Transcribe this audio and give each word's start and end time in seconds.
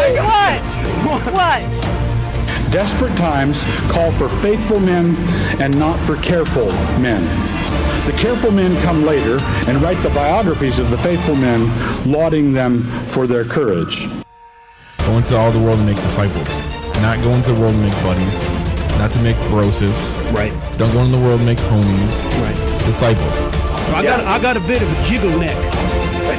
What? 0.00 1.32
What? 1.32 2.72
Desperate 2.72 3.16
times 3.16 3.64
call 3.90 4.12
for 4.12 4.28
faithful 4.40 4.80
men 4.80 5.16
and 5.60 5.76
not 5.78 5.98
for 6.06 6.16
careful 6.16 6.66
men. 6.98 7.22
The 8.06 8.12
careful 8.16 8.50
men 8.50 8.80
come 8.82 9.04
later 9.04 9.38
and 9.68 9.82
write 9.82 10.02
the 10.02 10.10
biographies 10.10 10.78
of 10.78 10.90
the 10.90 10.98
faithful 10.98 11.34
men, 11.34 11.60
lauding 12.10 12.52
them 12.52 12.82
for 13.06 13.26
their 13.26 13.44
courage. 13.44 14.08
Go 14.98 15.18
into 15.18 15.36
all 15.36 15.52
the 15.52 15.58
world 15.58 15.78
and 15.78 15.86
make 15.86 15.96
disciples. 15.96 16.48
Not 17.02 17.22
go 17.22 17.30
into 17.30 17.52
the 17.52 17.60
world 17.60 17.74
and 17.74 17.82
make 17.82 18.02
buddies. 18.02 18.40
Not 18.98 19.10
to 19.12 19.20
make 19.20 19.36
brosives. 19.50 20.16
Right. 20.32 20.52
Don't 20.78 20.92
go 20.92 21.00
into 21.00 21.16
the 21.16 21.22
world 21.22 21.40
and 21.40 21.46
make 21.46 21.58
homies. 21.58 22.24
Right. 22.40 22.78
Disciples. 22.86 23.59
I 23.92 24.02
got 24.02 24.20
I 24.20 24.38
got 24.40 24.56
a 24.56 24.60
bit 24.60 24.82
of 24.82 24.90
a 24.90 25.04
jiggle 25.04 25.36
neck. 25.38 25.56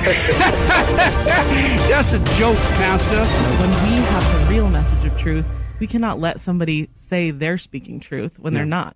That's 1.89 2.13
a 2.13 2.19
joke, 2.35 2.57
Pastor. 2.77 3.23
When 3.25 3.69
we 3.83 3.97
have 4.07 4.39
the 4.39 4.53
real 4.53 4.69
message 4.69 5.03
of 5.05 5.17
truth, 5.17 5.45
we 5.79 5.88
cannot 5.88 6.19
let 6.19 6.39
somebody 6.39 6.89
say 6.95 7.31
they're 7.31 7.57
speaking 7.57 7.99
truth 7.99 8.39
when 8.39 8.53
they're 8.53 8.66
not. 8.66 8.95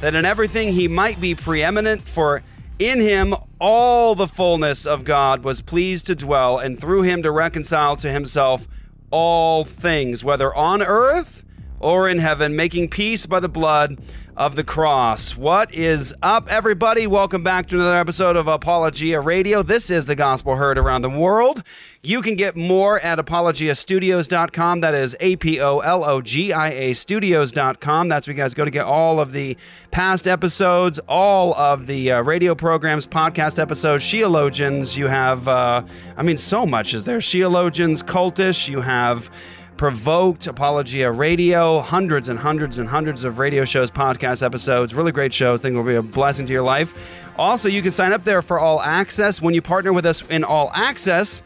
that 0.00 0.14
in 0.14 0.24
everything 0.24 0.72
he 0.72 0.88
might 0.88 1.20
be 1.20 1.34
preeminent, 1.34 2.08
for 2.08 2.42
in 2.78 3.00
him 3.00 3.34
all 3.60 4.14
the 4.14 4.26
fullness 4.26 4.86
of 4.86 5.04
God 5.04 5.44
was 5.44 5.60
pleased 5.60 6.06
to 6.06 6.14
dwell, 6.14 6.58
and 6.58 6.80
through 6.80 7.02
him 7.02 7.22
to 7.22 7.30
reconcile 7.30 7.96
to 7.96 8.10
himself 8.10 8.66
all 9.10 9.64
things, 9.64 10.24
whether 10.24 10.54
on 10.54 10.82
earth 10.82 11.44
or 11.80 12.08
in 12.08 12.18
heaven, 12.18 12.54
making 12.54 12.90
peace 12.90 13.26
by 13.26 13.40
the 13.40 13.48
blood 13.48 13.98
of 14.36 14.56
the 14.56 14.64
cross. 14.64 15.36
What 15.36 15.74
is 15.74 16.14
up, 16.22 16.48
everybody? 16.50 17.06
Welcome 17.06 17.42
back 17.42 17.68
to 17.68 17.74
another 17.74 17.98
episode 17.98 18.36
of 18.36 18.46
Apologia 18.46 19.20
Radio. 19.20 19.62
This 19.62 19.90
is 19.90 20.06
the 20.06 20.14
gospel 20.14 20.56
heard 20.56 20.78
around 20.78 21.02
the 21.02 21.10
world. 21.10 21.62
You 22.02 22.22
can 22.22 22.36
get 22.36 22.56
more 22.56 23.00
at 23.00 23.18
apologiastudios.com. 23.18 24.80
That 24.80 24.94
is 24.94 25.16
A 25.20 25.36
P 25.36 25.60
O 25.60 25.80
L 25.80 26.04
O 26.04 26.22
G 26.22 26.52
I 26.52 26.70
A 26.70 26.92
studios.com. 26.94 28.08
That's 28.08 28.26
where 28.26 28.34
you 28.34 28.42
guys 28.42 28.54
go 28.54 28.64
to 28.64 28.70
get 28.70 28.84
all 28.86 29.20
of 29.20 29.32
the 29.32 29.56
past 29.90 30.26
episodes, 30.26 30.98
all 31.08 31.54
of 31.54 31.86
the 31.86 32.12
uh, 32.12 32.22
radio 32.22 32.54
programs, 32.54 33.06
podcast 33.06 33.58
episodes, 33.58 34.04
Sheologians. 34.04 34.96
You 34.96 35.08
have, 35.08 35.48
uh, 35.48 35.82
I 36.16 36.22
mean, 36.22 36.38
so 36.38 36.64
much 36.64 36.94
is 36.94 37.04
there. 37.04 37.18
Sheologians, 37.18 38.02
Cultish. 38.02 38.68
You 38.68 38.80
have. 38.80 39.30
Provoked, 39.80 40.46
Apologia 40.46 41.10
Radio, 41.10 41.80
hundreds 41.80 42.28
and 42.28 42.38
hundreds 42.38 42.78
and 42.78 42.86
hundreds 42.86 43.24
of 43.24 43.38
radio 43.38 43.64
shows, 43.64 43.90
podcast 43.90 44.42
episodes, 44.42 44.94
really 44.94 45.10
great 45.10 45.32
shows. 45.32 45.62
think 45.62 45.74
will 45.74 45.82
be 45.82 45.94
a 45.94 46.02
blessing 46.02 46.44
to 46.44 46.52
your 46.52 46.60
life. 46.60 46.92
Also, 47.38 47.66
you 47.66 47.80
can 47.80 47.90
sign 47.90 48.12
up 48.12 48.22
there 48.22 48.42
for 48.42 48.58
All 48.58 48.82
Access. 48.82 49.40
When 49.40 49.54
you 49.54 49.62
partner 49.62 49.94
with 49.94 50.04
us 50.04 50.20
in 50.28 50.44
All 50.44 50.70
Access, 50.74 51.40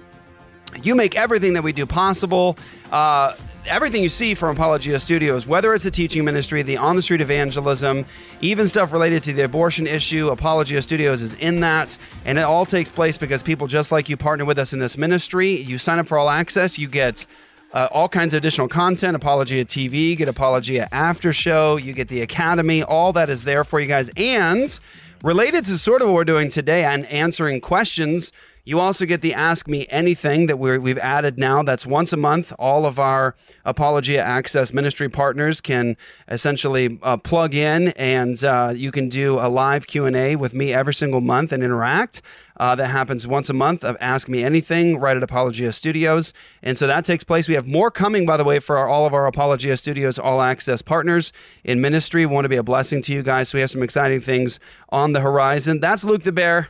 you 0.83 0.97
make 0.97 1.15
everything 1.15 1.53
that 1.53 1.63
we 1.63 1.73
do 1.73 1.87
possible. 1.87 2.59
Uh, 2.91 3.37
everything 3.67 4.03
you 4.03 4.09
see 4.09 4.35
from 4.35 4.57
Apologia 4.57 4.99
Studios, 4.99 5.47
whether 5.47 5.73
it's 5.73 5.85
the 5.85 5.93
teaching 5.93 6.25
ministry, 6.25 6.63
the 6.63 6.77
on 6.77 6.97
the 6.97 7.03
street 7.03 7.21
evangelism, 7.21 8.05
even 8.41 8.67
stuff 8.67 8.93
related 8.93 9.23
to 9.23 9.33
the 9.33 9.45
abortion 9.45 9.87
issue, 9.87 10.31
Apologia 10.31 10.83
Studios 10.83 11.23
is 11.23 11.35
in 11.35 11.61
that. 11.61 11.97
And 12.25 12.37
it 12.37 12.43
all 12.43 12.67
takes 12.67 12.91
place 12.91 13.17
because 13.17 13.45
people 13.45 13.69
just 13.69 13.93
like 13.93 14.09
you 14.09 14.17
partner 14.17 14.45
with 14.45 14.59
us 14.59 14.73
in 14.73 14.81
this 14.81 14.99
ministry. 14.99 15.55
You 15.55 15.79
sign 15.79 16.01
up 16.01 16.09
for 16.09 16.19
All 16.19 16.31
Access, 16.31 16.81
you 16.81 16.89
get 16.89 17.27
uh, 17.75 17.89
all 17.91 18.09
kinds 18.09 18.33
of 18.33 18.39
additional 18.39 18.69
content 18.69 19.17
apologia 19.17 19.65
tv 19.65 20.17
get 20.17 20.29
apologia 20.29 20.89
after 20.93 21.33
show 21.33 21.77
you 21.77 21.93
get 21.93 22.09
the 22.09 22.23
academy 22.23 22.83
all 22.83 23.13
that 23.13 23.29
is 23.29 23.45
there 23.45 23.65
for 23.65 23.81
you 23.81 23.87
guys. 23.87 24.09
And 24.17 24.79
related 25.23 25.65
to 25.67 25.77
sort 25.77 26.01
of 26.01 26.09
what 26.09 26.15
we're 26.15 26.25
doing 26.25 26.49
today 26.49 26.85
and 26.85 27.05
answering 27.07 27.61
questions 27.61 28.33
you 28.67 28.81
also 28.81 29.05
get 29.05 29.21
the 29.21 29.35
ask 29.35 29.69
me 29.69 29.87
anything 29.91 30.47
that 30.47 30.59
we're, 30.59 30.81
we've 30.81 30.99
added 30.99 31.39
now. 31.39 31.63
That's 31.63 31.85
once 31.85 32.15
a 32.15 32.17
month 32.17 32.51
all 32.59 32.87
of 32.87 32.99
our 32.99 33.37
apologia 33.67 34.23
access 34.23 34.73
ministry 34.73 35.11
partners 35.11 35.61
can 35.61 35.99
essentially 36.29 36.99
uh, 37.03 37.19
plug 37.19 37.55
in 37.55 37.89
and 37.89 38.43
uh, 38.43 38.73
you 38.75 38.91
can 38.91 39.11
do 39.11 39.39
a 39.39 39.49
live 39.49 39.87
q&a 39.87 40.37
with 40.37 40.55
me 40.55 40.73
every 40.73 40.95
single 40.95 41.21
month 41.21 41.53
and 41.53 41.63
interact 41.63 42.23
uh, 42.59 42.75
that 42.77 42.89
happens 42.89 43.27
once 43.27 43.51
a 43.51 43.53
month 43.53 43.85
of 43.85 43.97
Ask 44.01 44.29
Me 44.29 44.45
Anything 44.45 44.99
right 44.99 45.17
at 45.17 45.23
Apologia 45.23 45.73
Studios. 45.73 46.33
And 46.63 46.79
so 46.79 46.87
that 46.87 47.05
takes 47.05 47.25
place. 47.25 47.49
We 47.49 47.55
have 47.55 47.67
more 47.67 47.91
coming, 47.91 48.27
by 48.27 48.37
the 48.37 48.45
way, 48.45 48.61
for 48.61 48.77
our, 48.77 48.89
all 48.89 49.07
of 49.07 49.15
our 49.15 49.27
Apologia 49.27 49.77
Studios 49.77 50.19
All 50.19 50.41
Access 50.41 50.83
partners 50.83 51.33
in 51.65 51.81
ministry. 51.81 52.27
We 52.27 52.35
want 52.35 52.45
to 52.45 52.49
be 52.49 52.57
a 52.57 52.63
blessing 52.63 53.03
to 53.03 53.13
you 53.13 53.23
guys. 53.23 53.49
So 53.49 53.57
we 53.57 53.61
have 53.61 53.71
some 53.71 53.83
exciting 53.83 54.21
things 54.21 54.61
on 54.91 55.13
the 55.13 55.21
horizon. 55.21 55.81
That's 55.81 56.05
Luke 56.05 56.23
the 56.23 56.33
Bear. 56.33 56.69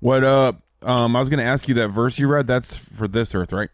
What 0.00 0.24
up? 0.24 0.60
Um, 0.82 1.16
I 1.16 1.20
was 1.20 1.30
going 1.30 1.40
to 1.40 1.46
ask 1.46 1.66
you 1.68 1.74
that 1.74 1.88
verse 1.88 2.18
you 2.18 2.28
read. 2.28 2.46
That's 2.46 2.76
for 2.76 3.08
this 3.08 3.34
earth, 3.34 3.52
right? 3.52 3.70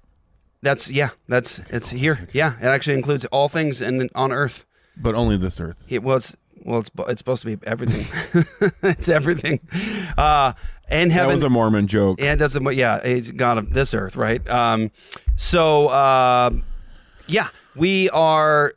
That's, 0.63 0.91
yeah, 0.91 1.11
that's, 1.27 1.61
it's 1.71 1.91
here. 1.91 2.29
Yeah, 2.33 2.55
it 2.61 2.67
actually 2.67 2.95
includes 2.95 3.25
all 3.27 3.49
things 3.49 3.81
in, 3.81 4.09
on 4.15 4.31
earth. 4.31 4.67
But 4.97 5.15
only 5.15 5.37
this 5.37 5.59
earth. 5.61 5.83
It 5.89 6.03
was, 6.03 6.37
well, 6.63 6.81
it's, 6.81 6.91
it's 7.09 7.19
supposed 7.19 7.43
to 7.43 7.57
be 7.57 7.67
everything. 7.67 8.07
it's 8.83 9.09
everything. 9.09 9.61
Uh, 10.17 10.53
and 10.91 11.13
heaven. 11.13 11.29
That 11.29 11.35
was 11.35 11.43
a 11.45 11.51
Mormon 11.51 11.87
joke. 11.87 12.21
Yeah, 12.21 12.35
that's 12.35 12.57
a, 12.57 12.75
yeah, 12.75 13.07
he's 13.07 13.31
God 13.31 13.59
of 13.59 13.73
this 13.73 13.95
earth, 13.95 14.17
right? 14.17 14.47
Um, 14.49 14.91
so 15.37 15.89
uh, 15.89 16.51
yeah, 17.27 17.49
we 17.77 18.11
are 18.11 18.75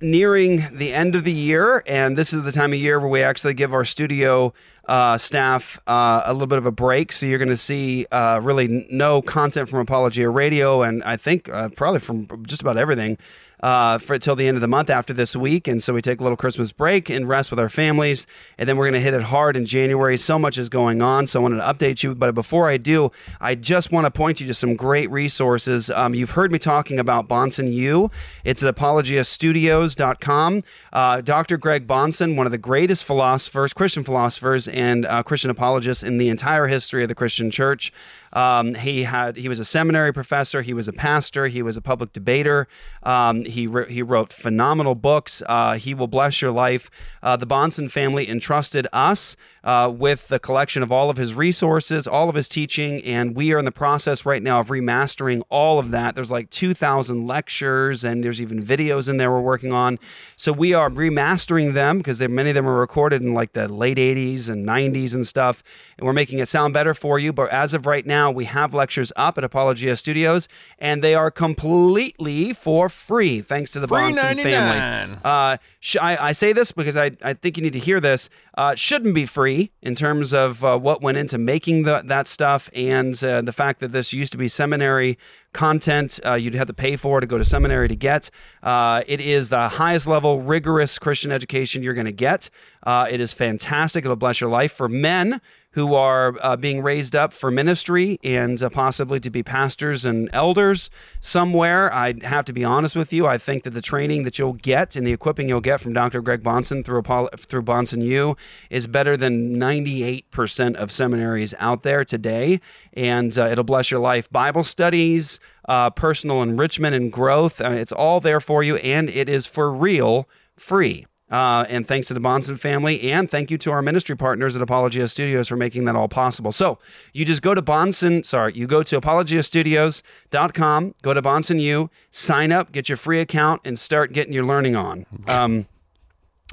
nearing 0.00 0.68
the 0.76 0.92
end 0.92 1.14
of 1.14 1.24
the 1.24 1.32
year, 1.32 1.82
and 1.86 2.18
this 2.18 2.32
is 2.32 2.42
the 2.42 2.52
time 2.52 2.72
of 2.72 2.78
year 2.78 2.98
where 2.98 3.08
we 3.08 3.22
actually 3.22 3.54
give 3.54 3.72
our 3.72 3.84
studio 3.84 4.52
uh, 4.88 5.16
staff 5.16 5.80
uh, 5.86 6.22
a 6.24 6.32
little 6.32 6.48
bit 6.48 6.58
of 6.58 6.66
a 6.66 6.72
break. 6.72 7.12
So 7.12 7.24
you're 7.24 7.38
going 7.38 7.48
to 7.48 7.56
see 7.56 8.06
uh, 8.10 8.40
really 8.42 8.86
no 8.90 9.22
content 9.22 9.68
from 9.68 9.78
Apologia 9.78 10.28
Radio, 10.28 10.82
and 10.82 11.04
I 11.04 11.16
think 11.16 11.48
uh, 11.48 11.68
probably 11.70 12.00
from 12.00 12.44
just 12.46 12.60
about 12.60 12.76
everything. 12.76 13.16
Uh, 13.62 13.96
for 13.98 14.18
till 14.18 14.34
the 14.34 14.48
end 14.48 14.56
of 14.56 14.60
the 14.60 14.66
month 14.66 14.90
after 14.90 15.12
this 15.14 15.36
week, 15.36 15.68
and 15.68 15.80
so 15.80 15.92
we 15.94 16.02
take 16.02 16.18
a 16.18 16.22
little 16.22 16.36
Christmas 16.36 16.72
break 16.72 17.08
and 17.08 17.28
rest 17.28 17.50
with 17.50 17.60
our 17.60 17.68
families, 17.68 18.26
and 18.58 18.68
then 18.68 18.76
we're 18.76 18.86
going 18.86 18.94
to 18.94 19.00
hit 19.00 19.14
it 19.14 19.22
hard 19.22 19.56
in 19.56 19.64
January. 19.64 20.16
So 20.16 20.36
much 20.38 20.58
is 20.58 20.68
going 20.68 21.00
on, 21.00 21.28
so 21.28 21.38
I 21.38 21.42
wanted 21.42 21.58
to 21.58 21.62
update 21.62 22.02
you. 22.02 22.14
But 22.14 22.34
before 22.34 22.68
I 22.68 22.76
do, 22.76 23.12
I 23.40 23.54
just 23.54 23.92
want 23.92 24.06
to 24.06 24.10
point 24.10 24.40
you 24.40 24.46
to 24.48 24.54
some 24.54 24.74
great 24.74 25.08
resources. 25.10 25.90
Um, 25.90 26.12
you've 26.14 26.32
heard 26.32 26.50
me 26.50 26.58
talking 26.58 26.98
about 26.98 27.28
Bahnsen 27.28 27.72
U. 27.72 28.10
It's 28.44 28.62
at 28.62 28.74
apologiastudios.com. 28.74 30.62
Uh, 30.92 31.20
Dr. 31.20 31.56
Greg 31.56 31.86
Bahnsen, 31.86 32.36
one 32.36 32.46
of 32.46 32.52
the 32.52 32.58
greatest 32.58 33.04
philosophers, 33.04 33.72
Christian 33.72 34.02
philosophers, 34.02 34.66
and 34.68 35.06
uh, 35.06 35.22
Christian 35.22 35.50
apologists 35.50 36.02
in 36.02 36.18
the 36.18 36.28
entire 36.28 36.66
history 36.66 37.02
of 37.02 37.08
the 37.08 37.14
Christian 37.14 37.50
church. 37.50 37.92
Um, 38.32 38.74
he 38.74 39.02
had 39.04 39.36
he 39.36 39.48
was 39.48 39.58
a 39.58 39.64
seminary 39.64 40.12
professor. 40.12 40.62
He 40.62 40.74
was 40.74 40.88
a 40.88 40.92
pastor. 40.92 41.48
He 41.48 41.62
was 41.62 41.76
a 41.76 41.80
public 41.80 42.12
debater. 42.12 42.68
Um, 43.02 43.44
he 43.44 43.66
wr- 43.66 43.88
he 43.88 44.02
wrote 44.02 44.32
phenomenal 44.32 44.94
books. 44.94 45.42
Uh, 45.46 45.74
he 45.74 45.94
will 45.94 46.06
bless 46.06 46.40
your 46.40 46.52
life. 46.52 46.90
Uh, 47.22 47.36
the 47.36 47.46
Bahnsen 47.46 47.90
family 47.90 48.28
entrusted 48.28 48.86
us 48.92 49.36
uh, 49.64 49.92
with 49.94 50.28
the 50.28 50.38
collection 50.38 50.82
of 50.82 50.90
all 50.90 51.10
of 51.10 51.16
his 51.16 51.34
resources, 51.34 52.06
all 52.06 52.28
of 52.28 52.34
his 52.34 52.48
teaching, 52.48 53.02
and 53.04 53.36
we 53.36 53.52
are 53.52 53.58
in 53.58 53.64
the 53.64 53.72
process 53.72 54.26
right 54.26 54.42
now 54.42 54.60
of 54.60 54.68
remastering 54.68 55.42
all 55.48 55.78
of 55.78 55.90
that. 55.90 56.14
There's 56.14 56.30
like 56.30 56.50
2,000 56.50 57.26
lectures, 57.26 58.04
and 58.04 58.24
there's 58.24 58.40
even 58.40 58.62
videos 58.62 59.08
in 59.08 59.18
there 59.18 59.30
we're 59.30 59.40
working 59.40 59.72
on. 59.72 59.98
So 60.36 60.52
we 60.52 60.74
are 60.74 60.90
remastering 60.90 61.74
them 61.74 61.98
because 61.98 62.20
many 62.20 62.50
of 62.50 62.54
them 62.54 62.64
were 62.64 62.80
recorded 62.80 63.22
in 63.22 63.34
like 63.34 63.52
the 63.52 63.68
late 63.68 63.98
80s 63.98 64.48
and 64.48 64.66
90s 64.66 65.14
and 65.14 65.26
stuff, 65.26 65.62
and 65.96 66.06
we're 66.06 66.12
making 66.12 66.38
it 66.40 66.48
sound 66.48 66.74
better 66.74 66.94
for 66.94 67.18
you. 67.18 67.32
But 67.32 67.50
as 67.50 67.74
of 67.74 67.86
right 67.86 68.04
now, 68.06 68.21
we 68.30 68.44
have 68.46 68.74
lectures 68.74 69.12
up 69.16 69.38
at 69.38 69.44
Apologia 69.44 69.96
Studios, 69.96 70.48
and 70.78 71.02
they 71.02 71.14
are 71.14 71.30
completely 71.30 72.52
for 72.52 72.88
free, 72.88 73.40
thanks 73.40 73.70
to 73.72 73.80
the 73.80 73.88
Free 73.88 73.98
Bahnsen 73.98 74.22
99. 74.22 74.44
family. 74.44 75.18
Uh, 75.24 75.56
sh- 75.80 75.96
I, 76.00 76.28
I 76.28 76.32
say 76.32 76.52
this 76.52 76.72
because 76.72 76.96
I, 76.96 77.12
I 77.22 77.34
think 77.34 77.56
you 77.56 77.62
need 77.62 77.72
to 77.72 77.78
hear 77.78 78.00
this. 78.00 78.28
Uh, 78.56 78.74
shouldn't 78.74 79.14
be 79.14 79.26
free 79.26 79.70
in 79.80 79.94
terms 79.94 80.34
of 80.34 80.64
uh, 80.64 80.78
what 80.78 81.00
went 81.02 81.18
into 81.18 81.38
making 81.38 81.84
the, 81.84 82.02
that 82.04 82.28
stuff 82.28 82.70
and 82.74 83.22
uh, 83.24 83.40
the 83.40 83.52
fact 83.52 83.80
that 83.80 83.92
this 83.92 84.12
used 84.12 84.32
to 84.32 84.38
be 84.38 84.48
seminary 84.48 85.18
content. 85.52 86.18
Uh, 86.24 86.34
you'd 86.34 86.54
have 86.54 86.66
to 86.66 86.74
pay 86.74 86.96
for 86.96 87.20
to 87.20 87.26
go 87.26 87.38
to 87.38 87.44
seminary 87.44 87.88
to 87.88 87.96
get. 87.96 88.30
Uh, 88.62 89.02
it 89.06 89.20
is 89.20 89.48
the 89.48 89.68
highest 89.68 90.06
level, 90.06 90.40
rigorous 90.40 90.98
Christian 90.98 91.30
education 91.32 91.82
you're 91.82 91.94
going 91.94 92.06
to 92.06 92.12
get. 92.12 92.50
Uh, 92.82 93.06
it 93.10 93.20
is 93.20 93.32
fantastic. 93.32 94.04
It'll 94.04 94.16
bless 94.16 94.40
your 94.40 94.50
life. 94.50 94.72
For 94.72 94.88
men, 94.88 95.40
who 95.72 95.94
are 95.94 96.36
uh, 96.42 96.56
being 96.56 96.82
raised 96.82 97.16
up 97.16 97.32
for 97.32 97.50
ministry 97.50 98.18
and 98.22 98.62
uh, 98.62 98.68
possibly 98.68 99.18
to 99.20 99.30
be 99.30 99.42
pastors 99.42 100.04
and 100.04 100.28
elders 100.32 100.90
somewhere. 101.20 101.92
I 101.92 102.14
have 102.22 102.44
to 102.46 102.52
be 102.52 102.64
honest 102.64 102.94
with 102.94 103.12
you. 103.12 103.26
I 103.26 103.38
think 103.38 103.64
that 103.64 103.70
the 103.70 103.82
training 103.82 104.24
that 104.24 104.38
you'll 104.38 104.52
get 104.52 104.96
and 104.96 105.06
the 105.06 105.12
equipping 105.12 105.48
you'll 105.48 105.60
get 105.60 105.80
from 105.80 105.92
Dr. 105.92 106.20
Greg 106.20 106.42
Bahnsen 106.42 106.84
through 106.84 106.98
Apollo, 106.98 107.30
through 107.36 107.62
Bahnsen 107.62 108.04
U 108.04 108.36
is 108.70 108.86
better 108.86 109.16
than 109.16 109.56
98% 109.56 110.74
of 110.76 110.92
seminaries 110.92 111.54
out 111.58 111.82
there 111.82 112.04
today, 112.04 112.60
and 112.92 113.38
uh, 113.38 113.46
it'll 113.46 113.64
bless 113.64 113.90
your 113.90 114.00
life. 114.00 114.30
Bible 114.30 114.64
studies, 114.64 115.40
uh, 115.68 115.90
personal 115.90 116.42
enrichment 116.42 116.94
and 116.94 117.10
growth. 117.10 117.60
uh, 117.60 117.70
it's 117.70 117.92
all 117.92 118.20
there 118.20 118.40
for 118.40 118.62
you, 118.62 118.76
and 118.76 119.08
it 119.08 119.28
is 119.28 119.46
for 119.46 119.72
real 119.72 120.28
free. 120.56 121.06
Uh, 121.32 121.64
and 121.70 121.88
thanks 121.88 122.08
to 122.08 122.14
the 122.14 122.20
Bahnsen 122.20 122.58
family, 122.58 123.10
and 123.10 123.30
thank 123.30 123.50
you 123.50 123.56
to 123.56 123.72
our 123.72 123.80
ministry 123.80 124.14
partners 124.14 124.54
at 124.54 124.60
Apologia 124.60 125.08
Studios 125.08 125.48
for 125.48 125.56
making 125.56 125.86
that 125.86 125.96
all 125.96 126.06
possible. 126.08 126.52
So 126.52 126.78
you 127.14 127.24
just 127.24 127.40
go 127.40 127.54
to 127.54 127.62
Bahnsen, 127.62 128.22
sorry, 128.24 128.52
you 128.54 128.66
go 128.66 128.82
to 128.82 129.00
apologiastudios.com, 129.00 130.94
go 131.00 131.14
to 131.14 131.22
Bahnsen 131.22 131.58
U, 131.60 131.88
sign 132.10 132.52
up, 132.52 132.70
get 132.70 132.90
your 132.90 132.96
free 132.96 133.18
account, 133.20 133.62
and 133.64 133.78
start 133.78 134.12
getting 134.12 134.34
your 134.34 134.44
learning 134.44 134.76
on. 134.76 135.06
Um, 135.26 135.66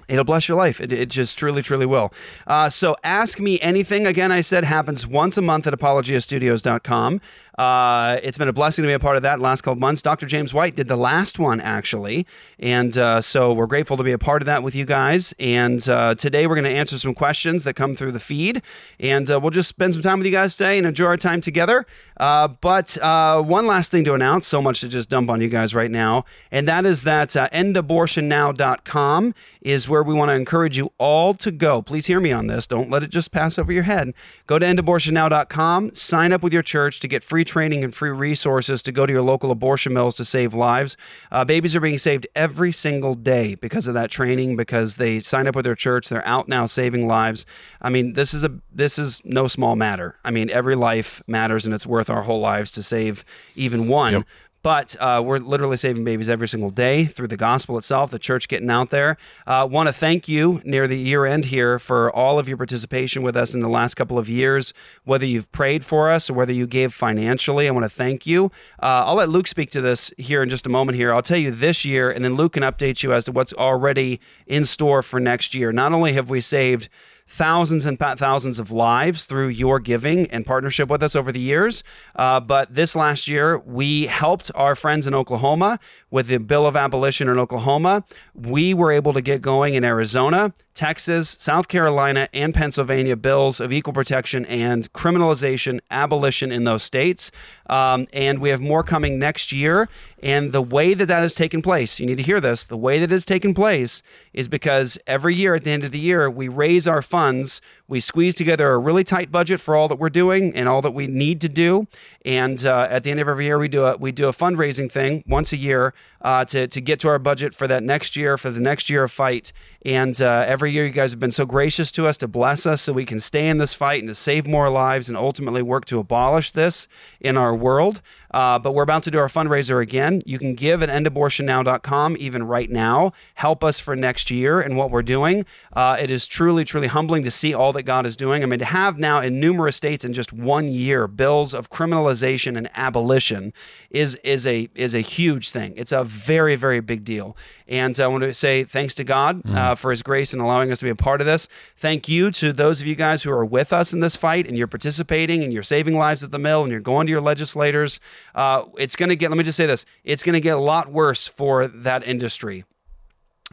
It'll 0.08 0.24
bless 0.24 0.48
your 0.48 0.58
life. 0.58 0.80
It, 0.82 0.92
it 0.92 1.10
just 1.10 1.38
truly, 1.38 1.62
truly 1.62 1.86
will. 1.86 2.12
Uh, 2.48 2.70
so 2.70 2.96
ask 3.04 3.40
me 3.40 3.60
anything. 3.60 4.08
Again, 4.08 4.32
I 4.32 4.42
said 4.42 4.64
happens 4.64 5.06
once 5.06 5.38
a 5.38 5.42
month 5.42 5.68
at 5.68 5.74
apologiastudios.com. 5.74 7.22
Uh, 7.60 8.20
it's 8.24 8.38
been 8.38 8.48
a 8.48 8.54
blessing 8.54 8.84
to 8.84 8.88
be 8.88 8.94
a 8.94 9.00
part 9.00 9.18
of 9.18 9.24
that 9.24 9.42
last 9.42 9.64
couple 9.64 9.82
months. 9.82 10.02
Dr. 10.02 10.26
James 10.26 10.54
White 10.54 10.78
did 10.78 10.88
the 10.88 10.96
last 10.96 11.40
one, 11.40 11.60
actually. 11.60 12.26
And 12.58 12.98
uh, 12.98 13.20
so 13.20 13.52
we're 13.52 13.68
grateful 13.68 13.98
to 13.98 14.04
be 14.04 14.14
a 14.14 14.18
part 14.18 14.42
of 14.42 14.46
that 14.46 14.64
with 14.64 14.76
you 14.76 14.86
guys. 14.86 15.36
And 15.40 15.90
uh, 15.90 16.16
today 16.16 16.48
we're 16.48 16.56
going 16.56 16.64
to 16.64 16.70
answer 16.70 16.98
some 16.98 17.14
questions 17.14 17.66
that 17.66 17.74
come 17.74 17.98
through 17.98 18.14
the 18.14 18.20
feed. 18.22 18.62
And 18.98 19.30
uh, 19.30 19.42
we'll 19.42 19.52
just 19.52 19.68
spend 19.68 19.92
some 19.92 20.02
time 20.02 20.20
with 20.20 20.26
you 20.26 20.32
guys 20.32 20.56
today 20.56 20.78
and 20.78 20.88
enjoy 20.88 21.08
our 21.08 21.18
time 21.18 21.42
together. 21.42 21.86
Uh, 22.16 22.48
but 22.48 22.98
uh, 23.00 23.42
one 23.42 23.68
last 23.68 23.92
thing 23.92 24.06
to 24.06 24.14
announce, 24.14 24.48
so 24.48 24.62
much 24.62 24.80
to 24.80 24.88
just 24.88 25.10
dump 25.10 25.30
on 25.30 25.42
you 25.42 25.50
guys 25.50 25.76
right 25.76 25.92
now. 25.92 26.24
And 26.52 26.66
that 26.66 26.86
is 26.86 27.04
that 27.04 27.32
endabortionnow.com 27.32 29.36
is 29.60 29.90
where 29.90 30.04
we 30.04 30.14
want 30.14 30.30
to 30.30 30.34
encourage 30.34 30.78
you 30.78 30.94
all 30.98 31.34
to 31.34 31.52
go. 31.52 31.82
Please 31.82 32.06
hear 32.06 32.22
me 32.22 32.32
on 32.32 32.48
this. 32.48 32.68
Don't 32.68 32.90
let 32.90 33.04
it 33.04 33.10
just 33.10 33.34
pass 33.34 33.60
over 33.60 33.74
your 33.74 33.84
head. 33.84 34.14
Go 34.48 34.60
to 34.60 34.66
endabortionnow.com, 34.66 35.94
sign 35.94 36.32
up 36.32 36.42
with 36.42 36.54
your 36.54 36.64
church 36.64 37.02
to 37.02 37.10
get 37.10 37.22
free 37.22 37.44
training 37.50 37.84
and 37.84 37.94
free 37.94 38.12
resources 38.12 38.82
to 38.84 38.92
go 38.92 39.06
to 39.06 39.12
your 39.12 39.22
local 39.22 39.52
abortion 39.52 39.94
mills 39.94 40.16
to 40.16 40.24
save 40.24 40.54
lives. 40.54 40.96
Uh, 41.32 41.44
babies 41.44 41.76
are 41.76 41.82
being 41.82 41.98
saved 41.98 42.28
every 42.36 42.72
single 42.72 43.16
day 43.16 43.56
because 43.56 43.88
of 43.88 43.94
that 43.96 44.10
training, 44.10 44.56
because 44.56 44.96
they 44.96 45.20
sign 45.20 45.48
up 45.48 45.56
with 45.56 45.66
their 45.66 45.76
church. 45.76 46.08
They're 46.08 46.26
out 46.26 46.48
now 46.48 46.66
saving 46.66 47.08
lives. 47.08 47.46
I 47.82 47.90
mean, 47.90 48.14
this 48.14 48.34
is 48.34 48.44
a 48.44 48.52
this 48.72 48.98
is 48.98 49.22
no 49.26 49.48
small 49.48 49.76
matter. 49.76 50.16
I 50.24 50.32
mean, 50.32 50.50
every 50.50 50.76
life 50.76 51.22
matters, 51.28 51.66
and 51.66 51.74
it's 51.74 51.86
worth 51.86 52.10
our 52.10 52.22
whole 52.22 52.40
lives 52.40 52.72
to 52.72 52.84
save 52.84 53.26
even 53.56 53.88
one. 53.88 54.14
But 54.62 54.96
uh, 55.00 55.22
we're 55.26 55.40
literally 55.40 55.78
saving 55.78 56.04
babies 56.04 56.30
every 56.30 56.48
single 56.48 56.70
day 56.70 57.06
through 57.06 57.28
the 57.30 57.38
gospel 57.38 57.78
itself, 57.78 58.12
the 58.12 58.20
church 58.20 58.48
getting 58.48 58.70
out 58.70 58.90
there. 58.90 59.18
Uh, 59.48 59.68
Want 59.70 59.88
to 59.88 59.94
thank 59.94 60.28
you 60.28 60.62
near 60.66 60.88
the 60.88 60.98
year 60.98 61.26
end 61.26 61.46
here 61.46 61.80
for 61.80 62.14
all 62.14 62.40
of 62.40 62.48
your 62.48 62.58
participation 62.58 63.24
with 63.24 63.38
us 63.38 63.54
in 63.54 63.62
the 63.62 63.70
last 63.70 63.96
couple 63.96 64.18
of 64.18 64.28
years, 64.28 64.74
whether 65.06 65.26
you've 65.26 65.50
prayed 65.52 65.86
for 65.86 66.10
us 66.10 66.30
or 66.30 66.34
whether 66.34 66.52
you 66.52 66.68
gave 66.68 66.94
financially. 66.94 67.68
I 67.68 67.72
want 67.72 67.86
to 67.86 67.90
thank 67.90 68.26
you. 68.26 68.52
Uh, 68.82 69.06
I'll 69.06 69.16
let 69.16 69.30
Luke 69.30 69.48
speak 69.48 69.72
to 69.72 69.82
this 69.82 70.14
here 70.18 70.44
in 70.44 70.50
just 70.50 70.66
a 70.66 70.70
moment 70.70 70.98
here. 70.98 71.14
I'll 71.14 71.22
tell 71.22 71.38
you 71.38 71.52
this 71.52 71.86
year, 71.86 72.12
and 72.12 72.26
then 72.26 72.36
Luke 72.36 72.54
can 72.54 72.64
update 72.64 73.02
you 73.04 73.14
as 73.14 73.24
to 73.26 73.32
what's 73.32 73.54
already 73.54 74.20
in 74.46 74.66
store 74.66 75.02
for 75.02 75.20
next 75.20 75.56
year. 75.56 75.72
Not 75.72 75.94
only 75.94 76.14
have 76.14 76.30
we 76.30 76.42
saved 76.42 76.90
thousands 77.30 77.86
and 77.86 78.00
thousands 78.00 78.58
of 78.58 78.72
lives 78.72 79.28
through 79.28 79.50
your 79.50 79.80
giving 79.80 80.30
and 80.32 80.46
partnership 80.46 80.90
with 80.90 81.04
us 81.04 81.16
over 81.16 81.32
the 81.32 81.40
years. 81.40 81.84
Uh, 82.16 82.40
but 82.40 82.74
this 82.74 82.96
last 82.96 83.28
year, 83.28 83.60
we 83.60 84.08
helped 84.08 84.50
our 84.56 84.76
friends 84.76 85.06
in 85.06 85.14
Oklahoma 85.14 85.80
with 86.10 86.28
the 86.28 86.40
Bill 86.40 86.66
of 86.66 86.76
Abolition 86.76 87.30
in 87.30 87.38
Oklahoma. 87.38 88.04
We 88.34 88.74
were 88.74 88.92
able 88.92 89.14
to 89.14 89.22
get 89.22 89.44
going 89.44 89.76
in 89.76 89.84
Arizona, 89.84 90.54
Texas, 90.80 91.36
South 91.42 91.68
Carolina, 91.68 92.30
and 92.34 92.54
Pennsylvania 92.54 93.18
bills 93.18 93.60
of 93.60 93.74
equal 93.74 93.92
protection 93.92 94.46
and 94.46 94.90
criminalization, 94.94 95.82
abolition 95.92 96.54
in 96.54 96.64
those 96.64 96.84
states. 96.84 97.32
Um, 97.70 98.08
and 98.14 98.40
we 98.40 98.50
have 98.50 98.62
more 98.62 98.82
coming 98.82 99.20
next 99.20 99.52
year. 99.52 99.90
And 100.24 100.54
the 100.54 100.62
way 100.62 100.94
that 100.94 101.08
that 101.08 101.22
has 101.22 101.36
taken 101.36 101.62
place, 101.62 102.00
you 102.00 102.06
need 102.06 102.16
to 102.16 102.24
hear 102.24 102.40
this 102.40 102.64
the 102.64 102.78
way 102.78 102.98
that 103.00 103.10
it 103.10 103.12
has 103.12 103.26
taken 103.26 103.54
place 103.54 104.02
is 104.32 104.48
because 104.48 104.98
every 105.06 105.36
year 105.36 105.56
at 105.56 105.66
the 105.66 105.72
end 105.72 105.84
of 105.84 105.92
the 105.92 106.00
year, 106.00 106.30
we 106.30 106.48
raise 106.48 106.88
our 106.88 107.02
funds, 107.02 107.60
we 107.90 108.00
squeeze 108.00 108.36
together 108.36 108.72
a 108.72 108.78
really 108.78 109.04
tight 109.04 109.32
budget 109.32 109.60
for 109.60 109.76
all 109.76 109.88
that 109.88 109.98
we're 109.98 110.12
doing 110.12 110.56
and 110.56 110.70
all 110.70 110.82
that 110.84 110.94
we 110.94 111.08
need 111.08 111.42
to 111.42 111.50
do. 111.50 111.88
And 112.24 112.64
uh, 112.64 112.88
at 112.90 113.04
the 113.04 113.10
end 113.10 113.20
of 113.20 113.28
every 113.28 113.46
year, 113.46 113.58
we 113.58 113.68
do 113.68 113.84
a 113.84 113.98
we 113.98 114.12
do 114.12 114.28
a 114.28 114.32
fundraising 114.32 114.92
thing 114.92 115.24
once 115.28 115.52
a 115.52 115.58
year 115.58 115.96
uh, 116.22 116.46
to 116.46 116.68
to 116.68 116.82
get 116.82 117.00
to 117.00 117.08
our 117.08 117.18
budget 117.18 117.56
for 117.56 117.68
that 117.68 117.82
next 117.82 118.16
year 118.16 118.38
for 118.38 118.52
the 118.52 118.60
next 118.60 118.90
year 118.90 119.04
of 119.04 119.12
fight. 119.12 119.52
And 119.84 120.22
uh, 120.22 120.44
every 120.46 120.72
year, 120.72 120.86
you 120.86 120.92
guys 120.92 121.12
have 121.12 121.20
been 121.20 121.32
so 121.32 121.46
gracious 121.46 121.92
to 121.94 122.06
us 122.06 122.18
to 122.18 122.28
bless 122.28 122.68
us 122.68 122.84
so 122.84 122.94
we 122.94 123.06
can 123.06 123.20
stay 123.20 123.50
in 123.50 123.58
this 123.58 123.74
fight 123.74 124.04
and 124.04 124.08
to 124.10 124.16
save 124.16 124.46
more 124.46 124.70
lives 124.70 125.10
and 125.10 125.18
ultimately 125.18 125.64
work 125.64 125.86
to 125.86 125.98
abolish 126.00 126.52
this 126.52 126.88
in 127.20 127.38
our 127.38 127.56
world. 127.56 128.02
Uh, 128.32 128.60
but 128.60 128.74
we're 128.74 128.84
about 128.84 129.04
to 129.04 129.12
do 129.12 129.18
our 129.18 129.28
fundraiser 129.28 129.82
again. 129.82 130.22
You 130.26 130.40
can 130.40 130.56
give 130.56 130.84
at 130.84 130.90
endabortionnow.com 130.90 132.18
even 132.20 132.44
right 132.44 132.70
now. 132.70 133.14
Help 133.36 133.64
us 133.64 133.80
for 133.80 133.96
next 133.96 134.30
year 134.30 134.60
and 134.60 134.78
what 134.78 134.92
we're 134.92 135.02
doing. 135.02 135.46
Uh, 135.74 135.98
it 136.00 136.12
is 136.12 136.28
truly, 136.28 136.66
truly 136.66 136.88
humbling 136.88 137.24
to 137.24 137.32
see 137.32 137.54
all 137.54 137.72
that 137.74 137.84
God 137.84 138.06
is 138.06 138.16
doing. 138.16 138.44
I 138.44 138.46
mean, 138.46 138.60
to 138.60 138.66
have 138.66 138.98
now 138.98 139.22
in 139.22 139.40
numerous 139.40 139.76
states 139.76 140.06
in 140.06 140.14
just 140.14 140.32
one 140.34 140.68
year 140.68 141.08
bills 141.08 141.54
of 141.54 141.70
criminalization 141.70 142.58
and 142.58 142.70
abolition 142.76 143.54
is 143.90 144.16
is 144.24 144.46
a 144.46 144.70
is 144.76 144.94
a 144.94 145.02
huge 145.02 145.52
thing. 145.52 145.74
It's 145.76 145.92
a 145.92 146.04
very, 146.04 146.56
very 146.56 146.80
big 146.80 147.04
deal. 147.04 147.36
And 147.68 148.00
I 148.00 148.08
want 148.08 148.24
to 148.24 148.34
say 148.34 148.64
thanks 148.64 148.96
to 148.96 149.04
God 149.04 149.48
uh, 149.50 149.76
for 149.76 149.92
His 149.92 150.02
grace 150.02 150.34
and 150.34 150.42
allowing 150.42 150.72
us 150.72 150.80
to 150.80 150.86
be 150.86 150.90
a 150.90 150.96
part 150.96 151.22
of 151.22 151.28
this. 151.28 151.48
Thank 151.76 152.08
you 152.08 152.32
to 152.32 152.52
those 152.52 152.82
of 152.82 152.88
you 152.88 152.96
guys 152.96 153.24
who 153.24 153.32
are 153.32 153.46
with 153.46 153.72
us 153.72 153.94
in 153.94 154.00
this 154.00 154.16
fight 154.16 154.48
and 154.48 154.58
you're 154.58 154.68
participating 154.68 155.44
and 155.44 155.54
you're 155.54 155.64
saving 155.64 155.98
lives 155.98 156.24
at 156.24 156.32
the 156.32 156.40
mill 156.40 156.64
and 156.64 156.72
you're 156.72 156.82
going 156.82 157.06
to 157.08 157.12
your 157.12 157.22
legislators. 157.22 158.00
Uh, 158.36 158.66
it's 158.78 158.96
going 158.96 159.10
to 159.10 159.16
get, 159.16 159.30
let 159.30 159.38
me 159.38 159.44
just 159.44 159.58
say 159.58 159.66
this, 159.66 159.86
it's 160.04 160.24
going 160.24 160.34
to 160.34 160.42
get 160.42 160.58
a 160.58 160.62
lot 160.62 160.92
worse 160.92 161.28
for 161.28 161.68
that 161.68 162.08
industry 162.08 162.66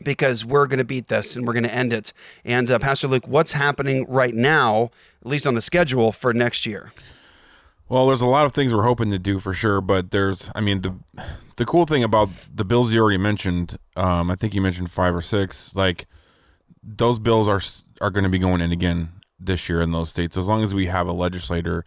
because 0.03 0.45
we're 0.45 0.67
going 0.67 0.79
to 0.79 0.85
beat 0.85 1.09
this 1.09 1.37
and 1.37 1.47
we're 1.47 1.53
going 1.53 1.63
to 1.63 1.75
end 1.75 1.93
it. 1.93 2.13
And 2.45 2.71
uh, 2.71 2.79
Pastor 2.79 3.09
Luke, 3.09 3.27
what's 3.27 3.53
happening 3.53 4.05
right 4.09 4.35
now, 4.35 4.91
at 5.21 5.27
least 5.27 5.47
on 5.47 5.55
the 5.55 5.61
schedule 5.61 6.13
for 6.13 6.33
next 6.33 6.67
year? 6.67 6.93
Well, 7.89 8.09
there's 8.09 8.21
a 8.21 8.27
lot 8.27 8.47
of 8.47 8.53
things 8.53 8.75
we're 8.75 8.83
hoping 8.83 9.11
to 9.13 9.19
do 9.19 9.39
for 9.39 9.53
sure, 9.53 9.81
but 9.81 10.11
there's, 10.11 10.51
I 10.55 10.61
mean, 10.61 10.83
the 10.83 10.95
the 11.55 11.65
cool 11.65 11.87
thing 11.87 12.03
about 12.03 12.29
the 12.53 12.65
bills 12.65 12.93
you 12.93 13.01
already 13.01 13.17
mentioned, 13.17 13.79
um, 13.95 14.31
I 14.31 14.35
think 14.35 14.55
you 14.55 14.61
mentioned 14.61 14.91
five 14.91 15.15
or 15.15 15.23
six, 15.23 15.75
like 15.75 16.07
those 16.83 17.19
bills 17.21 17.49
are 17.49 17.61
are 18.01 18.11
going 18.11 18.25
to 18.25 18.31
be 18.31 18.39
going 18.39 18.61
in 18.61 18.73
again 18.73 19.11
this 19.39 19.69
year 19.69 19.81
in 19.81 19.93
those 19.93 20.11
states. 20.11 20.37
As 20.37 20.47
long 20.47 20.65
as 20.65 20.75
we 20.75 20.87
have 20.87 21.07
a 21.07 21.13
legislator 21.13 21.85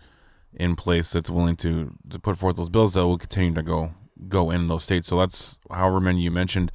in 0.54 0.76
place 0.76 1.12
that's 1.12 1.30
willing 1.30 1.56
to 1.58 1.96
to 2.10 2.20
put 2.20 2.38
forth 2.38 2.58
those 2.58 2.70
bills, 2.70 2.94
that 2.94 3.06
will 3.06 3.18
continue 3.18 3.54
to 3.54 3.64
go 3.64 3.94
go 4.28 4.52
in 4.52 4.68
those 4.68 4.84
states. 4.84 5.08
So 5.08 5.20
that's 5.20 5.60
however 5.72 6.00
many 6.00 6.22
you 6.22 6.32
mentioned. 6.32 6.72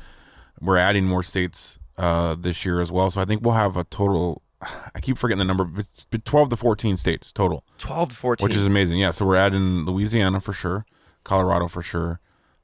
We're 0.61 0.79
adding 0.79 1.05
more 1.05 1.23
states 1.23 1.79
uh, 1.99 2.37
this 2.39 2.65
year 2.65 2.81
as 2.81 2.91
well. 2.91 3.11
So 3.11 3.21
I 3.21 3.25
think 3.25 3.43
we'll 3.43 3.55
have 3.55 3.77
a 3.77 3.85
total 3.85 4.43
I 4.95 5.01
keep 5.01 5.19
forgetting 5.19 5.39
the 5.39 5.45
number, 5.45 5.65
but 5.65 5.87
it's 5.87 6.07
12 6.25 6.51
to 6.51 6.57
14 6.57 6.97
states 6.97 7.33
total, 7.33 7.65
12 7.79 8.11
to 8.11 8.15
14. 8.15 8.45
which 8.45 8.57
is 8.57 8.67
amazing. 8.67 8.99
Yeah, 8.99 9.11
so 9.11 9.27
we're 9.27 9.37
adding 9.37 9.85
Louisiana 9.85 10.41
for 10.41 10.53
sure, 10.53 10.87
Colorado 11.25 11.69
for 11.69 11.83
sure. 11.83 12.21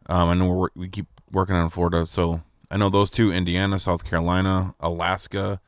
Um, 0.07 0.29
I 0.29 0.35
know 0.35 0.47
we're, 0.52 0.69
we 0.75 0.88
keep 0.88 1.07
working 1.31 1.55
on 1.55 1.69
Florida, 1.69 2.07
so 2.07 2.43
I 2.71 2.76
know 2.76 2.88
those 2.88 3.11
two: 3.11 3.33
Indiana, 3.33 3.79
South 3.79 4.05
Carolina, 4.05 4.75
Alaska, 4.81 5.61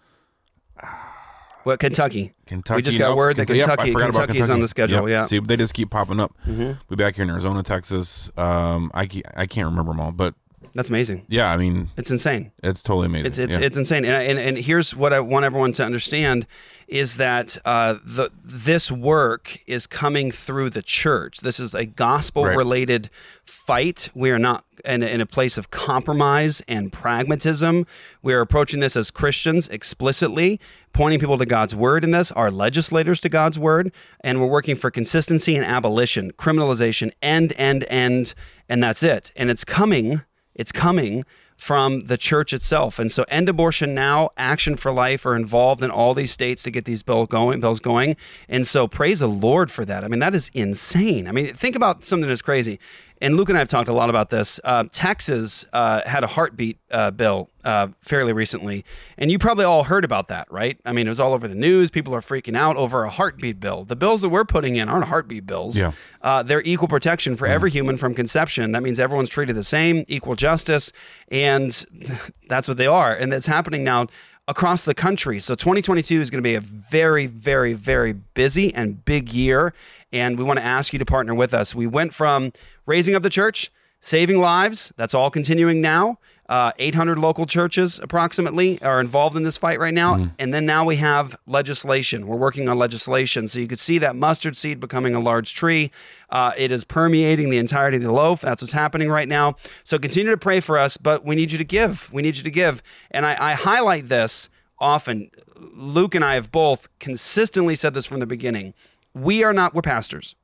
what 1.65 1.79
Kentucky? 1.81 2.35
Kentucky. 2.47 2.77
We 2.79 2.83
just 2.83 2.99
got 2.99 3.09
nope, 3.11 3.17
word 3.19 3.37
that 3.37 3.47
Kentucky- 3.47 3.59
yep, 3.59 3.93
Kentucky, 3.93 4.13
Kentucky 4.13 4.39
is 4.39 4.51
on 4.51 4.61
the 4.61 4.69
schedule. 4.69 5.09
Yep. 5.09 5.09
Yeah. 5.09 5.25
See, 5.25 5.39
they 5.39 5.57
just 5.57 5.75
keep 5.75 5.91
popping 5.91 6.21
up. 6.21 6.35
We 6.47 6.97
back 6.97 7.17
here 7.17 7.25
in 7.25 7.31
Arizona, 7.31 7.63
Texas. 7.63 8.31
Um, 8.37 8.91
I 8.95 9.09
I 9.37 9.47
can't 9.47 9.67
remember 9.67 9.93
them 9.93 10.01
all, 10.01 10.13
but 10.13 10.35
That's 10.75 10.89
amazing. 10.89 11.27
yeah, 11.29 11.51
I 11.51 11.57
mean, 11.57 11.91
It's 11.97 12.11
insane. 12.11 12.53
it's 12.63 12.83
totally 12.83 13.07
amazing. 13.07 13.27
It's 13.27 13.39
it's 13.39 13.59
yeah. 13.59 13.65
it's 13.67 13.77
insane. 13.77 14.05
And, 14.05 14.15
and 14.15 14.39
and 14.39 14.59
here's 14.59 14.95
what 14.97 15.13
I 15.13 15.21
want 15.21 15.45
everyone 15.45 15.73
to 15.73 15.85
understand 15.85 16.47
is 16.89 17.17
that 17.17 17.57
uh, 17.65 17.97
the 18.05 18.31
this 18.45 18.91
work 18.91 19.59
is 19.67 19.87
coming 19.87 20.31
through 20.31 20.71
the 20.71 20.83
church. 20.83 21.41
This 21.41 21.59
is 21.59 21.75
a 21.75 21.87
gospel 21.87 22.45
related 22.45 23.09
fight. 23.45 24.11
We 24.15 24.31
are 24.31 24.39
not 24.39 24.65
in, 24.85 25.03
in 25.03 25.21
a 25.21 25.27
place 25.27 25.57
of 25.59 25.71
compromise 25.71 26.61
and 26.69 26.93
pragmatism. 26.93 27.87
We 28.23 28.35
are 28.35 28.41
approaching 28.41 28.81
this 28.81 28.97
as 28.97 29.11
Christians 29.11 29.69
explicitly, 29.69 30.61
pointing 30.93 31.21
people 31.21 31.39
to 31.39 31.47
God's 31.47 31.75
word 31.75 32.05
in 32.05 32.11
this, 32.11 32.31
our 32.33 32.51
legislators 32.51 33.21
to 33.21 33.29
God's 33.29 33.59
word, 33.59 33.93
and 34.21 34.41
we're 34.41 34.47
working 34.47 34.77
for 34.77 34.91
consistency 34.91 35.57
and 35.57 35.65
abolition, 35.65 36.33
criminalization, 36.33 37.11
end, 37.23 37.53
end, 37.57 37.85
end, 37.89 38.35
and 38.69 38.83
that's 38.83 39.03
it. 39.03 39.33
And 39.37 39.51
it's 39.51 39.65
coming. 39.65 40.23
It's 40.55 40.73
coming 40.73 41.25
from 41.57 42.07
the 42.07 42.17
church 42.17 42.53
itself. 42.53 42.99
And 42.99 43.13
so 43.13 43.25
End 43.29 43.49
Abortion 43.49 43.95
Now, 43.95 44.31
Action 44.37 44.77
for 44.77 44.91
Life 44.91 45.25
are 45.25 45.37
involved 45.37 45.83
in 45.83 45.93
all 45.93 46.13
these 46.13 46.33
states 46.33 46.65
to 46.65 46.73
get 46.73 46.87
these 46.87 47.05
bill 47.05 47.25
going, 47.25 47.61
bills 47.61 47.79
going. 47.79 48.17
And 48.49 48.67
so 48.67 48.89
praise 48.89 49.21
the 49.21 49.29
Lord 49.29 49.71
for 49.71 49.85
that. 49.85 50.03
I 50.03 50.09
mean, 50.09 50.19
that 50.19 50.35
is 50.35 50.51
insane. 50.55 51.29
I 51.29 51.33
mean, 51.33 51.55
think 51.55 51.77
about 51.77 52.05
something 52.05 52.29
that's 52.29 52.43
crazy. 52.43 52.81
And 53.23 53.37
Luke 53.37 53.49
and 53.49 53.57
I 53.57 53.61
have 53.61 53.69
talked 53.69 53.89
a 53.89 53.93
lot 53.93 54.11
about 54.11 54.31
this. 54.31 54.59
Uh, 54.65 54.83
Texas 54.91 55.65
uh, 55.73 56.01
had 56.05 56.25
a 56.25 56.27
heartbeat 56.27 56.81
uh, 56.91 57.13
bill 57.13 57.51
uh, 57.63 57.87
fairly 58.01 58.33
recently, 58.33 58.85
and 59.17 59.31
you 59.31 59.39
probably 59.39 59.65
all 59.65 59.85
heard 59.85 60.05
about 60.05 60.27
that, 60.27 60.51
right? 60.51 60.77
I 60.85 60.91
mean, 60.91 61.07
it 61.07 61.09
was 61.09 61.21
all 61.21 61.33
over 61.33 61.47
the 61.47 61.55
news. 61.55 61.89
People 61.89 62.17
are 62.17 62.21
freaking 62.21 62.57
out 62.57 62.77
over 62.77 63.05
a 63.05 63.11
heartbeat 63.11 63.61
bill. 63.61 63.85
The 63.85 63.95
bills 63.95 64.23
that 64.23 64.31
we're 64.31 64.45
putting 64.45 64.75
in 64.75 64.89
aren't 64.89 65.05
heartbeat 65.05 65.47
bills. 65.47 65.79
Yeah. 65.79 65.93
Uh, 66.21 66.43
they're 66.43 66.63
equal 66.65 66.89
protection 66.89 67.37
for 67.37 67.47
every 67.47 67.71
human 67.71 67.97
from 67.97 68.13
conception. 68.13 68.73
That 68.73 68.83
means 68.83 68.99
everyone's 68.99 69.29
treated 69.29 69.55
the 69.55 69.63
same, 69.63 70.05
equal 70.09 70.35
justice, 70.35 70.93
and 71.29 71.87
that's 72.49 72.67
what 72.67 72.77
they 72.77 72.89
are. 72.89 73.15
And 73.15 73.33
it's 73.33 73.47
happening 73.47 73.85
now 73.85 74.09
across 74.49 74.85
the 74.85 74.95
country. 74.95 75.39
So 75.41 75.55
2022 75.55 76.21
is 76.21 76.31
going 76.31 76.39
to 76.39 76.43
be 76.43 76.55
a 76.55 76.61
very, 76.61 77.27
very, 77.27 77.73
very 77.73 78.13
busy 78.13 78.75
and 78.75 79.05
big 79.05 79.33
year. 79.33 79.73
And 80.13 80.37
we 80.39 80.45
want 80.45 80.59
to 80.59 80.65
ask 80.65 80.93
you 80.93 80.99
to 80.99 81.05
partner 81.05 81.35
with 81.35 81.55
us. 81.55 81.75
We 81.75 81.87
went 81.87 82.13
from 82.13 82.53
raising 82.85 83.15
up 83.15 83.23
the 83.23 83.31
church, 83.31 83.71
saving 84.01 84.39
lives. 84.39 84.93
That's 84.97 85.15
all 85.15 85.31
continuing 85.31 85.81
now. 85.81 86.19
Uh, 86.49 86.73
800 86.79 87.19
local 87.19 87.47
churches 87.47 87.99
approximately 88.03 88.83
are 88.83 89.01
involved 89.01 89.37
in 89.37 89.43
this 89.43 89.57
fight 89.57 89.79
right 89.79 89.95
now. 89.95 90.29
And 90.39 90.53
then 90.53 90.67
now 90.67 90.85
we 90.85 90.97
have 90.97 91.37
legislation. 91.47 92.27
We're 92.27 92.37
working 92.37 92.69
on 92.69 92.79
legislation. 92.79 93.49
So 93.49 93.61
you 93.61 93.69
could 93.69 93.79
see 93.79 93.99
that 93.99 94.17
mustard 94.17 94.57
seed 94.57 94.81
becoming 94.81 95.15
a 95.15 95.21
large 95.21 95.55
tree. 95.55 95.93
Uh, 96.31 96.53
it 96.57 96.71
is 96.71 96.85
permeating 96.85 97.49
the 97.49 97.59
entirety 97.59 97.97
of 97.99 98.03
the 98.03 98.13
loaf. 98.13 98.41
That's 98.41 98.61
what's 98.61 98.73
happening 98.73 99.09
right 99.09 99.29
now. 99.29 99.57
So 99.85 99.99
continue 99.99 100.31
to 100.33 100.37
pray 100.37 100.61
for 100.61 100.77
us, 100.79 100.97
but 100.97 101.25
we 101.25 101.37
need 101.37 101.53
you 101.53 101.59
to 101.59 101.65
give. 101.65 102.13
We 102.13 102.23
need 102.23 102.37
you 102.37 102.43
to 102.43 102.51
give. 102.51 102.83
And 103.11 103.25
I, 103.25 103.37
I 103.39 103.53
highlight 103.55 104.09
this 104.09 104.51
often. 104.79 105.31
Luke 105.57 106.15
and 106.15 106.25
I 106.25 106.35
have 106.35 106.51
both 106.51 106.89
consistently 106.99 107.77
said 107.77 107.95
this 107.95 108.05
from 108.05 108.21
the 108.21 108.27
beginning. 108.27 108.75
We 109.15 109.45
are 109.45 109.53
not, 109.53 109.75
we're 109.75 109.83
pastors. 109.83 110.35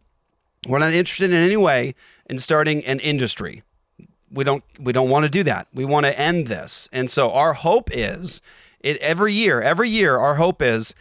We're 0.66 0.78
not 0.78 0.92
interested 0.94 1.32
in 1.32 1.36
any 1.36 1.56
way 1.56 1.94
in 2.30 2.38
starting 2.38 2.84
an 2.84 3.00
industry 3.00 3.62
we 4.30 4.44
don't 4.44 4.64
we 4.78 4.92
don't 4.92 5.08
want 5.08 5.24
to 5.24 5.28
do 5.28 5.42
that. 5.44 5.68
We 5.72 5.84
want 5.84 6.06
to 6.06 6.18
end 6.18 6.46
this. 6.46 6.88
And 6.92 7.10
so 7.10 7.30
our 7.32 7.54
hope 7.54 7.90
is 7.92 8.40
it 8.80 8.96
every 8.98 9.32
year, 9.32 9.60
every 9.60 9.88
year 9.88 10.18
our 10.18 10.36
hope 10.36 10.62
is 10.62 10.94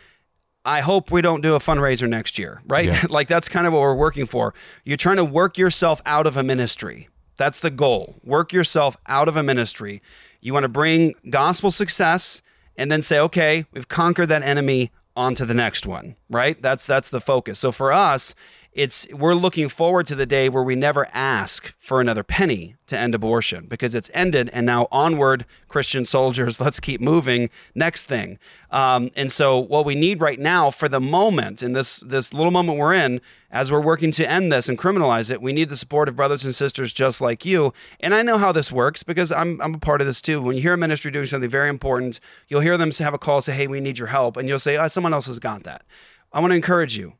I 0.65 0.81
hope 0.81 1.11
we 1.11 1.21
don't 1.21 1.41
do 1.41 1.55
a 1.55 1.59
fundraiser 1.59 2.09
next 2.09 2.37
year, 2.37 2.61
right? 2.67 2.87
Yeah. 2.87 3.05
like 3.09 3.27
that's 3.27 3.47
kind 3.47 3.65
of 3.65 3.73
what 3.73 3.79
we're 3.79 3.95
working 3.95 4.25
for. 4.25 4.53
You're 4.83 4.97
trying 4.97 5.17
to 5.17 5.25
work 5.25 5.57
yourself 5.57 6.01
out 6.05 6.27
of 6.27 6.35
a 6.35 6.43
ministry. 6.43 7.07
That's 7.37 7.59
the 7.59 7.69
goal. 7.69 8.15
Work 8.23 8.51
yourself 8.51 8.97
out 9.07 9.27
of 9.27 9.37
a 9.37 9.43
ministry. 9.43 10.01
You 10.41 10.53
want 10.53 10.63
to 10.63 10.69
bring 10.69 11.13
gospel 11.29 11.71
success 11.71 12.41
and 12.75 12.91
then 12.91 13.01
say, 13.01 13.19
"Okay, 13.19 13.65
we've 13.71 13.87
conquered 13.87 14.27
that 14.27 14.43
enemy 14.43 14.91
on 15.15 15.35
to 15.35 15.45
the 15.45 15.53
next 15.53 15.85
one." 15.85 16.15
Right? 16.29 16.61
That's 16.61 16.85
that's 16.85 17.09
the 17.09 17.21
focus. 17.21 17.59
So 17.59 17.71
for 17.71 17.93
us, 17.93 18.35
it's 18.77 19.07
we're 19.11 19.33
looking 19.33 19.67
forward 19.69 20.05
to 20.05 20.13
the 20.13 20.27
day 20.27 20.49
where 20.49 20.61
we 20.61 20.75
never 20.75 21.07
ask 21.11 21.73
for 21.79 21.99
another 21.99 22.23
penny 22.23 22.75
to 22.85 22.97
end 22.97 23.15
abortion 23.15 23.65
because 23.67 23.95
it's 23.95 24.11
ended 24.13 24.51
and 24.53 24.67
now 24.67 24.87
onward 24.91 25.45
christian 25.67 26.05
soldiers 26.05 26.61
let's 26.67 26.79
keep 26.79 27.01
moving. 27.01 27.49
Next 27.73 28.05
thing. 28.05 28.37
Um, 28.69 29.09
and 29.15 29.31
so 29.31 29.57
what 29.57 29.83
we 29.83 29.95
need 29.95 30.21
right 30.21 30.39
now 30.39 30.69
for 30.69 30.87
the 30.87 30.99
moment 30.99 31.63
in 31.63 31.73
this 31.73 32.01
this 32.05 32.33
little 32.33 32.51
moment 32.51 32.77
we're 32.77 32.93
in 32.93 33.19
as 33.49 33.71
we're 33.71 33.81
working 33.81 34.11
to 34.11 34.29
end 34.29 34.51
this 34.51 34.69
and 34.69 34.77
criminalize 34.77 35.31
it 35.31 35.41
we 35.41 35.53
need 35.53 35.69
the 35.69 35.77
support 35.77 36.07
of 36.07 36.15
brothers 36.15 36.45
and 36.45 36.53
sisters 36.53 36.93
just 36.93 37.19
like 37.19 37.45
you. 37.45 37.73
And 37.99 38.13
i 38.13 38.21
know 38.21 38.37
how 38.37 38.51
this 38.51 38.71
works 38.71 39.01
because 39.01 39.31
i'm, 39.31 39.59
I'm 39.59 39.73
a 39.73 39.79
part 39.79 40.01
of 40.01 40.07
this 40.07 40.21
too. 40.21 40.39
When 40.39 40.55
you 40.55 40.61
hear 40.61 40.73
a 40.73 40.77
ministry 40.77 41.09
doing 41.09 41.25
something 41.25 41.49
very 41.49 41.69
important 41.69 42.19
you'll 42.47 42.61
hear 42.61 42.77
them 42.77 42.91
have 42.91 43.15
a 43.15 43.17
call 43.17 43.41
say 43.41 43.53
hey 43.53 43.65
we 43.65 43.79
need 43.79 43.97
your 43.97 44.09
help. 44.09 44.37
And 44.37 44.47
you'll 44.47 44.59
say 44.59 44.77
oh, 44.77 44.87
someone 44.87 45.15
else 45.15 45.25
has 45.25 45.39
got 45.39 45.63
that. 45.63 45.83
I 46.31 46.39
want 46.39 46.51
to 46.51 46.55
encourage 46.55 46.95
you 46.95 47.13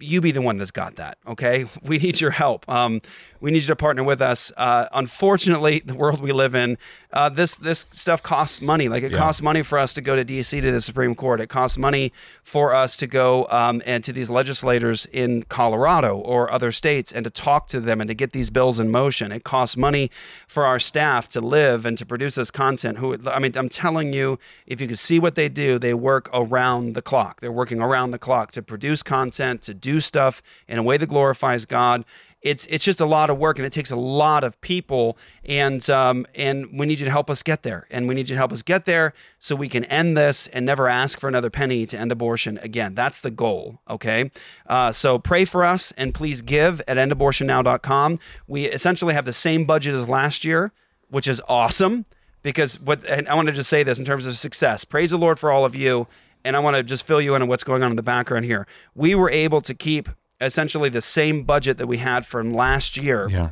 you 0.00 0.20
be 0.20 0.30
the 0.30 0.42
one 0.42 0.56
that's 0.56 0.70
got 0.70 0.96
that. 0.96 1.18
Okay, 1.26 1.66
we 1.82 1.98
need 1.98 2.20
your 2.20 2.30
help. 2.30 2.68
Um, 2.68 3.00
we 3.40 3.50
need 3.50 3.62
you 3.62 3.68
to 3.68 3.76
partner 3.76 4.02
with 4.02 4.20
us. 4.20 4.52
Uh, 4.56 4.86
unfortunately, 4.92 5.82
the 5.84 5.94
world 5.94 6.20
we 6.20 6.32
live 6.32 6.54
in, 6.54 6.78
uh, 7.12 7.28
this 7.28 7.56
this 7.56 7.86
stuff 7.90 8.22
costs 8.22 8.60
money. 8.60 8.88
Like 8.88 9.02
it 9.02 9.12
costs 9.12 9.40
money 9.40 9.62
for 9.62 9.78
us 9.78 9.94
to 9.94 10.02
go 10.02 10.14
to 10.14 10.24
DC 10.24 10.60
to 10.60 10.70
the 10.70 10.80
Supreme 10.80 11.14
Court. 11.14 11.40
It 11.40 11.48
costs 11.48 11.78
money 11.78 12.12
for 12.42 12.74
us 12.74 12.96
to 12.98 13.06
go 13.06 13.46
um, 13.50 13.82
and 13.86 14.04
to 14.04 14.12
these 14.12 14.28
legislators 14.28 15.06
in 15.06 15.44
Colorado 15.44 16.18
or 16.18 16.50
other 16.52 16.70
states 16.70 17.10
and 17.10 17.24
to 17.24 17.30
talk 17.30 17.66
to 17.68 17.80
them 17.80 18.00
and 18.00 18.08
to 18.08 18.14
get 18.14 18.32
these 18.32 18.50
bills 18.50 18.78
in 18.78 18.90
motion. 18.90 19.32
It 19.32 19.44
costs 19.44 19.76
money 19.76 20.10
for 20.46 20.66
our 20.66 20.78
staff 20.78 21.28
to 21.30 21.40
live 21.40 21.86
and 21.86 21.96
to 21.96 22.04
produce 22.04 22.34
this 22.34 22.50
content. 22.50 22.98
Who 22.98 23.16
I 23.26 23.38
mean, 23.38 23.52
I'm 23.56 23.70
telling 23.70 24.12
you, 24.12 24.38
if 24.66 24.80
you 24.80 24.88
could 24.88 24.98
see 24.98 25.18
what 25.18 25.34
they 25.34 25.48
do, 25.48 25.78
they 25.78 25.94
work 25.94 26.28
around 26.34 26.94
the 26.94 27.02
clock. 27.02 27.40
They're 27.40 27.50
working 27.50 27.80
around 27.80 28.10
the 28.10 28.18
clock 28.18 28.52
to 28.52 28.62
produce 28.62 29.02
content, 29.02 29.62
to 29.62 29.72
do 29.72 30.00
stuff 30.00 30.42
in 30.66 30.78
a 30.78 30.82
way 30.82 30.98
that 30.98 31.06
glorifies 31.06 31.64
God. 31.64 32.04
It's 32.40 32.66
it's 32.66 32.84
just 32.84 33.00
a 33.00 33.06
lot 33.06 33.30
of 33.30 33.38
work 33.38 33.58
and 33.58 33.66
it 33.66 33.72
takes 33.72 33.90
a 33.90 33.96
lot 33.96 34.44
of 34.44 34.60
people 34.60 35.18
and 35.44 35.88
um, 35.90 36.24
and 36.36 36.78
we 36.78 36.86
need 36.86 37.00
you 37.00 37.04
to 37.04 37.10
help 37.10 37.28
us 37.28 37.42
get 37.42 37.64
there 37.64 37.86
and 37.90 38.06
we 38.06 38.14
need 38.14 38.28
you 38.28 38.34
to 38.34 38.38
help 38.38 38.52
us 38.52 38.62
get 38.62 38.84
there 38.84 39.12
so 39.40 39.56
we 39.56 39.68
can 39.68 39.84
end 39.86 40.16
this 40.16 40.46
and 40.48 40.64
never 40.64 40.88
ask 40.88 41.18
for 41.18 41.26
another 41.26 41.50
penny 41.50 41.84
to 41.86 41.98
end 41.98 42.12
abortion 42.12 42.58
again. 42.62 42.94
That's 42.94 43.20
the 43.20 43.32
goal. 43.32 43.80
Okay, 43.90 44.30
uh, 44.66 44.92
so 44.92 45.18
pray 45.18 45.44
for 45.44 45.64
us 45.64 45.92
and 45.96 46.14
please 46.14 46.40
give 46.40 46.80
at 46.86 46.96
endabortionnow.com. 46.96 48.18
We 48.46 48.66
essentially 48.66 49.14
have 49.14 49.24
the 49.24 49.32
same 49.32 49.64
budget 49.64 49.94
as 49.94 50.08
last 50.08 50.44
year, 50.44 50.70
which 51.10 51.26
is 51.26 51.42
awesome 51.48 52.06
because 52.42 52.80
what 52.80 53.04
and 53.06 53.28
I 53.28 53.34
want 53.34 53.48
to 53.48 53.52
just 53.52 53.68
say 53.68 53.82
this 53.82 53.98
in 53.98 54.04
terms 54.04 54.26
of 54.26 54.38
success. 54.38 54.84
Praise 54.84 55.10
the 55.10 55.18
Lord 55.18 55.38
for 55.38 55.50
all 55.50 55.64
of 55.64 55.74
you. 55.74 56.06
And 56.44 56.56
I 56.56 56.60
want 56.60 56.76
to 56.76 56.84
just 56.84 57.04
fill 57.04 57.20
you 57.20 57.34
in 57.34 57.42
on 57.42 57.48
what's 57.48 57.64
going 57.64 57.82
on 57.82 57.90
in 57.90 57.96
the 57.96 58.02
background 58.02 58.44
here. 58.44 58.66
We 58.94 59.14
were 59.16 59.28
able 59.28 59.60
to 59.62 59.74
keep 59.74 60.08
essentially 60.40 60.88
the 60.88 61.00
same 61.00 61.42
budget 61.42 61.78
that 61.78 61.86
we 61.86 61.98
had 61.98 62.26
from 62.26 62.52
last 62.52 62.96
year, 62.96 63.28
yeah, 63.28 63.50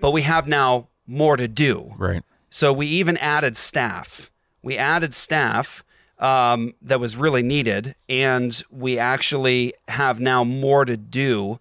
but 0.00 0.10
we 0.10 0.22
have 0.22 0.46
now 0.46 0.88
more 1.06 1.36
to 1.36 1.48
do. 1.48 1.94
right. 1.96 2.22
So 2.50 2.72
we 2.72 2.86
even 2.86 3.16
added 3.18 3.56
staff. 3.56 4.30
We 4.62 4.78
added 4.78 5.12
staff 5.14 5.84
um, 6.18 6.74
that 6.80 7.00
was 7.00 7.16
really 7.16 7.42
needed, 7.42 7.94
and 8.08 8.62
we 8.70 8.98
actually 8.98 9.74
have 9.88 10.20
now 10.20 10.44
more 10.44 10.84
to 10.84 10.96
do, 10.96 11.58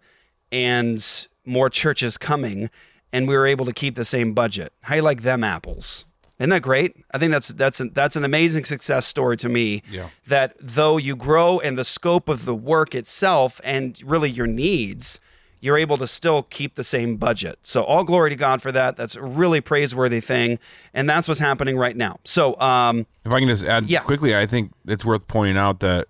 and 0.52 1.28
more 1.46 1.70
churches 1.70 2.18
coming, 2.18 2.70
and 3.12 3.28
we 3.28 3.36
were 3.36 3.46
able 3.46 3.66
to 3.66 3.74
keep 3.74 3.96
the 3.96 4.06
same 4.06 4.34
budget. 4.34 4.74
How 4.82 4.96
you 4.96 5.02
like 5.02 5.22
them 5.22 5.44
apples? 5.44 6.06
Isn't 6.39 6.50
that 6.50 6.62
great? 6.62 6.96
I 7.12 7.18
think 7.18 7.32
that's 7.32 7.48
that's 7.50 7.80
an, 7.80 7.92
that's 7.94 8.15
an 8.18 8.25
amazing 8.25 8.65
success 8.65 9.06
story 9.06 9.38
to 9.38 9.48
me. 9.50 9.84
Yeah. 9.89 10.10
That 10.27 10.56
though 10.60 10.98
you 10.98 11.15
grow 11.15 11.60
in 11.60 11.75
the 11.75 11.86
scope 11.86 12.27
of 12.27 12.46
the 12.46 12.56
work 12.56 12.94
itself 12.94 13.62
and 13.63 13.98
really 14.04 14.30
your 14.30 14.48
needs, 14.48 15.22
you're 15.62 15.77
able 15.77 15.96
to 15.98 16.06
still 16.08 16.44
keep 16.44 16.75
the 16.75 16.84
same 16.84 17.15
budget. 17.15 17.58
So 17.63 17.84
all 17.86 18.04
glory 18.04 18.30
to 18.32 18.36
God 18.36 18.62
for 18.62 18.72
that. 18.74 18.98
That's 18.98 19.15
a 19.15 19.22
really 19.22 19.62
praiseworthy 19.62 20.20
thing, 20.20 20.60
and 20.94 21.10
that's 21.10 21.27
what's 21.30 21.39
happening 21.39 21.77
right 21.77 21.96
now. 21.96 22.20
So 22.25 22.60
um, 22.60 23.08
If 23.24 23.34
I 23.34 23.39
can 23.39 23.48
just 23.48 23.63
add 23.63 23.89
Yeah. 23.89 24.01
quickly, 24.01 24.36
I 24.36 24.46
think 24.46 24.74
it's 24.86 25.06
worth 25.06 25.27
pointing 25.27 25.58
out 25.58 25.80
that 25.80 26.08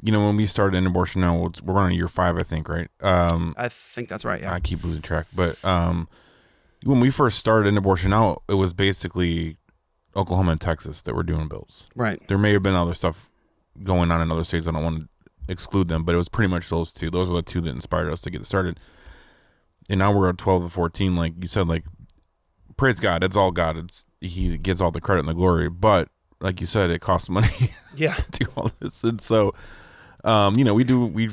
you 0.00 0.12
know 0.12 0.24
when 0.26 0.36
we 0.36 0.46
started 0.46 0.76
End 0.76 0.86
Abortion 0.86 1.22
Now 1.22 1.50
we're 1.64 1.78
on 1.78 1.92
year 1.92 2.06
five, 2.08 2.36
I 2.38 2.44
think, 2.44 2.68
right? 2.68 2.88
Um, 3.00 3.52
I 3.58 3.68
think 3.68 4.08
that's 4.08 4.24
right. 4.24 4.42
Yeah. 4.42 4.52
I 4.54 4.60
keep 4.60 4.84
losing 4.84 5.02
track, 5.02 5.26
but 5.34 5.62
um, 5.64 6.08
when 6.84 7.00
we 7.00 7.10
first 7.10 7.38
started 7.38 7.68
End 7.68 7.78
Abortion 7.78 8.10
Now, 8.10 8.42
it 8.48 8.54
was 8.54 8.72
basically 8.72 9.56
Oklahoma 10.14 10.52
and 10.52 10.60
Texas 10.60 11.02
that 11.02 11.14
were 11.14 11.22
doing 11.22 11.48
bills. 11.48 11.88
right. 11.94 12.20
There 12.28 12.38
may 12.38 12.52
have 12.52 12.62
been 12.62 12.74
other 12.74 12.94
stuff 12.94 13.30
going 13.82 14.10
on 14.10 14.20
in 14.20 14.30
other 14.32 14.44
states. 14.44 14.66
I 14.66 14.72
don't 14.72 14.82
want 14.84 15.00
to 15.02 15.08
exclude 15.48 15.88
them, 15.88 16.04
but 16.04 16.14
it 16.14 16.18
was 16.18 16.28
pretty 16.28 16.50
much 16.50 16.68
those 16.70 16.92
two. 16.92 17.10
Those 17.10 17.28
are 17.28 17.34
the 17.34 17.42
two 17.42 17.60
that 17.62 17.70
inspired 17.70 18.10
us 18.12 18.20
to 18.22 18.30
get 18.30 18.46
started. 18.46 18.80
And 19.90 19.98
now 19.98 20.12
we're 20.12 20.28
at 20.30 20.38
12 20.38 20.64
to 20.64 20.68
14. 20.70 21.14
Like 21.16 21.34
you 21.40 21.46
said, 21.48 21.68
like 21.68 21.84
praise 22.76 22.98
God. 23.00 23.22
It's 23.22 23.36
all 23.36 23.50
God. 23.50 23.76
It's 23.76 24.06
He 24.20 24.56
gets 24.58 24.80
all 24.80 24.90
the 24.90 25.00
credit 25.00 25.20
and 25.20 25.28
the 25.28 25.34
glory. 25.34 25.68
But 25.68 26.08
like 26.40 26.60
you 26.60 26.66
said, 26.66 26.90
it 26.90 27.00
costs 27.00 27.28
money 27.28 27.48
Yeah. 27.96 28.14
to 28.14 28.44
do 28.44 28.46
all 28.56 28.70
this. 28.80 29.04
And 29.04 29.20
so, 29.20 29.54
um, 30.24 30.58
you 30.58 30.64
know, 30.64 30.74
we 30.74 30.84
do, 30.84 31.04
we, 31.06 31.30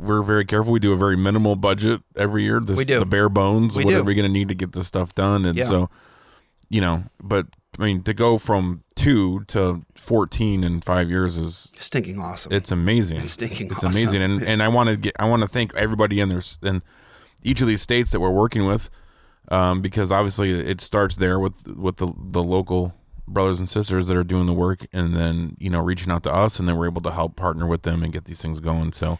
we're 0.00 0.22
very 0.22 0.44
careful. 0.44 0.72
We 0.72 0.80
do 0.80 0.92
a 0.92 0.96
very 0.96 1.16
minimal 1.16 1.56
budget 1.56 2.00
every 2.16 2.42
year. 2.42 2.60
This, 2.60 2.76
We 2.76 2.84
do. 2.84 2.98
The 2.98 3.06
bare 3.06 3.28
bones, 3.28 3.76
We 3.76 3.84
what 3.84 3.90
do. 3.92 4.00
are 4.00 4.02
we 4.02 4.14
going 4.14 4.26
to 4.28 4.32
need 4.32 4.48
to 4.48 4.54
get 4.54 4.72
this 4.72 4.86
stuff 4.86 5.14
done? 5.14 5.44
And 5.44 5.58
Yeah. 5.58 5.64
so, 5.64 5.90
you 6.68 6.80
know, 6.80 7.04
but 7.22 7.46
I 7.78 7.84
mean, 7.84 8.02
to 8.02 8.14
go 8.14 8.36
from 8.38 8.82
two 8.96 9.44
to 9.48 9.82
14 9.94 10.64
in 10.64 10.80
five 10.80 11.08
years 11.08 11.36
is, 11.36 11.70
Stinking 11.78 12.18
awesome. 12.18 12.52
it's 12.52 12.72
amazing. 12.72 13.18
It's 13.20 13.32
stinking 13.32 13.66
It's 13.68 13.76
awesome. 13.84 13.90
amazing. 13.90 14.22
And, 14.22 14.42
and 14.42 14.62
I 14.62 14.68
want 14.68 14.88
to 14.88 14.96
get, 14.96 15.14
I 15.18 15.28
want 15.28 15.42
to 15.42 15.48
thank 15.48 15.74
everybody 15.74 16.20
in 16.20 16.28
there 16.28 16.42
in 16.62 16.82
each 17.42 17.60
of 17.60 17.66
these 17.68 17.80
states 17.82 18.10
that 18.10 18.20
we're 18.20 18.30
working 18.30 18.66
with. 18.66 18.90
Um, 19.48 19.80
because 19.80 20.12
obviously 20.12 20.50
it 20.52 20.80
starts 20.80 21.16
there 21.16 21.40
with, 21.40 21.66
with 21.66 21.96
the, 21.96 22.12
the 22.16 22.42
local 22.42 22.94
brothers 23.26 23.58
and 23.58 23.68
sisters 23.68 24.06
that 24.06 24.16
are 24.16 24.22
doing 24.24 24.46
the 24.46 24.52
work 24.52 24.86
and 24.92 25.14
then, 25.16 25.56
you 25.58 25.70
know, 25.70 25.80
reaching 25.80 26.12
out 26.12 26.22
to 26.24 26.32
us 26.32 26.58
and 26.60 26.68
then 26.68 26.76
we're 26.76 26.86
able 26.86 27.00
to 27.02 27.10
help 27.10 27.34
partner 27.36 27.66
with 27.66 27.82
them 27.82 28.02
and 28.04 28.12
get 28.12 28.26
these 28.26 28.40
things 28.40 28.60
going. 28.60 28.92
So 28.92 29.18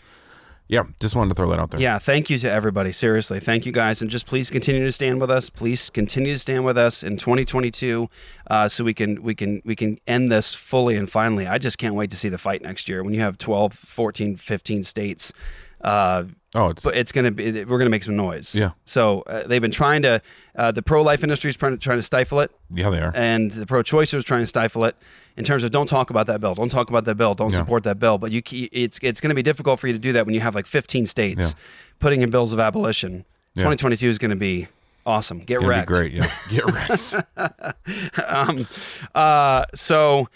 yeah, 0.71 0.85
just 1.01 1.17
wanted 1.17 1.31
to 1.31 1.35
throw 1.35 1.51
that 1.51 1.59
out 1.59 1.73
there. 1.73 1.81
Yeah, 1.81 1.99
thank 1.99 2.31
you 2.31 2.39
to 2.39 2.49
everybody. 2.49 2.93
Seriously, 2.93 3.41
thank 3.41 3.67
you 3.67 3.73
guys, 3.73 4.01
and 4.01 4.09
just 4.09 4.25
please 4.25 4.51
continue 4.51 4.85
to 4.85 4.93
stand 4.93 5.21
with 5.21 5.29
us. 5.29 5.51
Please 5.51 5.91
continue 5.91 6.35
to 6.35 6.39
stand 6.39 6.65
with 6.65 6.79
us 6.79 7.03
in 7.03 7.17
2022, 7.17 8.09
uh, 8.49 8.69
so 8.69 8.85
we 8.85 8.95
can 8.95 9.21
we 9.21 9.35
can 9.35 9.61
we 9.65 9.75
can 9.75 9.99
end 10.07 10.31
this 10.31 10.55
fully 10.55 10.97
and 10.97 11.11
finally. 11.11 11.49
I 11.49 11.59
just 11.59 11.77
can't 11.77 11.97
wait 11.97 12.13
to 12.13 12.17
see 12.17 12.29
the 12.29 12.39
fight 12.39 12.63
next 12.63 12.89
year 12.89 13.03
when 13.03 13.13
you 13.15 13.21
have 13.21 13.37
12, 13.37 13.75
14, 13.75 14.37
15 14.37 14.85
states. 14.85 15.33
Uh, 15.81 16.25
Oh, 16.55 16.71
it's, 16.71 16.83
but 16.83 16.97
it's 16.97 17.13
gonna 17.13 17.31
be 17.31 17.65
we're 17.65 17.79
gonna 17.79 17.91
make 17.91 18.03
some 18.03 18.17
noise. 18.17 18.55
Yeah. 18.57 18.71
So 18.85 19.21
uh, 19.23 19.47
they've 19.47 19.63
been 19.63 19.71
trying 19.71 20.03
to 20.03 20.21
uh, 20.57 20.73
the 20.73 20.83
pro 20.83 21.01
life 21.03 21.23
industry 21.23 21.49
is 21.51 21.57
trying 21.57 21.73
to 21.73 21.79
trying 21.79 21.99
to 21.99 22.03
stifle 22.03 22.41
it, 22.41 22.51
yeah, 22.75 22.91
they 22.91 23.01
are. 23.01 23.13
and 23.15 23.51
the 23.53 23.67
pro 23.67 23.83
choicers 23.85 24.25
trying 24.25 24.41
to 24.43 24.47
stifle 24.47 24.85
it 24.85 24.97
in 25.37 25.45
terms 25.45 25.63
of 25.63 25.71
don't 25.71 25.87
talk 25.89 26.11
about 26.11 26.27
that 26.27 26.41
bill, 26.41 26.57
don't 26.57 26.69
talk 26.69 26.89
about 26.91 27.05
that 27.05 27.15
bill, 27.15 27.35
don't 27.37 27.53
Yeah. 27.53 27.59
support 27.59 27.85
that 27.85 28.01
bill. 28.01 28.19
But 28.19 28.33
you 28.33 28.43
it's 28.73 28.99
it's 29.01 29.21
going 29.21 29.29
to 29.31 29.35
be 29.37 29.45
difficult 29.45 29.79
for 29.79 29.87
you 29.87 29.93
to 29.93 29.99
do 29.99 30.13
that 30.13 30.27
when 30.27 30.35
you 30.35 30.41
have 30.41 30.57
like 30.57 30.67
15 30.67 31.07
states 31.07 31.51
Yeah. 31.51 31.59
putting 32.01 32.21
in 32.23 32.31
bills 32.31 32.53
of 32.53 32.59
abolition. 32.59 33.25
Yeah. 33.55 33.63
2022 33.63 34.09
is 34.09 34.19
going 34.19 34.31
to 34.31 34.37
be 34.37 34.67
awesome. 35.07 35.39
Get 35.39 35.55
It's 35.55 35.63
gonna 35.63 35.69
wrecked. 35.69 35.89
be 35.89 35.95
great. 35.95 36.13
Yeah. 36.13 36.31
Get 36.51 36.65
wrecked. 37.39 38.21
um, 38.29 38.67
uh, 39.15 39.67
so 39.75 40.29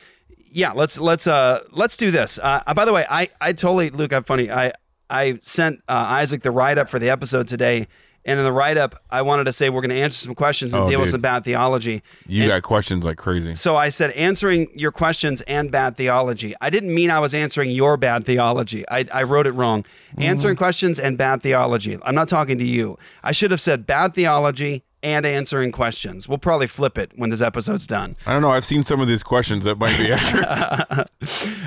yeah, 0.50 0.72
let's 0.72 0.98
let's 0.98 1.26
uh 1.26 1.60
let's 1.72 1.96
do 1.96 2.10
this. 2.12 2.38
Uh, 2.38 2.62
uh, 2.66 2.74
by 2.74 2.84
the 2.84 2.92
way, 2.92 3.04
I 3.10 3.28
I 3.40 3.52
totally 3.52 3.90
Luke. 3.90 4.12
I'm 4.12 4.22
funny. 4.24 4.50
I 4.50 4.72
I 5.14 5.38
sent 5.42 5.80
uh, 5.88 5.92
Isaac 5.92 6.42
the 6.42 6.50
write 6.50 6.78
up 6.78 6.88
for 6.88 6.98
the 6.98 7.10
episode 7.10 7.48
today. 7.48 7.86
And 8.26 8.38
in 8.38 8.44
the 8.46 8.52
write 8.54 8.78
up, 8.78 9.02
I 9.10 9.20
wanted 9.20 9.44
to 9.44 9.52
say 9.52 9.68
we're 9.68 9.82
going 9.82 9.90
to 9.90 10.00
answer 10.00 10.16
some 10.16 10.34
questions 10.34 10.72
and 10.72 10.84
Oh, 10.84 10.88
deal 10.88 10.98
with 10.98 11.10
some 11.10 11.20
bad 11.20 11.44
theology. 11.44 12.02
You 12.26 12.44
And- 12.44 12.52
got 12.52 12.62
questions 12.62 13.04
like 13.04 13.18
crazy. 13.18 13.54
So 13.54 13.76
I 13.76 13.90
said 13.90 14.12
answering 14.12 14.68
your 14.74 14.92
questions 14.92 15.42
and 15.42 15.70
bad 15.70 15.98
theology. 15.98 16.54
I 16.58 16.70
didn't 16.70 16.94
mean 16.94 17.10
I 17.10 17.18
was 17.18 17.34
answering 17.34 17.70
your 17.70 17.98
bad 17.98 18.24
theology. 18.24 18.82
I, 18.88 19.04
I 19.12 19.24
wrote 19.24 19.46
it 19.46 19.52
wrong. 19.52 19.82
Mm-hmm. 19.82 20.22
Answering 20.22 20.56
questions 20.56 20.98
and 20.98 21.18
bad 21.18 21.42
theology. 21.42 21.98
I'm 22.02 22.14
not 22.14 22.28
talking 22.28 22.56
to 22.56 22.64
you. 22.64 22.98
I 23.22 23.32
should 23.32 23.50
have 23.50 23.60
said 23.60 23.86
bad 23.86 24.14
theology 24.14 24.84
and 25.04 25.24
answering 25.26 25.70
questions. 25.70 26.26
We'll 26.28 26.38
probably 26.38 26.66
flip 26.66 26.96
it 26.98 27.12
when 27.14 27.30
this 27.30 27.40
episode's 27.42 27.86
done. 27.86 28.16
I 28.26 28.32
don't 28.32 28.42
know. 28.42 28.50
I've 28.50 28.64
seen 28.64 28.82
some 28.82 29.00
of 29.00 29.06
these 29.06 29.22
questions 29.22 29.64
that 29.66 29.78
might 29.78 29.96
be 29.98 30.10
accurate. 30.10 31.08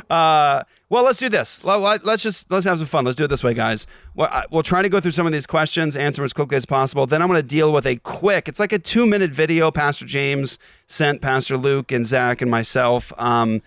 Uh, 0.09 0.63
well, 0.89 1.03
let's 1.03 1.19
do 1.19 1.27
this. 1.27 1.63
Let- 1.65 1.81
let- 1.81 2.05
Let's 2.05 2.23
just 2.23 2.49
let's 2.49 2.65
have 2.65 2.77
some 2.77 2.87
fun. 2.87 3.03
Let's 3.03 3.17
do 3.17 3.25
it 3.25 3.27
this 3.27 3.43
way, 3.43 3.53
guys. 3.53 3.85
We'll 4.15 4.63
try 4.63 4.81
to 4.81 4.87
go 4.89 4.99
through 5.01 5.11
some 5.11 5.25
of 5.25 5.33
these 5.33 5.45
questions, 5.47 5.97
answer 5.97 6.21
them 6.21 6.25
as 6.25 6.31
quickly 6.33 6.55
as 6.55 6.65
possible. 6.65 7.05
Then 7.05 7.21
I'm 7.21 7.27
going 7.27 7.41
to 7.41 7.47
deal 7.47 7.73
with 7.73 7.85
a 7.85 7.97
quick. 7.97 8.47
It's 8.47 8.59
like 8.59 8.71
a 8.71 8.79
two 8.79 9.05
minute 9.05 9.31
video. 9.31 9.69
Pastor 9.71 10.05
James 10.05 10.57
sent 10.87 11.21
Pastor 11.21 11.57
Luke 11.57 11.91
and 11.91 12.05
Zach 12.05 12.41
and 12.41 12.49
myself. 12.49 13.11
Um, 13.17 13.61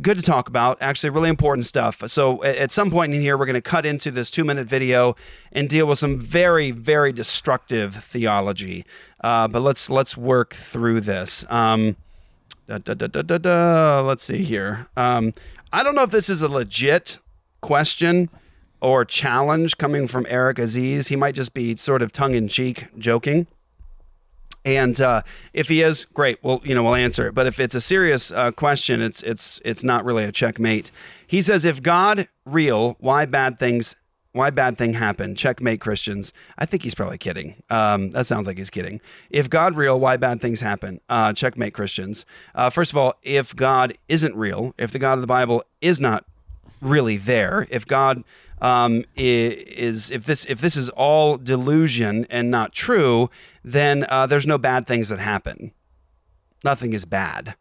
good 0.00 0.16
to 0.18 0.22
talk 0.22 0.48
about. 0.48 0.78
Actually, 0.80 1.10
really 1.10 1.28
important 1.28 1.66
stuff. 1.66 2.02
So 2.06 2.42
at 2.44 2.70
some 2.70 2.90
point 2.90 3.14
in 3.14 3.20
here, 3.20 3.36
we're 3.36 3.46
going 3.46 3.54
to 3.54 3.60
cut 3.62 3.86
into 3.86 4.10
this 4.10 4.30
two 4.30 4.44
minute 4.44 4.66
video 4.66 5.16
and 5.52 5.68
deal 5.68 5.86
with 5.86 5.98
some 5.98 6.18
very 6.18 6.70
very 6.70 7.12
destructive 7.12 8.04
theology. 8.04 8.84
Uh, 9.22 9.48
but 9.48 9.60
let's 9.60 9.88
let's 9.90 10.16
work 10.16 10.54
through 10.54 11.00
this. 11.00 11.44
Um, 11.48 11.96
Da, 12.66 12.78
da, 12.78 12.94
da. 12.94 14.00
Let's 14.00 14.22
see 14.22 14.42
here. 14.42 14.86
Um, 14.96 15.34
I 15.70 15.82
don't 15.82 15.94
know 15.94 16.02
if 16.02 16.10
this 16.10 16.30
is 16.30 16.40
a 16.40 16.48
legit 16.48 17.18
question 17.60 18.30
or 18.80 19.04
challenge 19.04 19.76
coming 19.76 20.06
from 20.06 20.26
Eric 20.30 20.58
Aziz. 20.58 21.08
He 21.08 21.16
might 21.16 21.34
just 21.34 21.52
be 21.52 21.76
sort 21.76 22.00
of 22.00 22.10
tongue 22.10 22.34
in 22.34 22.48
cheek 22.48 22.86
joking. 22.96 23.46
And 24.64 24.98
uh, 25.00 25.22
if 25.52 25.68
he 25.68 25.82
is, 25.82 26.06
great. 26.06 26.42
Well, 26.42 26.60
you 26.64 26.74
know, 26.74 26.82
we'll 26.82 26.94
answer 26.94 27.28
it. 27.28 27.34
But 27.34 27.46
if 27.46 27.60
it's 27.60 27.74
a 27.74 27.80
serious 27.80 28.30
uh, 28.30 28.50
question, 28.50 29.02
it's 29.02 29.22
it's 29.22 29.60
it's 29.64 29.84
not 29.84 30.04
really 30.04 30.24
a 30.24 30.32
checkmate. 30.32 30.90
He 31.26 31.42
says, 31.42 31.64
if 31.64 31.82
God 31.82 32.28
real, 32.46 32.96
why 32.98 33.26
bad 33.26 33.58
things? 33.58 33.96
Why 34.32 34.50
bad 34.50 34.76
thing 34.76 34.94
happen? 34.94 35.36
Checkmate 35.36 35.80
Christians. 35.80 36.32
I 36.58 36.66
think 36.66 36.82
he's 36.82 36.94
probably 36.94 37.18
kidding. 37.18 37.62
Um, 37.70 38.10
that 38.10 38.26
sounds 38.26 38.48
like 38.48 38.58
he's 38.58 38.70
kidding. 38.70 39.00
If 39.30 39.48
God 39.48 39.76
real, 39.76 40.00
why 40.00 40.16
bad 40.16 40.40
things 40.40 40.60
happen? 40.60 41.00
Uh, 41.08 41.32
checkmate 41.32 41.72
Christians. 41.72 42.26
Uh, 42.52 42.68
first 42.68 42.90
of 42.90 42.96
all, 42.96 43.14
if 43.22 43.54
God 43.54 43.96
isn't 44.08 44.34
real, 44.34 44.74
if 44.76 44.90
the 44.90 44.98
God 44.98 45.14
of 45.14 45.20
the 45.20 45.28
Bible 45.28 45.62
is 45.80 46.00
not 46.00 46.24
really 46.80 47.16
there, 47.16 47.68
if 47.70 47.86
God 47.86 48.24
um, 48.60 49.04
is 49.16 50.10
if 50.10 50.24
this 50.24 50.44
if 50.46 50.60
this 50.60 50.76
is 50.76 50.88
all 50.90 51.36
delusion 51.36 52.26
and 52.30 52.50
not 52.50 52.72
true, 52.72 53.30
then 53.62 54.06
uh, 54.08 54.26
there's 54.26 54.46
no 54.46 54.58
bad 54.58 54.86
things 54.86 55.08
that 55.08 55.18
happen. 55.18 55.72
Nothing 56.64 56.92
is 56.92 57.04
bad. 57.04 57.56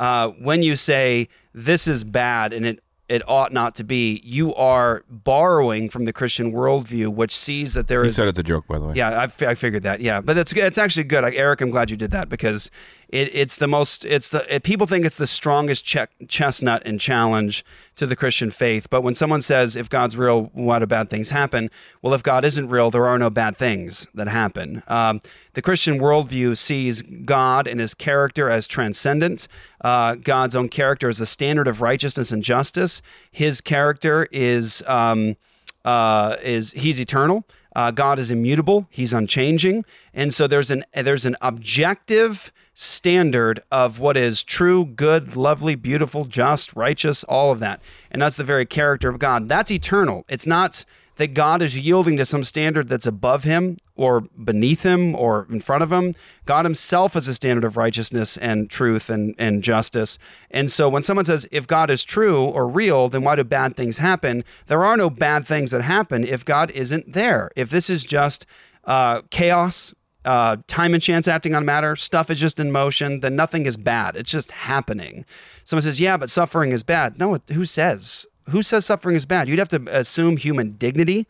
Uh, 0.00 0.28
when 0.28 0.62
you 0.62 0.76
say 0.76 1.28
this 1.52 1.86
is 1.86 2.04
bad 2.04 2.52
and 2.52 2.64
it 2.66 2.82
it 3.08 3.22
ought 3.26 3.52
not 3.52 3.74
to 3.76 3.84
be, 3.84 4.20
you 4.22 4.54
are 4.54 5.02
borrowing 5.08 5.88
from 5.88 6.04
the 6.04 6.12
Christian 6.12 6.52
worldview, 6.52 7.08
which 7.08 7.34
sees 7.34 7.72
that 7.72 7.86
there 7.88 8.02
he 8.02 8.10
is 8.10 8.16
said 8.16 8.28
it's 8.28 8.38
a 8.38 8.42
joke, 8.42 8.66
by 8.66 8.78
the 8.78 8.86
way. 8.86 8.94
yeah, 8.96 9.28
I, 9.40 9.54
figured 9.54 9.82
that. 9.84 10.00
Yeah, 10.00 10.20
but 10.20 10.36
it's 10.36 10.52
it's 10.52 10.76
actually 10.76 11.04
good, 11.04 11.22
Like, 11.22 11.34
Eric. 11.34 11.62
I'm 11.62 11.70
glad 11.70 11.90
you 11.90 11.96
did 11.96 12.10
that 12.10 12.28
because 12.28 12.70
it, 13.08 13.34
it's 13.34 13.56
the 13.56 13.66
most. 13.66 14.04
It's 14.04 14.28
the 14.28 14.54
it, 14.54 14.62
people 14.62 14.86
think 14.86 15.04
it's 15.04 15.16
the 15.16 15.26
strongest 15.26 15.84
check, 15.84 16.10
chestnut 16.28 16.82
and 16.84 17.00
challenge 17.00 17.64
to 17.96 18.06
the 18.06 18.14
Christian 18.14 18.50
faith. 18.50 18.88
But 18.90 19.02
when 19.02 19.14
someone 19.14 19.40
says, 19.40 19.76
"If 19.76 19.88
God's 19.88 20.16
real, 20.16 20.50
why 20.52 20.78
do 20.78 20.86
bad 20.86 21.08
things 21.08 21.30
happen?" 21.30 21.70
Well, 22.02 22.12
if 22.12 22.22
God 22.22 22.44
isn't 22.44 22.68
real, 22.68 22.90
there 22.90 23.06
are 23.06 23.18
no 23.18 23.30
bad 23.30 23.56
things 23.56 24.06
that 24.14 24.28
happen. 24.28 24.82
Um, 24.88 25.20
the 25.54 25.62
Christian 25.62 25.98
worldview 25.98 26.56
sees 26.56 27.02
God 27.02 27.66
and 27.66 27.80
His 27.80 27.94
character 27.94 28.50
as 28.50 28.66
transcendent. 28.66 29.48
Uh, 29.80 30.14
God's 30.16 30.54
own 30.54 30.68
character 30.68 31.08
is 31.08 31.20
a 31.20 31.26
standard 31.26 31.66
of 31.66 31.80
righteousness 31.80 32.30
and 32.30 32.42
justice. 32.42 33.00
His 33.30 33.60
character 33.60 34.28
is. 34.30 34.82
Um, 34.86 35.36
uh, 35.84 36.36
is 36.42 36.72
he's 36.72 37.00
eternal. 37.00 37.46
Uh, 37.78 37.92
God 37.92 38.18
is 38.18 38.32
immutable. 38.32 38.88
He's 38.90 39.12
unchanging, 39.12 39.84
and 40.12 40.34
so 40.34 40.48
there's 40.48 40.72
an 40.72 40.84
there's 40.92 41.24
an 41.24 41.36
objective 41.40 42.52
standard 42.74 43.62
of 43.70 44.00
what 44.00 44.16
is 44.16 44.42
true, 44.42 44.84
good, 44.84 45.36
lovely, 45.36 45.76
beautiful, 45.76 46.24
just, 46.24 46.74
righteous, 46.74 47.22
all 47.22 47.52
of 47.52 47.60
that, 47.60 47.80
and 48.10 48.20
that's 48.20 48.36
the 48.36 48.42
very 48.42 48.66
character 48.66 49.08
of 49.08 49.20
God. 49.20 49.48
That's 49.48 49.70
eternal. 49.70 50.24
It's 50.28 50.44
not 50.44 50.84
that 51.18 51.34
God 51.34 51.62
is 51.62 51.76
yielding 51.76 52.16
to 52.16 52.24
some 52.24 52.44
standard 52.44 52.88
that's 52.88 53.06
above 53.06 53.44
him 53.44 53.76
or 53.96 54.20
beneath 54.20 54.84
him 54.84 55.14
or 55.16 55.46
in 55.50 55.60
front 55.60 55.82
of 55.82 55.92
him. 55.92 56.14
God 56.46 56.64
himself 56.64 57.16
is 57.16 57.26
a 57.26 57.34
standard 57.34 57.64
of 57.64 57.76
righteousness 57.76 58.36
and 58.36 58.70
truth 58.70 59.10
and, 59.10 59.34
and 59.36 59.62
justice. 59.62 60.16
And 60.50 60.70
so 60.70 60.88
when 60.88 61.02
someone 61.02 61.24
says, 61.24 61.46
if 61.50 61.66
God 61.66 61.90
is 61.90 62.04
true 62.04 62.44
or 62.44 62.68
real, 62.68 63.08
then 63.08 63.24
why 63.24 63.34
do 63.34 63.42
bad 63.44 63.76
things 63.76 63.98
happen? 63.98 64.44
There 64.68 64.84
are 64.84 64.96
no 64.96 65.10
bad 65.10 65.44
things 65.44 65.72
that 65.72 65.82
happen 65.82 66.24
if 66.24 66.44
God 66.44 66.70
isn't 66.70 67.12
there. 67.12 67.50
If 67.56 67.70
this 67.70 67.90
is 67.90 68.04
just 68.04 68.46
uh, 68.84 69.22
chaos, 69.30 69.92
uh, 70.24 70.58
time 70.68 70.94
and 70.94 71.02
chance 71.02 71.26
acting 71.26 71.54
on 71.54 71.64
matter, 71.64 71.96
stuff 71.96 72.30
is 72.30 72.38
just 72.38 72.60
in 72.60 72.70
motion, 72.70 73.20
then 73.20 73.34
nothing 73.34 73.66
is 73.66 73.76
bad. 73.76 74.14
It's 74.14 74.30
just 74.30 74.52
happening. 74.52 75.24
Someone 75.64 75.82
says, 75.82 75.98
yeah, 75.98 76.16
but 76.16 76.30
suffering 76.30 76.70
is 76.70 76.84
bad. 76.84 77.18
No, 77.18 77.38
who 77.52 77.64
says? 77.64 78.24
Who 78.50 78.62
says 78.62 78.86
suffering 78.86 79.16
is 79.16 79.26
bad? 79.26 79.48
You'd 79.48 79.58
have 79.58 79.68
to 79.68 79.82
assume 79.90 80.36
human 80.36 80.72
dignity. 80.72 81.26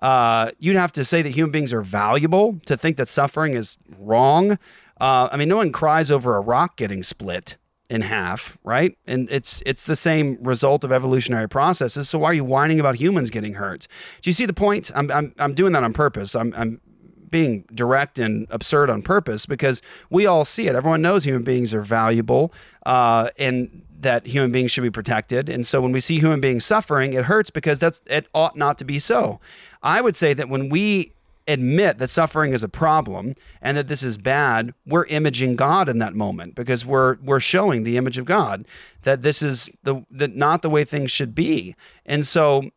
Uh, 0.00 0.50
you'd 0.58 0.76
have 0.76 0.92
to 0.92 1.04
say 1.04 1.22
that 1.22 1.30
human 1.30 1.52
beings 1.52 1.72
are 1.72 1.82
valuable 1.82 2.60
to 2.66 2.76
think 2.76 2.96
that 2.96 3.08
suffering 3.08 3.54
is 3.54 3.78
wrong. 3.98 4.52
Uh, 5.00 5.28
I 5.30 5.36
mean, 5.36 5.48
no 5.48 5.56
one 5.56 5.72
cries 5.72 6.10
over 6.10 6.36
a 6.36 6.40
rock 6.40 6.76
getting 6.76 7.02
split 7.02 7.56
in 7.88 8.00
half, 8.00 8.56
right? 8.64 8.96
And 9.06 9.28
it's 9.30 9.62
it's 9.66 9.84
the 9.84 9.96
same 9.96 10.38
result 10.42 10.82
of 10.82 10.90
evolutionary 10.90 11.48
processes. 11.48 12.08
So 12.08 12.18
why 12.20 12.30
are 12.30 12.34
you 12.34 12.44
whining 12.44 12.80
about 12.80 12.96
humans 12.96 13.30
getting 13.30 13.54
hurt? 13.54 13.86
Do 14.22 14.30
you 14.30 14.32
see 14.32 14.46
the 14.46 14.54
point? 14.54 14.90
I'm 14.94 15.10
I'm, 15.10 15.34
I'm 15.38 15.54
doing 15.54 15.72
that 15.74 15.84
on 15.84 15.92
purpose. 15.92 16.34
I'm 16.34 16.54
I'm 16.56 16.80
being 17.28 17.64
direct 17.74 18.18
and 18.18 18.46
absurd 18.50 18.90
on 18.90 19.02
purpose 19.02 19.46
because 19.46 19.82
we 20.10 20.26
all 20.26 20.44
see 20.44 20.68
it. 20.68 20.74
Everyone 20.74 21.02
knows 21.02 21.24
human 21.24 21.42
beings 21.42 21.74
are 21.74 21.82
valuable 21.82 22.52
uh, 22.86 23.30
and 23.38 23.82
that 24.02 24.26
human 24.26 24.52
beings 24.52 24.70
should 24.70 24.82
be 24.82 24.90
protected. 24.90 25.48
And 25.48 25.66
so 25.66 25.80
when 25.80 25.92
we 25.92 26.00
see 26.00 26.18
human 26.18 26.40
beings 26.40 26.64
suffering, 26.64 27.12
it 27.12 27.24
hurts 27.24 27.50
because 27.50 27.78
that's 27.78 28.00
it 28.06 28.26
ought 28.34 28.56
not 28.56 28.78
to 28.78 28.84
be 28.84 28.98
so. 28.98 29.40
I 29.82 30.00
would 30.00 30.16
say 30.16 30.34
that 30.34 30.48
when 30.48 30.68
we 30.68 31.12
admit 31.48 31.98
that 31.98 32.08
suffering 32.08 32.52
is 32.52 32.62
a 32.62 32.68
problem 32.68 33.34
and 33.60 33.76
that 33.76 33.88
this 33.88 34.02
is 34.02 34.16
bad, 34.18 34.74
we're 34.86 35.06
imaging 35.06 35.56
God 35.56 35.88
in 35.88 35.98
that 35.98 36.14
moment 36.14 36.54
because 36.54 36.86
we're 36.86 37.16
we're 37.22 37.40
showing 37.40 37.82
the 37.82 37.96
image 37.96 38.18
of 38.18 38.24
God 38.24 38.66
that 39.02 39.22
this 39.22 39.42
is 39.42 39.70
the 39.82 40.04
that 40.10 40.36
not 40.36 40.62
the 40.62 40.70
way 40.70 40.84
things 40.84 41.10
should 41.10 41.34
be. 41.34 41.74
And 42.06 42.26
so 42.26 42.70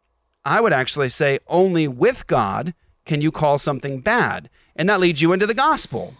I 0.43 0.61
would 0.61 0.73
actually 0.73 1.09
say 1.09 1.39
only 1.47 1.87
with 1.87 2.27
God 2.27 2.73
can 3.05 3.21
you 3.21 3.31
call 3.31 3.57
something 3.57 4.01
bad. 4.01 4.49
And 4.75 4.89
that 4.89 4.99
leads 4.99 5.21
you 5.21 5.31
into 5.31 5.47
the 5.47 5.53
gospel. 5.53 6.15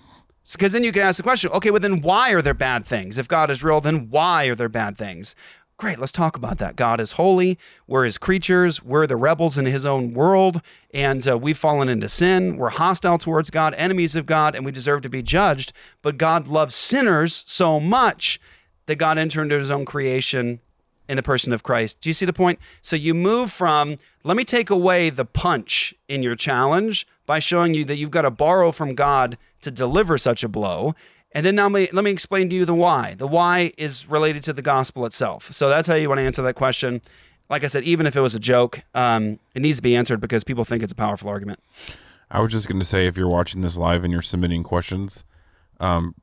Because 0.52 0.74
then 0.74 0.84
you 0.84 0.92
can 0.92 1.02
ask 1.02 1.18
the 1.18 1.24
question, 1.24 1.52
okay, 1.52 1.72
well, 1.72 1.80
then 1.80 2.02
why 2.02 2.32
are 2.32 2.42
there 2.42 2.54
bad 2.54 2.86
things? 2.86 3.18
If 3.18 3.28
God 3.28 3.50
is 3.50 3.64
real, 3.64 3.82
then 3.82 4.10
why 4.10 4.46
are 4.46 4.56
there 4.56 4.70
bad 4.70 4.98
things? 4.98 5.36
Great, 5.78 6.00
let's 6.00 6.14
talk 6.14 6.38
about 6.38 6.58
that. 6.60 6.78
God 6.78 7.02
is 7.02 7.14
holy. 7.14 7.60
We're 7.86 8.06
his 8.06 8.18
creatures. 8.18 8.82
We're 8.82 9.08
the 9.08 9.18
rebels 9.18 9.58
in 9.58 9.66
his 9.66 9.86
own 9.86 10.14
world. 10.14 10.62
And 10.94 11.28
uh, 11.28 11.38
we've 11.38 11.58
fallen 11.58 11.90
into 11.90 12.08
sin. 12.08 12.56
We're 12.56 12.70
hostile 12.70 13.18
towards 13.18 13.50
God, 13.50 13.74
enemies 13.74 14.16
of 14.16 14.26
God, 14.26 14.56
and 14.56 14.66
we 14.66 14.72
deserve 14.72 15.02
to 15.02 15.10
be 15.10 15.22
judged. 15.22 15.74
But 16.02 16.18
God 16.18 16.48
loves 16.48 16.76
sinners 16.76 17.44
so 17.46 17.82
much 17.82 18.40
that 18.86 18.96
God 18.96 19.18
entered 19.18 19.42
into 19.42 19.58
his 19.58 19.72
own 19.72 19.84
creation 19.84 20.62
in 21.10 21.18
the 21.18 21.24
person 21.24 21.52
of 21.52 21.64
Christ. 21.64 22.00
Do 22.00 22.10
you 22.10 22.14
see 22.14 22.26
the 22.26 22.34
point? 22.34 22.60
So 22.82 22.96
you 22.96 23.14
move 23.14 23.52
from, 23.52 23.98
let 24.24 24.38
me 24.38 24.44
take 24.44 24.70
away 24.70 25.10
the 25.10 25.26
punch 25.26 25.94
in 26.08 26.24
your 26.24 26.36
challenge 26.36 27.06
by 27.26 27.40
showing 27.40 27.74
you 27.74 27.84
that 27.86 27.98
you've 27.98 28.12
got 28.12 28.22
to 28.22 28.32
borrow 28.32 28.72
from 28.72 28.96
God 28.96 29.38
to 29.65 29.71
deliver 29.71 30.17
such 30.17 30.43
a 30.43 30.47
blow. 30.47 30.95
And 31.34 31.45
then 31.45 31.56
now 31.56 31.63
let 31.63 31.71
me, 31.71 31.89
let 31.91 32.06
me 32.06 32.12
explain 32.12 32.49
to 32.49 32.56
you 32.56 32.63
the 32.65 32.73
why. 32.73 33.15
The 33.15 33.28
why 33.28 33.73
is 33.78 34.10
related 34.10 34.41
to 34.43 34.54
the 34.54 34.62
gospel 34.62 35.06
itself. 35.06 35.51
So 35.51 35.67
that's 35.67 35.88
how 35.88 35.95
you 35.95 36.08
want 36.08 36.19
to 36.19 36.25
answer 36.25 36.41
that 36.41 36.56
question. 36.56 37.01
Like 37.49 37.63
I 37.63 37.67
said, 37.67 37.84
even 37.84 38.08
if 38.08 38.15
it 38.15 38.21
was 38.21 38.34
a 38.34 38.39
joke, 38.39 38.82
um, 38.95 39.39
it 39.54 39.62
needs 39.62 39.78
to 39.78 39.84
be 39.84 39.95
answered 39.95 40.21
because 40.21 40.43
people 40.43 40.63
think 40.63 40.82
it's 40.82 40.93
a 40.93 40.95
powerful 40.95 41.30
argument. 41.30 41.60
I 42.32 42.39
was 42.39 42.51
just 42.51 42.67
going 42.67 42.80
to 42.80 42.86
say, 42.86 43.06
if 43.06 43.17
you're 43.17 43.28
watching 43.28 43.62
this 43.62 43.75
live 43.75 44.04
and 44.04 44.12
you're 44.12 44.21
submitting 44.21 44.63
questions, 44.63 45.25
um, 45.80 46.15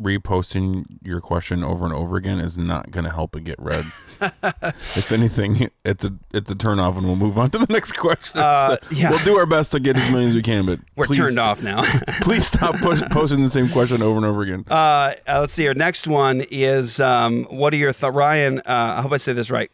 reposting 0.00 0.84
your 1.02 1.20
question 1.20 1.62
over 1.62 1.84
and 1.84 1.92
over 1.94 2.16
again 2.16 2.38
is 2.38 2.56
not 2.56 2.90
going 2.90 3.04
to 3.04 3.10
help 3.10 3.36
it 3.36 3.44
get 3.44 3.56
read. 3.58 3.84
if 4.42 5.12
anything, 5.12 5.70
it's 5.84 6.04
a 6.04 6.12
it's 6.34 6.50
a 6.50 6.54
turn 6.54 6.78
off, 6.78 6.96
and 6.96 7.06
we'll 7.06 7.16
move 7.16 7.38
on 7.38 7.50
to 7.50 7.58
the 7.58 7.66
next 7.72 7.92
question. 7.92 8.40
Uh, 8.40 8.76
So 8.82 8.94
yeah. 8.94 9.10
We'll 9.10 9.24
do 9.24 9.36
our 9.36 9.46
best 9.46 9.72
to 9.72 9.80
get 9.80 9.96
as 9.96 10.10
many 10.12 10.26
as 10.28 10.34
we 10.34 10.42
can, 10.42 10.66
but 10.66 10.80
We're 10.96 11.06
please- 11.06 11.16
turned 11.16 11.38
off 11.38 11.62
now. 11.62 11.82
please 12.20 12.46
stop 12.46 12.76
push, 12.76 13.00
posting 13.10 13.42
the 13.42 13.50
same 13.50 13.68
question 13.68 14.02
over 14.02 14.16
and 14.16 14.26
over 14.26 14.42
again. 14.42 14.64
Uh, 14.70 15.14
uh, 15.26 15.40
let's 15.40 15.54
see. 15.54 15.66
Our 15.68 15.74
next 15.74 16.06
one 16.06 16.42
is 16.50 17.00
um, 17.00 17.44
what 17.44 17.72
are 17.72 17.78
your 17.78 17.92
thoughts, 17.92 18.14
Ryan? 18.16 18.58
Uh, 18.60 18.94
I 18.98 19.00
hope 19.02 19.12
I 19.12 19.16
say 19.16 19.32
this 19.32 19.50
right. 19.50 19.70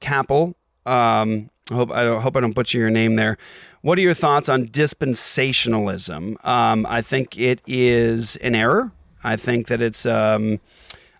Capel. 0.00 0.54
Um, 0.86 1.50
I 1.70 1.74
hope 1.74 1.90
I 1.92 2.04
don't 2.04 2.20
hope 2.22 2.36
I 2.36 2.40
don't 2.40 2.54
butcher 2.54 2.78
your 2.78 2.90
name 2.90 3.16
there. 3.16 3.36
What 3.82 3.98
are 3.98 4.02
your 4.02 4.14
thoughts 4.14 4.48
on 4.48 4.68
dispensationalism? 4.68 6.44
Um, 6.46 6.86
I 6.88 7.02
think 7.02 7.38
it 7.38 7.60
is 7.66 8.36
an 8.36 8.54
error. 8.54 8.92
I 9.24 9.36
think 9.36 9.68
that 9.68 9.80
it's. 9.80 10.06
Um, 10.06 10.60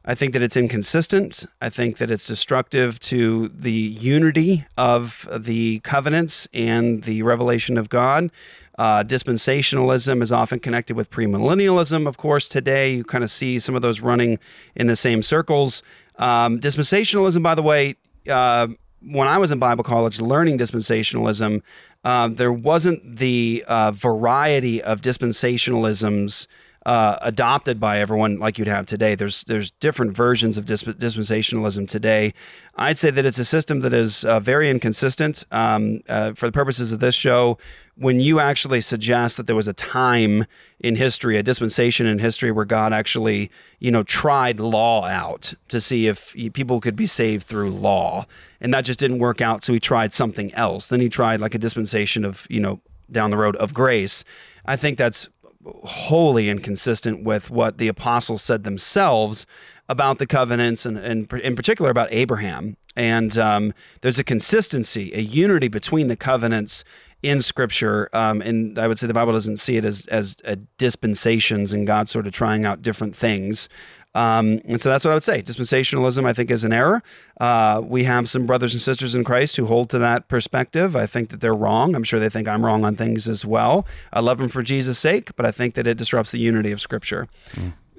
I 0.04 0.16
think 0.16 0.32
that 0.32 0.42
it's 0.42 0.56
inconsistent. 0.56 1.46
I 1.60 1.68
think 1.68 1.98
that 1.98 2.10
it's 2.10 2.26
destructive 2.26 2.98
to 3.00 3.48
the 3.54 3.70
unity 3.70 4.66
of 4.76 5.28
the 5.32 5.78
covenants 5.80 6.48
and 6.52 7.04
the 7.04 7.22
revelation 7.22 7.78
of 7.78 7.88
God. 7.88 8.32
Uh, 8.76 9.04
dispensationalism 9.04 10.20
is 10.20 10.32
often 10.32 10.58
connected 10.58 10.96
with 10.96 11.08
premillennialism, 11.08 12.08
of 12.08 12.16
course. 12.16 12.48
Today, 12.48 12.94
you 12.94 13.04
kind 13.04 13.22
of 13.22 13.30
see 13.30 13.60
some 13.60 13.76
of 13.76 13.82
those 13.82 14.00
running 14.00 14.40
in 14.74 14.88
the 14.88 14.96
same 14.96 15.22
circles. 15.22 15.84
Um, 16.16 16.58
dispensationalism, 16.60 17.42
by 17.42 17.54
the 17.54 17.62
way, 17.62 17.94
uh, 18.28 18.68
when 19.02 19.28
I 19.28 19.38
was 19.38 19.50
in 19.50 19.58
Bible 19.58 19.84
college 19.84 20.20
learning 20.20 20.58
dispensationalism, 20.58 21.62
uh, 22.04 22.28
there 22.28 22.52
wasn't 22.52 23.18
the 23.18 23.64
uh, 23.68 23.92
variety 23.92 24.82
of 24.82 25.00
dispensationalisms 25.00 26.46
uh, 26.84 27.16
adopted 27.20 27.78
by 27.78 27.98
everyone 27.98 28.38
like 28.38 28.58
you'd 28.58 28.68
have 28.68 28.86
today. 28.86 29.14
There's 29.14 29.44
there's 29.44 29.70
different 29.72 30.16
versions 30.16 30.58
of 30.58 30.66
disp- 30.66 30.86
dispensationalism 30.86 31.88
today. 31.88 32.34
I'd 32.74 32.98
say 32.98 33.10
that 33.10 33.24
it's 33.24 33.38
a 33.38 33.44
system 33.44 33.80
that 33.80 33.94
is 33.94 34.24
uh, 34.24 34.40
very 34.40 34.68
inconsistent. 34.68 35.44
Um, 35.52 36.00
uh, 36.08 36.32
for 36.32 36.46
the 36.46 36.52
purposes 36.52 36.90
of 36.90 36.98
this 36.98 37.14
show, 37.14 37.58
when 37.94 38.18
you 38.18 38.40
actually 38.40 38.80
suggest 38.80 39.36
that 39.36 39.46
there 39.46 39.54
was 39.54 39.68
a 39.68 39.72
time 39.72 40.46
in 40.80 40.96
history, 40.96 41.36
a 41.36 41.42
dispensation 41.42 42.06
in 42.06 42.18
history 42.18 42.50
where 42.50 42.64
God 42.64 42.92
actually, 42.92 43.50
you 43.78 43.90
know, 43.90 44.02
tried 44.02 44.58
law 44.58 45.04
out 45.04 45.54
to 45.68 45.80
see 45.80 46.08
if 46.08 46.34
people 46.52 46.80
could 46.80 46.96
be 46.96 47.06
saved 47.06 47.46
through 47.46 47.70
law, 47.70 48.26
and 48.60 48.74
that 48.74 48.84
just 48.84 48.98
didn't 48.98 49.18
work 49.18 49.40
out, 49.40 49.62
so 49.62 49.72
he 49.72 49.78
tried 49.78 50.12
something 50.12 50.52
else. 50.54 50.88
Then 50.88 51.00
he 51.00 51.08
tried 51.08 51.40
like 51.40 51.54
a 51.54 51.58
dispensation 51.58 52.24
of, 52.24 52.46
you 52.50 52.58
know, 52.58 52.80
down 53.10 53.30
the 53.30 53.36
road 53.36 53.54
of 53.56 53.72
grace. 53.72 54.24
I 54.64 54.76
think 54.76 54.98
that's 54.98 55.28
wholly 55.64 56.48
inconsistent 56.48 57.22
with 57.24 57.50
what 57.50 57.78
the 57.78 57.88
apostles 57.88 58.42
said 58.42 58.64
themselves 58.64 59.46
about 59.88 60.18
the 60.18 60.26
covenants 60.26 60.86
and, 60.86 60.98
and 60.98 61.32
in 61.32 61.56
particular 61.56 61.90
about 61.90 62.08
Abraham. 62.10 62.76
And 62.96 63.36
um, 63.38 63.74
there's 64.00 64.18
a 64.18 64.24
consistency, 64.24 65.12
a 65.14 65.20
unity 65.20 65.68
between 65.68 66.08
the 66.08 66.16
covenants 66.16 66.84
in 67.22 67.40
Scripture. 67.40 68.08
Um, 68.12 68.42
and 68.42 68.78
I 68.78 68.86
would 68.86 68.98
say 68.98 69.06
the 69.06 69.14
Bible 69.14 69.32
doesn't 69.32 69.58
see 69.58 69.76
it 69.76 69.84
as 69.84 70.06
as 70.08 70.36
uh, 70.44 70.56
dispensations 70.76 71.72
and 71.72 71.86
God 71.86 72.08
sort 72.08 72.26
of 72.26 72.32
trying 72.32 72.64
out 72.64 72.82
different 72.82 73.16
things. 73.16 73.68
Um, 74.14 74.60
and 74.66 74.80
so 74.80 74.90
that's 74.90 75.04
what 75.04 75.10
I 75.12 75.14
would 75.14 75.22
say. 75.22 75.42
Dispensationalism, 75.42 76.26
I 76.26 76.32
think, 76.34 76.50
is 76.50 76.64
an 76.64 76.72
error. 76.72 77.02
Uh, 77.40 77.80
we 77.82 78.04
have 78.04 78.28
some 78.28 78.44
brothers 78.44 78.74
and 78.74 78.82
sisters 78.82 79.14
in 79.14 79.24
Christ 79.24 79.56
who 79.56 79.66
hold 79.66 79.88
to 79.90 79.98
that 80.00 80.28
perspective. 80.28 80.94
I 80.94 81.06
think 81.06 81.30
that 81.30 81.40
they're 81.40 81.54
wrong. 81.54 81.94
I'm 81.96 82.04
sure 82.04 82.20
they 82.20 82.28
think 82.28 82.46
I'm 82.46 82.64
wrong 82.64 82.84
on 82.84 82.94
things 82.94 83.26
as 83.28 83.46
well. 83.46 83.86
I 84.12 84.20
love 84.20 84.38
them 84.38 84.48
for 84.50 84.62
Jesus' 84.62 84.98
sake, 84.98 85.34
but 85.36 85.46
I 85.46 85.50
think 85.50 85.74
that 85.74 85.86
it 85.86 85.96
disrupts 85.96 86.30
the 86.30 86.38
unity 86.38 86.72
of 86.72 86.80
Scripture. 86.80 87.26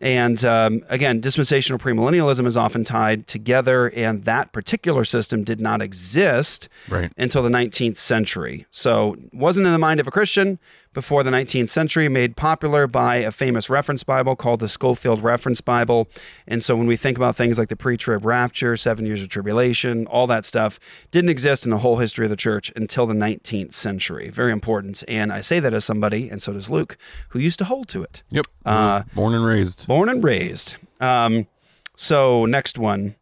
And 0.01 0.43
um, 0.43 0.81
again, 0.89 1.21
dispensational 1.21 1.79
premillennialism 1.79 2.45
is 2.45 2.57
often 2.57 2.83
tied 2.83 3.25
together, 3.25 3.87
and 3.87 4.23
that 4.25 4.51
particular 4.51 5.05
system 5.05 5.43
did 5.45 5.61
not 5.61 5.81
exist 5.81 6.67
Right. 6.89 7.11
until 7.17 7.41
the 7.41 7.49
19th 7.49 7.95
century. 7.97 8.65
So, 8.69 9.15
wasn't 9.31 9.65
in 9.65 9.71
the 9.71 9.79
mind 9.79 10.01
of 10.01 10.07
a 10.07 10.11
Christian 10.11 10.59
before 10.93 11.23
the 11.23 11.31
19th 11.31 11.69
century, 11.69 12.07
made 12.07 12.35
popular 12.35 12.87
by 12.87 13.17
a 13.17 13.31
famous 13.31 13.69
reference 13.69 14.03
Bible 14.03 14.35
called 14.35 14.59
the 14.59 14.69
Scofield 14.69 15.23
Reference 15.23 15.61
Bible. 15.61 16.07
And 16.47 16.63
so, 16.63 16.75
when 16.75 16.87
we 16.87 16.95
think 16.97 17.17
about 17.17 17.35
things 17.35 17.57
like 17.57 17.69
the 17.69 17.75
pre 17.75 17.97
trib 17.97 18.25
rapture, 18.25 18.77
seven 18.77 19.05
years 19.05 19.21
of 19.21 19.29
tribulation, 19.29 20.05
all 20.07 20.27
that 20.27 20.45
stuff 20.45 20.79
didn't 21.11 21.29
exist 21.29 21.65
in 21.65 21.71
the 21.71 21.79
whole 21.79 21.97
history 21.97 22.25
of 22.25 22.29
the 22.29 22.35
church 22.35 22.71
until 22.75 23.05
the 23.05 23.13
19th 23.13 23.73
century. 23.73 24.29
Very 24.29 24.51
important. 24.51 25.03
And 25.07 25.31
I 25.33 25.41
say 25.41 25.59
that 25.59 25.73
as 25.73 25.85
somebody, 25.85 26.29
and 26.29 26.41
so 26.41 26.53
does 26.53 26.69
Luke, 26.69 26.97
who 27.29 27.39
used 27.39 27.59
to 27.59 27.65
hold 27.65 27.87
to 27.89 28.03
it. 28.03 28.23
Yep. 28.29 28.47
Uh, 28.65 29.03
Born 29.15 29.33
and 29.33 29.45
raised. 29.45 29.87
Born 29.87 30.09
and 30.09 30.23
raised. 30.23 30.75
Um, 30.99 31.47
so, 31.95 32.45
next 32.45 32.77
one. 32.77 33.15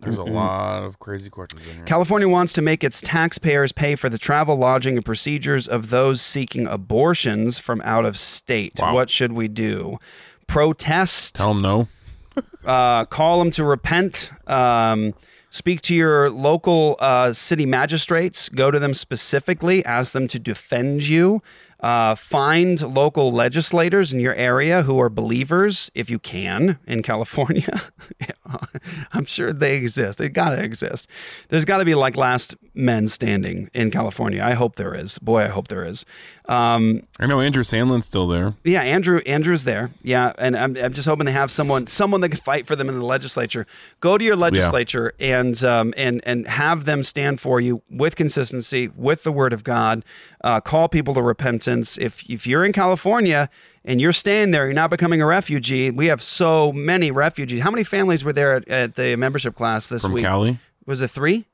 There's 0.00 0.18
a 0.18 0.22
lot 0.24 0.84
of 0.84 0.98
crazy 0.98 1.30
questions 1.30 1.66
in 1.66 1.76
here. 1.76 1.84
California 1.84 2.28
wants 2.28 2.52
to 2.54 2.62
make 2.62 2.84
its 2.84 3.00
taxpayers 3.00 3.72
pay 3.72 3.94
for 3.94 4.08
the 4.08 4.18
travel, 4.18 4.56
lodging, 4.56 4.96
and 4.96 5.04
procedures 5.04 5.68
of 5.68 5.90
those 5.90 6.20
seeking 6.20 6.66
abortions 6.66 7.58
from 7.58 7.80
out 7.82 8.04
of 8.04 8.18
state. 8.18 8.74
Wow. 8.78 8.94
What 8.94 9.10
should 9.10 9.32
we 9.32 9.48
do? 9.48 9.98
Protest? 10.46 11.36
Tell 11.36 11.54
them 11.54 11.62
no. 11.62 11.88
uh, 12.64 13.04
call 13.06 13.38
them 13.38 13.50
to 13.52 13.64
repent. 13.64 14.30
Um, 14.46 15.14
speak 15.50 15.80
to 15.82 15.94
your 15.94 16.30
local 16.30 16.96
uh, 16.98 17.32
city 17.32 17.66
magistrates. 17.66 18.48
Go 18.48 18.70
to 18.70 18.78
them 18.78 18.94
specifically. 18.94 19.84
Ask 19.84 20.12
them 20.12 20.28
to 20.28 20.38
defend 20.38 21.06
you. 21.06 21.42
Uh, 21.80 22.14
find 22.14 22.80
local 22.80 23.32
legislators 23.32 24.12
in 24.12 24.20
your 24.20 24.34
area 24.34 24.82
who 24.82 25.00
are 25.00 25.08
believers, 25.08 25.90
if 25.96 26.08
you 26.08 26.20
can, 26.20 26.78
in 26.86 27.02
California. 27.02 27.80
I'm 29.12 29.24
sure 29.24 29.52
they 29.52 29.76
exist. 29.76 30.18
They 30.18 30.28
got 30.28 30.50
to 30.50 30.62
exist. 30.62 31.08
There's 31.48 31.64
got 31.64 31.78
to 31.78 31.84
be 31.84 31.94
like 31.94 32.16
last 32.16 32.54
men 32.74 33.08
standing 33.08 33.70
in 33.74 33.90
California. 33.90 34.42
I 34.42 34.52
hope 34.52 34.76
there 34.76 34.94
is. 34.94 35.18
Boy, 35.18 35.44
I 35.44 35.48
hope 35.48 35.68
there 35.68 35.84
is. 35.84 36.04
Um, 36.46 37.06
I 37.20 37.26
know 37.26 37.40
Andrew 37.40 37.62
Sandlin's 37.62 38.06
still 38.06 38.26
there. 38.26 38.54
yeah, 38.64 38.82
Andrew 38.82 39.20
Andrew's 39.26 39.64
there. 39.64 39.90
Yeah, 40.02 40.32
and 40.38 40.56
I'm, 40.56 40.76
I'm 40.76 40.92
just 40.92 41.06
hoping 41.06 41.26
to 41.26 41.32
have 41.32 41.50
someone 41.50 41.86
someone 41.86 42.20
that 42.22 42.30
could 42.30 42.42
fight 42.42 42.66
for 42.66 42.74
them 42.74 42.88
in 42.88 42.98
the 42.98 43.06
legislature. 43.06 43.66
Go 44.00 44.18
to 44.18 44.24
your 44.24 44.36
legislature 44.36 45.12
and 45.20 45.62
um, 45.64 45.94
and 45.96 46.20
and 46.24 46.48
have 46.48 46.84
them 46.84 47.02
stand 47.04 47.40
for 47.40 47.60
you 47.60 47.82
with 47.88 48.16
consistency 48.16 48.88
with 48.88 49.22
the 49.22 49.32
Word 49.32 49.52
of 49.52 49.62
God. 49.62 50.04
Uh, 50.42 50.60
call 50.60 50.88
people 50.88 51.14
to 51.14 51.22
repentance. 51.22 51.96
If 51.96 52.28
if 52.28 52.46
you're 52.46 52.64
in 52.64 52.72
California 52.72 53.48
and 53.84 54.00
you're 54.00 54.12
staying 54.12 54.50
there, 54.52 54.64
you're 54.66 54.74
not 54.74 54.90
becoming 54.90 55.20
a 55.22 55.26
refugee. 55.26 55.90
We 55.90 56.06
have 56.06 56.22
so 56.22 56.72
many 56.72 57.10
refugees. 57.10 57.62
How 57.62 57.70
many 57.70 57.84
families 57.84 58.22
were 58.24 58.32
there 58.32 58.54
at, 58.56 58.68
at 58.68 58.94
the 58.94 59.16
membership 59.16 59.54
class 59.54 59.88
this 59.88 60.02
From 60.02 60.12
week? 60.12 60.24
Cali, 60.24 60.58
Was 60.86 61.00
it 61.00 61.10
three? 61.10 61.46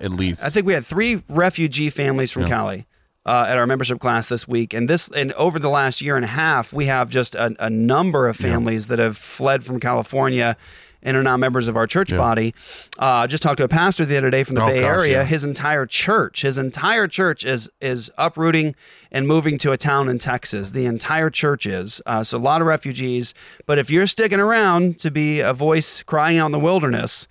at 0.00 0.10
least. 0.10 0.42
I 0.42 0.48
think 0.48 0.66
we 0.66 0.72
had 0.72 0.84
three 0.84 1.22
refugee 1.28 1.90
families 1.90 2.32
from 2.32 2.42
Yeah. 2.42 2.48
Cali. 2.48 2.86
uh, 3.26 3.46
at 3.48 3.56
our 3.56 3.66
membership 3.66 4.00
class 4.00 4.28
this 4.28 4.46
week, 4.46 4.74
and 4.74 4.88
this 4.88 5.08
and 5.14 5.32
over 5.34 5.58
the 5.58 5.68
last 5.70 6.02
year 6.02 6.16
and 6.16 6.24
a 6.26 6.28
half, 6.28 6.72
we 6.74 6.86
have 6.86 7.08
just 7.08 7.34
a, 7.34 7.54
a 7.58 7.70
number 7.70 8.28
of 8.28 8.36
families 8.36 8.88
that 8.88 8.98
have 8.98 9.16
fled 9.16 9.64
from 9.64 9.80
California 9.80 10.56
and 11.04 11.16
are 11.16 11.22
now 11.22 11.36
members 11.36 11.68
of 11.68 11.76
our 11.76 11.86
church 11.86 12.10
body. 12.10 12.54
Uh, 12.98 13.26
just 13.26 13.42
talked 13.42 13.58
to 13.58 13.64
a 13.64 13.68
pastor 13.68 14.04
the 14.04 14.16
other 14.16 14.30
day 14.30 14.42
from 14.42 14.54
the 14.56 14.62
Oh, 14.62 14.66
Bay 14.66 14.80
gosh, 14.80 14.88
Area. 14.88 15.18
yeah. 15.18 15.24
His 15.24 15.44
entire 15.44 15.84
church, 15.86 16.42
his 16.42 16.56
entire 16.58 17.06
church 17.06 17.44
is 17.44 17.70
is 17.80 18.10
uprooting 18.18 18.74
and 19.12 19.28
moving 19.28 19.58
to 19.58 19.72
a 19.72 19.76
town 19.76 20.08
in 20.08 20.18
Texas. 20.18 20.70
The 20.72 20.86
entire 20.86 21.30
church 21.30 21.66
is. 21.66 22.00
Uh, 22.06 22.22
so 22.22 22.38
a 22.38 22.40
lot 22.40 22.60
of 22.60 22.66
refugees. 22.66 23.34
But 23.66 23.78
if 23.78 23.90
you're 23.90 24.06
sticking 24.06 24.40
around 24.40 24.98
to 25.00 25.10
be 25.10 25.40
a 25.40 25.52
voice 25.52 26.02
crying 26.02 26.38
out 26.38 26.46
in 26.46 26.52
the 26.52 26.58
wilderness, 26.58 27.28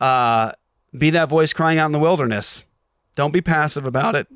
uh, 0.00 0.52
be 0.96 1.10
that 1.10 1.28
voice 1.28 1.52
crying 1.52 1.78
out 1.78 1.86
in 1.86 1.92
the 1.92 1.98
wilderness. 1.98 2.64
Don't 3.14 3.32
be 3.32 3.40
passive 3.40 3.86
about 3.86 4.14
it. 4.14 4.26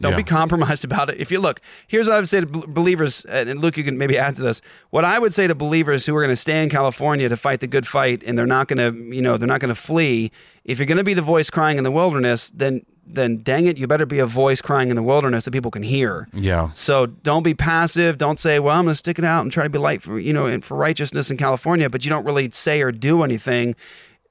Don't 0.00 0.12
Yeah. 0.12 0.16
be 0.16 0.22
compromised 0.24 0.84
about 0.90 1.08
it. 1.08 1.20
If 1.20 1.30
you 1.30 1.38
look, 1.40 1.60
here's 1.86 2.08
what 2.08 2.14
I 2.16 2.18
would 2.18 2.28
say 2.28 2.40
to 2.40 2.46
believers, 2.46 3.24
and 3.26 3.60
Luke, 3.60 3.76
you 3.76 3.84
can 3.84 3.96
maybe 3.96 4.18
add 4.18 4.34
to 4.36 4.42
this. 4.42 4.60
What 4.90 5.04
I 5.04 5.18
would 5.18 5.32
say 5.32 5.46
to 5.46 5.54
believers 5.54 6.04
who 6.06 6.16
are 6.16 6.20
going 6.20 6.32
to 6.32 6.36
stay 6.36 6.62
in 6.62 6.68
California 6.70 7.28
to 7.28 7.36
fight 7.36 7.60
the 7.60 7.66
good 7.68 7.86
fight, 7.86 8.22
and 8.26 8.36
they're 8.36 8.46
not 8.46 8.66
going 8.68 8.78
to, 8.78 9.14
you 9.14 9.22
know, 9.22 9.36
they're 9.36 9.46
not 9.46 9.60
going 9.60 9.68
to 9.74 9.80
flee. 9.80 10.32
If 10.64 10.78
you're 10.78 10.86
going 10.86 10.98
to 10.98 11.04
be 11.04 11.14
the 11.14 11.22
voice 11.22 11.48
crying 11.48 11.78
in 11.78 11.84
the 11.84 11.90
wilderness, 11.92 12.50
then, 12.52 12.84
then 13.06 13.42
dang 13.42 13.66
it, 13.66 13.78
you 13.78 13.86
better 13.86 14.06
be 14.06 14.18
a 14.18 14.26
voice 14.26 14.60
crying 14.60 14.90
in 14.90 14.96
the 14.96 15.02
wilderness 15.02 15.44
that 15.44 15.50
people 15.52 15.70
can 15.70 15.82
hear. 15.84 16.26
Yeah. 16.32 16.70
So 16.72 17.06
don't 17.06 17.42
be 17.44 17.54
passive. 17.54 18.18
Don't 18.18 18.38
say, 18.40 18.58
"Well, 18.58 18.76
I'm 18.76 18.84
going 18.86 18.92
to 18.92 18.98
stick 18.98 19.18
it 19.18 19.24
out 19.24 19.42
and 19.42 19.52
try 19.52 19.62
to 19.62 19.70
be 19.70 19.78
light 19.78 20.02
for 20.02 20.18
you 20.18 20.32
know 20.32 20.46
and 20.46 20.64
for 20.64 20.76
righteousness 20.76 21.30
in 21.30 21.36
California," 21.36 21.88
but 21.90 22.04
you 22.04 22.08
don't 22.10 22.24
really 22.24 22.50
say 22.50 22.80
or 22.82 22.90
do 22.90 23.22
anything. 23.22 23.76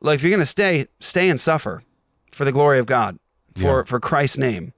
Like 0.02 0.16
if 0.16 0.24
you're 0.24 0.32
going 0.32 0.40
to 0.40 0.46
stay, 0.46 0.88
stay 1.00 1.30
and 1.30 1.40
suffer 1.40 1.84
for 2.32 2.46
the 2.46 2.52
glory 2.52 2.80
of 2.80 2.86
God, 2.88 3.18
for 3.56 3.62
Yeah. 3.80 3.84
for 3.84 4.00
Christ's 4.00 4.40
name. 4.40 4.74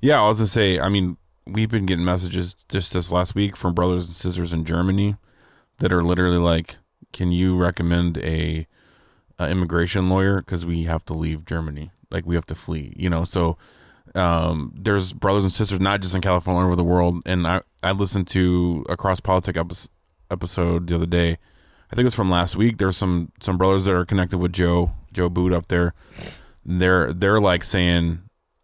Yeah, 0.00 0.22
I 0.22 0.28
was 0.28 0.38
gonna 0.38 0.46
say. 0.48 0.78
I 0.78 0.88
mean, 0.88 1.16
we've 1.46 1.70
been 1.70 1.86
getting 1.86 2.04
messages 2.04 2.54
just 2.68 2.92
this 2.92 3.10
last 3.10 3.34
week 3.34 3.56
from 3.56 3.74
brothers 3.74 4.06
and 4.06 4.14
sisters 4.14 4.52
in 4.52 4.64
Germany 4.64 5.16
that 5.78 5.92
are 5.92 6.02
literally 6.02 6.38
like, 6.38 6.76
"Can 7.12 7.32
you 7.32 7.56
recommend 7.56 8.18
a, 8.18 8.66
a 9.38 9.50
immigration 9.50 10.08
lawyer 10.08 10.38
because 10.38 10.64
we 10.64 10.84
have 10.84 11.04
to 11.06 11.14
leave 11.14 11.44
Germany? 11.44 11.90
Like 12.10 12.26
we 12.26 12.36
have 12.36 12.46
to 12.46 12.54
flee." 12.54 12.92
You 12.96 13.10
know, 13.10 13.24
so 13.24 13.58
um, 14.14 14.72
there's 14.76 15.12
brothers 15.12 15.44
and 15.44 15.52
sisters 15.52 15.80
not 15.80 16.00
just 16.00 16.14
in 16.14 16.20
California, 16.20 16.60
all 16.60 16.66
over 16.66 16.76
the 16.76 16.84
world. 16.84 17.20
And 17.26 17.46
I 17.46 17.62
I 17.82 17.92
listened 17.92 18.28
to 18.28 18.84
a 18.88 18.96
cross 18.96 19.18
politic 19.18 19.56
episode, 19.56 19.90
episode 20.30 20.86
the 20.86 20.94
other 20.94 21.06
day. 21.06 21.38
I 21.90 21.96
think 21.96 22.00
it 22.00 22.04
was 22.04 22.14
from 22.14 22.30
last 22.30 22.54
week. 22.54 22.78
There's 22.78 22.96
some 22.96 23.32
some 23.40 23.58
brothers 23.58 23.84
that 23.86 23.94
are 23.94 24.04
connected 24.04 24.38
with 24.38 24.52
Joe 24.52 24.92
Joe 25.12 25.28
Boot 25.28 25.52
up 25.52 25.68
there. 25.68 25.94
They're 26.64 27.12
they're 27.12 27.40
like 27.40 27.64
saying 27.64 28.20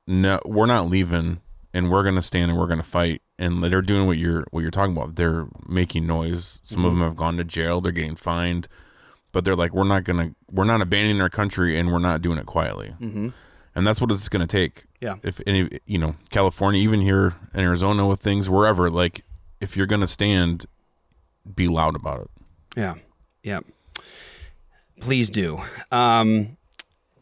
no, 0.06 0.40
we're 0.44 0.66
not 0.66 0.88
leaving, 0.88 1.40
and 1.72 1.90
we're 1.90 2.04
gonna 2.04 2.22
stand 2.22 2.50
and 2.50 2.58
we're 2.60 2.66
gonna 2.66 2.82
fight. 2.82 3.22
And 3.36 3.64
they're 3.64 3.82
doing 3.82 4.06
what 4.06 4.16
you're 4.16 4.44
what 4.52 4.60
you're 4.60 4.70
talking 4.70 4.96
about. 4.96 5.16
They're 5.16 5.46
making 5.68 6.06
noise. 6.06 6.60
Some 6.62 6.84
of 6.84 6.92
them 6.92 7.00
have 7.00 7.16
gone 7.16 7.36
to 7.38 7.44
jail. 7.44 7.80
They're 7.80 7.90
getting 7.90 8.14
fined, 8.14 8.68
but 9.32 9.44
they're 9.44 9.56
like, 9.56 9.72
we're 9.74 9.82
not 9.82 10.04
gonna, 10.04 10.34
we're 10.50 10.64
not 10.64 10.80
abandoning 10.80 11.20
our 11.20 11.30
country, 11.30 11.76
and 11.76 11.90
we're 11.90 11.98
not 11.98 12.22
doing 12.22 12.38
it 12.38 12.46
quietly. 12.46 12.94
Mm-hmm. 13.00 13.30
And 13.74 13.86
that's 13.86 14.00
what 14.00 14.12
it's 14.12 14.28
gonna 14.28 14.46
take. 14.46 14.84
Yeah. 15.00 15.16
If 15.24 15.40
any, 15.46 15.80
you 15.84 15.98
know, 15.98 16.14
California, 16.30 16.80
even 16.80 17.00
here 17.00 17.34
in 17.52 17.60
Arizona, 17.60 18.06
with 18.06 18.20
things 18.20 18.48
wherever, 18.48 18.88
like, 18.88 19.24
if 19.60 19.76
you're 19.76 19.86
gonna 19.86 20.06
stand, 20.06 20.66
be 21.56 21.66
loud 21.66 21.96
about 21.96 22.20
it. 22.20 22.30
Yeah, 22.76 22.94
yeah. 23.42 23.60
Please 25.00 25.28
do. 25.28 25.60
Um, 25.90 26.56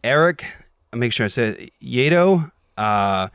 Eric, 0.04 0.44
make 0.92 1.12
sure 1.14 1.24
I 1.24 1.28
said 1.28 1.70
Yedo. 1.82 2.52
Uh, 2.76 3.28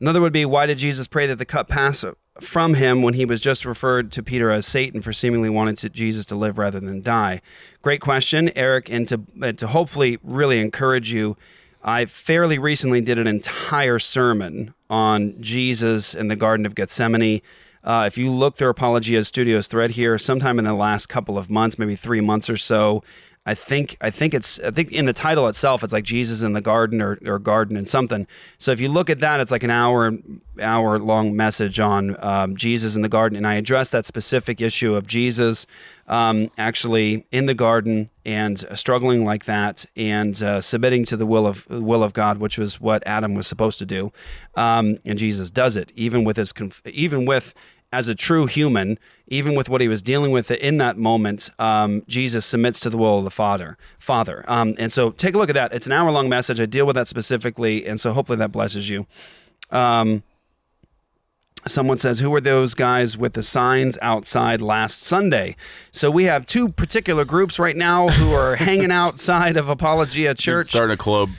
another 0.00 0.20
would 0.20 0.32
be 0.32 0.44
why 0.44 0.66
did 0.66 0.78
Jesus 0.78 1.06
pray 1.06 1.26
that 1.26 1.36
the 1.36 1.44
cup 1.44 1.68
pass 1.68 2.04
from 2.40 2.74
him 2.74 3.02
when 3.02 3.14
he 3.14 3.24
was 3.24 3.40
just 3.40 3.64
referred 3.64 4.10
to 4.12 4.22
Peter 4.22 4.50
as 4.50 4.66
Satan 4.66 5.00
for 5.00 5.12
seemingly 5.12 5.50
wanting 5.50 5.76
to, 5.76 5.90
Jesus 5.90 6.24
to 6.26 6.34
live 6.34 6.58
rather 6.58 6.80
than 6.80 7.02
die? 7.02 7.40
Great 7.82 8.00
question, 8.00 8.50
Eric, 8.56 8.88
and 8.88 9.06
to 9.08 9.52
to 9.52 9.66
hopefully 9.66 10.18
really 10.22 10.60
encourage 10.60 11.12
you. 11.12 11.36
I 11.84 12.04
fairly 12.04 12.58
recently 12.58 13.00
did 13.00 13.18
an 13.18 13.26
entire 13.26 13.98
sermon 13.98 14.72
on 14.88 15.40
Jesus 15.40 16.14
in 16.14 16.28
the 16.28 16.36
Garden 16.36 16.64
of 16.64 16.74
Gethsemane. 16.74 17.42
Uh, 17.82 18.04
if 18.06 18.16
you 18.16 18.30
look 18.30 18.56
through 18.56 18.68
Apologia 18.68 19.24
Studios 19.24 19.66
thread 19.66 19.90
here, 19.90 20.16
sometime 20.16 20.60
in 20.60 20.64
the 20.64 20.74
last 20.74 21.08
couple 21.08 21.36
of 21.36 21.50
months, 21.50 21.78
maybe 21.78 21.96
three 21.96 22.20
months 22.20 22.48
or 22.48 22.56
so, 22.56 23.02
I 23.44 23.54
think 23.54 23.96
I 24.00 24.10
think 24.10 24.34
it's 24.34 24.60
I 24.60 24.70
think 24.70 24.92
in 24.92 25.06
the 25.06 25.12
title 25.12 25.48
itself 25.48 25.82
it's 25.82 25.92
like 25.92 26.04
Jesus 26.04 26.42
in 26.42 26.52
the 26.52 26.60
garden 26.60 27.02
or, 27.02 27.18
or 27.26 27.40
garden 27.40 27.76
and 27.76 27.88
something. 27.88 28.28
So 28.56 28.70
if 28.70 28.78
you 28.78 28.88
look 28.88 29.10
at 29.10 29.18
that, 29.18 29.40
it's 29.40 29.50
like 29.50 29.64
an 29.64 29.70
hour 29.70 30.12
hour 30.60 30.98
long 31.00 31.34
message 31.34 31.80
on 31.80 32.22
um, 32.24 32.56
Jesus 32.56 32.94
in 32.94 33.02
the 33.02 33.08
garden, 33.08 33.36
and 33.36 33.46
I 33.46 33.54
address 33.54 33.90
that 33.90 34.06
specific 34.06 34.60
issue 34.60 34.94
of 34.94 35.08
Jesus 35.08 35.66
um, 36.06 36.52
actually 36.56 37.26
in 37.32 37.46
the 37.46 37.54
garden 37.54 38.10
and 38.24 38.64
struggling 38.78 39.24
like 39.24 39.46
that 39.46 39.86
and 39.96 40.40
uh, 40.40 40.60
submitting 40.60 41.04
to 41.06 41.16
the 41.16 41.26
will 41.26 41.46
of 41.46 41.68
will 41.68 42.04
of 42.04 42.12
God, 42.12 42.38
which 42.38 42.58
was 42.58 42.80
what 42.80 43.04
Adam 43.06 43.34
was 43.34 43.48
supposed 43.48 43.80
to 43.80 43.86
do, 43.86 44.12
um, 44.54 44.98
and 45.04 45.18
Jesus 45.18 45.50
does 45.50 45.74
it 45.74 45.90
even 45.96 46.22
with 46.22 46.36
his 46.36 46.52
conf- 46.52 46.86
even 46.86 47.24
with 47.24 47.54
as 47.92 48.08
a 48.08 48.14
true 48.14 48.46
human, 48.46 48.98
even 49.28 49.54
with 49.54 49.68
what 49.68 49.80
he 49.80 49.88
was 49.88 50.02
dealing 50.02 50.30
with 50.30 50.50
in 50.50 50.78
that 50.78 50.96
moment, 50.96 51.50
um, 51.58 52.02
Jesus 52.08 52.46
submits 52.46 52.80
to 52.80 52.90
the 52.90 52.96
will 52.96 53.18
of 53.18 53.24
the 53.24 53.30
Father. 53.30 53.76
Father, 53.98 54.44
um, 54.48 54.74
and 54.78 54.90
so 54.90 55.10
take 55.10 55.34
a 55.34 55.38
look 55.38 55.50
at 55.50 55.54
that. 55.54 55.72
It's 55.72 55.86
an 55.86 55.92
hour 55.92 56.10
long 56.10 56.28
message. 56.28 56.60
I 56.60 56.66
deal 56.66 56.86
with 56.86 56.96
that 56.96 57.08
specifically, 57.08 57.86
and 57.86 58.00
so 58.00 58.12
hopefully 58.12 58.38
that 58.38 58.52
blesses 58.52 58.88
you. 58.88 59.06
Um, 59.70 60.22
Someone 61.66 61.96
says, 61.96 62.18
Who 62.18 62.28
were 62.28 62.40
those 62.40 62.74
guys 62.74 63.16
with 63.16 63.34
the 63.34 63.42
signs 63.42 63.96
outside 64.02 64.60
last 64.60 65.00
Sunday? 65.02 65.54
So 65.92 66.10
we 66.10 66.24
have 66.24 66.44
two 66.44 66.68
particular 66.68 67.24
groups 67.24 67.58
right 67.58 67.76
now 67.76 68.08
who 68.08 68.32
are 68.32 68.56
hanging 68.56 68.90
outside 68.90 69.56
of 69.56 69.68
Apologia 69.68 70.34
Church. 70.34 70.68
Starting 70.68 70.94
a 70.94 70.96
club. 70.96 71.30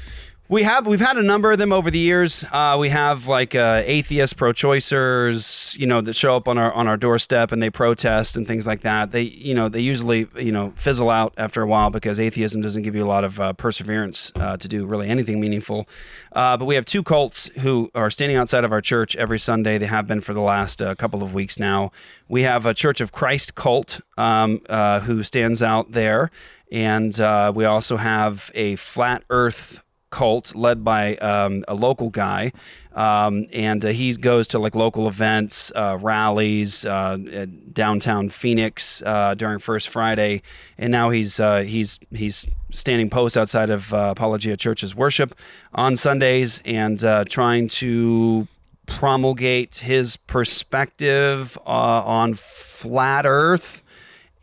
We 0.54 0.62
have 0.62 0.86
we've 0.86 1.00
had 1.00 1.18
a 1.18 1.24
number 1.24 1.52
of 1.52 1.58
them 1.58 1.74
over 1.74 1.90
the 1.90 1.98
years. 1.98 2.46
Uh, 2.52 2.78
we 2.80 2.90
have 2.90 3.28
like 3.28 3.56
uh, 3.56 3.82
atheists, 3.88 4.34
pro-choicers, 4.34 5.76
you 5.80 5.88
know, 5.88 6.00
that 6.02 6.16
show 6.16 6.36
up 6.36 6.48
on 6.48 6.60
our 6.60 6.72
on 6.72 6.88
our 6.88 6.96
doorstep 6.96 7.52
and 7.52 7.60
they 7.60 7.72
protest 7.72 8.38
and 8.38 8.46
things 8.46 8.68
like 8.68 8.82
that. 8.82 9.12
They 9.12 9.24
you 9.24 9.56
know 9.56 9.68
they 9.68 9.80
usually 9.80 10.28
you 10.38 10.52
know 10.52 10.72
fizzle 10.76 11.10
out 11.10 11.34
after 11.38 11.64
a 11.64 11.66
while 11.66 11.90
because 11.90 12.20
atheism 12.20 12.62
doesn't 12.62 12.84
give 12.84 12.94
you 12.94 13.04
a 13.04 13.10
lot 13.10 13.24
of 13.24 13.40
uh, 13.40 13.54
perseverance 13.54 14.32
uh, 14.36 14.56
to 14.58 14.68
do 14.68 14.86
really 14.86 15.10
anything 15.10 15.40
meaningful. 15.40 15.90
Uh, 16.34 16.56
but 16.56 16.66
we 16.66 16.76
have 16.76 16.86
two 16.86 17.02
cults 17.02 17.50
who 17.62 17.90
are 17.96 18.12
standing 18.12 18.38
outside 18.38 18.64
of 18.64 18.72
our 18.72 18.82
church 18.82 19.16
every 19.16 19.40
Sunday. 19.40 19.80
They 19.80 19.88
have 19.88 20.06
been 20.06 20.22
for 20.22 20.36
the 20.36 20.42
last 20.42 20.84
uh, 20.84 20.94
couple 20.94 21.24
of 21.24 21.34
weeks 21.34 21.58
now. 21.58 21.92
We 22.28 22.44
have 22.44 22.68
a 22.68 22.76
Church 22.76 23.02
of 23.02 23.12
Christ 23.12 23.56
cult 23.56 24.02
um, 24.20 24.60
who 24.70 25.24
stands 25.24 25.64
out 25.64 25.94
there, 25.94 26.30
and 26.72 27.18
we 27.56 27.66
also 27.66 27.98
have 27.98 28.52
a 28.54 28.76
flat 28.76 29.24
Earth 29.32 29.84
cult 30.14 30.54
led 30.54 30.84
by 30.84 31.16
um, 31.18 31.66
a 31.68 31.74
local 31.74 32.12
guy. 32.12 32.52
Um, 32.94 33.48
and 33.52 33.84
uh, 33.84 33.90
he 33.90 34.14
goes 34.16 34.48
to 34.50 34.60
like 34.60 34.76
local 34.76 35.08
events, 35.08 35.72
uh, 35.76 35.98
rallies, 36.00 36.86
uh, 36.86 37.18
at 37.34 37.74
downtown 37.74 38.30
Phoenix 38.30 39.02
uh, 39.04 39.34
during 39.34 39.58
First 39.58 39.90
Friday, 39.90 40.44
and 40.78 40.92
now 40.92 41.10
he's 41.10 41.40
uh, 41.40 41.62
he's 41.62 42.00
he's 42.12 42.48
standing 42.70 43.10
post 43.10 43.36
outside 43.36 43.72
of 43.72 43.92
uh, 43.92 44.14
Apologia 44.16 44.56
Church's 44.56 44.94
worship 44.94 45.34
on 45.74 45.96
Sundays 45.96 46.62
and 46.66 47.04
uh, 47.04 47.26
trying 47.28 47.68
to 47.68 48.48
promulgate 48.86 49.78
his 49.78 50.18
perspective 50.18 51.58
uh, 51.66 52.04
on 52.06 52.36
flat 52.36 53.26
Earth 53.26 53.82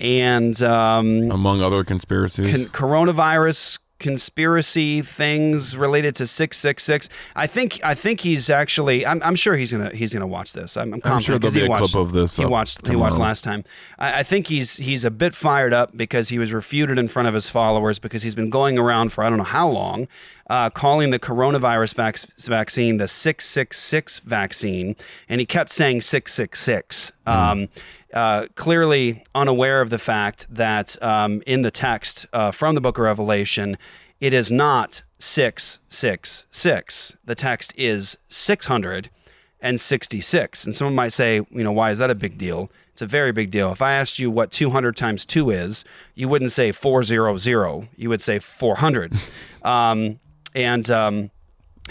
and 0.00 0.60
um, 0.62 1.30
among 1.30 1.62
other 1.62 1.84
conspiracies. 1.84 2.50
con- 2.50 2.66
coronavirus 2.72 3.78
conspiracy 4.00 5.02
things 5.02 5.76
related 5.76 6.16
to 6.16 6.26
666 6.26 7.08
i 7.36 7.46
think 7.46 7.78
i 7.84 7.94
think 7.94 8.20
he's 8.20 8.50
actually 8.50 9.06
i'm, 9.06 9.22
I'm 9.22 9.36
sure 9.36 9.56
he's 9.56 9.72
gonna 9.72 9.90
he's 9.94 10.12
gonna 10.12 10.26
watch 10.26 10.52
this. 10.52 10.76
I'm, 10.76 10.94
I'm 10.94 11.00
confident 11.00 11.24
sure 11.24 11.38
there'll 11.38 11.50
'cause 11.50 11.54
he 11.54 11.60
be 11.60 11.66
a 11.66 11.70
watched, 11.70 11.92
clip 11.92 12.02
of 12.02 12.12
this 12.12 12.36
he 12.36 12.44
up 12.44 12.50
watched 12.50 12.88
he 12.88 12.96
watched 12.96 13.18
last 13.18 13.44
time. 13.44 13.64
I, 13.98 14.20
I 14.20 14.22
think 14.22 14.48
he's 14.48 14.76
he's 14.76 15.04
a 15.04 15.10
bit 15.10 15.34
fired 15.34 15.72
up 15.72 15.96
because 15.96 16.30
he 16.30 16.38
was 16.38 16.52
refuted 16.52 16.98
in 16.98 17.08
front 17.08 17.28
of 17.28 17.34
his 17.34 17.48
followers 17.48 17.98
because 17.98 18.22
he's 18.22 18.34
been 18.34 18.50
going 18.50 18.78
around 18.78 19.12
for 19.12 19.22
i 19.22 19.28
don't 19.28 19.38
know 19.38 19.44
how 19.44 19.68
long 19.68 20.08
uh, 20.50 20.68
calling 20.68 21.10
the 21.10 21.18
coronavirus 21.18 21.94
vac- 21.94 22.18
vaccine 22.40 22.96
the 22.96 23.06
666 23.06 24.18
vaccine. 24.20 24.96
And 25.28 25.40
he 25.40 25.46
kept 25.46 25.70
saying 25.70 26.00
666 26.00 27.12
um, 27.24 27.68
uh, 28.12 28.46
clearly 28.54 29.24
unaware 29.34 29.80
of 29.80 29.90
the 29.90 29.98
fact 29.98 30.46
that 30.50 31.00
um, 31.02 31.42
in 31.46 31.62
the 31.62 31.70
text 31.70 32.26
uh, 32.32 32.50
from 32.50 32.74
the 32.74 32.80
book 32.80 32.98
of 32.98 33.04
Revelation, 33.04 33.78
it 34.20 34.34
is 34.34 34.50
not 34.50 35.02
666. 35.18 37.16
The 37.24 37.34
text 37.34 37.72
is 37.76 38.18
666. 38.28 40.64
And 40.64 40.76
someone 40.76 40.94
might 40.94 41.12
say, 41.12 41.36
you 41.50 41.64
know, 41.64 41.72
why 41.72 41.90
is 41.90 41.98
that 41.98 42.10
a 42.10 42.14
big 42.14 42.38
deal? 42.38 42.70
It's 42.92 43.02
a 43.02 43.06
very 43.06 43.32
big 43.32 43.50
deal. 43.50 43.72
If 43.72 43.82
I 43.82 43.94
asked 43.94 44.18
you 44.18 44.30
what 44.30 44.50
200 44.50 44.96
times 44.96 45.24
2 45.24 45.50
is, 45.50 45.84
you 46.14 46.28
wouldn't 46.28 46.52
say 46.52 46.72
400. 46.72 47.88
You 47.96 48.08
would 48.08 48.20
say 48.20 48.38
400. 48.38 49.14
um, 49.62 50.20
and. 50.54 50.90
Um, 50.90 51.30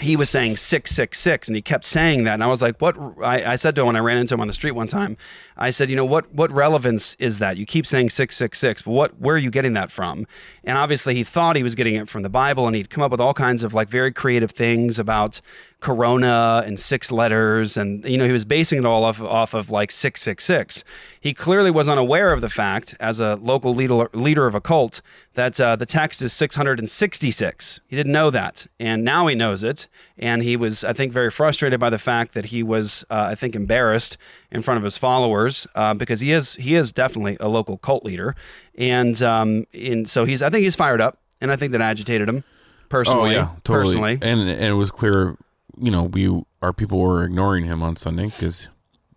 he 0.00 0.16
was 0.16 0.30
saying 0.30 0.56
666 0.56 1.48
and 1.48 1.56
he 1.56 1.62
kept 1.62 1.84
saying 1.84 2.24
that. 2.24 2.34
And 2.34 2.44
i 2.44 2.46
was 2.46 2.62
like 2.62 2.80
what 2.80 2.96
I, 3.22 3.52
I, 3.52 3.56
said 3.56 3.74
to 3.74 3.82
him 3.82 3.88
when 3.88 3.96
i 3.96 4.00
ran 4.00 4.18
into 4.18 4.34
him 4.34 4.40
on 4.40 4.46
the 4.46 4.52
street 4.52 4.72
one 4.72 4.86
time 4.86 5.16
i 5.56 5.70
said 5.70 5.90
you 5.90 5.96
know 5.96 6.04
what 6.04 6.32
what 6.34 6.50
relevance 6.50 7.14
is 7.18 7.38
that? 7.38 7.56
You 7.56 7.66
keep 7.66 7.86
saying 7.86 8.10
666 8.10 8.82
but 8.82 8.90
what 8.90 9.20
where 9.20 9.34
are 9.36 9.38
you 9.38 9.50
getting 9.50 9.74
that 9.74 9.90
from? 9.90 10.26
And 10.64 10.78
obviously 10.78 11.14
he 11.14 11.24
thought 11.24 11.56
he 11.56 11.62
was 11.62 11.74
getting 11.74 11.94
it 11.94 12.08
from 12.08 12.22
the 12.22 12.28
bible 12.28 12.66
and 12.66 12.76
he'd 12.76 12.90
come 12.90 13.02
up 13.02 13.10
with 13.10 13.20
all 13.20 13.34
kinds 13.34 13.62
of 13.62 13.74
like 13.74 13.88
very 13.88 14.12
creative 14.12 14.50
things 14.50 14.98
about 14.98 15.40
corona 15.80 16.62
and 16.66 16.78
six 16.78 17.10
letters 17.10 17.76
and 17.78 18.04
you 18.04 18.18
know 18.18 18.26
he 18.26 18.32
was 18.32 18.44
basing 18.44 18.78
it 18.78 18.84
all 18.84 19.02
off, 19.02 19.20
off 19.20 19.54
of 19.54 19.70
like 19.70 19.90
666 19.90 20.84
he 21.18 21.32
clearly 21.32 21.70
was 21.70 21.88
unaware 21.88 22.32
of 22.32 22.42
the 22.42 22.50
fact 22.50 22.94
as 23.00 23.18
a 23.18 23.36
local 23.36 23.74
leader, 23.74 24.08
leader 24.12 24.46
of 24.46 24.54
a 24.54 24.60
cult 24.60 25.00
that 25.34 25.58
uh, 25.58 25.76
the 25.76 25.86
text 25.86 26.20
is 26.20 26.34
666 26.34 27.80
he 27.86 27.96
didn't 27.96 28.12
know 28.12 28.28
that 28.30 28.66
and 28.78 29.02
now 29.02 29.26
he 29.26 29.34
knows 29.34 29.64
it 29.64 29.88
and 30.18 30.42
he 30.42 30.54
was 30.54 30.84
i 30.84 30.92
think 30.92 31.14
very 31.14 31.30
frustrated 31.30 31.80
by 31.80 31.88
the 31.88 31.98
fact 31.98 32.34
that 32.34 32.46
he 32.46 32.62
was 32.62 33.02
uh, 33.10 33.28
i 33.30 33.34
think 33.34 33.56
embarrassed 33.56 34.18
in 34.50 34.60
front 34.60 34.76
of 34.76 34.84
his 34.84 34.98
followers 34.98 35.66
uh, 35.74 35.94
because 35.94 36.20
he 36.20 36.30
is 36.30 36.56
he 36.56 36.74
is 36.74 36.92
definitely 36.92 37.38
a 37.40 37.48
local 37.48 37.78
cult 37.78 38.04
leader 38.04 38.36
and 38.76 39.22
um, 39.22 39.66
and 39.72 40.08
so 40.10 40.26
he's 40.26 40.42
i 40.42 40.50
think 40.50 40.62
he's 40.62 40.76
fired 40.76 41.00
up 41.00 41.18
and 41.40 41.50
i 41.50 41.56
think 41.56 41.72
that 41.72 41.80
agitated 41.80 42.28
him 42.28 42.44
personally 42.90 43.30
oh 43.30 43.32
yeah 43.32 43.48
totally. 43.64 43.94
personally. 43.94 44.18
And 44.20 44.40
and 44.40 44.64
it 44.64 44.74
was 44.74 44.90
clear 44.90 45.38
you 45.78 45.90
know, 45.90 46.04
we 46.04 46.42
our 46.62 46.72
people 46.72 46.98
were 46.98 47.24
ignoring 47.24 47.64
him 47.64 47.82
on 47.82 47.96
Sunday 47.96 48.26
because, 48.26 48.68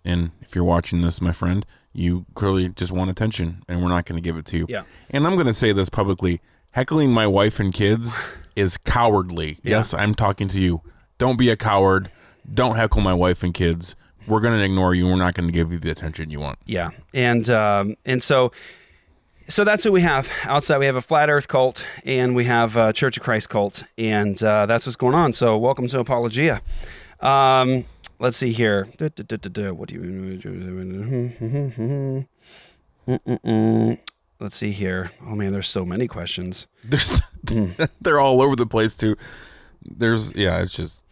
and 0.06 0.32
if 0.42 0.56
you're 0.56 0.64
watching 0.64 1.02
this, 1.02 1.22
my 1.22 1.32
friend, 1.32 1.66
you 1.94 2.26
clearly 2.34 2.70
just 2.70 2.92
want 2.92 3.10
attention, 3.10 3.64
and 3.68 3.82
we're 3.82 3.90
not 3.90 4.06
going 4.06 4.22
to 4.22 4.22
give 4.22 4.38
it 4.38 4.46
to 4.48 4.58
you. 4.58 4.66
Yeah. 4.70 4.84
And 5.10 5.28
I'm 5.28 5.36
going 5.36 5.48
to 5.48 5.54
say 5.54 5.74
this 5.74 5.90
publicly: 5.90 6.42
heckling 6.72 7.12
my 7.12 7.28
wife 7.28 7.60
and 7.60 7.74
kids 7.74 8.16
is 8.56 8.78
cowardly. 8.78 9.60
Yeah. 9.64 9.78
Yes, 9.78 9.94
I'm 9.94 10.16
talking 10.16 10.48
to 10.50 10.60
you. 10.60 10.82
Don't 11.18 11.38
be 11.38 11.50
a 11.50 11.58
coward. 11.58 12.12
Don't 12.54 12.76
heckle 12.76 13.02
my 13.02 13.14
wife 13.14 13.44
and 13.44 13.54
kids. 13.54 13.96
We're 14.28 14.40
going 14.40 14.58
to 14.58 14.64
ignore 14.64 14.96
you. 14.96 15.08
We're 15.08 15.16
not 15.16 15.34
going 15.34 15.48
to 15.48 15.54
give 15.54 15.72
you 15.72 15.80
the 15.80 15.92
attention 15.92 16.30
you 16.30 16.40
want. 16.40 16.60
Yeah, 16.66 16.92
and 17.14 17.50
um, 17.50 17.96
and 18.06 18.24
so 18.24 18.52
so 19.54 19.64
that's 19.64 19.84
who 19.84 19.92
we 19.92 20.02
have 20.02 20.28
outside. 20.46 20.80
We 20.80 20.88
have 20.88 20.96
a 20.96 21.02
flat 21.02 21.30
Earth 21.30 21.48
cult, 21.48 21.86
and 22.06 22.36
we 22.36 22.46
have 22.46 22.76
a 22.76 22.92
Church 22.92 23.18
of 23.18 23.24
Christ 23.24 23.50
cult, 23.50 23.84
and 24.00 24.42
uh, 24.44 24.66
that's 24.66 24.88
what's 24.88 24.96
going 24.96 25.14
on. 25.14 25.32
So 25.32 25.60
welcome 25.60 25.88
to 25.90 26.00
Apologia. 26.00 26.60
Um, 27.20 27.86
let's 28.18 28.36
see 28.36 28.52
here. 28.52 28.88
Da, 28.98 29.10
da, 29.10 29.38
da, 29.38 29.72
what 29.72 29.90
do 29.90 29.96
you? 29.96 30.02
Let's 34.40 34.56
see 34.56 34.72
here. 34.72 35.12
Oh 35.22 35.36
man, 35.36 35.54
there's 35.54 35.70
so 35.70 35.86
many 35.86 36.08
questions. 36.08 36.66
There's, 36.84 37.22
they're 38.02 38.20
all 38.20 38.42
over 38.42 38.56
the 38.56 38.66
place 38.66 38.98
too. 38.98 39.16
There's 39.84 40.34
yeah, 40.34 40.62
it's 40.62 40.74
just 40.74 41.04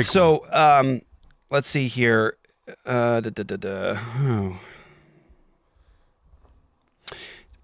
so. 0.00 0.44
Um, 0.52 1.02
let's 1.48 1.68
see 1.68 1.86
here. 1.86 2.38
Uh, 2.84 3.20
da, 3.20 3.30
da, 3.30 3.42
da, 3.44 3.56
da. 3.56 4.00
Oh. 4.18 4.58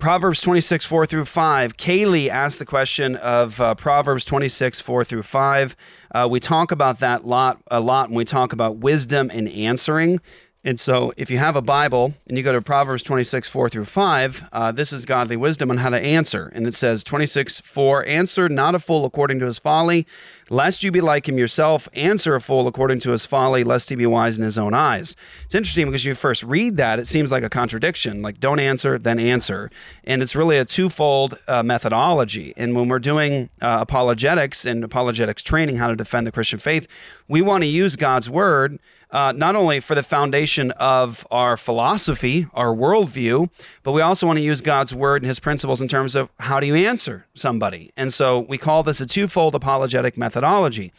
Proverbs 0.01 0.41
26, 0.41 0.87
4 0.87 1.05
through 1.05 1.27
5. 1.27 1.77
Kaylee 1.77 2.31
asked 2.31 2.59
the 2.59 2.65
question 2.65 3.17
of 3.17 3.61
uh, 3.61 3.75
Proverbs 3.75 4.25
26, 4.25 4.81
4 4.81 5.05
through 5.05 5.23
5. 5.23 5.77
Uh, 6.13 6.27
we 6.31 6.41
talk 6.41 6.73
about 6.73 7.01
that 7.01 7.27
lot 7.27 7.63
a 7.71 7.81
lot 7.81 8.09
when 8.09 8.17
we 8.17 8.25
talk 8.25 8.55
about 8.55 8.79
wisdom 8.79 9.31
and 9.31 9.47
answering. 9.51 10.19
And 10.63 10.79
so, 10.79 11.11
if 11.17 11.31
you 11.31 11.39
have 11.39 11.57
a 11.57 11.63
Bible 11.63 12.13
and 12.27 12.37
you 12.37 12.45
go 12.45 12.53
to 12.53 12.61
Proverbs 12.61 13.03
26, 13.03 13.49
4 13.49 13.71
through 13.71 13.87
5, 13.87 14.45
uh, 14.53 14.73
this 14.73 14.93
is 14.93 15.07
godly 15.07 15.35
wisdom 15.35 15.71
on 15.71 15.79
how 15.79 15.89
to 15.89 15.99
answer. 15.99 16.53
And 16.55 16.67
it 16.67 16.75
says, 16.75 17.03
26, 17.03 17.61
4, 17.61 18.05
answer 18.05 18.47
not 18.47 18.75
a 18.75 18.79
fool 18.79 19.07
according 19.07 19.39
to 19.39 19.47
his 19.47 19.59
folly, 19.59 20.07
lest 20.51 20.85
you 20.85 20.93
be 20.93 21.01
like 21.01 21.27
him 21.27 21.39
yourself. 21.39 21.89
Answer 21.95 22.35
a 22.35 22.43
fool 22.43 22.69
according 22.69 23.01
to 23.01 23.13
his 23.13 23.25
folly, 23.25 23.65
lest 23.65 23.89
he 23.89 23.97
be 23.97 24.05
wise 24.05 24.37
in 24.37 24.45
his 24.45 24.59
own 24.59 24.75
eyes. 24.75 25.17
It's 25.47 25.55
interesting 25.55 25.87
because 25.87 26.05
you 26.05 26.15
first 26.15 26.43
read 26.43 26.77
that, 26.77 26.99
it 26.99 27.07
seems 27.07 27.33
like 27.33 27.43
a 27.43 27.49
contradiction, 27.49 28.21
like 28.21 28.39
don't 28.39 28.61
answer, 28.61 28.99
then 28.99 29.19
answer. 29.19 29.71
And 30.05 30.23
it's 30.23 30.37
really 30.37 30.59
a 30.59 30.67
twofold 30.67 31.39
uh, 31.49 31.63
methodology. 31.63 32.53
And 32.59 32.77
when 32.77 32.89
we're 32.89 32.99
doing 32.99 33.49
uh, 33.63 33.79
apologetics 33.81 34.67
and 34.67 34.85
apologetics 34.85 35.43
training, 35.43 35.77
how 35.77 35.89
to 35.89 35.97
defend 35.97 36.27
the 36.27 36.33
Christian 36.33 36.59
faith, 36.59 36.87
we 37.29 37.41
want 37.41 37.63
to 37.63 37.67
use 37.67 37.97
God's 37.97 38.29
word 38.29 38.79
uh, 39.13 39.33
not 39.33 39.57
only 39.57 39.81
for 39.81 39.95
the 39.95 40.03
foundation 40.03 40.71
of 40.73 41.27
our 41.31 41.57
philosophy, 41.57 42.47
our 42.55 42.75
worldview, 42.75 43.51
but 43.83 43.93
we 43.93 44.01
also 44.01 44.27
want 44.27 44.39
to 44.39 44.43
use 44.43 44.61
God's 44.61 44.95
word 44.95 45.23
and 45.23 45.29
his 45.29 45.41
principles 45.41 45.81
in 45.81 45.89
terms 45.89 46.15
of 46.15 46.29
how 46.39 46.61
do 46.61 46.67
you 46.67 46.75
answer 46.75 47.27
somebody. 47.35 47.93
And 47.97 48.13
so 48.13 48.39
we 48.41 48.59
call 48.59 48.83
this 48.83 49.01
a 49.01 49.07
twofold 49.07 49.55
apologetic 49.55 50.17
methodology. 50.17 50.93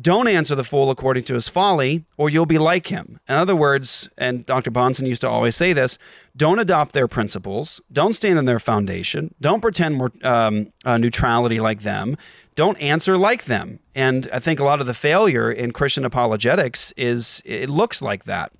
Don't 0.00 0.26
answer 0.26 0.54
the 0.54 0.64
fool 0.64 0.90
according 0.90 1.24
to 1.24 1.34
his 1.34 1.48
folly, 1.48 2.04
or 2.16 2.30
you'll 2.30 2.46
be 2.46 2.58
like 2.58 2.86
him. 2.86 3.20
In 3.28 3.34
other 3.34 3.54
words, 3.54 4.08
and 4.16 4.44
Dr. 4.46 4.70
Bahnsen 4.70 5.06
used 5.06 5.20
to 5.20 5.28
always 5.28 5.54
say 5.54 5.74
this 5.74 5.98
don't 6.34 6.58
adopt 6.58 6.92
their 6.92 7.06
principles, 7.06 7.80
don't 7.92 8.14
stand 8.14 8.38
on 8.38 8.46
their 8.46 8.58
foundation, 8.58 9.34
don't 9.40 9.60
pretend 9.60 9.96
more 9.96 10.10
um, 10.24 10.72
uh, 10.86 10.96
neutrality 10.96 11.60
like 11.60 11.82
them, 11.82 12.16
don't 12.54 12.80
answer 12.80 13.16
like 13.16 13.44
them. 13.44 13.78
And 13.94 14.28
I 14.32 14.38
think 14.38 14.60
a 14.60 14.64
lot 14.64 14.80
of 14.80 14.86
the 14.86 14.94
failure 14.94 15.50
in 15.50 15.72
Christian 15.72 16.04
apologetics 16.04 16.92
is 16.96 17.42
it 17.44 17.70
looks 17.70 18.02
like 18.02 18.24
that. 18.24 18.52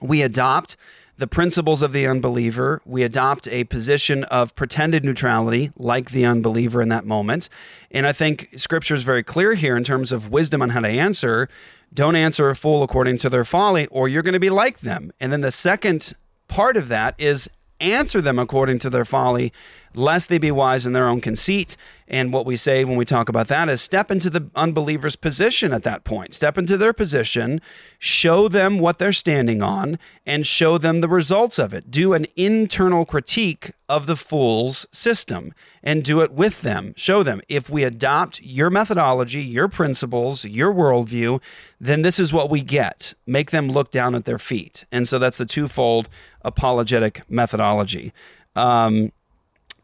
We 0.00 0.22
adopt 0.22 0.76
the 1.18 1.26
principles 1.26 1.82
of 1.82 1.92
the 1.92 2.06
unbeliever. 2.06 2.82
We 2.84 3.02
adopt 3.04 3.46
a 3.48 3.64
position 3.64 4.24
of 4.24 4.56
pretended 4.56 5.04
neutrality, 5.04 5.70
like 5.76 6.10
the 6.10 6.24
unbeliever 6.24 6.82
in 6.82 6.88
that 6.88 7.06
moment. 7.06 7.48
And 7.90 8.06
I 8.06 8.12
think 8.12 8.48
scripture 8.56 8.94
is 8.94 9.04
very 9.04 9.22
clear 9.22 9.54
here 9.54 9.76
in 9.76 9.84
terms 9.84 10.10
of 10.10 10.30
wisdom 10.30 10.62
on 10.62 10.70
how 10.70 10.80
to 10.80 10.88
answer. 10.88 11.48
Don't 11.94 12.16
answer 12.16 12.48
a 12.48 12.56
fool 12.56 12.82
according 12.82 13.18
to 13.18 13.28
their 13.28 13.44
folly, 13.44 13.86
or 13.88 14.08
you're 14.08 14.22
going 14.22 14.32
to 14.32 14.40
be 14.40 14.50
like 14.50 14.80
them. 14.80 15.12
And 15.20 15.32
then 15.32 15.42
the 15.42 15.52
second 15.52 16.14
part 16.48 16.76
of 16.76 16.88
that 16.88 17.14
is 17.18 17.48
answer 17.78 18.20
them 18.20 18.38
according 18.38 18.78
to 18.80 18.90
their 18.90 19.04
folly, 19.04 19.52
lest 19.94 20.28
they 20.28 20.38
be 20.38 20.50
wise 20.50 20.86
in 20.86 20.92
their 20.92 21.08
own 21.08 21.20
conceit. 21.20 21.76
And 22.08 22.32
what 22.32 22.44
we 22.44 22.56
say 22.56 22.84
when 22.84 22.96
we 22.96 23.04
talk 23.04 23.28
about 23.28 23.48
that 23.48 23.68
is 23.68 23.80
step 23.80 24.10
into 24.10 24.28
the 24.28 24.50
unbeliever's 24.54 25.16
position 25.16 25.72
at 25.72 25.82
that 25.84 26.04
point. 26.04 26.34
Step 26.34 26.58
into 26.58 26.76
their 26.76 26.92
position, 26.92 27.60
show 27.98 28.48
them 28.48 28.78
what 28.78 28.98
they're 28.98 29.12
standing 29.12 29.62
on, 29.62 29.98
and 30.26 30.46
show 30.46 30.76
them 30.76 31.00
the 31.00 31.08
results 31.08 31.58
of 31.58 31.72
it. 31.72 31.90
Do 31.90 32.12
an 32.12 32.26
internal 32.36 33.06
critique 33.06 33.72
of 33.88 34.06
the 34.06 34.16
fool's 34.16 34.86
system 34.92 35.54
and 35.82 36.04
do 36.04 36.20
it 36.20 36.32
with 36.32 36.62
them. 36.62 36.94
Show 36.96 37.22
them 37.22 37.40
if 37.48 37.68
we 37.68 37.84
adopt 37.84 38.42
your 38.42 38.70
methodology, 38.70 39.42
your 39.42 39.68
principles, 39.68 40.44
your 40.44 40.72
worldview, 40.72 41.40
then 41.80 42.02
this 42.02 42.18
is 42.18 42.32
what 42.32 42.50
we 42.50 42.60
get. 42.62 43.14
Make 43.26 43.50
them 43.50 43.68
look 43.68 43.90
down 43.90 44.14
at 44.14 44.24
their 44.24 44.38
feet. 44.38 44.84
And 44.92 45.08
so 45.08 45.18
that's 45.18 45.38
the 45.38 45.46
twofold 45.46 46.08
apologetic 46.42 47.22
methodology. 47.28 48.12
Um, 48.54 49.12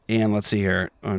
and 0.09 0.33
let's 0.33 0.47
see 0.47 0.59
here. 0.59 0.90
Uh, 1.03 1.18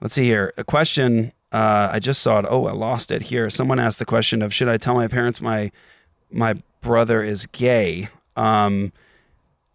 let's 0.00 0.14
see 0.14 0.24
here. 0.24 0.52
A 0.56 0.64
question. 0.64 1.32
Uh, 1.50 1.88
I 1.92 1.98
just 1.98 2.22
saw 2.22 2.38
it. 2.38 2.46
Oh, 2.48 2.66
I 2.66 2.72
lost 2.72 3.10
it 3.10 3.22
here. 3.22 3.50
Someone 3.50 3.78
asked 3.78 3.98
the 3.98 4.04
question 4.04 4.42
of 4.42 4.54
Should 4.54 4.68
I 4.68 4.76
tell 4.76 4.94
my 4.94 5.08
parents 5.08 5.40
my 5.40 5.70
my 6.30 6.54
brother 6.80 7.22
is 7.22 7.46
gay? 7.46 8.08
Um, 8.36 8.92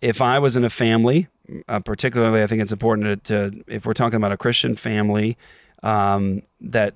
if 0.01 0.21
I 0.21 0.39
was 0.39 0.55
in 0.55 0.63
a 0.63 0.69
family, 0.69 1.27
uh, 1.67 1.79
particularly, 1.79 2.43
I 2.43 2.47
think 2.47 2.61
it's 2.61 2.71
important 2.71 3.25
to, 3.25 3.49
to, 3.49 3.63
if 3.67 3.85
we're 3.85 3.93
talking 3.93 4.17
about 4.17 4.31
a 4.31 4.37
Christian 4.37 4.75
family 4.75 5.37
um, 5.83 6.43
that 6.61 6.95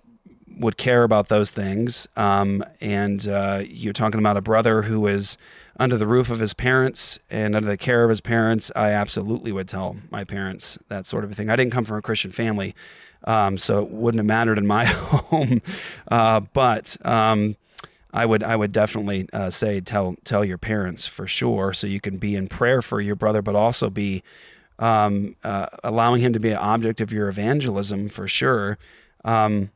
would 0.62 0.78
care 0.78 1.04
about 1.04 1.28
those 1.28 1.52
things, 1.52 2.08
um, 2.16 2.64
and 2.80 3.28
uh, 3.28 3.64
you're 3.68 3.94
talking 3.94 4.20
about 4.20 4.38
a 4.38 4.42
brother 4.42 4.84
who 4.84 5.08
is 5.08 5.38
under 5.80 5.98
the 5.98 6.08
roof 6.08 6.30
of 6.30 6.40
his 6.40 6.54
parents 6.54 7.20
and 7.30 7.56
under 7.56 7.68
the 7.68 7.78
care 7.78 8.04
of 8.04 8.10
his 8.10 8.22
parents, 8.22 8.72
I 8.76 8.92
absolutely 8.92 9.52
would 9.52 9.68
tell 9.68 9.98
my 10.12 10.24
parents 10.24 10.78
that 10.90 11.06
sort 11.06 11.24
of 11.24 11.32
a 11.32 11.36
thing. 11.36 11.50
I 11.50 11.56
didn't 11.56 11.74
come 11.74 11.86
from 11.86 11.98
a 11.98 12.02
Christian 12.02 12.32
family, 12.32 12.76
um, 13.24 13.58
so 13.58 13.82
it 13.82 13.90
wouldn't 13.90 14.20
have 14.20 14.28
mattered 14.28 14.58
in 14.58 14.68
my 14.68 14.86
home. 14.86 15.62
Uh, 16.10 16.42
but 16.54 16.98
um, 17.06 17.56
I 18.14 18.26
would 18.26 18.44
I 18.44 18.56
would 18.56 18.72
definitely 18.72 19.28
uh, 19.34 19.50
say 19.50 19.82
tell 19.82 20.16
tell 20.24 20.46
your 20.46 20.58
parents 20.58 21.08
for 21.08 21.28
sure, 21.28 21.74
so 21.74 21.88
you 21.88 22.00
can 22.00 22.18
be 22.18 22.36
in 22.36 22.48
prayer 22.48 22.82
for 22.82 23.02
your 23.02 23.16
brother, 23.16 23.42
but 23.42 23.56
also 23.56 23.90
be 23.90 24.22
um, 24.78 25.36
uh, 25.44 25.68
allowing 25.84 26.22
him 26.22 26.34
to 26.34 26.40
be 26.40 26.50
an 26.50 26.58
object 26.58 27.02
of 27.02 27.12
your 27.12 27.30
evangelism 27.30 28.10
for 28.10 28.28
sure. 28.28 28.78
Um, 29.24 29.72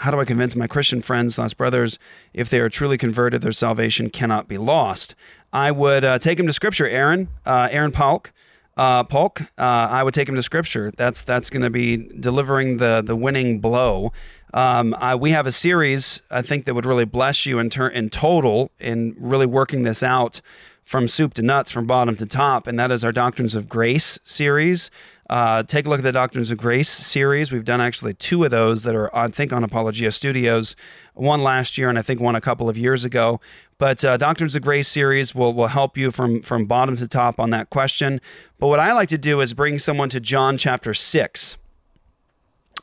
how 0.00 0.10
do 0.10 0.18
I 0.18 0.24
convince 0.24 0.56
my 0.56 0.66
Christian 0.66 1.02
friends, 1.02 1.38
lost 1.38 1.56
brothers, 1.56 1.98
if 2.32 2.48
they 2.48 2.58
are 2.58 2.68
truly 2.68 2.96
converted, 2.96 3.42
their 3.42 3.52
salvation 3.52 4.10
cannot 4.10 4.48
be 4.48 4.58
lost? 4.58 5.14
I 5.52 5.70
would 5.70 6.04
uh, 6.04 6.18
take 6.18 6.38
them 6.38 6.46
to 6.46 6.52
Scripture, 6.52 6.88
Aaron, 6.88 7.28
uh, 7.44 7.68
Aaron 7.70 7.92
Polk. 7.92 8.32
Uh, 8.76 9.04
Polk, 9.04 9.42
uh, 9.42 9.44
I 9.58 10.02
would 10.02 10.14
take 10.14 10.28
him 10.28 10.36
to 10.36 10.42
Scripture. 10.42 10.90
That's 10.96 11.22
that's 11.22 11.50
going 11.50 11.62
to 11.62 11.70
be 11.70 11.96
delivering 12.18 12.78
the 12.78 13.02
the 13.04 13.16
winning 13.16 13.60
blow. 13.60 14.12
Um, 14.54 14.94
I, 14.98 15.14
we 15.14 15.32
have 15.32 15.46
a 15.46 15.52
series 15.52 16.22
I 16.30 16.40
think 16.42 16.64
that 16.64 16.74
would 16.74 16.86
really 16.86 17.04
bless 17.04 17.44
you 17.44 17.58
in 17.58 17.68
turn 17.68 17.92
in 17.92 18.08
total 18.10 18.70
in 18.78 19.14
really 19.18 19.46
working 19.46 19.82
this 19.82 20.02
out 20.02 20.40
from 20.84 21.08
soup 21.08 21.34
to 21.34 21.42
nuts, 21.42 21.70
from 21.70 21.86
bottom 21.86 22.16
to 22.16 22.26
top, 22.26 22.66
and 22.66 22.78
that 22.78 22.90
is 22.90 23.04
our 23.04 23.12
Doctrines 23.12 23.54
of 23.54 23.68
Grace 23.68 24.18
series. 24.24 24.90
Uh, 25.30 25.62
take 25.62 25.86
a 25.86 25.88
look 25.88 26.00
at 26.00 26.02
the 26.02 26.10
Doctrines 26.10 26.50
of 26.50 26.58
Grace 26.58 26.90
series. 26.90 27.52
We've 27.52 27.64
done 27.64 27.80
actually 27.80 28.14
two 28.14 28.42
of 28.42 28.50
those 28.50 28.82
that 28.82 28.96
are, 28.96 29.14
I 29.16 29.28
think, 29.28 29.52
on 29.52 29.62
Apologia 29.62 30.10
Studios. 30.10 30.74
One 31.14 31.44
last 31.44 31.78
year, 31.78 31.88
and 31.88 31.96
I 31.96 32.02
think 32.02 32.20
one 32.20 32.34
a 32.34 32.40
couple 32.40 32.68
of 32.68 32.76
years 32.76 33.04
ago. 33.04 33.40
But 33.78 34.04
uh, 34.04 34.16
Doctrines 34.16 34.56
of 34.56 34.62
Grace 34.62 34.88
series 34.88 35.32
will 35.32 35.54
will 35.54 35.68
help 35.68 35.96
you 35.96 36.10
from 36.10 36.42
from 36.42 36.66
bottom 36.66 36.96
to 36.96 37.06
top 37.06 37.38
on 37.38 37.50
that 37.50 37.70
question. 37.70 38.20
But 38.58 38.66
what 38.66 38.80
I 38.80 38.92
like 38.92 39.08
to 39.10 39.18
do 39.18 39.40
is 39.40 39.54
bring 39.54 39.78
someone 39.78 40.08
to 40.10 40.18
John 40.18 40.58
chapter 40.58 40.92
six. 40.92 41.56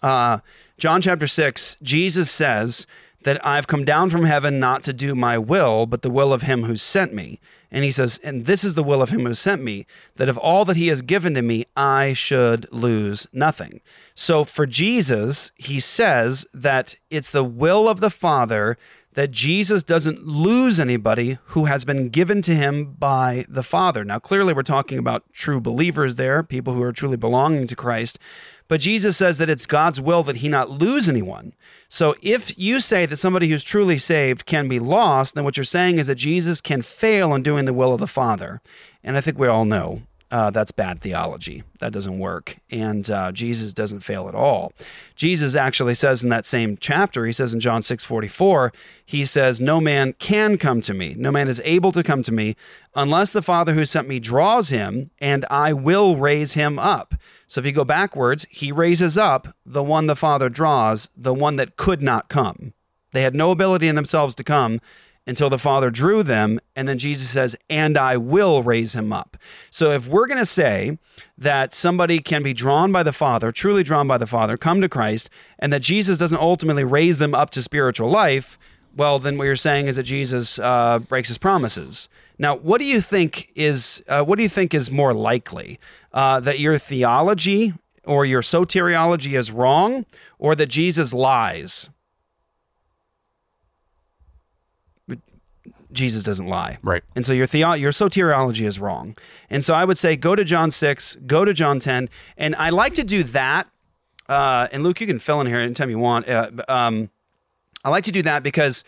Uh, 0.02 0.40
John 0.78 1.02
chapter 1.02 1.26
6, 1.26 1.78
Jesus 1.82 2.30
says 2.30 2.86
that 3.24 3.44
I've 3.46 3.66
come 3.66 3.84
down 3.84 4.12
from 4.12 4.26
heaven 4.26 4.60
not 4.60 4.84
to 4.84 4.94
do 4.94 5.16
my 5.16 5.38
will, 5.40 5.88
but 5.88 6.04
the 6.04 6.12
will 6.12 6.32
of 6.32 6.44
him 6.44 6.64
who 6.64 6.76
sent 6.76 7.16
me. 7.16 7.40
And 7.72 7.84
he 7.84 7.92
says, 7.92 8.20
And 8.24 8.46
this 8.46 8.64
is 8.64 8.76
the 8.76 8.84
will 8.84 9.02
of 9.02 9.10
him 9.10 9.26
who 9.26 9.34
sent 9.34 9.62
me, 9.62 9.86
that 10.16 10.30
of 10.30 10.38
all 10.38 10.66
that 10.66 10.78
he 10.78 10.88
has 10.88 11.02
given 11.02 11.34
to 11.34 11.42
me, 11.42 11.66
I 11.76 12.14
should 12.14 12.72
lose 12.72 13.28
nothing. 13.34 13.82
So 14.16 14.44
for 14.44 14.66
Jesus, 14.66 15.52
he 15.56 15.80
says 15.80 16.46
that 16.54 16.96
it's 17.10 17.32
the 17.32 17.44
will 17.44 17.90
of 17.90 18.00
the 18.00 18.10
Father 18.10 18.78
that 19.18 19.32
Jesus 19.32 19.82
doesn't 19.82 20.28
lose 20.28 20.80
anybody 20.80 21.40
who 21.46 21.66
has 21.66 21.84
been 21.86 22.10
given 22.10 22.40
to 22.44 22.56
him 22.56 22.94
by 23.00 23.48
the 23.50 23.64
Father. 23.64 24.06
Now, 24.06 24.20
clearly, 24.20 24.54
we're 24.54 24.62
talking 24.62 25.00
about 25.00 25.24
true 25.34 25.60
believers 25.60 26.18
there, 26.18 26.44
people 26.44 26.76
who 26.76 26.84
are 26.84 26.92
truly 26.92 27.18
belonging 27.18 27.66
to 27.66 27.76
Christ. 27.76 28.20
But 28.68 28.80
Jesus 28.80 29.18
says 29.18 29.40
that 29.40 29.50
it's 29.50 29.66
God's 29.66 30.00
will 30.00 30.22
that 30.22 30.38
he 30.38 30.48
not 30.48 30.70
lose 30.70 31.10
anyone. 31.10 31.56
So 31.90 32.14
if 32.22 32.60
you 32.60 32.80
say 32.80 33.08
that 33.08 33.16
somebody 33.16 33.50
who's 33.50 33.64
truly 33.64 33.98
saved 33.98 34.46
can 34.46 34.68
be 34.68 34.78
lost, 34.78 35.34
then 35.34 35.44
what 35.44 35.58
you're 35.58 35.64
saying 35.64 35.98
is 35.98 36.06
that 36.06 36.16
Jesus 36.16 36.62
can 36.62 36.84
fail 36.84 37.34
in 37.34 37.42
doing 37.42 37.66
the 37.66 37.74
will 37.74 37.94
of 37.94 38.00
the 38.00 38.06
Father. 38.06 38.62
And 39.04 39.18
I 39.18 39.22
think 39.22 39.40
we 39.40 39.48
all 39.48 39.66
know 39.66 40.04
uh, 40.30 40.50
that's 40.50 40.72
bad 40.72 41.00
theology. 41.00 41.64
That 41.80 41.94
doesn't 41.94 42.20
work. 42.20 42.58
And 42.70 43.10
uh, 43.10 43.32
Jesus 43.32 43.74
doesn't 43.74 44.02
fail 44.02 44.28
at 44.28 44.36
all. 44.36 44.74
Jesus 45.16 45.56
actually 45.56 45.96
says 45.96 46.22
in 46.22 46.30
that 46.30 46.46
same 46.46 46.78
chapter, 46.78 47.26
he 47.26 47.32
says 47.32 47.54
in 47.54 47.62
John 47.62 47.82
6 47.82 48.04
44, 48.04 48.74
he 49.06 49.24
says, 49.24 49.62
No 49.62 49.80
man 49.80 50.14
can 50.14 50.58
come 50.58 50.82
to 50.82 50.94
me. 50.94 51.16
No 51.18 51.32
man 51.32 51.48
is 51.48 51.62
able 51.64 51.94
to 51.94 52.04
come 52.04 52.24
to 52.24 52.34
me 52.34 52.56
unless 52.94 53.32
the 53.32 53.42
Father 53.42 53.74
who 53.74 53.86
sent 53.86 54.10
me 54.10 54.20
draws 54.20 54.70
him, 54.70 55.12
and 55.20 55.46
I 55.50 55.72
will 55.72 56.18
raise 56.18 56.54
him 56.54 56.78
up. 56.78 57.16
So 57.46 57.60
if 57.60 57.66
you 57.66 57.72
go 57.72 57.86
backwards, 57.86 58.46
he 58.50 58.72
raises 58.72 59.18
up 59.18 59.56
the 59.66 59.84
one 59.84 60.08
the 60.08 60.16
Father 60.16 60.50
draws, 60.50 61.10
the 61.16 61.34
one 61.34 61.56
that 61.56 61.78
could 61.78 62.02
not 62.02 62.28
come. 62.28 62.74
They 63.14 63.24
had 63.24 63.36
no 63.36 63.52
ability 63.52 63.88
in 63.88 63.96
themselves 63.96 64.36
to 64.36 64.44
come 64.44 64.82
until 65.28 65.50
the 65.50 65.60
Father 65.60 65.92
drew 65.92 66.24
them. 66.24 66.60
And 66.76 66.88
then 66.88 66.98
Jesus 66.98 67.30
says, 67.30 67.56
and 67.70 67.98
I 67.98 68.18
will 68.18 68.64
raise 68.64 68.96
him 68.96 69.14
up. 69.14 69.38
So 69.70 69.92
if 69.92 70.08
we're 70.08 70.26
going 70.26 70.40
to 70.40 70.46
say 70.46 70.98
that 71.38 71.74
somebody 71.74 72.20
can 72.20 72.42
be 72.42 72.54
drawn 72.54 72.92
by 72.92 73.04
the 73.04 73.14
Father, 73.14 73.52
truly 73.52 73.84
drawn 73.84 74.08
by 74.08 74.18
the 74.18 74.26
Father, 74.26 74.58
come 74.58 74.82
to 74.82 74.90
Christ, 74.90 75.30
and 75.60 75.72
that 75.74 75.82
Jesus 75.82 76.18
doesn't 76.18 76.40
ultimately 76.40 76.84
raise 76.84 77.18
them 77.18 77.36
up 77.36 77.50
to 77.52 77.62
spiritual 77.62 78.10
life, 78.10 78.58
well, 78.96 79.20
then 79.20 79.38
what 79.38 79.44
you're 79.44 79.56
saying 79.56 79.86
is 79.86 79.98
that 79.98 80.04
Jesus 80.04 80.58
uh, 80.58 80.98
breaks 80.98 81.28
his 81.28 81.38
promises. 81.38 82.10
Now, 82.40 82.56
what 82.56 82.80
do 82.80 82.86
you 82.86 83.00
think 83.00 83.52
is 83.56 84.04
uh, 84.08 84.24
what 84.24 84.38
do 84.38 84.44
you 84.44 84.50
think 84.50 84.74
is 84.74 84.90
more 84.90 85.14
likely 85.14 85.80
uh, 86.14 86.40
that 86.40 86.60
your 86.60 86.80
theology 86.80 87.74
or 88.06 88.26
your 88.26 88.42
soteriology 88.42 89.38
is 89.38 89.52
wrong, 89.52 90.06
or 90.40 90.56
that 90.56 90.68
Jesus 90.68 91.14
lies? 91.14 91.90
Jesus 95.98 96.24
doesn't 96.24 96.48
lie. 96.48 96.78
Right. 96.82 97.04
And 97.16 97.26
so 97.26 97.34
your 97.34 97.46
theo- 97.46 97.74
your 97.74 97.92
soteriology 97.92 98.66
is 98.66 98.80
wrong. 98.80 99.18
And 99.50 99.66
so 99.66 99.74
I 99.74 99.84
would 99.84 99.98
say 99.98 100.16
go 100.16 100.36
to 100.36 100.44
John 100.44 100.72
6, 100.72 101.18
go 101.26 101.44
to 101.44 101.54
John 101.54 101.80
10. 101.80 102.10
And 102.38 102.56
I 102.56 102.70
like 102.70 102.94
to 102.94 103.04
do 103.04 103.24
that. 103.24 103.68
Uh, 104.30 104.68
and 104.72 104.84
Luke, 104.84 105.02
you 105.02 105.08
can 105.08 105.20
fill 105.20 105.42
in 105.42 105.48
here 105.48 105.60
anytime 105.60 105.90
you 105.90 106.00
want. 106.00 106.28
Uh, 106.28 106.52
um, 106.68 107.10
I 107.84 107.90
like 107.90 108.04
to 108.06 108.12
do 108.12 108.22
that 108.24 108.44
because 108.44 108.84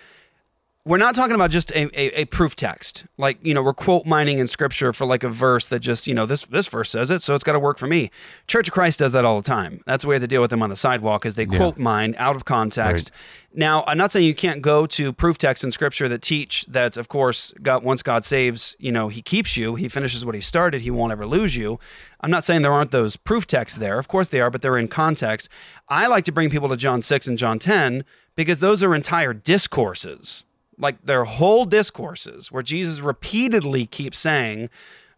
we're 0.85 0.97
not 0.97 1.13
talking 1.13 1.35
about 1.35 1.51
just 1.51 1.71
a, 1.71 1.87
a, 1.93 2.21
a, 2.21 2.25
proof 2.25 2.55
text. 2.55 3.05
Like 3.17 3.37
you 3.43 3.53
know 3.53 3.61
we're 3.61 3.73
quote 3.73 4.05
mining 4.05 4.39
in 4.39 4.47
scripture 4.47 4.93
for 4.93 5.05
like 5.05 5.23
a 5.23 5.29
verse 5.29 5.67
that 5.67 5.81
just 5.81 6.07
you 6.07 6.13
know 6.13 6.25
this 6.25 6.45
this 6.45 6.67
verse 6.67 6.89
says 6.89 7.11
it 7.11 7.21
so 7.21 7.35
it's 7.35 7.43
got 7.43 7.51
to 7.53 7.59
work 7.59 7.77
for 7.77 7.87
me. 7.87 8.11
Church 8.47 8.69
of 8.69 8.73
christ 8.73 8.99
does 8.99 9.11
that 9.11 9.25
all 9.25 9.39
the 9.39 9.47
time. 9.47 9.83
That's 9.85 10.03
the 10.03 10.07
way 10.07 10.17
they 10.17 10.27
deal 10.27 10.41
with 10.41 10.49
them 10.49 10.63
on 10.63 10.69
the 10.69 10.75
sidewalk 10.75 11.25
is 11.25 11.35
they 11.35 11.45
yeah. 11.45 11.57
quote 11.57 11.77
mine 11.77 12.15
out 12.17 12.35
of 12.35 12.45
context. 12.45 13.11
Right. 13.11 13.59
now 13.59 13.83
i'm 13.87 13.97
not 13.97 14.11
saying 14.11 14.25
you 14.25 14.33
can't 14.33 14.61
go 14.61 14.85
to 14.85 15.11
proof 15.11 15.37
texts 15.37 15.63
in 15.63 15.71
scripture 15.71 16.07
that 16.07 16.21
teach 16.21 16.65
that 16.67 16.97
of 16.97 17.07
course 17.07 17.53
god 17.61 17.83
once 17.83 18.01
god 18.01 18.23
saves 18.23 18.75
you 18.79 18.91
know 18.91 19.09
he 19.09 19.21
keeps 19.21 19.57
you 19.57 19.75
he 19.75 19.89
finishes 19.89 20.23
what 20.25 20.35
he 20.35 20.41
started 20.41 20.81
he 20.81 20.91
won't 20.91 21.11
ever 21.11 21.27
lose 21.27 21.57
you. 21.57 21.79
I'm 22.21 22.31
not 22.31 22.43
saying 22.45 22.63
there 22.63 22.73
aren't 22.73 22.91
those 22.91 23.15
proof 23.15 23.45
texts 23.47 23.77
there. 23.77 23.99
Of 23.99 24.07
course 24.07 24.29
they 24.29 24.39
are 24.39 24.49
but 24.49 24.61
they're 24.61 24.77
in 24.77 24.87
context. 24.87 25.49
I 25.89 26.07
like 26.07 26.23
to 26.25 26.31
bring 26.31 26.49
people 26.49 26.69
to 26.69 26.77
john 26.77 27.01
6 27.01 27.27
and 27.27 27.37
john 27.37 27.59
10 27.59 28.05
because 28.35 28.59
those 28.59 28.81
are 28.81 28.95
entire 28.95 29.33
discourses 29.33 30.45
like 30.79 31.05
their 31.05 31.25
whole 31.25 31.65
discourses 31.65 32.51
where 32.51 32.63
Jesus 32.63 32.99
repeatedly 32.99 33.85
keeps 33.85 34.17
saying, 34.17 34.69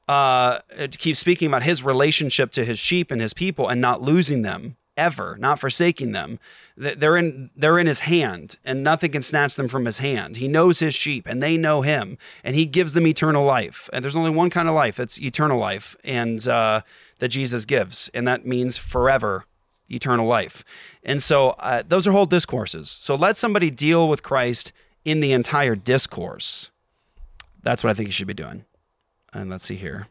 uh, 0.08 0.60
keeps 0.92 1.20
speaking 1.20 1.48
about 1.48 1.64
his 1.64 1.84
relationship 1.84 2.52
to 2.52 2.66
his 2.66 2.80
sheep 2.80 3.12
and 3.12 3.22
his 3.22 3.34
people 3.34 3.70
and 3.70 3.80
not 3.80 4.02
losing 4.02 4.42
them 4.42 4.76
ever, 4.98 5.38
not 5.40 5.60
forsaking 5.60 6.12
them. 6.12 6.40
They're 6.76 7.18
in 7.18 7.50
they're 7.56 7.80
in 7.80 7.88
his 7.88 8.02
hand, 8.02 8.58
and 8.66 8.84
nothing 8.84 9.12
can 9.12 9.22
snatch 9.22 9.56
them 9.56 9.68
from 9.68 9.86
his 9.86 10.00
hand. 10.00 10.38
He 10.38 10.48
knows 10.48 10.80
his 10.80 10.94
sheep, 10.94 11.28
and 11.28 11.42
they 11.42 11.58
know 11.58 11.82
him, 11.82 12.18
and 12.44 12.56
he 12.56 12.66
gives 12.66 12.94
them 12.94 13.08
eternal 13.08 13.46
life. 13.46 13.90
And 13.94 14.04
there's 14.04 14.18
only 14.18 14.32
one 14.32 14.50
kind 14.50 14.68
of 14.68 14.76
life; 14.76 15.00
it's 15.00 15.20
eternal 15.22 15.60
life, 15.60 15.96
and 16.04 16.46
uh, 16.48 16.82
that 17.20 17.30
Jesus 17.30 17.66
gives, 17.66 18.10
and 18.14 18.28
that 18.28 18.46
means 18.46 18.78
forever 18.78 19.46
eternal 19.90 20.26
life. 20.26 20.64
And 21.04 21.22
so 21.22 21.50
uh, 21.52 21.84
those 21.88 22.08
are 22.08 22.12
whole 22.12 22.26
discourses. 22.26 22.90
So 22.90 23.16
let 23.16 23.38
somebody 23.38 23.70
deal 23.70 24.08
with 24.08 24.24
Christ 24.24 24.72
in 25.06 25.20
the 25.20 25.32
entire 25.32 25.76
discourse. 25.76 26.70
That's 27.64 27.84
what 27.84 27.90
I 27.90 27.94
think 27.94 28.08
you 28.08 28.14
should 28.14 28.28
be 28.28 28.34
doing. 28.34 28.66
And 29.34 29.50
let's 29.50 29.66
see 29.66 29.76
here. 29.76 30.08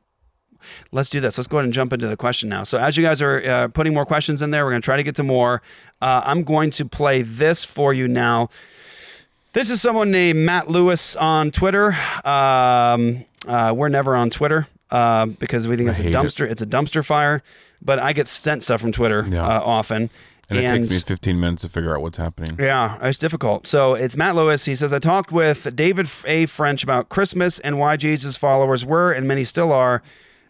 Let's 0.93 1.09
do 1.09 1.21
this. 1.21 1.39
Let's 1.39 1.49
go 1.49 1.57
ahead 1.57 1.65
and 1.65 1.73
jump 1.73 1.93
into 1.93 2.07
the 2.07 2.17
question 2.17 2.49
now. 2.49 2.65
So, 2.65 2.79
as 2.79 2.97
you 2.97 3.05
guys 3.05 3.23
are 3.23 3.43
uh, 3.43 3.69
putting 3.69 3.95
more 3.95 4.05
questions 4.05 4.43
in 4.43 4.51
there, 4.51 4.65
we're 4.65 4.73
going 4.73 4.83
to 4.83 4.85
try 4.85 4.97
to 4.97 5.03
get 5.03 5.17
to 5.17 5.23
more. 5.23 5.63
Uh, 6.03 6.23
I'm 6.25 6.45
going 6.45 6.71
to 6.73 6.85
play 6.85 7.23
this 7.23 7.65
for 7.65 7.95
you 7.95 8.09
now. 8.09 8.51
This 9.53 9.71
is 9.71 9.81
someone 9.81 10.11
named 10.11 10.39
Matt 10.39 10.71
Lewis 10.71 11.17
on 11.17 11.51
Twitter. 11.51 11.97
Um, 12.25 13.25
uh, 13.47 13.73
we're 13.75 13.89
never 13.89 14.15
on 14.15 14.31
Twitter 14.31 14.69
uh, 14.91 15.27
because 15.27 15.67
we 15.67 15.77
think 15.77 15.89
it's 15.89 15.99
a 15.99 16.05
dumpster. 16.05 16.45
It. 16.45 16.53
It's 16.53 16.63
a 16.63 16.67
dumpster 16.67 17.05
fire. 17.05 17.43
But 17.83 17.99
I 17.99 18.13
get 18.13 18.29
sent 18.29 18.63
stuff 18.63 18.81
from 18.81 18.93
Twitter 18.93 19.27
yeah. 19.29 19.43
Uh, 19.43 19.61
often. 19.61 20.11
And, 20.51 20.59
and, 20.59 20.67
it 20.67 20.89
takes 20.89 20.91
me 20.91 20.99
15 20.99 21.39
minutes 21.39 21.63
to 21.63 21.69
figure 21.69 21.95
out 21.95 22.03
what's 22.03 22.17
happening. 22.17 22.57
Yeah, 22.59 22.99
it's 23.03 23.19
difficult. 23.19 23.69
So 23.69 23.95
it's 23.95 24.17
Matt 24.17 24.35
Lewis. 24.35 24.65
He 24.65 24.75
says, 24.75 24.93
I 24.93 24.99
talked 24.99 25.31
with 25.31 25.75
David 25.77 26.11
A. 26.25 26.47
French 26.47 26.83
about 26.83 27.09
Christmas 27.09 27.61
and 27.61 27.79
why 27.79 27.97
Jesus' 27.97 28.37
followers 28.37 28.85
were, 28.85 29.13
and 29.13 29.29
many 29.29 29.45
still 29.45 29.73
are, 29.73 30.03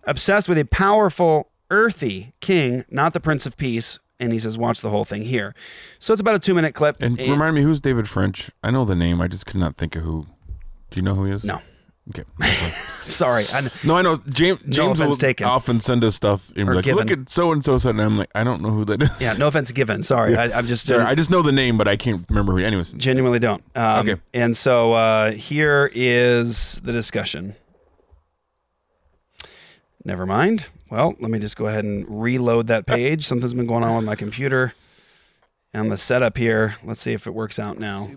obsessed 0.05 0.49
with 0.49 0.57
a 0.57 0.65
powerful, 0.65 1.51
earthy 1.71 2.33
king, 2.41 2.87
not 2.91 3.13
the 3.13 3.21
Prince 3.21 3.45
of 3.45 3.59
Peace. 3.59 3.99
And 4.19 4.33
he 4.33 4.39
says, 4.39 4.57
watch 4.57 4.81
the 4.81 4.91
whole 4.91 5.05
thing 5.05 5.23
here. 5.23 5.55
So 5.99 6.15
it's 6.15 6.21
about 6.21 6.35
a 6.35 6.39
two 6.39 6.55
minute 6.55 6.75
clip. 6.75 6.97
And, 7.01 7.21
and 7.21 7.31
remind 7.31 7.55
me, 7.55 7.63
who's 7.63 7.81
David 7.81 8.09
French? 8.09 8.51
I 8.63 8.71
know 8.71 8.87
the 8.87 8.97
name. 8.97 9.21
I 9.21 9.29
just 9.29 9.47
could 9.47 9.61
not 9.61 9.77
think 9.77 9.97
of 9.97 10.03
who. 10.03 10.27
Do 10.91 10.97
you 10.97 11.03
know 11.03 11.15
who 11.15 11.27
he 11.27 11.33
is? 11.33 11.45
No. 11.45 11.61
Okay. 12.11 12.25
Sorry. 13.07 13.47
I, 13.53 13.69
no, 13.85 13.97
I 13.97 14.03
know 14.03 14.21
James. 14.29 14.59
James 14.69 15.01
no 15.01 15.09
will 15.09 15.15
taken. 15.15 15.47
often 15.47 15.81
send 15.81 16.05
us 16.05 16.17
stuff 16.17 16.53
and 16.57 16.69
be 16.69 16.75
like, 16.75 16.85
given. 16.85 16.99
"Look 16.99 17.11
at 17.11 17.29
so 17.29 17.53
and 17.53 17.65
so 17.65 17.79
said," 17.79 17.91
and 17.91 18.01
I'm 18.01 18.19
like, 18.19 18.31
"I 18.35 18.43
don't 18.43 18.63
know 18.63 18.71
who 18.71 18.85
that 18.87 19.03
is." 19.03 19.11
Yeah, 19.21 19.35
no 19.35 19.47
offense 19.47 19.71
given. 19.71 20.03
Sorry, 20.03 20.33
yeah. 20.33 20.43
I, 20.43 20.59
am 20.59 20.67
just. 20.67 20.87
Sorry, 20.87 21.05
I 21.05 21.15
just 21.15 21.31
know 21.31 21.43
the 21.43 21.53
name, 21.53 21.79
but 21.79 21.87
I 21.87 21.97
can't 21.97 22.25
remember 22.29 22.53
who. 22.53 22.59
Anyways, 22.59 22.93
genuinely 22.93 23.39
don't. 23.39 23.63
Um, 23.77 24.09
okay. 24.09 24.21
And 24.35 24.57
so 24.57 24.93
uh, 24.93 25.33
here 25.33 25.91
is 25.95 26.81
the 26.83 26.93
discussion. 26.93 27.55
Never 30.05 30.27
mind. 30.27 30.67
Well, 30.91 31.15
let 31.21 31.31
me 31.31 31.39
just 31.39 31.57
go 31.57 31.67
ahead 31.67 31.85
and 31.85 32.05
reload 32.09 32.67
that 32.69 32.87
page. 32.87 33.27
Something's 33.27 33.55
been 33.55 33.67
going 33.67 33.85
on 33.85 33.97
with 33.97 34.05
my 34.05 34.17
computer 34.17 34.73
and 35.73 35.91
the 35.91 35.97
setup 35.97 36.37
here. 36.37 36.77
Let's 36.85 37.01
see 37.01 37.13
if 37.13 37.27
it 37.27 37.35
works 37.35 37.59
out 37.59 37.79
now. 37.79 38.11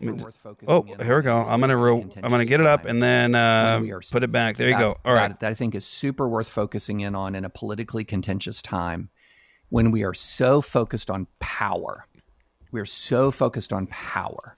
oh, 0.68 0.84
here 0.84 1.18
we 1.18 1.24
go. 1.24 1.38
I'm 1.38 1.60
gonna 1.60 1.78
re- 1.78 2.06
I'm 2.22 2.32
gonna 2.32 2.46
get 2.46 2.60
it 2.60 2.66
up 2.66 2.86
and 2.86 3.02
then 3.02 3.36
uh, 3.36 3.82
put 4.12 4.24
it 4.24 4.32
back. 4.32 4.58
There 4.58 4.70
you 4.70 4.78
go. 4.78 4.98
All 5.06 5.14
right. 5.14 5.30
That, 5.30 5.40
that 5.42 5.52
I 5.52 5.54
think 5.54 5.76
is 5.76 5.86
super 5.86 6.28
worth 6.28 6.48
focusing 6.48 7.02
in 7.02 7.16
on 7.16 7.36
in 7.36 7.46
a 7.46 7.50
politically 7.50 8.04
contentious 8.04 8.62
time 8.62 9.10
when 9.70 9.92
we 9.92 10.04
are 10.04 10.14
so 10.14 10.62
focused 10.62 11.12
on 11.12 11.28
power. 11.40 12.08
We 12.72 12.82
are 12.82 12.86
so 12.86 13.30
focused 13.30 13.72
on 13.72 13.88
power. 13.88 14.58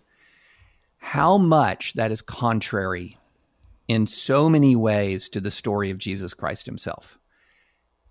How 0.97 1.37
much 1.37 1.93
that 1.93 2.11
is 2.11 2.21
contrary 2.21 3.17
in 3.87 4.07
so 4.07 4.49
many 4.49 4.75
ways 4.75 5.29
to 5.29 5.41
the 5.41 5.51
story 5.51 5.91
of 5.91 5.97
Jesus 5.97 6.33
Christ 6.33 6.65
Himself. 6.65 7.19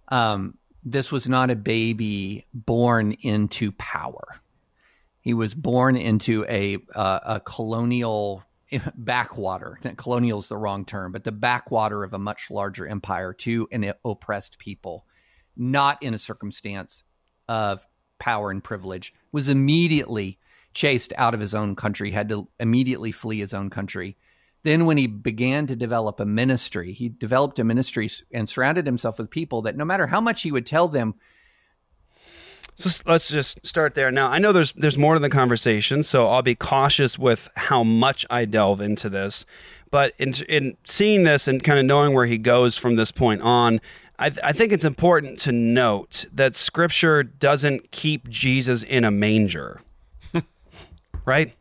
Um, 0.08 0.58
this 0.84 1.10
was 1.10 1.28
not 1.28 1.50
a 1.50 1.56
baby 1.56 2.46
born 2.52 3.12
into 3.22 3.72
power 3.72 4.40
he 5.24 5.34
was 5.34 5.54
born 5.54 5.96
into 5.96 6.44
a 6.48 6.78
uh, 6.94 7.20
a 7.24 7.40
colonial 7.40 8.44
backwater. 8.94 9.80
Colonial 9.96 10.38
is 10.38 10.48
the 10.48 10.56
wrong 10.56 10.84
term, 10.84 11.10
but 11.10 11.24
the 11.24 11.32
backwater 11.32 12.04
of 12.04 12.12
a 12.12 12.18
much 12.18 12.50
larger 12.50 12.86
empire 12.86 13.32
to 13.32 13.66
an 13.72 13.92
oppressed 14.04 14.58
people 14.58 15.06
not 15.56 16.02
in 16.02 16.14
a 16.14 16.18
circumstance 16.18 17.04
of 17.48 17.84
power 18.18 18.50
and 18.50 18.62
privilege, 18.62 19.12
was 19.32 19.48
immediately 19.48 20.38
chased 20.72 21.12
out 21.16 21.34
of 21.34 21.40
his 21.40 21.54
own 21.54 21.76
country, 21.76 22.10
had 22.10 22.28
to 22.28 22.48
immediately 22.58 23.12
flee 23.12 23.38
his 23.38 23.54
own 23.54 23.70
country. 23.70 24.16
Then, 24.62 24.86
when 24.86 24.96
he 24.96 25.06
began 25.06 25.66
to 25.66 25.76
develop 25.76 26.20
a 26.20 26.24
ministry, 26.24 26.92
he 26.92 27.10
developed 27.10 27.58
a 27.58 27.64
ministry 27.64 28.08
and 28.32 28.48
surrounded 28.48 28.86
himself 28.86 29.18
with 29.18 29.30
people 29.30 29.62
that 29.62 29.76
no 29.76 29.84
matter 29.84 30.06
how 30.06 30.20
much 30.20 30.42
he 30.42 30.50
would 30.50 30.66
tell 30.66 30.88
them, 30.88 31.14
So 32.76 32.90
let's 33.06 33.28
just 33.28 33.64
start 33.64 33.94
there. 33.94 34.10
Now, 34.10 34.28
I 34.28 34.38
know 34.38 34.52
there's 34.52 34.72
there's 34.72 34.98
more 34.98 35.14
to 35.14 35.20
the 35.20 35.30
conversation, 35.30 36.02
so 36.02 36.26
I'll 36.26 36.42
be 36.42 36.56
cautious 36.56 37.18
with 37.18 37.48
how 37.54 37.84
much 37.84 38.26
I 38.30 38.44
delve 38.44 38.80
into 38.80 39.08
this. 39.08 39.46
But 39.90 40.14
in 40.18 40.34
in 40.48 40.76
seeing 40.84 41.22
this 41.22 41.46
and 41.46 41.62
kind 41.62 41.78
of 41.78 41.84
knowing 41.84 42.14
where 42.14 42.26
he 42.26 42.36
goes 42.36 42.76
from 42.76 42.96
this 42.96 43.12
point 43.12 43.42
on, 43.42 43.80
I, 44.18 44.32
I 44.42 44.52
think 44.52 44.72
it's 44.72 44.84
important 44.84 45.38
to 45.40 45.52
note 45.52 46.26
that 46.32 46.56
Scripture 46.56 47.22
doesn't 47.22 47.92
keep 47.92 48.28
Jesus 48.28 48.82
in 48.82 49.04
a 49.04 49.10
manger, 49.10 49.80
right? 51.24 51.54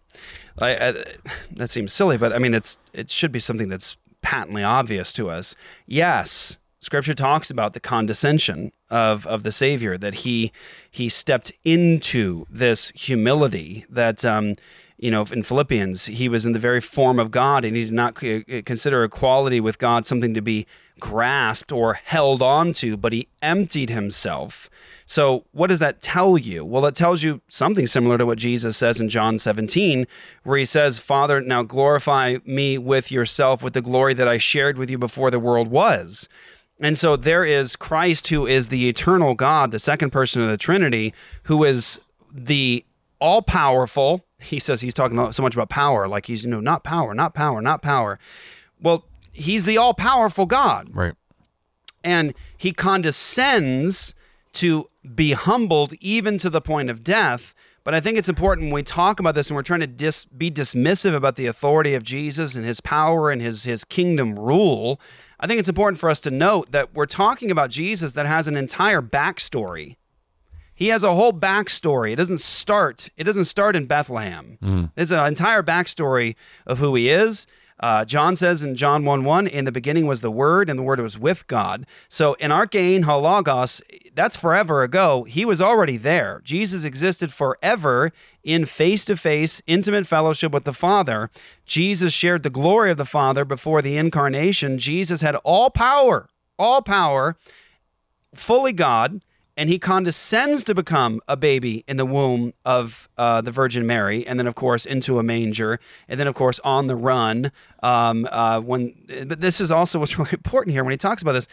I, 0.60 0.76
I, 0.76 1.04
that 1.52 1.70
seems 1.70 1.94
silly, 1.94 2.18
but 2.18 2.34
I 2.34 2.40
mean, 2.40 2.56
it's 2.56 2.80
it 2.92 3.12
should 3.12 3.32
be 3.32 3.40
something 3.40 3.70
that's 3.70 3.98
patently 4.24 4.64
obvious 4.64 5.14
to 5.14 5.30
us. 5.30 5.56
Yes, 5.86 6.58
Scripture 6.80 7.14
talks 7.14 7.52
about 7.52 7.74
the 7.74 7.80
condescension 7.80 8.72
of 8.94 9.26
of 9.26 9.44
the 9.44 9.52
Savior 9.52 9.98
that 9.98 10.14
he 10.16 10.52
he 10.90 11.10
stepped 11.10 11.52
into 11.64 12.46
this 12.50 12.92
humility 12.96 13.86
that. 13.90 14.24
Um, 14.24 14.56
you 15.00 15.12
know, 15.12 15.26
in 15.34 15.44
Philippians, 15.44 16.06
he 16.06 16.30
was 16.30 16.46
in 16.46 16.54
the 16.54 16.60
very 16.60 16.80
form 16.80 17.20
of 17.20 17.30
God, 17.30 17.66
and 17.66 17.76
he 17.76 17.84
did 17.84 17.92
not 17.92 18.16
consider 18.16 19.04
equality 19.04 19.60
with 19.60 19.78
God 19.78 20.06
something 20.08 20.34
to 20.34 20.42
be 20.42 20.66
grasped 20.98 21.74
or 21.74 21.96
held 21.96 22.42
onto, 22.42 22.96
but 22.96 23.12
he 23.12 23.28
emptied 23.42 23.90
himself. 23.90 24.70
So, 25.06 25.44
what 25.52 25.68
does 25.68 25.80
that 25.80 26.02
tell 26.02 26.38
you? 26.38 26.64
Well, 26.64 26.86
it 26.86 26.96
tells 26.96 27.24
you 27.24 27.42
something 27.50 27.88
similar 27.88 28.18
to 28.18 28.26
what 28.26 28.38
Jesus 28.38 28.78
says 28.78 29.02
in 29.02 29.10
John 29.10 29.38
17, 29.40 30.08
where 30.44 30.58
he 30.58 30.64
says, 30.64 31.00
Father, 31.00 31.42
now 31.42 31.64
glorify 31.64 32.38
me 32.46 32.78
with 32.78 33.12
yourself 33.12 33.62
with 33.62 33.74
the 33.74 33.82
glory 33.82 34.14
that 34.14 34.30
I 34.30 34.38
shared 34.38 34.78
with 34.78 34.90
you 34.90 34.98
before 34.98 35.30
the 35.30 35.40
world 35.40 35.68
was. 35.68 36.30
And 36.80 36.98
so 36.98 37.16
there 37.16 37.46
is 37.46 37.76
Christ, 37.76 38.28
who 38.28 38.46
is 38.46 38.68
the 38.70 38.90
eternal 38.90 39.36
God, 39.36 39.72
the 39.72 39.80
second 39.80 40.10
person 40.10 40.42
of 40.42 40.50
the 40.50 40.58
Trinity, 40.58 41.14
who 41.44 41.64
is 41.64 42.00
the 42.32 42.84
all 43.20 43.42
powerful. 43.42 44.26
He 44.40 44.60
says 44.60 44.82
he's 44.82 44.94
talking 44.94 45.32
so 45.32 45.44
much 45.44 45.54
about 45.54 45.70
power, 45.70 46.08
like 46.08 46.26
he's, 46.26 46.44
you 46.44 46.50
know, 46.50 46.60
not 46.60 46.84
power, 46.84 47.14
not 47.14 47.34
power, 47.34 47.62
not 47.62 47.82
power. 47.82 48.20
Well, 48.82 49.06
he's 49.32 49.64
the 49.66 49.78
all 49.78 49.94
powerful 49.94 50.46
God 50.46 50.90
Right. 50.92 51.14
and 52.04 52.34
he 52.58 52.72
condescends 52.74 54.14
to 54.54 54.90
be 55.16 55.32
humbled 55.34 55.94
even 56.02 56.38
to 56.40 56.50
the 56.50 56.62
point 56.62 56.90
of 56.90 57.04
death. 57.04 57.54
But 57.84 57.94
I 57.94 58.00
think 58.00 58.18
it's 58.18 58.30
important 58.30 58.68
when 58.68 58.74
we 58.76 58.84
talk 58.84 59.20
about 59.20 59.36
this 59.36 59.50
and 59.50 59.56
we're 59.56 59.64
trying 59.64 59.82
to 59.82 59.88
dis- 59.88 60.26
be 60.26 60.50
dismissive 60.52 61.14
about 61.16 61.36
the 61.36 61.46
authority 61.48 61.94
of 61.96 62.04
Jesus 62.04 62.56
and 62.56 62.66
his 62.66 62.80
power 62.82 63.30
and 63.30 63.42
his, 63.42 63.64
his 63.64 63.84
kingdom 63.84 64.38
rule. 64.38 65.00
I 65.44 65.46
think 65.46 65.60
it's 65.60 65.68
important 65.68 66.00
for 66.00 66.10
us 66.10 66.22
to 66.22 66.32
note 66.32 66.72
that 66.72 66.94
we're 66.94 67.06
talking 67.06 67.52
about 67.52 67.70
Jesus 67.70 68.14
that 68.14 68.26
has 68.26 68.48
an 68.48 68.56
entire 68.56 69.02
backstory. 69.02 69.98
He 70.74 70.88
has 70.88 71.04
a 71.04 71.14
whole 71.14 71.34
backstory. 71.34 72.14
It 72.14 72.16
doesn't 72.16 72.40
start. 72.40 73.10
It 73.18 73.26
doesn't 73.26 73.44
start 73.44 73.76
in 73.76 73.86
Bethlehem. 73.86 74.58
Mm. 74.64 74.92
There's 74.96 75.12
an 75.12 75.28
entire 75.28 75.62
backstory 75.62 76.36
of 76.66 76.80
who 76.80 76.96
he 76.96 77.10
is. 77.10 77.46
Uh, 77.84 78.06
John 78.06 78.38
says 78.38 78.64
in 78.64 78.78
John 78.78 79.04
1 79.04 79.26
1, 79.26 79.46
in 79.46 79.66
the 79.66 79.72
beginning 79.72 80.08
was 80.08 80.22
the 80.22 80.32
Word, 80.32 80.70
and 80.70 80.80
the 80.80 80.84
Word 80.84 81.02
was 81.02 81.20
with 81.20 81.46
God. 81.48 81.86
So 82.08 82.36
in 82.36 82.50
arche 82.50 82.96
en 82.96 83.04
ho 83.04 83.20
logos, 83.20 83.82
that's 84.16 84.38
forever 84.38 84.84
ago. 84.84 85.26
He 85.26 85.44
was 85.44 85.60
already 85.60 85.98
there. 85.98 86.40
Jesus 86.46 86.86
existed 86.86 87.34
forever 87.34 88.14
in 88.42 88.64
face 88.64 89.04
to 89.04 89.18
face, 89.18 89.62
intimate 89.68 90.08
fellowship 90.08 90.54
with 90.54 90.64
the 90.64 90.72
Father. 90.72 91.30
Jesus 91.66 92.14
shared 92.14 92.44
the 92.44 92.50
glory 92.50 92.90
of 92.90 92.96
the 92.96 93.04
Father 93.04 93.44
before 93.44 93.82
the 93.82 93.98
incarnation. 93.98 94.78
Jesus 94.78 95.20
had 95.20 95.36
all 95.44 95.70
power, 95.70 96.30
all 96.58 96.82
power, 96.82 97.36
fully 98.34 98.72
God, 98.72 99.22
and 99.56 99.70
he 99.70 99.78
condescends 99.78 100.64
to 100.64 100.74
become 100.74 101.22
a 101.28 101.38
baby 101.38 101.84
in 101.88 101.98
the 101.98 102.06
womb 102.06 102.54
of 102.66 103.08
uh, 103.18 103.42
the 103.42 103.52
Virgin 103.52 103.86
Mary, 103.86 104.26
and 104.26 104.40
then 104.40 104.48
of 104.48 104.56
course 104.56 104.86
into 104.86 105.20
a 105.20 105.24
manger, 105.24 105.80
and 106.08 106.20
then 106.20 106.28
of 106.28 106.36
course 106.36 106.60
on 106.64 106.88
the 106.88 106.96
run. 106.96 107.52
Um, 107.82 108.28
uh, 108.32 108.60
when, 108.60 108.96
but 109.28 109.42
this 109.42 109.62
is 109.62 109.72
also 109.72 110.00
what's 110.00 110.18
really 110.18 110.32
important 110.34 110.74
here 110.74 110.84
when 110.84 110.92
he 110.92 110.98
talks 110.98 111.22
about 111.22 111.34
this. 111.34 111.48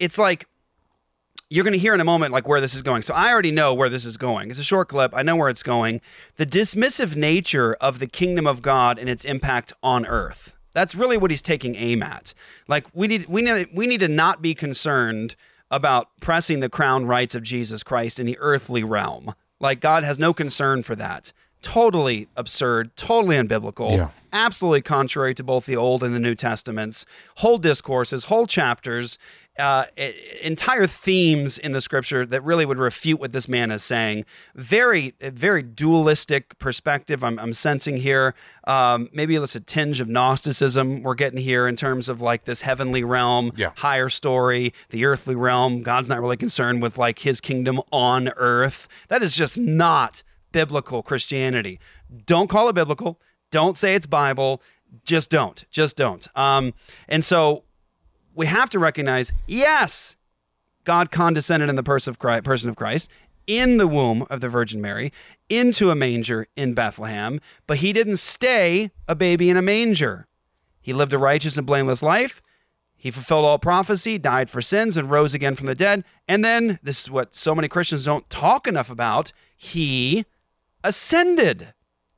It's 0.00 0.18
like 0.18 0.48
you're 1.50 1.64
going 1.64 1.72
to 1.72 1.78
hear 1.78 1.94
in 1.94 2.00
a 2.00 2.04
moment 2.04 2.32
like 2.32 2.48
where 2.48 2.60
this 2.60 2.74
is 2.74 2.82
going. 2.82 3.02
So 3.02 3.14
I 3.14 3.30
already 3.30 3.52
know 3.52 3.74
where 3.74 3.88
this 3.88 4.04
is 4.04 4.16
going. 4.16 4.50
It's 4.50 4.58
a 4.58 4.64
short 4.64 4.88
clip. 4.88 5.12
I 5.14 5.22
know 5.22 5.36
where 5.36 5.48
it's 5.48 5.62
going. 5.62 6.00
The 6.36 6.46
dismissive 6.46 7.14
nature 7.14 7.74
of 7.74 8.00
the 8.00 8.06
kingdom 8.06 8.46
of 8.46 8.60
God 8.60 8.98
and 8.98 9.08
its 9.08 9.24
impact 9.24 9.72
on 9.82 10.04
earth. 10.06 10.56
That's 10.72 10.96
really 10.96 11.16
what 11.16 11.30
he's 11.30 11.42
taking 11.42 11.76
aim 11.76 12.02
at. 12.02 12.34
Like 12.66 12.86
we 12.92 13.06
need 13.06 13.26
we 13.26 13.42
need 13.42 13.68
we 13.72 13.86
need 13.86 14.00
to 14.00 14.08
not 14.08 14.42
be 14.42 14.54
concerned 14.54 15.36
about 15.74 16.08
pressing 16.20 16.60
the 16.60 16.68
crown 16.68 17.06
rights 17.06 17.34
of 17.34 17.42
Jesus 17.42 17.82
Christ 17.82 18.20
in 18.20 18.26
the 18.26 18.38
earthly 18.38 18.84
realm. 18.84 19.34
Like 19.60 19.80
God 19.80 20.04
has 20.04 20.18
no 20.18 20.32
concern 20.32 20.82
for 20.82 20.94
that. 20.96 21.32
Totally 21.62 22.28
absurd, 22.36 22.94
totally 22.96 23.36
unbiblical, 23.36 23.96
Yeah. 23.96 24.08
absolutely 24.32 24.82
contrary 24.82 25.34
to 25.34 25.42
both 25.42 25.64
the 25.66 25.76
Old 25.76 26.02
and 26.02 26.14
the 26.14 26.20
New 26.20 26.34
Testaments. 26.34 27.06
Whole 27.38 27.56
discourses, 27.58 28.24
whole 28.24 28.46
chapters, 28.46 29.18
uh, 29.58 29.84
entire 30.42 30.86
themes 30.86 31.58
in 31.58 31.72
the 31.72 31.80
Scripture 31.80 32.26
that 32.26 32.42
really 32.42 32.66
would 32.66 32.78
refute 32.78 33.20
what 33.20 33.32
this 33.32 33.48
man 33.48 33.70
is 33.70 33.82
saying. 33.84 34.24
Very, 34.54 35.14
very 35.20 35.62
dualistic 35.62 36.58
perspective. 36.58 37.22
I'm, 37.22 37.38
I'm 37.38 37.52
sensing 37.52 37.96
here. 37.98 38.34
Um, 38.66 39.08
maybe 39.12 39.36
it's 39.36 39.54
a 39.54 39.60
tinge 39.60 40.00
of 40.00 40.08
Gnosticism 40.08 41.02
we're 41.02 41.14
getting 41.14 41.40
here 41.40 41.68
in 41.68 41.76
terms 41.76 42.08
of 42.08 42.20
like 42.20 42.44
this 42.44 42.62
heavenly 42.62 43.04
realm, 43.04 43.52
Yeah. 43.56 43.70
higher 43.76 44.08
story, 44.08 44.72
the 44.90 45.04
earthly 45.04 45.34
realm. 45.34 45.82
God's 45.82 46.08
not 46.08 46.20
really 46.20 46.36
concerned 46.36 46.82
with 46.82 46.98
like 46.98 47.20
His 47.20 47.40
kingdom 47.40 47.80
on 47.92 48.28
earth. 48.36 48.88
That 49.08 49.22
is 49.22 49.34
just 49.36 49.56
not 49.58 50.22
biblical 50.52 51.02
Christianity. 51.02 51.78
Don't 52.26 52.48
call 52.48 52.68
it 52.68 52.74
biblical. 52.74 53.20
Don't 53.50 53.76
say 53.76 53.94
it's 53.94 54.06
Bible. 54.06 54.62
Just 55.04 55.28
don't. 55.30 55.64
Just 55.70 55.96
don't. 55.96 56.26
Um, 56.36 56.74
and 57.08 57.24
so 57.24 57.63
we 58.34 58.46
have 58.46 58.70
to 58.70 58.78
recognize 58.78 59.32
yes, 59.46 60.16
God 60.84 61.10
condescended 61.10 61.68
in 61.68 61.76
the 61.76 61.82
person 61.82 62.10
of 62.10 62.76
Christ, 62.76 63.08
in 63.46 63.76
the 63.76 63.86
womb 63.86 64.26
of 64.30 64.40
the 64.40 64.48
Virgin 64.48 64.80
Mary 64.80 65.12
into 65.48 65.90
a 65.90 65.94
manger 65.94 66.46
in 66.56 66.74
Bethlehem, 66.74 67.40
but 67.66 67.78
he 67.78 67.92
didn't 67.92 68.16
stay 68.16 68.90
a 69.06 69.14
baby 69.14 69.50
in 69.50 69.56
a 69.56 69.62
manger. 69.62 70.26
He 70.80 70.92
lived 70.92 71.12
a 71.12 71.18
righteous 71.18 71.56
and 71.56 71.66
blameless 71.66 72.02
life. 72.02 72.42
He 72.96 73.10
fulfilled 73.10 73.44
all 73.44 73.58
prophecy, 73.58 74.16
died 74.16 74.48
for 74.48 74.62
sins, 74.62 74.96
and 74.96 75.10
rose 75.10 75.34
again 75.34 75.54
from 75.54 75.66
the 75.66 75.74
dead. 75.74 76.04
And 76.26 76.42
then, 76.42 76.78
this 76.82 77.02
is 77.02 77.10
what 77.10 77.34
so 77.34 77.54
many 77.54 77.68
Christians 77.68 78.06
don't 78.06 78.28
talk 78.30 78.66
enough 78.66 78.90
about, 78.90 79.32
he 79.56 80.24
ascended. 80.82 81.73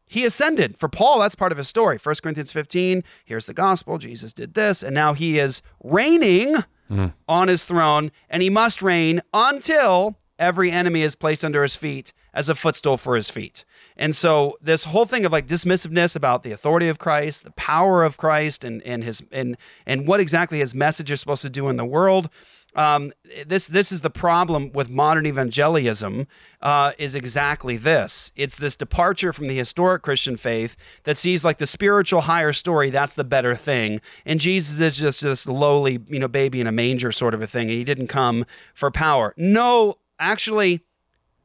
He 0.06 0.24
ascended. 0.24 0.76
For 0.78 0.88
Paul, 0.88 1.20
that's 1.20 1.34
part 1.34 1.52
of 1.52 1.58
his 1.58 1.68
story. 1.68 1.98
1 2.02 2.14
Corinthians 2.22 2.52
15, 2.52 3.02
here's 3.24 3.46
the 3.46 3.54
gospel. 3.54 3.98
Jesus 3.98 4.32
did 4.32 4.54
this, 4.54 4.82
and 4.82 4.94
now 4.94 5.14
he 5.14 5.38
is 5.38 5.62
reigning 5.82 6.56
hmm. 6.88 7.06
on 7.28 7.48
his 7.48 7.64
throne, 7.64 8.12
and 8.30 8.42
he 8.42 8.50
must 8.50 8.82
reign 8.82 9.20
until 9.34 10.16
every 10.38 10.70
enemy 10.70 11.02
is 11.02 11.16
placed 11.16 11.44
under 11.44 11.62
his 11.62 11.76
feet 11.76 12.12
as 12.34 12.48
a 12.48 12.54
footstool 12.54 12.96
for 12.96 13.16
his 13.16 13.30
feet. 13.30 13.64
And 13.96 14.14
so 14.14 14.58
this 14.60 14.84
whole 14.84 15.06
thing 15.06 15.24
of 15.24 15.32
like 15.32 15.46
dismissiveness 15.46 16.14
about 16.14 16.42
the 16.42 16.52
authority 16.52 16.88
of 16.88 16.98
Christ, 16.98 17.44
the 17.44 17.50
power 17.52 18.04
of 18.04 18.18
Christ, 18.18 18.62
and 18.62 18.82
and 18.82 19.02
his 19.02 19.22
and 19.32 19.56
and 19.86 20.06
what 20.06 20.20
exactly 20.20 20.58
his 20.58 20.74
message 20.74 21.10
is 21.10 21.20
supposed 21.20 21.42
to 21.42 21.50
do 21.50 21.68
in 21.68 21.76
the 21.76 21.84
world. 21.84 22.28
Um, 22.76 23.12
this 23.46 23.66
this 23.66 23.90
is 23.90 24.02
the 24.02 24.10
problem 24.10 24.70
with 24.72 24.88
modern 24.88 25.26
evangelism. 25.26 26.28
Uh, 26.60 26.92
is 26.98 27.14
exactly 27.14 27.76
this. 27.76 28.32
It's 28.36 28.56
this 28.56 28.76
departure 28.76 29.32
from 29.32 29.46
the 29.46 29.56
historic 29.56 30.02
Christian 30.02 30.36
faith 30.36 30.76
that 31.04 31.16
sees 31.16 31.44
like 31.44 31.58
the 31.58 31.66
spiritual 31.66 32.22
higher 32.22 32.52
story. 32.52 32.90
That's 32.90 33.14
the 33.14 33.24
better 33.24 33.54
thing, 33.54 34.00
and 34.24 34.38
Jesus 34.38 34.78
is 34.80 34.96
just 34.96 35.22
this 35.22 35.46
lowly, 35.46 36.00
you 36.08 36.18
know, 36.18 36.28
baby 36.28 36.60
in 36.60 36.66
a 36.66 36.72
manger 36.72 37.12
sort 37.12 37.34
of 37.34 37.42
a 37.42 37.46
thing. 37.46 37.68
He 37.68 37.84
didn't 37.84 38.08
come 38.08 38.44
for 38.74 38.90
power. 38.90 39.34
No, 39.36 39.98
actually, 40.18 40.84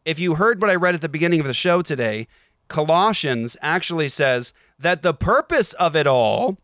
if 0.06 0.20
you 0.20 0.36
heard 0.36 0.62
what 0.62 0.70
I 0.72 0.76
read 0.76 0.96
at 0.96 1.02
the 1.02 1.10
beginning 1.10 1.40
of 1.40 1.48
the 1.48 1.54
show 1.54 1.82
today, 1.82 2.28
Colossians 2.68 3.58
actually 3.62 4.10
says 4.10 4.54
that 4.80 5.02
the 5.02 5.14
purpose 5.14 5.74
of 5.74 5.96
it 5.96 6.08
all 6.08 6.58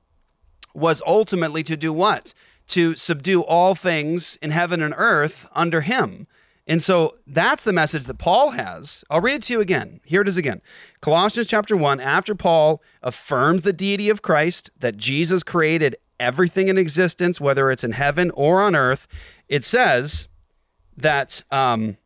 was 0.74 1.02
ultimately 1.06 1.64
to 1.64 1.76
do 1.76 1.92
what? 1.92 2.34
To 2.68 2.96
subdue 2.96 3.42
all 3.42 3.76
things 3.76 4.38
in 4.42 4.52
heaven 4.52 4.82
and 4.82 4.94
earth 4.98 5.48
under 5.54 5.82
him. 5.82 6.28
And 6.68 6.84
so 6.84 7.16
that's 7.26 7.64
the 7.64 7.72
message 7.72 8.06
that 8.06 8.18
Paul 8.18 8.52
has. 8.52 9.06
I'll 9.10 9.22
read 9.22 9.36
it 9.36 9.42
to 9.44 9.54
you 9.54 9.62
again. 9.62 10.02
Here 10.04 10.22
it 10.22 10.28
is 10.28 10.36
again. 10.36 10.62
Colossians 11.00 11.48
chapter 11.48 11.78
1, 11.78 12.02
after 12.02 12.36
Paul 12.36 12.82
affirms 13.02 13.62
the 13.62 13.72
deity 13.72 14.10
of 14.10 14.22
Christ, 14.22 14.70
that 14.78 14.98
Jesus 14.98 15.44
created 15.44 15.96
everything 16.20 16.68
in 16.68 16.78
existence, 16.78 17.40
whether 17.40 17.72
it's 17.72 17.86
in 17.86 17.94
heaven 17.94 18.32
or 18.32 18.62
on 18.62 18.76
earth, 18.76 19.08
it 19.48 19.64
says, 19.64 20.28
that 20.98 21.44
um, 21.52 21.98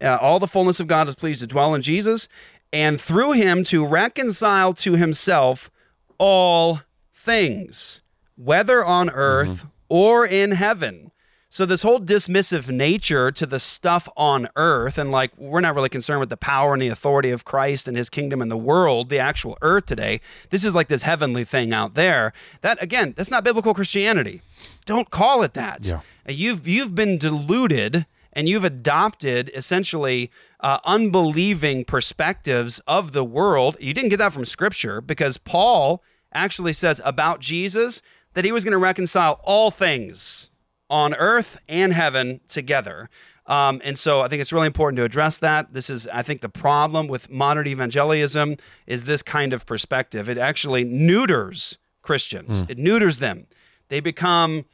uh, 0.00 0.16
all 0.20 0.38
the 0.38 0.46
fullness 0.46 0.80
of 0.80 0.86
God 0.86 1.08
is 1.08 1.16
pleased 1.16 1.40
to 1.40 1.46
dwell 1.46 1.74
in 1.74 1.82
Jesus, 1.82 2.28
and 2.72 3.00
through 3.00 3.32
him 3.32 3.64
to 3.64 3.84
reconcile 3.84 4.72
to 4.74 4.92
himself 4.94 5.70
all 6.18 6.80
things, 7.12 8.02
whether 8.36 8.84
on 8.84 9.10
earth 9.10 9.66
or 9.88 10.26
in 10.26 10.52
heaven. 10.52 11.10
So, 11.48 11.64
this 11.64 11.82
whole 11.82 12.00
dismissive 12.00 12.68
nature 12.68 13.30
to 13.30 13.46
the 13.46 13.60
stuff 13.60 14.08
on 14.16 14.48
earth, 14.56 14.98
and 14.98 15.10
like 15.12 15.30
we're 15.38 15.60
not 15.60 15.74
really 15.74 15.88
concerned 15.88 16.20
with 16.20 16.28
the 16.28 16.36
power 16.36 16.72
and 16.72 16.82
the 16.82 16.88
authority 16.88 17.30
of 17.30 17.44
Christ 17.44 17.86
and 17.86 17.96
his 17.96 18.10
kingdom 18.10 18.42
in 18.42 18.48
the 18.48 18.56
world, 18.56 19.08
the 19.08 19.20
actual 19.20 19.56
earth 19.62 19.86
today. 19.86 20.20
This 20.50 20.64
is 20.64 20.74
like 20.74 20.88
this 20.88 21.02
heavenly 21.02 21.44
thing 21.44 21.72
out 21.72 21.94
there. 21.94 22.32
That, 22.62 22.82
again, 22.82 23.14
that's 23.16 23.30
not 23.30 23.44
biblical 23.44 23.74
Christianity. 23.74 24.42
Don't 24.84 25.10
call 25.10 25.42
it 25.44 25.54
that. 25.54 25.86
Yeah. 25.86 26.00
You've, 26.28 26.66
you've 26.66 26.94
been 26.96 27.16
deluded 27.16 28.06
and 28.32 28.48
you've 28.48 28.64
adopted 28.64 29.50
essentially 29.54 30.30
uh, 30.60 30.78
unbelieving 30.84 31.84
perspectives 31.84 32.80
of 32.86 33.12
the 33.12 33.24
world. 33.24 33.76
You 33.80 33.94
didn't 33.94 34.10
get 34.10 34.18
that 34.18 34.32
from 34.32 34.44
scripture 34.44 35.00
because 35.00 35.38
Paul 35.38 36.02
actually 36.34 36.74
says 36.74 37.00
about 37.04 37.40
Jesus 37.40 38.02
that 38.36 38.44
he 38.44 38.52
was 38.52 38.64
going 38.64 38.72
to 38.72 38.78
reconcile 38.78 39.40
all 39.44 39.70
things 39.70 40.50
on 40.90 41.14
earth 41.14 41.58
and 41.70 41.94
heaven 41.94 42.38
together. 42.48 43.08
Um, 43.46 43.80
and 43.82 43.98
so 43.98 44.20
I 44.20 44.28
think 44.28 44.42
it's 44.42 44.52
really 44.52 44.66
important 44.66 44.98
to 44.98 45.04
address 45.04 45.38
that. 45.38 45.72
This 45.72 45.88
is, 45.88 46.06
I 46.08 46.22
think, 46.22 46.42
the 46.42 46.50
problem 46.50 47.08
with 47.08 47.30
modern 47.30 47.66
evangelism 47.66 48.58
is 48.86 49.04
this 49.04 49.22
kind 49.22 49.54
of 49.54 49.64
perspective. 49.64 50.28
It 50.28 50.36
actually 50.36 50.84
neuters 50.84 51.78
Christians. 52.02 52.60
It 52.68 52.76
neuters 52.76 53.20
them. 53.20 53.46
They 53.88 54.00
become 54.00 54.66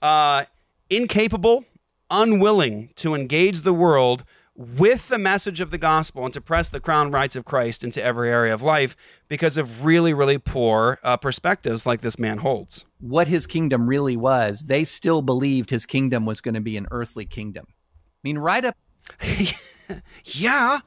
uh, 0.00 0.44
incapable, 0.88 1.66
unwilling 2.10 2.88
to 2.96 3.14
engage 3.14 3.60
the 3.62 3.74
world 3.74 4.24
with 4.60 5.08
the 5.08 5.16
message 5.16 5.62
of 5.62 5.70
the 5.70 5.78
gospel 5.78 6.22
and 6.22 6.34
to 6.34 6.40
press 6.40 6.68
the 6.68 6.80
crown 6.80 7.10
rights 7.10 7.34
of 7.34 7.46
Christ 7.46 7.82
into 7.82 8.02
every 8.04 8.28
area 8.28 8.52
of 8.52 8.62
life 8.62 8.94
because 9.26 9.56
of 9.56 9.86
really, 9.86 10.12
really 10.12 10.36
poor 10.36 10.98
uh, 11.02 11.16
perspectives 11.16 11.86
like 11.86 12.02
this 12.02 12.18
man 12.18 12.38
holds. 12.38 12.84
What 12.98 13.26
his 13.26 13.46
kingdom 13.46 13.86
really 13.86 14.18
was, 14.18 14.64
they 14.66 14.84
still 14.84 15.22
believed 15.22 15.70
his 15.70 15.86
kingdom 15.86 16.26
was 16.26 16.42
going 16.42 16.56
to 16.56 16.60
be 16.60 16.76
an 16.76 16.86
earthly 16.90 17.24
kingdom. 17.24 17.68
I 17.68 18.20
mean, 18.22 18.36
right 18.36 18.64
up 18.66 18.76
Yeah, 20.24 20.80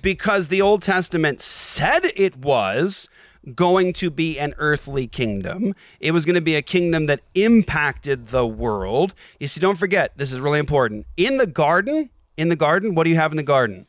because 0.00 0.46
the 0.48 0.62
Old 0.62 0.82
Testament 0.82 1.40
said 1.40 2.12
it 2.14 2.36
was 2.36 3.08
going 3.54 3.92
to 3.94 4.10
be 4.10 4.38
an 4.38 4.54
earthly 4.58 5.08
kingdom. 5.08 5.74
It 5.98 6.12
was 6.12 6.24
going 6.24 6.34
to 6.34 6.40
be 6.40 6.54
a 6.54 6.62
kingdom 6.62 7.06
that 7.06 7.20
impacted 7.34 8.28
the 8.28 8.46
world. 8.46 9.14
You 9.40 9.48
see, 9.48 9.60
don't 9.60 9.78
forget, 9.78 10.12
this 10.16 10.32
is 10.32 10.40
really 10.40 10.60
important. 10.60 11.06
In 11.16 11.38
the 11.38 11.46
garden, 11.46 12.10
in 12.36 12.48
the 12.48 12.56
garden, 12.56 12.94
what 12.94 13.04
do 13.04 13.10
you 13.10 13.16
have 13.16 13.32
in 13.32 13.36
the 13.36 13.42
garden? 13.42 13.86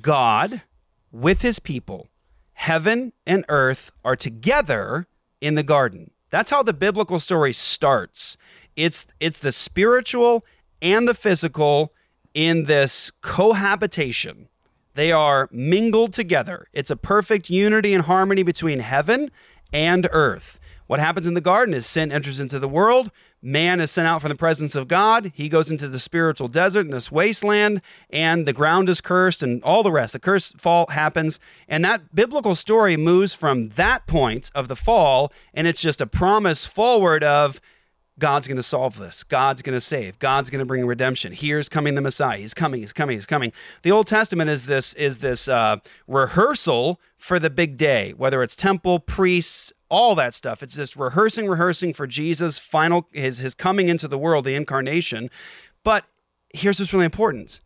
God 0.00 0.62
with 1.10 1.42
his 1.42 1.58
people. 1.58 2.08
Heaven 2.52 3.12
and 3.26 3.44
earth 3.48 3.90
are 4.04 4.16
together 4.16 5.06
in 5.40 5.54
the 5.54 5.62
garden. 5.62 6.10
That's 6.30 6.50
how 6.50 6.62
the 6.62 6.72
biblical 6.72 7.18
story 7.18 7.52
starts. 7.52 8.36
It's 8.76 9.06
it's 9.18 9.38
the 9.38 9.52
spiritual 9.52 10.44
and 10.80 11.08
the 11.08 11.14
physical 11.14 11.92
in 12.34 12.66
this 12.66 13.10
cohabitation. 13.20 14.48
They 14.94 15.10
are 15.12 15.48
mingled 15.50 16.12
together. 16.12 16.68
It's 16.72 16.90
a 16.90 16.96
perfect 16.96 17.50
unity 17.50 17.94
and 17.94 18.04
harmony 18.04 18.42
between 18.42 18.80
heaven 18.80 19.30
and 19.72 20.08
earth. 20.12 20.59
What 20.90 20.98
happens 20.98 21.28
in 21.28 21.34
the 21.34 21.40
garden 21.40 21.72
is 21.72 21.86
sin 21.86 22.10
enters 22.10 22.40
into 22.40 22.58
the 22.58 22.66
world. 22.66 23.12
Man 23.40 23.78
is 23.78 23.92
sent 23.92 24.08
out 24.08 24.22
from 24.22 24.30
the 24.30 24.34
presence 24.34 24.74
of 24.74 24.88
God. 24.88 25.30
He 25.36 25.48
goes 25.48 25.70
into 25.70 25.86
the 25.86 26.00
spiritual 26.00 26.48
desert 26.48 26.80
in 26.80 26.90
this 26.90 27.12
wasteland, 27.12 27.80
and 28.12 28.44
the 28.44 28.52
ground 28.52 28.88
is 28.88 29.00
cursed, 29.00 29.40
and 29.40 29.62
all 29.62 29.84
the 29.84 29.92
rest. 29.92 30.14
The 30.14 30.18
curse 30.18 30.50
fall 30.50 30.88
happens. 30.88 31.38
And 31.68 31.84
that 31.84 32.12
biblical 32.12 32.56
story 32.56 32.96
moves 32.96 33.34
from 33.34 33.68
that 33.68 34.08
point 34.08 34.50
of 34.52 34.66
the 34.66 34.74
fall, 34.74 35.32
and 35.54 35.68
it's 35.68 35.80
just 35.80 36.00
a 36.00 36.08
promise 36.08 36.66
forward 36.66 37.22
of 37.22 37.60
God's 38.18 38.48
going 38.48 38.56
to 38.56 38.62
solve 38.62 38.98
this. 38.98 39.22
God's 39.22 39.62
going 39.62 39.76
to 39.76 39.80
save. 39.80 40.18
God's 40.18 40.50
going 40.50 40.58
to 40.58 40.66
bring 40.66 40.84
redemption. 40.84 41.32
Here's 41.32 41.68
coming 41.68 41.94
the 41.94 42.00
Messiah. 42.00 42.38
He's 42.38 42.52
coming. 42.52 42.80
He's 42.80 42.92
coming. 42.92 43.16
He's 43.16 43.26
coming. 43.26 43.52
The 43.82 43.92
Old 43.92 44.08
Testament 44.08 44.50
is 44.50 44.66
this 44.66 44.94
is 44.94 45.18
this 45.18 45.46
uh, 45.46 45.76
rehearsal 46.08 47.00
for 47.16 47.38
the 47.38 47.48
big 47.48 47.76
day. 47.76 48.12
Whether 48.16 48.42
it's 48.42 48.56
temple, 48.56 48.98
priests, 48.98 49.72
all 49.90 50.14
that 50.14 50.32
stuff. 50.34 50.62
It's 50.62 50.76
just 50.76 50.96
rehearsing, 50.96 51.48
rehearsing 51.48 51.92
for 51.92 52.06
Jesus' 52.06 52.58
final 52.58 53.08
his 53.12 53.38
his 53.38 53.54
coming 53.54 53.88
into 53.88 54.08
the 54.08 54.18
world, 54.18 54.44
the 54.44 54.54
incarnation. 54.54 55.30
But 55.84 56.04
here's 56.54 56.80
what's 56.80 56.92
really 56.92 57.04
important. 57.04 57.60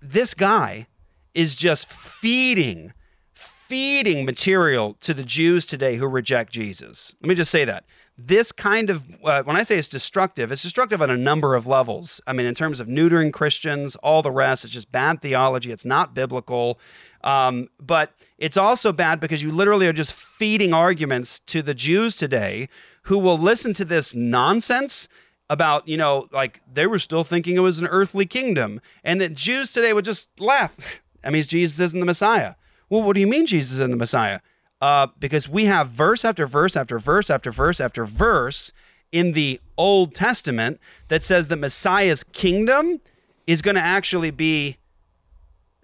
This 0.00 0.34
guy 0.34 0.86
is 1.34 1.56
just 1.56 1.90
feeding 1.90 2.92
feeding 3.34 4.24
material 4.24 4.94
to 5.00 5.14
the 5.14 5.24
Jews 5.24 5.66
today 5.66 5.96
who 5.96 6.06
reject 6.06 6.52
Jesus. 6.52 7.14
Let 7.20 7.28
me 7.28 7.34
just 7.34 7.50
say 7.50 7.64
that. 7.64 7.84
This 8.16 8.52
kind 8.52 8.90
of, 8.90 9.04
uh, 9.24 9.42
when 9.42 9.56
I 9.56 9.64
say 9.64 9.76
it's 9.78 9.88
destructive, 9.88 10.52
it's 10.52 10.62
destructive 10.62 11.02
on 11.02 11.10
a 11.10 11.16
number 11.16 11.54
of 11.54 11.66
levels. 11.66 12.20
I 12.26 12.32
mean, 12.32 12.46
in 12.46 12.54
terms 12.54 12.78
of 12.78 12.86
neutering 12.86 13.32
Christians, 13.32 13.96
all 13.96 14.22
the 14.22 14.30
rest, 14.30 14.64
it's 14.64 14.72
just 14.72 14.92
bad 14.92 15.20
theology. 15.20 15.72
It's 15.72 15.84
not 15.84 16.14
biblical. 16.14 16.78
Um, 17.24 17.68
but 17.80 18.12
it's 18.38 18.58
also 18.58 18.92
bad 18.92 19.18
because 19.18 19.42
you 19.42 19.50
literally 19.50 19.86
are 19.86 19.94
just 19.94 20.12
feeding 20.12 20.72
arguments 20.74 21.40
to 21.40 21.62
the 21.62 21.74
Jews 21.74 22.16
today 22.16 22.68
who 23.04 23.18
will 23.18 23.38
listen 23.38 23.72
to 23.74 23.84
this 23.84 24.14
nonsense 24.14 25.08
about, 25.48 25.88
you 25.88 25.96
know, 25.96 26.28
like 26.32 26.60
they 26.70 26.86
were 26.86 26.98
still 26.98 27.24
thinking 27.24 27.56
it 27.56 27.60
was 27.60 27.78
an 27.78 27.86
earthly 27.86 28.26
kingdom. 28.26 28.80
And 29.02 29.20
that 29.20 29.32
Jews 29.32 29.72
today 29.72 29.94
would 29.94 30.04
just 30.04 30.28
laugh. 30.38 30.76
I 31.24 31.30
mean, 31.30 31.42
Jesus 31.42 31.80
isn't 31.80 31.98
the 31.98 32.06
Messiah. 32.06 32.54
Well, 32.90 33.02
what 33.02 33.14
do 33.14 33.20
you 33.20 33.26
mean 33.26 33.46
Jesus 33.46 33.72
isn't 33.72 33.90
the 33.90 33.96
Messiah? 33.96 34.40
Uh, 34.82 35.06
because 35.18 35.48
we 35.48 35.64
have 35.64 35.88
verse 35.88 36.24
after 36.24 36.46
verse 36.46 36.76
after 36.76 36.98
verse 36.98 37.30
after 37.30 37.50
verse 37.50 37.80
after 37.80 38.04
verse 38.04 38.70
in 39.10 39.32
the 39.32 39.60
Old 39.78 40.14
Testament 40.14 40.78
that 41.08 41.22
says 41.22 41.48
the 41.48 41.56
Messiah's 41.56 42.22
kingdom 42.22 43.00
is 43.46 43.62
going 43.62 43.76
to 43.76 43.80
actually 43.80 44.30
be 44.30 44.76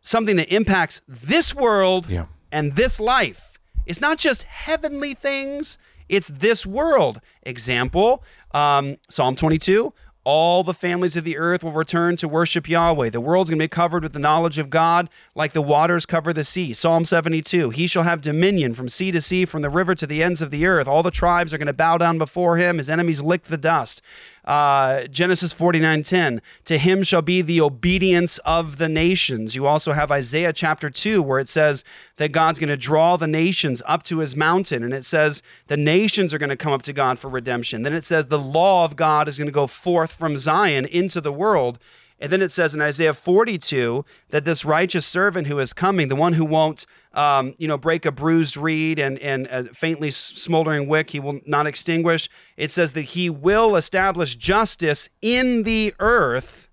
something 0.00 0.36
that 0.36 0.52
impacts 0.54 1.02
this 1.08 1.54
world 1.54 2.08
Yeah. 2.08 2.26
and 2.52 2.76
this 2.76 2.98
life. 3.00 3.58
It's 3.86 4.00
not 4.00 4.18
just 4.18 4.44
heavenly 4.44 5.14
things, 5.14 5.78
it's 6.08 6.28
this 6.28 6.64
world. 6.66 7.20
Example 7.42 8.22
um, 8.52 8.96
Psalm 9.08 9.36
22 9.36 9.92
All 10.32 10.62
the 10.62 10.72
families 10.72 11.16
of 11.16 11.24
the 11.24 11.36
earth 11.36 11.64
will 11.64 11.72
return 11.72 12.14
to 12.18 12.28
worship 12.28 12.68
Yahweh. 12.68 13.10
The 13.10 13.20
world's 13.20 13.50
going 13.50 13.58
to 13.58 13.64
be 13.64 13.68
covered 13.68 14.04
with 14.04 14.12
the 14.12 14.20
knowledge 14.20 14.58
of 14.58 14.70
God 14.70 15.10
like 15.34 15.54
the 15.54 15.60
waters 15.60 16.06
cover 16.06 16.32
the 16.32 16.44
sea. 16.44 16.72
Psalm 16.72 17.04
72 17.04 17.70
He 17.70 17.88
shall 17.88 18.04
have 18.04 18.20
dominion 18.20 18.74
from 18.74 18.88
sea 18.88 19.10
to 19.10 19.20
sea, 19.20 19.44
from 19.44 19.62
the 19.62 19.68
river 19.68 19.96
to 19.96 20.06
the 20.06 20.22
ends 20.22 20.40
of 20.40 20.52
the 20.52 20.66
earth. 20.66 20.86
All 20.86 21.02
the 21.02 21.10
tribes 21.10 21.52
are 21.52 21.58
going 21.58 21.66
to 21.66 21.72
bow 21.72 21.98
down 21.98 22.16
before 22.16 22.58
him. 22.58 22.78
His 22.78 22.88
enemies 22.88 23.20
lick 23.20 23.42
the 23.42 23.56
dust. 23.56 24.02
Uh, 24.44 25.06
Genesis 25.06 25.52
49:10 25.52 26.40
To 26.64 26.78
him 26.78 27.02
shall 27.02 27.22
be 27.22 27.42
the 27.42 27.60
obedience 27.60 28.38
of 28.38 28.78
the 28.78 28.88
nations. 28.88 29.54
You 29.54 29.66
also 29.66 29.92
have 29.92 30.10
Isaiah 30.10 30.52
chapter 30.52 30.88
2 30.88 31.20
where 31.20 31.38
it 31.38 31.48
says 31.48 31.84
that 32.16 32.32
God's 32.32 32.58
going 32.58 32.68
to 32.70 32.76
draw 32.76 33.16
the 33.16 33.26
nations 33.26 33.82
up 33.86 34.02
to 34.04 34.18
his 34.18 34.34
mountain 34.34 34.82
and 34.82 34.94
it 34.94 35.04
says 35.04 35.42
the 35.66 35.76
nations 35.76 36.32
are 36.32 36.38
going 36.38 36.50
to 36.50 36.56
come 36.56 36.72
up 36.72 36.82
to 36.82 36.92
God 36.92 37.18
for 37.18 37.28
redemption. 37.28 37.82
Then 37.82 37.92
it 37.92 38.04
says 38.04 38.26
the 38.26 38.38
law 38.38 38.84
of 38.84 38.96
God 38.96 39.28
is 39.28 39.36
going 39.36 39.46
to 39.46 39.52
go 39.52 39.66
forth 39.66 40.12
from 40.20 40.38
Zion 40.38 40.86
into 40.86 41.20
the 41.20 41.32
world. 41.32 41.80
And 42.20 42.30
then 42.30 42.42
it 42.42 42.52
says 42.52 42.74
in 42.74 42.82
Isaiah 42.82 43.14
42 43.14 44.04
that 44.28 44.44
this 44.44 44.64
righteous 44.64 45.06
servant 45.06 45.46
who 45.46 45.58
is 45.58 45.72
coming, 45.72 46.08
the 46.08 46.16
one 46.16 46.34
who 46.34 46.44
won't, 46.44 46.84
um, 47.14 47.54
you 47.56 47.66
know, 47.66 47.78
break 47.78 48.04
a 48.04 48.12
bruised 48.12 48.58
reed 48.58 48.98
and, 48.98 49.18
and 49.20 49.46
a 49.46 49.72
faintly 49.72 50.10
smoldering 50.10 50.86
wick, 50.86 51.10
he 51.10 51.20
will 51.20 51.40
not 51.46 51.66
extinguish. 51.66 52.28
It 52.58 52.70
says 52.70 52.92
that 52.92 53.02
he 53.02 53.30
will 53.30 53.74
establish 53.74 54.36
justice 54.36 55.08
in 55.22 55.62
the 55.62 55.94
earth, 55.98 56.68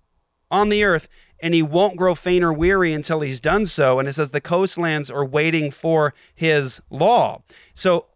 on 0.50 0.68
the 0.68 0.84
earth, 0.84 1.08
and 1.40 1.54
he 1.54 1.62
won't 1.62 1.96
grow 1.96 2.14
faint 2.14 2.44
or 2.44 2.52
weary 2.52 2.92
until 2.92 3.20
he's 3.20 3.40
done 3.40 3.64
so. 3.64 3.98
And 3.98 4.08
it 4.08 4.12
says 4.12 4.30
the 4.30 4.40
coastlands 4.40 5.10
are 5.10 5.24
waiting 5.24 5.70
for 5.70 6.12
his 6.34 6.82
law. 6.90 7.42
So 7.72 8.06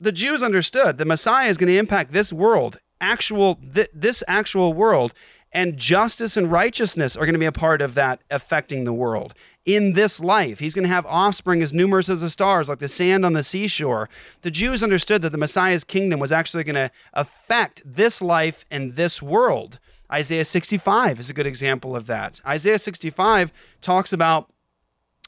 the 0.00 0.12
Jews 0.12 0.42
understood 0.42 0.98
the 0.98 1.04
Messiah 1.04 1.48
is 1.48 1.56
going 1.56 1.68
to 1.68 1.78
impact 1.78 2.12
this 2.12 2.32
world, 2.32 2.78
actual 3.00 3.56
th- 3.56 3.90
this 3.94 4.22
actual 4.26 4.72
world, 4.72 5.12
and 5.52 5.76
justice 5.76 6.36
and 6.36 6.52
righteousness 6.52 7.16
are 7.16 7.24
going 7.24 7.34
to 7.34 7.38
be 7.38 7.46
a 7.46 7.52
part 7.52 7.80
of 7.80 7.94
that 7.94 8.20
affecting 8.30 8.84
the 8.84 8.92
world 8.92 9.34
in 9.64 9.94
this 9.94 10.20
life. 10.20 10.58
He's 10.58 10.74
going 10.74 10.84
to 10.84 10.94
have 10.94 11.06
offspring 11.06 11.62
as 11.62 11.72
numerous 11.72 12.08
as 12.08 12.20
the 12.20 12.30
stars, 12.30 12.68
like 12.68 12.78
the 12.78 12.88
sand 12.88 13.24
on 13.24 13.32
the 13.32 13.42
seashore. 13.42 14.08
The 14.42 14.50
Jews 14.50 14.82
understood 14.82 15.22
that 15.22 15.30
the 15.30 15.38
Messiah's 15.38 15.84
kingdom 15.84 16.20
was 16.20 16.32
actually 16.32 16.64
going 16.64 16.76
to 16.76 16.90
affect 17.12 17.82
this 17.84 18.20
life 18.20 18.64
and 18.70 18.94
this 18.94 19.22
world. 19.22 19.78
Isaiah 20.10 20.44
65 20.44 21.20
is 21.20 21.28
a 21.28 21.34
good 21.34 21.46
example 21.46 21.94
of 21.94 22.06
that. 22.06 22.40
Isaiah 22.46 22.78
65 22.78 23.52
talks 23.80 24.12
about 24.12 24.50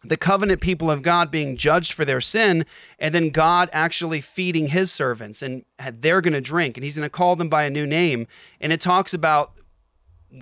the 0.02 0.16
covenant 0.16 0.60
people 0.60 0.90
of 0.90 1.02
God 1.02 1.30
being 1.30 1.56
judged 1.56 1.92
for 1.92 2.04
their 2.04 2.20
sin, 2.20 2.64
and 2.98 3.14
then 3.14 3.30
God 3.30 3.68
actually 3.72 4.20
feeding 4.20 4.68
his 4.68 4.90
servants, 4.90 5.42
and 5.42 5.64
they're 5.92 6.20
going 6.20 6.32
to 6.32 6.40
drink, 6.40 6.76
and 6.76 6.84
he's 6.84 6.96
going 6.96 7.06
to 7.06 7.10
call 7.10 7.36
them 7.36 7.48
by 7.48 7.64
a 7.64 7.70
new 7.70 7.86
name. 7.86 8.26
And 8.60 8.72
it 8.72 8.80
talks 8.80 9.12
about 9.12 9.52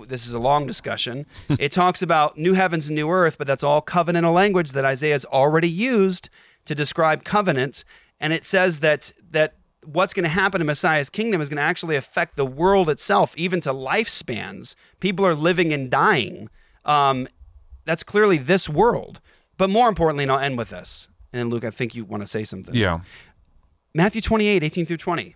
this 0.06 0.26
is 0.26 0.34
a 0.34 0.38
long 0.38 0.66
discussion. 0.66 1.26
it 1.48 1.72
talks 1.72 2.02
about 2.02 2.38
new 2.38 2.54
heavens 2.54 2.88
and 2.88 2.96
new 2.96 3.10
earth, 3.10 3.38
but 3.38 3.46
that's 3.46 3.64
all 3.64 3.82
covenantal 3.82 4.34
language 4.34 4.72
that 4.72 4.84
Isaiah's 4.84 5.24
already 5.24 5.70
used 5.70 6.28
to 6.66 6.74
describe 6.74 7.24
covenant. 7.24 7.84
And 8.20 8.32
it 8.32 8.44
says 8.44 8.80
that 8.80 9.12
that 9.30 9.54
what's 9.84 10.12
going 10.12 10.24
to 10.24 10.30
happen 10.30 10.60
in 10.60 10.66
Messiah's 10.66 11.08
kingdom 11.08 11.40
is 11.40 11.48
going 11.48 11.56
to 11.56 11.62
actually 11.62 11.96
affect 11.96 12.36
the 12.36 12.46
world 12.46 12.90
itself, 12.90 13.34
even 13.36 13.60
to 13.62 13.72
lifespans. 13.72 14.74
People 15.00 15.26
are 15.26 15.34
living 15.34 15.72
and 15.72 15.90
dying. 15.90 16.50
Um, 16.84 17.28
that's 17.84 18.02
clearly 18.02 18.36
this 18.36 18.68
world. 18.68 19.20
But 19.58 19.68
more 19.68 19.88
importantly, 19.88 20.24
and 20.24 20.32
I'll 20.32 20.38
end 20.38 20.56
with 20.56 20.70
this. 20.70 21.08
And 21.32 21.50
Luke, 21.50 21.64
I 21.64 21.70
think 21.70 21.94
you 21.94 22.04
want 22.04 22.22
to 22.22 22.26
say 22.26 22.44
something. 22.44 22.74
Yeah. 22.74 23.00
Matthew 23.92 24.22
28, 24.22 24.62
18 24.64 24.86
through 24.86 24.96
20 24.96 25.34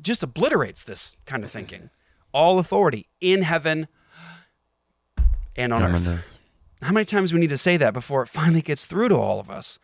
just 0.00 0.22
obliterates 0.22 0.84
this 0.84 1.16
kind 1.26 1.44
of 1.44 1.50
thinking. 1.50 1.90
All 2.32 2.58
authority 2.58 3.08
in 3.20 3.42
heaven 3.42 3.88
and 5.56 5.72
on 5.72 5.82
earth. 5.82 6.06
on 6.06 6.14
earth. 6.14 6.38
How 6.82 6.92
many 6.92 7.04
times 7.04 7.32
we 7.32 7.40
need 7.40 7.50
to 7.50 7.58
say 7.58 7.76
that 7.76 7.92
before 7.92 8.22
it 8.22 8.28
finally 8.28 8.62
gets 8.62 8.86
through 8.86 9.08
to 9.08 9.16
all 9.16 9.40
of 9.40 9.50
us? 9.50 9.78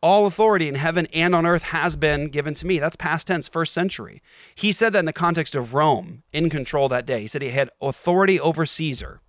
All 0.00 0.26
authority 0.26 0.68
in 0.68 0.76
heaven 0.76 1.06
and 1.12 1.34
on 1.34 1.44
earth 1.44 1.64
has 1.64 1.96
been 1.96 2.28
given 2.28 2.54
to 2.54 2.66
me. 2.66 2.78
That's 2.78 2.96
past 2.96 3.26
tense, 3.26 3.48
first 3.48 3.72
century. 3.74 4.22
He 4.54 4.72
said 4.72 4.92
that 4.92 5.00
in 5.00 5.04
the 5.04 5.12
context 5.12 5.54
of 5.54 5.74
Rome 5.74 6.22
in 6.32 6.48
control 6.48 6.88
that 6.88 7.04
day. 7.04 7.20
He 7.20 7.26
said 7.26 7.42
he 7.42 7.50
had 7.50 7.70
authority 7.82 8.40
over 8.40 8.64
Caesar 8.64 9.20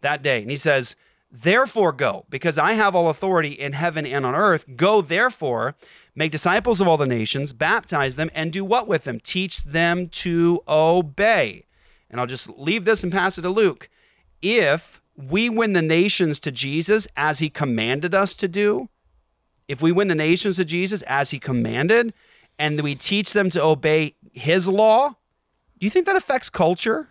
that 0.00 0.22
day. 0.22 0.42
And 0.42 0.50
he 0.50 0.56
says, 0.56 0.96
Therefore 1.30 1.92
go, 1.92 2.24
because 2.30 2.56
I 2.56 2.74
have 2.74 2.94
all 2.94 3.08
authority 3.08 3.52
in 3.52 3.72
heaven 3.72 4.06
and 4.06 4.24
on 4.24 4.34
earth. 4.34 4.64
Go 4.76 5.02
therefore, 5.02 5.74
make 6.14 6.32
disciples 6.32 6.80
of 6.80 6.88
all 6.88 6.96
the 6.96 7.06
nations, 7.06 7.52
baptize 7.52 8.16
them, 8.16 8.30
and 8.34 8.52
do 8.52 8.64
what 8.64 8.86
with 8.86 9.04
them? 9.04 9.20
Teach 9.20 9.64
them 9.64 10.08
to 10.08 10.62
obey. 10.68 11.66
And 12.08 12.20
I'll 12.20 12.26
just 12.26 12.48
leave 12.50 12.84
this 12.84 13.02
and 13.02 13.12
pass 13.12 13.36
it 13.36 13.42
to 13.42 13.50
Luke. 13.50 13.88
If 14.40 15.02
we 15.16 15.48
win 15.48 15.72
the 15.72 15.82
nations 15.82 16.38
to 16.40 16.52
Jesus 16.52 17.08
as 17.16 17.40
he 17.40 17.50
commanded 17.50 18.14
us 18.14 18.34
to 18.34 18.48
do, 18.48 18.88
if 19.66 19.82
we 19.82 19.90
win 19.90 20.08
the 20.08 20.14
nations 20.14 20.56
to 20.56 20.64
Jesus 20.64 21.02
as 21.02 21.30
he 21.30 21.38
commanded, 21.38 22.14
and 22.58 22.80
we 22.80 22.94
teach 22.94 23.32
them 23.32 23.50
to 23.50 23.62
obey 23.62 24.14
his 24.32 24.68
law, 24.68 25.16
do 25.78 25.84
you 25.86 25.90
think 25.90 26.06
that 26.06 26.16
affects 26.16 26.48
culture? 26.48 27.08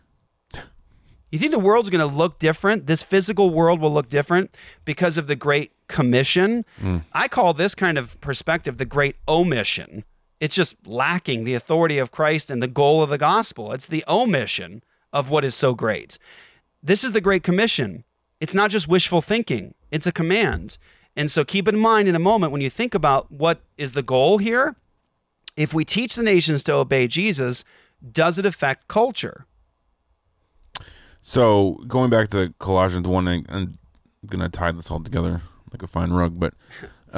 You 1.31 1.39
think 1.39 1.51
the 1.51 1.59
world's 1.59 1.89
going 1.89 2.07
to 2.07 2.15
look 2.15 2.39
different? 2.39 2.87
This 2.87 3.03
physical 3.03 3.49
world 3.49 3.81
will 3.81 3.91
look 3.93 4.09
different 4.09 4.55
because 4.85 5.17
of 5.17 5.27
the 5.27 5.35
Great 5.35 5.71
Commission? 5.87 6.65
Hmm. 6.79 6.99
I 7.13 7.27
call 7.27 7.53
this 7.53 7.75
kind 7.75 7.97
of 7.97 8.19
perspective 8.21 8.77
the 8.77 8.85
Great 8.85 9.15
Omission. 9.27 10.03
It's 10.39 10.55
just 10.55 10.75
lacking 10.85 11.43
the 11.43 11.53
authority 11.53 11.97
of 11.97 12.11
Christ 12.11 12.51
and 12.51 12.61
the 12.61 12.67
goal 12.67 13.01
of 13.01 13.09
the 13.09 13.17
gospel. 13.17 13.71
It's 13.71 13.87
the 13.87 14.03
omission 14.07 14.83
of 15.13 15.29
what 15.29 15.45
is 15.45 15.55
so 15.55 15.73
great. 15.73 16.17
This 16.83 17.03
is 17.03 17.13
the 17.13 17.21
Great 17.21 17.43
Commission. 17.43 18.03
It's 18.39 18.53
not 18.53 18.69
just 18.69 18.87
wishful 18.87 19.21
thinking, 19.21 19.73
it's 19.91 20.05
a 20.05 20.11
command. 20.11 20.77
And 21.15 21.31
so 21.31 21.45
keep 21.45 21.67
in 21.67 21.77
mind 21.77 22.07
in 22.07 22.15
a 22.15 22.19
moment 22.19 22.51
when 22.51 22.61
you 22.61 22.69
think 22.69 22.93
about 22.93 23.31
what 23.31 23.61
is 23.77 23.93
the 23.93 24.03
goal 24.03 24.37
here, 24.37 24.75
if 25.55 25.73
we 25.73 25.85
teach 25.85 26.15
the 26.15 26.23
nations 26.23 26.63
to 26.65 26.73
obey 26.73 27.07
Jesus, 27.07 27.63
does 28.11 28.37
it 28.37 28.45
affect 28.45 28.89
culture? 28.89 29.45
So 31.27 31.81
going 31.87 32.11
back 32.11 32.29
to 32.29 32.53
Colossians 32.59 33.07
one, 33.07 33.27
and 33.27 33.47
I'm 33.49 33.79
gonna 34.27 34.47
tie 34.47 34.71
this 34.71 34.91
all 34.91 34.99
together 34.99 35.41
like 35.73 35.81
a 35.81 35.87
fine 35.87 36.11
rug, 36.11 36.39
but 36.39 36.53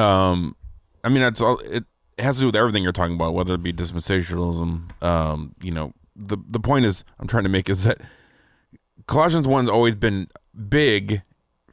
um, 0.01 0.55
I 1.03 1.09
mean 1.09 1.19
that's 1.19 1.41
all. 1.41 1.59
It 1.59 1.83
has 2.17 2.37
to 2.37 2.39
do 2.39 2.45
with 2.45 2.55
everything 2.55 2.83
you're 2.83 2.93
talking 2.93 3.15
about, 3.15 3.33
whether 3.33 3.53
it 3.55 3.61
be 3.61 3.73
dispensationalism. 3.73 5.03
Um, 5.03 5.55
you 5.61 5.71
know, 5.71 5.91
the 6.15 6.37
the 6.47 6.61
point 6.61 6.85
is 6.85 7.03
I'm 7.19 7.27
trying 7.27 7.43
to 7.43 7.49
make 7.49 7.67
is 7.67 7.83
that 7.83 7.99
Colossians 9.07 9.45
one's 9.45 9.69
always 9.69 9.95
been 9.95 10.29
big 10.69 11.21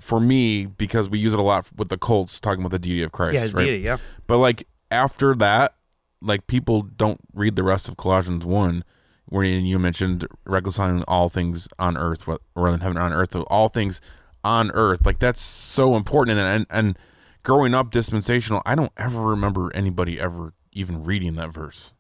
for 0.00 0.18
me 0.18 0.66
because 0.66 1.08
we 1.08 1.20
use 1.20 1.34
it 1.34 1.38
a 1.38 1.42
lot 1.42 1.70
with 1.76 1.88
the 1.88 1.98
cults 1.98 2.40
talking 2.40 2.62
about 2.62 2.72
the 2.72 2.80
deity 2.80 3.04
of 3.04 3.12
Christ. 3.12 3.34
Yeah, 3.34 3.42
his 3.42 3.54
right? 3.54 3.62
deity, 3.62 3.84
yeah. 3.84 3.98
But 4.26 4.38
like 4.38 4.66
after 4.90 5.36
that, 5.36 5.76
like 6.20 6.48
people 6.48 6.82
don't 6.82 7.20
read 7.32 7.54
the 7.54 7.62
rest 7.62 7.88
of 7.88 7.96
Colossians 7.96 8.44
one, 8.44 8.82
where 9.26 9.44
you 9.44 9.78
mentioned 9.78 10.26
reconciling 10.44 11.02
all 11.08 11.28
things 11.28 11.66
on 11.78 11.96
earth, 11.96 12.26
what- 12.26 12.42
rather 12.54 12.72
than 12.72 12.80
heaven 12.80 12.98
on 12.98 13.12
earth, 13.12 13.34
all 13.48 13.68
things 13.68 14.00
on 14.44 14.70
earth. 14.72 15.04
Like 15.06 15.18
that's 15.18 15.40
so 15.40 15.96
important. 15.96 16.38
And 16.38 16.46
and, 16.48 16.66
and 16.70 16.98
growing 17.42 17.74
up 17.74 17.90
dispensational, 17.90 18.62
I 18.66 18.74
don't 18.74 18.92
ever 18.96 19.20
remember 19.22 19.70
anybody 19.74 20.20
ever 20.20 20.52
even 20.72 21.04
reading 21.04 21.34
that 21.36 21.50
verse 21.50 21.92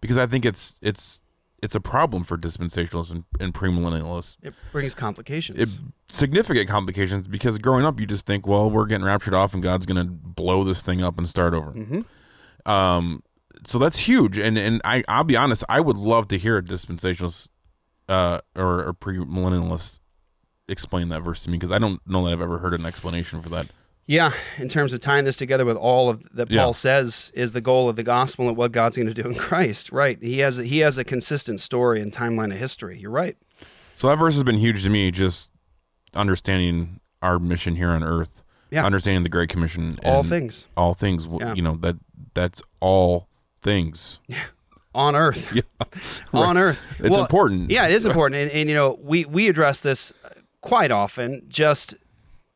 because 0.00 0.18
I 0.18 0.26
think 0.26 0.44
it's 0.44 0.78
it's 0.82 1.20
it's 1.62 1.74
a 1.74 1.80
problem 1.80 2.22
for 2.22 2.36
dispensationalists 2.36 3.10
and, 3.10 3.24
and 3.40 3.54
premillennialists. 3.54 4.36
It 4.42 4.54
brings 4.72 4.94
complications. 4.94 5.58
It, 5.58 5.78
significant 6.10 6.68
complications 6.68 7.26
because 7.26 7.58
growing 7.58 7.84
up, 7.86 7.98
you 7.98 8.06
just 8.06 8.26
think, 8.26 8.46
well, 8.46 8.70
we're 8.70 8.84
getting 8.86 9.06
raptured 9.06 9.32
off, 9.34 9.54
and 9.54 9.62
God's 9.62 9.86
going 9.86 10.06
to 10.06 10.12
blow 10.12 10.64
this 10.64 10.82
thing 10.82 11.02
up 11.02 11.16
and 11.18 11.26
start 11.28 11.54
over. 11.54 12.04
Um, 12.66 13.22
so 13.66 13.78
that's 13.78 13.98
huge, 14.00 14.38
and 14.38 14.56
and 14.58 14.80
I 14.84 15.02
I'll 15.08 15.24
be 15.24 15.36
honest, 15.36 15.64
I 15.68 15.80
would 15.80 15.96
love 15.96 16.28
to 16.28 16.38
hear 16.38 16.56
a 16.58 16.62
dispensationalist 16.62 17.48
uh, 18.08 18.40
or 18.54 18.88
a 18.88 18.94
premillennialist 18.94 20.00
explain 20.68 21.08
that 21.10 21.22
verse 21.22 21.42
to 21.44 21.50
me 21.50 21.56
because 21.58 21.70
I 21.72 21.78
don't 21.78 22.00
know 22.06 22.24
that 22.24 22.32
I've 22.32 22.40
ever 22.40 22.58
heard 22.58 22.74
an 22.74 22.86
explanation 22.86 23.40
for 23.42 23.48
that. 23.50 23.68
Yeah, 24.08 24.32
in 24.58 24.68
terms 24.68 24.92
of 24.92 25.00
tying 25.00 25.24
this 25.24 25.36
together 25.36 25.64
with 25.64 25.76
all 25.76 26.08
of 26.08 26.22
that 26.32 26.48
Yeah. 26.50 26.62
Paul 26.62 26.72
says 26.74 27.32
is 27.34 27.52
the 27.52 27.60
goal 27.60 27.88
of 27.88 27.96
the 27.96 28.02
gospel 28.04 28.46
and 28.48 28.56
what 28.56 28.70
God's 28.72 28.96
going 28.96 29.08
to 29.12 29.14
do 29.14 29.28
in 29.28 29.34
Christ. 29.34 29.90
Right? 29.90 30.20
He 30.22 30.38
has 30.40 30.58
a, 30.60 30.64
he 30.64 30.78
has 30.78 30.96
a 30.98 31.02
consistent 31.04 31.60
story 31.60 32.00
and 32.00 32.12
timeline 32.12 32.52
of 32.52 32.58
history. 32.58 32.98
You're 33.00 33.10
right. 33.10 33.36
So 33.96 34.08
that 34.08 34.16
verse 34.16 34.34
has 34.34 34.44
been 34.44 34.58
huge 34.58 34.82
to 34.84 34.90
me, 34.90 35.10
just 35.10 35.50
understanding 36.14 37.00
our 37.22 37.38
mission 37.38 37.76
here 37.76 37.90
on 37.90 38.02
earth, 38.02 38.42
Yeah. 38.70 38.84
understanding 38.84 39.22
the 39.22 39.28
Great 39.28 39.48
Commission, 39.48 39.98
All 40.04 40.22
things. 40.22 40.66
all 40.76 40.94
things. 40.94 41.26
Yeah. 41.40 41.54
You 41.54 41.62
know 41.62 41.76
that 41.76 41.96
that's 42.34 42.62
all 42.80 43.28
things. 43.66 44.20
on 44.94 45.14
earth. 45.14 45.52
Yeah, 45.54 45.62
on 46.32 46.56
Right. 46.56 46.62
earth. 46.62 46.80
It's 47.00 47.16
important. 47.18 47.70
Yeah, 47.70 47.86
it 47.86 47.92
is 47.92 48.06
important. 48.06 48.40
And, 48.42 48.50
and 48.52 48.68
you 48.70 48.74
know, 48.74 48.98
we 49.02 49.24
we 49.26 49.48
address 49.48 49.80
this 49.82 50.12
quite 50.62 50.90
often. 50.90 51.42
Just 51.48 51.94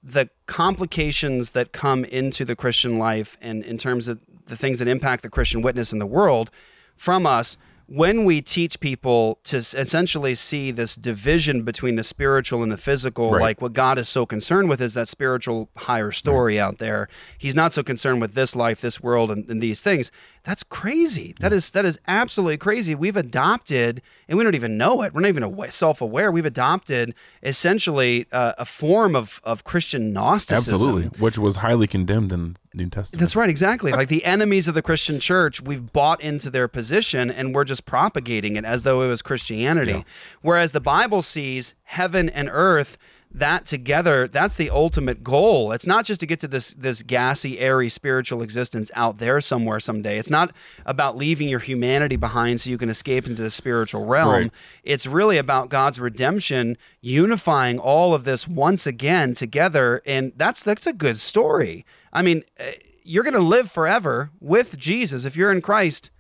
the 0.03 0.31
complications 0.47 1.51
that 1.51 1.73
come 1.73 2.05
into 2.07 2.45
the 2.47 2.57
Christian 2.57 2.97
life, 2.97 3.37
and 3.43 3.63
in 3.65 3.77
terms 3.77 4.09
of 4.09 4.21
the 4.47 4.57
things 4.57 4.79
that 4.79 4.89
impact 4.89 5.23
the 5.23 5.29
Christian 5.29 5.61
witness 5.63 5.93
in 5.93 5.99
the 5.99 6.07
world, 6.07 6.51
from 6.97 7.27
us. 7.27 7.57
When 7.93 8.24
we 8.24 8.41
teach 8.41 8.78
people 8.78 9.41
to 9.43 9.57
essentially 9.57 10.36
see 10.36 10.70
this 10.70 10.95
division 10.95 11.62
between 11.64 11.97
the 11.97 12.05
spiritual 12.05 12.62
and 12.62 12.70
the 12.70 12.76
physical, 12.76 13.32
Right. 13.32 13.43
like 13.43 13.61
what 13.61 13.72
God 13.72 13.99
is 13.99 14.09
so 14.09 14.24
concerned 14.24 14.68
with 14.68 14.80
is 14.80 14.95
that 14.95 15.09
spiritual 15.09 15.70
higher 15.76 16.12
story 16.12 16.61
out 16.61 16.78
there. 16.78 17.09
He's 17.36 17.57
not 17.57 17.72
so 17.72 17.82
concerned 17.82 18.20
with 18.20 18.34
this 18.34 18.55
life, 18.55 18.80
this 18.80 19.01
world, 19.01 19.32
and, 19.32 19.45
and 19.51 19.61
these 19.61 19.82
things. 19.82 20.12
That's 20.45 20.62
crazy. 20.62 21.34
That 21.41 21.53
is 21.53 21.72
that 21.72 21.84
is 21.84 21.99
absolutely 22.07 22.59
crazy. 22.59 22.95
We've 22.95 23.16
adopted, 23.16 24.03
and 24.28 24.38
we 24.38 24.45
don't 24.45 24.55
even 24.55 24.78
know 24.78 25.03
it. 25.03 25.12
We're 25.12 25.22
not 25.22 25.28
even 25.28 25.70
self-aware. 25.70 26.30
We've 26.30 26.47
adopted 26.47 27.12
essentially 27.43 28.26
uh, 28.30 28.53
a 28.57 28.64
form 28.64 29.16
of 29.16 29.41
of 29.43 29.64
Christian 29.64 30.12
Gnosticism. 30.12 30.74
absolutely, 30.74 31.18
which 31.18 31.38
was 31.38 31.57
highly 31.57 31.88
condemned 31.88 32.32
in 32.32 32.53
the 32.55 32.60
New 32.73 32.89
Testament. 32.89 33.21
That's 33.21 33.35
right, 33.35 33.51
exactly. 33.51 33.91
Like 33.93 34.09
the 34.09 34.25
enemies 34.25 34.68
of 34.68 34.75
the 34.75 34.83
Christian 34.83 35.18
church, 35.18 35.61
we've 35.61 35.93
bought 35.93 36.21
into 36.21 36.51
their 36.51 36.68
position 36.68 37.31
and 37.31 37.55
we're 37.55 37.64
just 37.64 37.85
propagating 37.85 38.57
it 38.57 38.64
as 38.64 38.85
though 38.85 39.03
it 39.03 39.09
was 39.09 39.23
Christianity. 39.23 40.05
Whereas 40.41 40.73
the 40.73 40.81
Bible 40.81 41.21
sees 41.23 41.75
heaven 41.85 42.29
and 42.29 42.49
earth 42.53 42.97
that 43.33 43.64
together 43.64 44.27
that's 44.27 44.57
the 44.57 44.68
ultimate 44.71 45.23
goal 45.23 45.71
it's 45.71 45.87
not 45.87 46.05
just 46.05 46.18
to 46.18 46.27
get 46.27 46.41
to 46.41 46.49
this 46.49 46.71
this 46.71 47.01
gassy 47.01 47.61
airy 47.61 47.89
spiritual 47.89 48.43
existence 48.43 48.91
out 48.97 49.18
there 49.18 49.41
somewhere 49.41 49.79
someday 49.79 50.18
it's 50.18 50.29
not 50.31 50.53
about 50.85 51.16
leaving 51.16 51.49
your 51.49 51.61
humanity 51.61 52.16
behind 52.16 52.61
so 52.61 52.68
you 52.68 52.77
can 52.77 52.89
escape 52.89 53.29
into 53.29 53.41
the 53.41 53.49
spiritual 53.49 54.05
realm 54.05 54.29
Right. 54.33 54.51
it's 54.83 55.07
really 55.07 55.39
about 55.39 55.68
God's 55.68 56.01
redemption 56.01 56.77
unifying 57.01 57.79
all 57.79 58.14
of 58.14 58.25
this 58.25 58.49
once 58.49 58.85
again 58.85 59.33
together 59.35 60.03
and 60.05 60.33
that's 60.35 60.64
that's 60.64 60.89
a 60.89 60.93
good 60.93 61.16
story 61.16 61.85
i 62.13 62.23
mean 62.23 62.43
eh, 62.59 62.73
you're 63.03 63.25
going 63.25 63.35
to 63.35 63.41
live 63.41 63.71
forever 63.71 64.31
with 64.41 64.77
Jesus 64.77 65.25
if 65.25 65.35
you're 65.35 65.51
in 65.51 65.63
Christ 65.63 66.11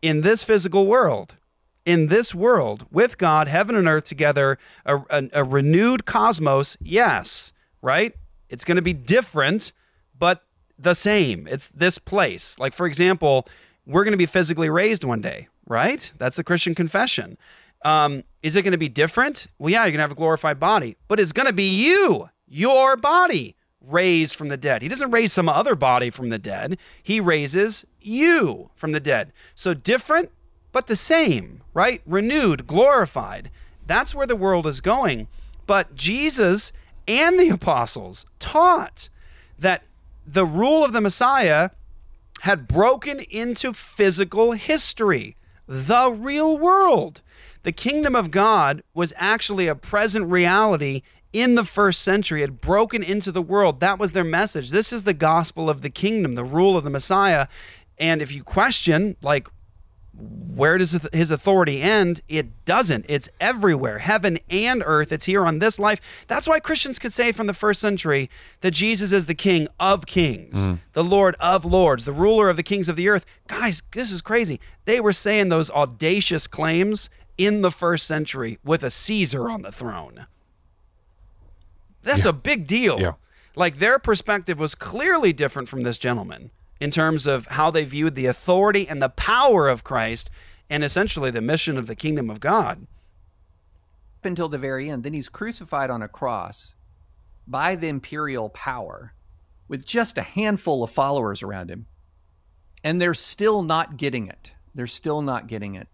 in 0.00 0.22
this 0.22 0.44
physical 0.44 0.86
world 0.86 1.36
in 1.84 2.06
this 2.06 2.34
world 2.34 2.86
with 2.90 3.18
God 3.18 3.48
heaven 3.48 3.74
and 3.74 3.88
earth 3.88 4.04
together 4.04 4.58
a, 4.86 4.98
a, 5.10 5.28
a 5.34 5.44
renewed 5.44 6.06
cosmos. 6.06 6.76
Yes 6.80 7.52
right? 7.82 8.14
It's 8.48 8.64
going 8.64 8.76
to 8.76 8.82
be 8.82 8.92
different 8.92 9.72
but 10.18 10.44
the 10.78 10.94
same. 10.94 11.46
It's 11.48 11.68
this 11.68 11.98
place. 11.98 12.58
Like 12.58 12.74
for 12.74 12.86
example 12.86 13.46
we're 13.84 14.04
going 14.04 14.12
to 14.12 14.18
be 14.18 14.26
physically 14.26 14.70
raised 14.70 15.04
one 15.04 15.20
day 15.20 15.48
right? 15.66 16.12
That's 16.18 16.36
the 16.36 16.44
Christian 16.44 16.74
confession. 16.74 17.38
Um, 17.84 18.24
is 18.42 18.56
it 18.56 18.62
going 18.62 18.72
to 18.72 18.78
be 18.78 18.88
different? 18.88 19.46
Well, 19.58 19.70
yeah, 19.70 19.84
you're 19.84 19.92
going 19.92 19.98
to 19.98 20.02
have 20.02 20.10
a 20.10 20.16
glorified 20.16 20.60
body, 20.60 20.96
but 21.08 21.18
it's 21.18 21.32
going 21.32 21.46
to 21.46 21.52
be 21.52 21.68
you, 21.68 22.28
your 22.46 22.96
body, 22.96 23.56
raised 23.86 24.34
from 24.34 24.48
the 24.48 24.56
dead. 24.56 24.82
He 24.82 24.88
doesn't 24.88 25.10
raise 25.10 25.32
some 25.32 25.48
other 25.48 25.74
body 25.74 26.10
from 26.10 26.28
the 26.28 26.38
dead, 26.38 26.78
he 27.02 27.20
raises 27.20 27.84
you 28.00 28.70
from 28.74 28.92
the 28.92 29.00
dead. 29.00 29.32
So 29.54 29.74
different, 29.74 30.30
but 30.72 30.86
the 30.86 30.96
same, 30.96 31.62
right? 31.74 32.02
Renewed, 32.06 32.66
glorified. 32.66 33.50
That's 33.86 34.14
where 34.14 34.26
the 34.26 34.36
world 34.36 34.66
is 34.66 34.80
going. 34.80 35.28
But 35.66 35.94
Jesus 35.94 36.72
and 37.08 37.38
the 37.38 37.48
apostles 37.48 38.26
taught 38.38 39.08
that 39.58 39.82
the 40.26 40.46
rule 40.46 40.84
of 40.84 40.92
the 40.92 41.00
Messiah 41.00 41.70
had 42.42 42.68
broken 42.68 43.20
into 43.20 43.72
physical 43.72 44.52
history, 44.52 45.36
the 45.66 46.10
real 46.10 46.56
world. 46.56 47.20
The 47.62 47.72
kingdom 47.72 48.16
of 48.16 48.30
God 48.30 48.82
was 48.94 49.12
actually 49.16 49.66
a 49.66 49.74
present 49.74 50.30
reality 50.30 51.02
in 51.32 51.54
the 51.54 51.64
first 51.64 52.02
century, 52.02 52.40
had 52.40 52.60
broken 52.60 53.02
into 53.02 53.30
the 53.30 53.42
world. 53.42 53.80
That 53.80 53.98
was 53.98 54.12
their 54.12 54.24
message. 54.24 54.70
This 54.70 54.92
is 54.92 55.04
the 55.04 55.14
gospel 55.14 55.70
of 55.70 55.82
the 55.82 55.90
kingdom, 55.90 56.34
the 56.34 56.44
rule 56.44 56.76
of 56.76 56.84
the 56.84 56.90
Messiah. 56.90 57.46
And 57.98 58.22
if 58.22 58.32
you 58.32 58.42
question, 58.42 59.16
like, 59.22 59.48
where 60.20 60.76
does 60.76 60.98
his 61.12 61.30
authority 61.30 61.80
end? 61.80 62.20
It 62.28 62.64
doesn't. 62.64 63.06
It's 63.08 63.28
everywhere, 63.40 63.98
heaven 63.98 64.38
and 64.50 64.82
earth. 64.84 65.12
It's 65.12 65.24
here 65.24 65.46
on 65.46 65.60
this 65.60 65.78
life. 65.78 66.00
That's 66.26 66.48
why 66.48 66.60
Christians 66.60 66.98
could 66.98 67.12
say 67.12 67.32
from 67.32 67.46
the 67.46 67.54
first 67.54 67.80
century 67.80 68.28
that 68.60 68.72
Jesus 68.72 69.12
is 69.12 69.26
the 69.26 69.34
King 69.34 69.68
of 69.78 70.06
kings, 70.06 70.66
mm. 70.66 70.80
the 70.92 71.04
Lord 71.04 71.36
of 71.40 71.64
lords, 71.64 72.04
the 72.04 72.12
ruler 72.12 72.50
of 72.50 72.56
the 72.56 72.62
kings 72.62 72.88
of 72.88 72.96
the 72.96 73.08
earth. 73.08 73.24
Guys, 73.48 73.82
this 73.92 74.12
is 74.12 74.20
crazy. 74.20 74.60
They 74.84 75.00
were 75.00 75.12
saying 75.12 75.48
those 75.48 75.70
audacious 75.70 76.46
claims 76.46 77.08
in 77.38 77.62
the 77.62 77.70
first 77.70 78.06
century 78.06 78.58
with 78.62 78.82
a 78.82 78.90
Caesar 78.90 79.48
on 79.48 79.62
the 79.62 79.72
throne. 79.72 80.26
That's 82.02 82.24
a 82.24 82.32
big 82.32 82.66
deal. 82.66 83.00
Yeah. 83.00 83.12
Like 83.56 83.78
their 83.78 83.98
perspective 83.98 84.58
was 84.58 84.74
clearly 84.74 85.32
different 85.32 85.68
from 85.68 85.82
this 85.82 85.98
gentleman 85.98 86.50
in 86.80 86.90
terms 86.90 87.26
of 87.26 87.46
how 87.48 87.70
they 87.70 87.84
viewed 87.84 88.14
the 88.14 88.26
authority 88.26 88.88
and 88.88 89.02
the 89.02 89.08
power 89.10 89.68
of 89.68 89.84
Christ 89.84 90.30
and 90.70 90.82
essentially 90.82 91.30
the 91.30 91.40
mission 91.40 91.76
of 91.76 91.86
the 91.86 91.96
kingdom 91.96 92.30
of 92.30 92.40
God. 92.40 92.86
up 94.20 94.26
until 94.26 94.48
the 94.48 94.58
very 94.58 94.90
end. 94.90 95.02
Then 95.02 95.14
he's 95.14 95.28
crucified 95.28 95.90
on 95.90 96.02
a 96.02 96.08
cross 96.08 96.74
by 97.46 97.74
the 97.74 97.88
imperial 97.88 98.48
power 98.50 99.14
with 99.66 99.84
just 99.84 100.18
a 100.18 100.22
handful 100.22 100.82
of 100.82 100.90
followers 100.90 101.42
around 101.42 101.70
him. 101.70 101.86
And 102.84 103.00
they're 103.00 103.14
still 103.14 103.62
not 103.62 103.96
getting 103.96 104.28
it. 104.28 104.52
They're 104.74 104.86
still 104.86 105.22
not 105.22 105.46
getting 105.46 105.74
it. 105.74 105.88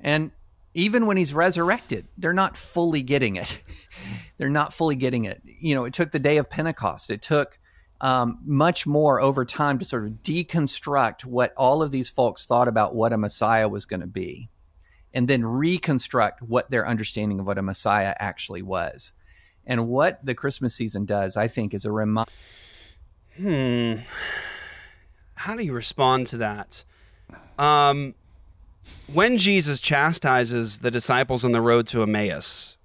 And 0.00 0.32
even 0.74 1.06
when 1.06 1.16
he's 1.16 1.34
resurrected, 1.34 2.08
they're 2.16 2.32
not 2.32 2.56
fully 2.56 3.02
getting 3.02 3.36
it. 3.36 3.60
they're 4.38 4.48
not 4.48 4.72
fully 4.72 4.96
getting 4.96 5.24
it. 5.24 5.42
You 5.44 5.74
know, 5.74 5.84
it 5.84 5.92
took 5.92 6.10
the 6.10 6.18
day 6.18 6.38
of 6.38 6.48
Pentecost. 6.48 7.10
It 7.10 7.22
took 7.22 7.58
um, 8.00 8.38
much 8.44 8.86
more 8.86 9.20
over 9.20 9.44
time 9.44 9.78
to 9.78 9.84
sort 9.84 10.06
of 10.06 10.12
deconstruct 10.22 11.24
what 11.24 11.52
all 11.56 11.82
of 11.82 11.90
these 11.90 12.08
folks 12.08 12.46
thought 12.46 12.68
about 12.68 12.94
what 12.94 13.12
a 13.12 13.18
Messiah 13.18 13.68
was 13.68 13.86
going 13.86 14.00
to 14.00 14.06
be 14.06 14.48
and 15.14 15.28
then 15.28 15.44
reconstruct 15.44 16.42
what 16.42 16.70
their 16.70 16.86
understanding 16.86 17.40
of 17.40 17.46
what 17.46 17.58
a 17.58 17.62
Messiah 17.62 18.14
actually 18.18 18.62
was. 18.62 19.12
And 19.64 19.88
what 19.88 20.24
the 20.24 20.34
Christmas 20.34 20.74
season 20.74 21.04
does, 21.04 21.36
I 21.36 21.46
think, 21.46 21.74
is 21.74 21.84
a 21.84 21.92
reminder. 21.92 22.30
Hmm. 23.36 23.94
How 25.34 25.54
do 25.54 25.62
you 25.62 25.72
respond 25.72 26.26
to 26.28 26.38
that? 26.38 26.84
Um, 27.58 28.14
when 29.12 29.38
Jesus 29.38 29.80
chastises 29.80 30.78
the 30.78 30.90
disciples 30.90 31.44
on 31.44 31.52
the 31.52 31.60
road 31.60 31.86
to 31.88 32.02
Emmaus, 32.02 32.78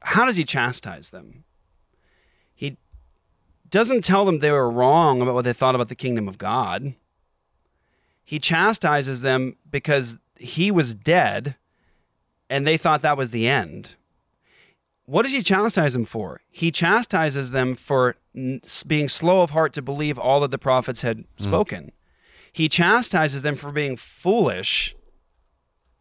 how 0.00 0.24
does 0.24 0.36
he 0.36 0.44
chastise 0.44 1.10
them? 1.10 1.44
He 2.54 2.76
doesn't 3.70 4.04
tell 4.04 4.24
them 4.24 4.38
they 4.38 4.52
were 4.52 4.70
wrong 4.70 5.20
about 5.20 5.34
what 5.34 5.44
they 5.44 5.52
thought 5.52 5.74
about 5.74 5.88
the 5.88 5.94
kingdom 5.94 6.28
of 6.28 6.38
God. 6.38 6.94
He 8.24 8.38
chastises 8.38 9.22
them 9.22 9.56
because 9.70 10.18
he 10.36 10.70
was 10.70 10.94
dead 10.94 11.56
and 12.50 12.66
they 12.66 12.76
thought 12.76 13.02
that 13.02 13.16
was 13.16 13.30
the 13.30 13.48
end. 13.48 13.96
What 15.04 15.22
does 15.22 15.32
he 15.32 15.42
chastise 15.42 15.94
them 15.94 16.04
for? 16.04 16.42
He 16.50 16.70
chastises 16.70 17.50
them 17.50 17.74
for 17.76 18.16
being 18.86 19.08
slow 19.08 19.42
of 19.42 19.50
heart 19.50 19.72
to 19.74 19.82
believe 19.82 20.18
all 20.18 20.40
that 20.40 20.50
the 20.50 20.58
prophets 20.58 21.02
had 21.02 21.18
hmm. 21.38 21.44
spoken. 21.44 21.92
He 22.52 22.68
chastises 22.68 23.42
them 23.42 23.56
for 23.56 23.72
being 23.72 23.96
foolish, 23.96 24.94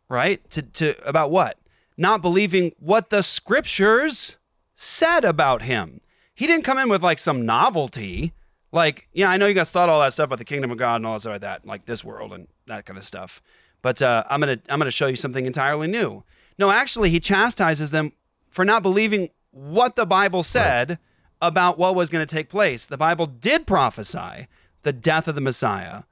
right? 0.09 0.47
To, 0.51 0.61
to 0.61 1.07
about 1.07 1.31
what? 1.31 1.57
Not 1.97 2.21
believing 2.21 2.73
what 2.79 3.09
the 3.09 3.23
scriptures 3.23 4.37
said 4.75 5.25
about 5.25 5.63
him. 5.63 6.01
He 6.35 6.45
didn't 6.45 6.63
come 6.63 6.77
in 6.77 6.89
with 6.89 7.03
like 7.03 7.19
some 7.19 7.45
novelty. 7.45 8.33
Like, 8.71 9.07
yeah, 9.13 9.29
I 9.29 9.37
know 9.37 9.47
you 9.47 9.53
guys 9.53 9.71
thought 9.71 9.89
all 9.89 10.01
that 10.01 10.13
stuff 10.13 10.25
about 10.25 10.39
the 10.39 10.45
kingdom 10.45 10.71
of 10.71 10.77
God 10.77 10.97
and 10.97 11.05
all 11.05 11.13
that 11.13 11.21
stuff 11.21 11.31
like 11.31 11.41
that, 11.41 11.65
like 11.65 11.85
this 11.85 12.03
world 12.03 12.33
and 12.33 12.47
that 12.67 12.85
kind 12.85 12.99
of 12.99 13.05
stuff. 13.05 13.41
But 13.81 14.01
uh, 14.01 14.23
I'm 14.29 14.39
gonna 14.39 14.59
I'm 14.69 14.79
gonna 14.79 14.91
show 14.91 15.07
you 15.07 15.15
something 15.15 15.45
entirely 15.45 15.87
new. 15.87 16.23
No, 16.59 16.69
actually, 16.71 17.09
he 17.09 17.19
chastises 17.19 17.91
them 17.91 18.13
for 18.49 18.65
not 18.65 18.83
believing 18.83 19.29
what 19.51 19.95
the 19.95 20.05
Bible 20.05 20.43
said 20.43 20.99
about 21.41 21.77
what 21.77 21.95
was 21.95 22.09
going 22.09 22.25
to 22.25 22.35
take 22.35 22.49
place. 22.49 22.85
The 22.85 22.97
Bible 22.97 23.25
did 23.25 23.67
prophesy 23.67 24.47
the 24.83 24.93
death 24.93 25.27
of 25.27 25.35
the 25.35 25.41
Messiah. 25.41 26.03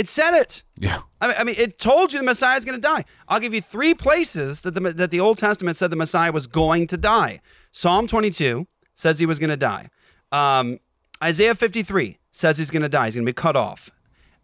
It 0.00 0.08
said 0.08 0.32
it. 0.32 0.62
Yeah. 0.78 1.00
I 1.20 1.26
mean, 1.26 1.36
I 1.38 1.44
mean, 1.44 1.54
it 1.58 1.78
told 1.78 2.14
you 2.14 2.18
the 2.18 2.24
Messiah 2.24 2.56
is 2.56 2.64
going 2.64 2.74
to 2.74 2.80
die. 2.80 3.04
I'll 3.28 3.38
give 3.38 3.52
you 3.52 3.60
three 3.60 3.92
places 3.92 4.62
that 4.62 4.72
the 4.72 4.80
that 4.80 5.10
the 5.10 5.20
Old 5.20 5.36
Testament 5.36 5.76
said 5.76 5.90
the 5.90 5.96
Messiah 5.96 6.32
was 6.32 6.46
going 6.46 6.86
to 6.86 6.96
die. 6.96 7.42
Psalm 7.70 8.06
22 8.06 8.66
says 8.94 9.18
he 9.18 9.26
was 9.26 9.38
going 9.38 9.50
to 9.50 9.58
die. 9.58 9.90
Um, 10.32 10.80
Isaiah 11.22 11.54
53 11.54 12.16
says 12.32 12.56
he's 12.56 12.70
going 12.70 12.80
to 12.80 12.88
die. 12.88 13.04
He's 13.04 13.16
going 13.16 13.26
to 13.26 13.28
be 13.28 13.34
cut 13.34 13.56
off. 13.56 13.90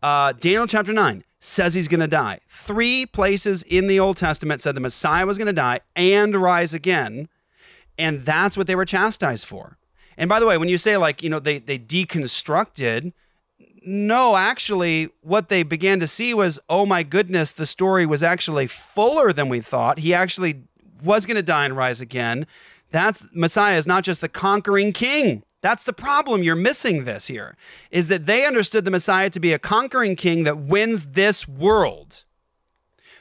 Uh, 0.03 0.33
Daniel 0.33 0.67
chapter 0.67 0.93
9 0.93 1.25
says 1.41 1.73
he's 1.73 1.89
going 1.89 2.01
to 2.01 2.07
die. 2.07 2.41
Three 2.51 3.07
places 3.07 3.63
in 3.63 3.87
the 3.87 3.99
Old 3.99 4.19
Testament 4.19 4.61
said 4.61 4.75
the 4.75 4.83
Messiah 4.83 5.25
was 5.25 5.39
going 5.39 5.47
to 5.47 5.55
die 5.55 5.81
and 5.97 6.35
rise 6.35 6.75
again. 6.75 7.31
And 7.97 8.27
that's 8.27 8.59
what 8.59 8.67
they 8.67 8.77
were 8.77 8.85
chastised 8.85 9.47
for. 9.47 9.79
And 10.19 10.29
by 10.29 10.39
the 10.39 10.45
way, 10.45 10.59
when 10.59 10.69
you 10.69 10.77
say 10.77 10.99
like, 10.99 11.23
you 11.23 11.31
know, 11.31 11.41
they, 11.41 11.61
they 11.61 11.79
deconstructed, 11.79 13.15
no, 13.87 14.37
actually, 14.37 15.11
what 15.23 15.49
they 15.49 15.63
began 15.63 16.01
to 16.01 16.09
see 16.09 16.35
was, 16.35 16.59
oh 16.69 16.85
my 16.85 17.05
goodness, 17.05 17.53
the 17.53 17.65
story 17.65 18.05
was 18.05 18.23
actually 18.23 18.67
fuller 18.67 19.33
than 19.33 19.49
we 19.49 19.61
thought. 19.61 20.01
He 20.01 20.13
actually 20.13 20.65
was 21.03 21.25
going 21.25 21.37
to 21.37 21.43
die 21.43 21.65
and 21.65 21.77
rise 21.77 22.01
again. 22.01 22.49
That's 22.91 23.29
Messiah 23.33 23.77
is 23.77 23.87
not 23.87 24.03
just 24.03 24.21
the 24.21 24.29
conquering 24.29 24.93
king. 24.93 25.45
That's 25.61 25.85
the 25.85 25.93
problem. 25.93 26.43
You're 26.43 26.57
missing 26.57 27.05
this 27.05 27.29
here 27.29 27.57
is 27.91 28.09
that 28.09 28.27
they 28.27 28.45
understood 28.45 28.85
the 28.85 28.91
Messiah 28.91 29.31
to 29.31 29.41
be 29.41 29.53
a 29.53 29.59
conquering 29.59 30.17
king 30.17 30.43
that 30.45 30.59
wins 30.59 31.07
this 31.07 31.47
world. 31.47 32.25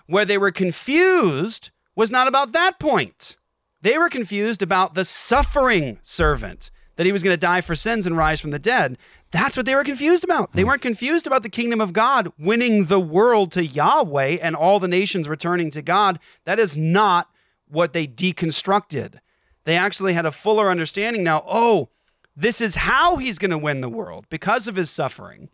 Where 0.07 0.25
they 0.25 0.37
were 0.37 0.51
confused 0.51 1.69
was 1.95 2.09
not 2.09 2.27
about 2.27 2.53
that 2.53 2.79
point. 2.79 3.37
They 3.81 3.99
were 3.99 4.09
confused 4.09 4.61
about 4.63 4.95
the 4.95 5.05
suffering 5.05 5.99
servant, 6.01 6.71
that 6.95 7.05
he 7.05 7.11
was 7.11 7.23
going 7.23 7.33
to 7.33 7.37
die 7.37 7.61
for 7.61 7.75
sins 7.75 8.07
and 8.07 8.17
rise 8.17 8.39
from 8.39 8.51
the 8.51 8.59
dead. 8.59 8.97
That's 9.31 9.57
what 9.57 9.65
they 9.65 9.75
were 9.75 9.83
confused 9.83 10.23
about. 10.23 10.53
They 10.53 10.61
hmm. 10.61 10.69
weren't 10.69 10.81
confused 10.81 11.27
about 11.27 11.43
the 11.43 11.49
kingdom 11.49 11.81
of 11.81 11.93
God 11.93 12.31
winning 12.37 12.85
the 12.85 12.99
world 12.99 13.51
to 13.53 13.65
Yahweh 13.65 14.37
and 14.41 14.55
all 14.55 14.79
the 14.79 14.87
nations 14.87 15.27
returning 15.27 15.71
to 15.71 15.81
God. 15.81 16.19
That 16.45 16.59
is 16.59 16.77
not 16.77 17.29
what 17.67 17.93
they 17.93 18.07
deconstructed. 18.07 19.19
They 19.65 19.75
actually 19.75 20.13
had 20.13 20.25
a 20.25 20.31
fuller 20.31 20.69
understanding 20.69 21.23
now. 21.23 21.43
Oh, 21.47 21.89
this 22.35 22.61
is 22.61 22.75
how 22.75 23.17
he's 23.17 23.39
going 23.39 23.51
to 23.51 23.57
win 23.57 23.81
the 23.81 23.89
world 23.89 24.25
because 24.29 24.67
of 24.67 24.75
his 24.75 24.89
suffering. 24.89 25.49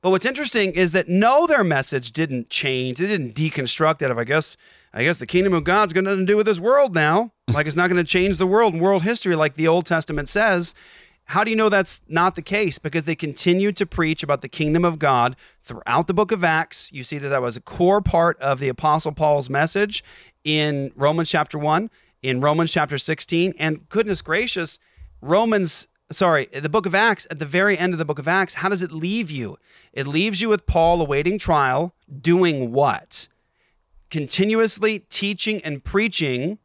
But 0.00 0.10
what's 0.10 0.26
interesting 0.26 0.72
is 0.72 0.92
that 0.92 1.08
no, 1.08 1.46
their 1.46 1.64
message 1.64 2.12
didn't 2.12 2.50
change. 2.50 2.98
They 2.98 3.06
didn't 3.06 3.34
deconstruct 3.34 4.02
out 4.02 4.10
of, 4.10 4.18
I 4.18 4.24
guess, 4.24 4.56
I 4.94 5.04
guess 5.04 5.18
the 5.18 5.26
kingdom 5.26 5.54
of 5.54 5.64
God's 5.64 5.92
got 5.92 6.04
nothing 6.04 6.26
to 6.26 6.32
do 6.32 6.36
with 6.36 6.46
this 6.46 6.60
world 6.60 6.94
now. 6.94 7.32
Like 7.52 7.66
it's 7.66 7.76
not 7.76 7.90
going 7.90 8.02
to 8.02 8.10
change 8.10 8.38
the 8.38 8.46
world 8.46 8.72
and 8.72 8.80
world 8.80 9.02
history 9.02 9.36
like 9.36 9.54
the 9.54 9.68
Old 9.68 9.84
Testament 9.84 10.30
says. 10.30 10.74
How 11.26 11.44
do 11.44 11.50
you 11.50 11.56
know 11.56 11.68
that's 11.68 12.00
not 12.08 12.34
the 12.34 12.40
case? 12.40 12.78
Because 12.78 13.04
they 13.04 13.14
continued 13.14 13.76
to 13.76 13.84
preach 13.84 14.22
about 14.22 14.40
the 14.40 14.48
kingdom 14.48 14.86
of 14.86 14.98
God 14.98 15.36
throughout 15.60 16.06
the 16.06 16.14
book 16.14 16.32
of 16.32 16.42
Acts. 16.42 16.90
You 16.92 17.04
see 17.04 17.18
that 17.18 17.28
that 17.28 17.42
was 17.42 17.56
a 17.56 17.60
core 17.60 18.00
part 18.00 18.38
of 18.40 18.58
the 18.58 18.68
Apostle 18.68 19.12
Paul's 19.12 19.50
message 19.50 20.02
in 20.44 20.92
Romans 20.96 21.30
chapter 21.30 21.58
1, 21.58 21.90
in 22.22 22.40
Romans 22.40 22.72
chapter 22.72 22.96
16. 22.96 23.54
And 23.58 23.88
goodness 23.88 24.22
gracious, 24.22 24.78
Romans, 25.20 25.88
sorry, 26.10 26.46
the 26.46 26.68
book 26.68 26.86
of 26.86 26.94
Acts, 26.94 27.26
at 27.30 27.38
the 27.38 27.46
very 27.46 27.78
end 27.78 27.92
of 27.92 27.98
the 27.98 28.04
book 28.04 28.18
of 28.18 28.28
Acts, 28.28 28.54
how 28.54 28.68
does 28.68 28.82
it 28.82 28.92
leave 28.92 29.30
you? 29.30 29.58
It 29.92 30.06
leaves 30.06 30.40
you 30.40 30.48
with 30.48 30.66
Paul 30.66 31.00
awaiting 31.00 31.38
trial, 31.38 31.94
doing 32.20 32.72
what? 32.72 33.28
Continuously 34.12 34.98
teaching 34.98 35.64
and 35.64 35.82
preaching 35.82 36.58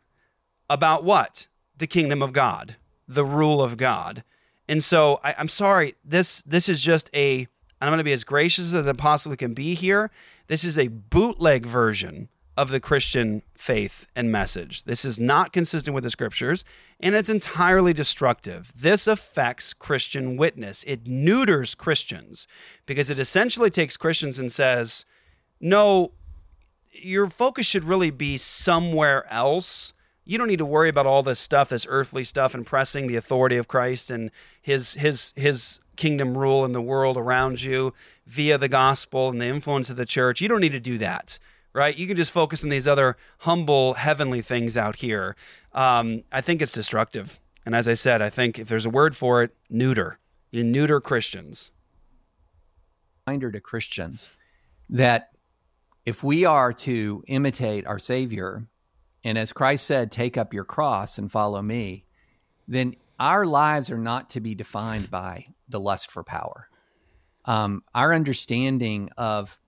about 0.70 1.06
what? 1.06 1.48
The 1.78 1.88
kingdom 1.88 2.22
of 2.22 2.34
God, 2.34 2.76
the 3.08 3.24
rule 3.24 3.62
of 3.62 3.78
God. 3.78 4.26
And 4.68 4.84
so 4.84 5.22
I, 5.24 5.34
I'm 5.38 5.48
sorry, 5.48 5.95
this 6.04 6.41
this 6.41 6.68
is 6.68 6.82
just 6.82 7.10
a 7.14 7.48
I'm 7.80 7.88
going 7.88 8.00
to 8.00 8.04
be 8.04 8.12
as 8.12 8.26
gracious 8.26 8.74
as 8.74 8.86
I 8.86 8.91
possibly 8.91 9.38
can 9.38 9.54
be 9.54 9.76
here. 9.76 10.12
This 10.48 10.66
is 10.66 10.78
a 10.78 10.89
bootleg 10.89 11.66
version 11.66 12.28
of 12.58 12.70
the 12.70 12.82
Christian 12.82 13.43
faith 13.56 14.08
and 14.14 14.30
message. 14.30 14.84
This 14.84 15.06
is 15.06 15.18
not 15.18 15.54
consistent 15.54 15.95
with 15.95 16.04
the 16.04 16.10
scriptures, 16.10 16.66
and 17.00 17.16
it's 17.16 17.30
entirely 17.30 17.93
destructive. 17.93 18.74
This 18.76 19.08
affects 19.08 19.74
Christian 19.74 20.36
witness. 20.36 20.84
It 20.86 21.08
neuters 21.08 21.76
Christians 21.76 22.45
because 22.86 23.10
it 23.10 23.20
essentially 23.20 23.70
takes 23.70 23.95
Christians 23.95 24.38
and 24.38 24.52
says, 24.52 25.06
no, 25.62 26.12
your 27.02 27.30
focus 27.30 27.66
should 27.66 27.84
really 27.84 28.12
be 28.12 28.38
somewhere 28.38 29.32
else. 29.32 29.93
You 30.26 30.38
don't 30.38 30.48
need 30.48 30.60
to 30.60 30.66
worry 30.66 30.89
about 30.89 31.06
all 31.06 31.24
this 31.24 31.39
stuff, 31.39 31.70
this 31.70 31.88
earthly 31.89 32.24
stuff, 32.24 32.54
and 32.54 32.66
pressing 32.66 33.08
the 33.08 33.16
authority 33.16 33.56
of 33.58 33.68
Christ 33.68 34.12
and 34.12 34.32
his 34.62 34.93
his 34.93 35.34
his 35.36 35.80
kingdom 35.95 36.38
rule 36.38 36.64
in 36.64 36.74
the 36.74 36.82
world 36.82 37.18
around 37.18 37.64
you 37.64 37.93
via 38.26 38.58
the 38.58 38.68
gospel 38.68 39.30
and 39.30 39.41
the 39.41 39.48
influence 39.48 39.89
of 39.89 39.95
the 39.95 40.06
church. 40.06 40.41
You 40.41 40.48
don't 40.48 40.62
need 40.62 40.74
to 40.74 40.80
do 40.80 40.98
that, 40.98 41.39
right? 41.74 41.95
You 41.95 42.08
can 42.08 42.18
just 42.18 42.32
focus 42.32 42.64
on 42.64 42.70
these 42.70 42.88
other 42.88 43.18
humble 43.39 43.95
heavenly 43.95 44.41
things 44.41 44.78
out 44.78 44.98
here. 44.98 45.36
Um, 45.74 46.24
I 46.32 46.41
think 46.41 46.62
it's 46.62 46.72
destructive, 46.72 47.39
and 47.66 47.76
as 47.76 47.88
I 47.88 47.93
said, 47.93 48.22
I 48.22 48.30
think 48.30 48.60
if 48.60 48.68
there's 48.68 48.86
a 48.86 48.91
word 48.91 49.16
for 49.16 49.43
it, 49.43 49.56
neuter. 49.70 50.20
You 50.52 50.64
neuter 50.64 51.02
Christians. 51.02 51.72
reminder 53.26 53.52
to 53.52 53.60
Christians 53.60 54.30
that 54.89 55.32
if 56.08 56.24
we 56.24 56.45
are 56.45 56.72
to 56.72 57.22
imitate 57.28 57.86
our 57.86 57.99
Savior, 57.99 58.66
and 59.26 59.38
as 59.38 59.51
Christ 59.51 59.86
said, 59.86 60.10
take 60.10 60.38
up 60.38 60.53
your 60.53 60.64
cross 60.64 61.18
and 61.18 61.30
follow 61.30 61.62
me, 61.62 62.05
then 62.66 62.95
our 63.20 63.45
lives 63.45 63.91
are 63.91 63.97
not 63.97 64.30
to 64.30 64.39
be 64.39 64.55
defined 64.55 65.12
by 65.12 65.47
the 65.68 65.82
lust 65.82 66.10
for 66.10 66.24
power. 66.24 66.70
Um, 67.43 67.84
our 67.93 68.14
understanding 68.14 69.10
of 69.18 69.60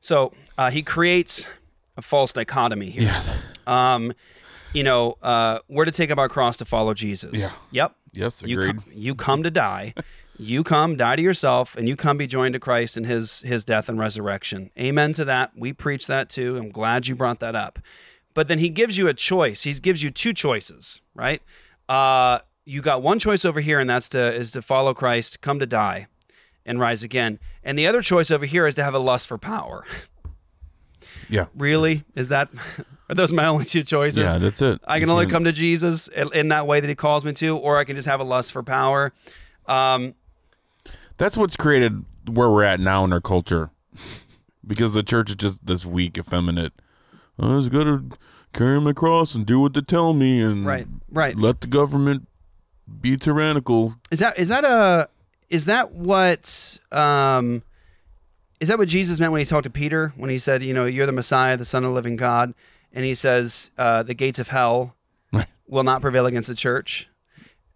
So 0.00 0.32
uh, 0.58 0.72
he 0.72 0.82
creates 0.82 1.46
a 1.96 2.02
false 2.02 2.32
dichotomy 2.32 2.90
here. 2.90 3.14
Um, 3.64 4.14
you 4.72 4.82
know, 4.82 5.16
uh, 5.22 5.60
we're 5.68 5.84
to 5.84 5.92
take 5.92 6.10
up 6.10 6.18
our 6.18 6.28
cross 6.28 6.56
to 6.56 6.64
follow 6.64 6.92
Jesus. 6.92 7.40
Yeah. 7.40 7.50
Yep. 7.70 7.96
Yes, 8.14 8.42
You 8.42 8.58
agreed. 8.58 8.82
come, 8.82 8.92
you 8.92 9.14
come 9.14 9.42
to 9.44 9.50
die. 9.52 9.94
You 10.42 10.64
come, 10.64 10.96
die 10.96 11.16
to 11.16 11.22
yourself, 11.22 11.76
and 11.76 11.88
you 11.88 11.96
come 11.96 12.16
be 12.16 12.26
joined 12.26 12.54
to 12.54 12.60
Christ 12.60 12.96
in 12.96 13.04
his 13.04 13.40
his 13.42 13.64
death 13.64 13.88
and 13.88 13.98
resurrection. 13.98 14.70
Amen 14.78 15.12
to 15.14 15.24
that. 15.24 15.52
We 15.56 15.72
preach 15.72 16.06
that 16.06 16.28
too. 16.28 16.56
I'm 16.56 16.70
glad 16.70 17.06
you 17.06 17.14
brought 17.14 17.40
that 17.40 17.54
up. 17.54 17.78
But 18.34 18.48
then 18.48 18.58
he 18.58 18.68
gives 18.68 18.98
you 18.98 19.08
a 19.08 19.14
choice. 19.14 19.62
He 19.62 19.72
gives 19.74 20.02
you 20.02 20.10
two 20.10 20.32
choices, 20.32 21.00
right? 21.14 21.42
Uh, 21.88 22.40
you 22.64 22.80
got 22.80 23.02
one 23.02 23.18
choice 23.18 23.44
over 23.44 23.60
here, 23.60 23.78
and 23.78 23.88
that's 23.88 24.08
to 24.10 24.34
is 24.34 24.52
to 24.52 24.62
follow 24.62 24.94
Christ, 24.94 25.40
come 25.40 25.58
to 25.58 25.66
die, 25.66 26.06
and 26.66 26.80
rise 26.80 27.02
again. 27.02 27.38
And 27.62 27.78
the 27.78 27.86
other 27.86 28.02
choice 28.02 28.30
over 28.30 28.46
here 28.46 28.66
is 28.66 28.74
to 28.76 28.84
have 28.84 28.94
a 28.94 28.98
lust 28.98 29.26
for 29.26 29.38
power. 29.38 29.84
Yeah. 31.28 31.46
Really? 31.56 32.04
Is 32.14 32.28
that 32.28 32.50
are 33.08 33.14
those 33.14 33.32
my 33.32 33.46
only 33.46 33.64
two 33.64 33.82
choices? 33.82 34.18
Yeah, 34.18 34.36
that's 34.36 34.60
it. 34.60 34.80
I 34.84 35.00
can 35.00 35.08
only 35.08 35.26
come 35.26 35.44
to 35.44 35.52
Jesus 35.52 36.08
in 36.08 36.28
in 36.34 36.48
that 36.48 36.66
way 36.66 36.78
that 36.78 36.86
he 36.86 36.94
calls 36.94 37.24
me 37.24 37.32
to, 37.34 37.56
or 37.56 37.78
I 37.78 37.84
can 37.84 37.96
just 37.96 38.06
have 38.06 38.20
a 38.20 38.24
lust 38.24 38.52
for 38.52 38.62
power. 38.62 39.12
Um, 39.66 40.14
That's 41.18 41.36
what's 41.36 41.56
created 41.56 42.04
where 42.26 42.50
we're 42.50 42.64
at 42.64 42.80
now 42.80 43.04
in 43.04 43.12
our 43.12 43.20
culture. 43.20 43.70
because 44.66 44.94
the 44.94 45.02
church 45.02 45.30
is 45.30 45.36
just 45.36 45.66
this 45.66 45.84
weak, 45.84 46.16
effeminate. 46.18 46.72
I 47.38 47.58
just 47.58 47.72
got 47.72 47.84
to 47.84 48.08
carry 48.52 48.80
my 48.80 48.92
cross 48.92 49.34
and 49.34 49.44
do 49.46 49.58
what 49.60 49.74
they 49.74 49.80
tell 49.80 50.12
me 50.12 50.40
and 50.40 50.64
Right, 50.66 50.86
right. 51.10 51.36
let 51.36 51.60
the 51.62 51.66
government 51.66 52.28
be 53.00 53.16
tyrannical. 53.16 53.96
is 54.10 54.18
that 54.20 54.38
is 54.38 54.48
that 54.48 54.64
a 54.64 55.08
is 55.48 55.64
that 55.66 55.92
what 55.92 56.78
um, 56.92 57.62
is 58.60 58.68
that 58.68 58.78
what 58.78 58.88
Jesus 58.88 59.18
meant 59.18 59.32
when 59.32 59.40
he 59.40 59.44
talked 59.44 59.64
to 59.64 59.70
Peter 59.70 60.12
when 60.16 60.30
he 60.30 60.38
said, 60.38 60.62
you 60.62 60.74
know, 60.74 60.84
you're 60.84 61.06
the 61.06 61.12
Messiah, 61.12 61.56
the 61.56 61.64
Son 61.64 61.84
of 61.84 61.90
the 61.90 61.94
Living 61.94 62.16
God, 62.16 62.54
and 62.92 63.04
he 63.04 63.14
says 63.14 63.70
uh, 63.78 64.02
the 64.02 64.14
gates 64.14 64.38
of 64.38 64.48
hell 64.48 64.94
Right. 65.32 65.48
will 65.66 65.84
not 65.84 66.02
prevail 66.02 66.26
against 66.26 66.48
the 66.48 66.54
church. 66.54 67.08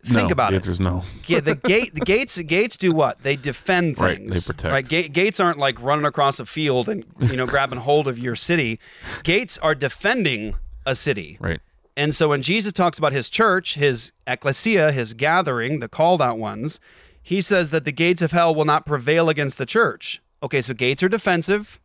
Think 0.06 0.28
no, 0.28 0.32
about 0.32 0.50
the 0.50 0.56
it. 0.56 0.58
answer's 0.58 0.80
no. 0.80 1.02
Yeah, 1.26 1.40
the 1.40 1.56
gate, 1.56 1.94
the 1.94 2.00
gates, 2.00 2.38
gates 2.38 2.76
do 2.76 2.92
what? 2.92 3.22
They 3.22 3.34
defend 3.34 3.98
Right, 3.98 4.18
things. 4.18 4.46
they 4.46 4.52
protect. 4.52 4.72
Right, 4.72 4.88
Ga- 4.88 5.08
gates 5.08 5.40
aren't 5.40 5.58
like 5.58 5.80
running 5.82 6.04
across 6.04 6.38
a 6.38 6.46
field 6.46 6.88
and 6.88 7.04
you 7.20 7.36
know 7.36 7.46
grabbing 7.54 7.80
hold 7.80 8.06
of 8.06 8.18
your 8.18 8.36
city. 8.36 8.78
Gates 9.24 9.58
are 9.58 9.74
defending 9.74 10.54
a 10.84 10.94
city. 10.94 11.38
Right. 11.40 11.60
And 11.96 12.14
so 12.14 12.28
when 12.28 12.42
Jesus 12.42 12.72
talks 12.72 12.98
about 12.98 13.12
his 13.12 13.28
church, 13.28 13.74
his 13.74 14.12
ecclesia, 14.26 14.92
his 14.92 15.14
gathering, 15.14 15.80
the 15.80 15.88
called 15.88 16.20
out 16.20 16.38
ones, 16.38 16.78
he 17.22 17.40
says 17.40 17.70
that 17.70 17.84
the 17.84 17.92
gates 17.92 18.22
of 18.22 18.32
hell 18.32 18.54
will 18.54 18.66
not 18.66 18.86
prevail 18.86 19.28
against 19.28 19.58
the 19.58 19.66
church. 19.66 20.22
Okay, 20.42 20.60
so 20.60 20.74
gates 20.74 21.02
are 21.02 21.08
defensive. 21.08 21.80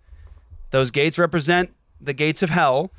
Those 0.69 0.91
gates 0.91 1.17
represent 1.17 1.72
the 1.99 2.13
gates 2.13 2.43
of 2.43 2.49
hell, 2.49 2.91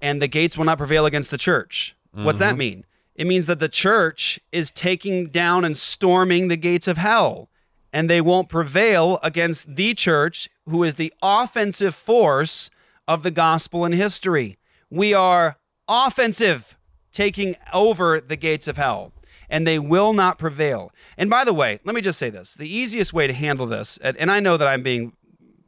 and 0.00 0.20
the 0.20 0.28
gates 0.28 0.56
will 0.58 0.66
not 0.66 0.78
prevail 0.78 1.06
against 1.06 1.30
the 1.30 1.38
church. 1.38 1.96
What's 2.12 2.40
that 2.40 2.50
mm-hmm. 2.50 2.58
mean? 2.58 2.84
It 3.20 3.26
means 3.26 3.44
that 3.48 3.60
the 3.60 3.68
church 3.68 4.40
is 4.50 4.70
taking 4.70 5.26
down 5.26 5.62
and 5.62 5.76
storming 5.76 6.48
the 6.48 6.56
gates 6.56 6.88
of 6.88 6.96
hell, 6.96 7.50
and 7.92 8.08
they 8.08 8.22
won't 8.22 8.48
prevail 8.48 9.18
against 9.22 9.76
the 9.76 9.92
church, 9.92 10.48
who 10.66 10.82
is 10.84 10.94
the 10.94 11.12
offensive 11.20 11.94
force 11.94 12.70
of 13.06 13.22
the 13.22 13.30
gospel 13.30 13.84
in 13.84 13.92
history. 13.92 14.56
We 14.88 15.12
are 15.12 15.58
offensive, 15.86 16.78
taking 17.12 17.56
over 17.74 18.22
the 18.22 18.36
gates 18.36 18.66
of 18.66 18.78
hell, 18.78 19.12
and 19.50 19.66
they 19.66 19.78
will 19.78 20.14
not 20.14 20.38
prevail. 20.38 20.90
And 21.18 21.28
by 21.28 21.44
the 21.44 21.52
way, 21.52 21.78
let 21.84 21.94
me 21.94 22.00
just 22.00 22.18
say 22.18 22.30
this 22.30 22.54
the 22.54 22.74
easiest 22.74 23.12
way 23.12 23.26
to 23.26 23.34
handle 23.34 23.66
this, 23.66 23.98
and, 23.98 24.30
I 24.30 24.40
know 24.40 24.56
that 24.56 24.66
I'm 24.66 24.82
being 24.82 25.12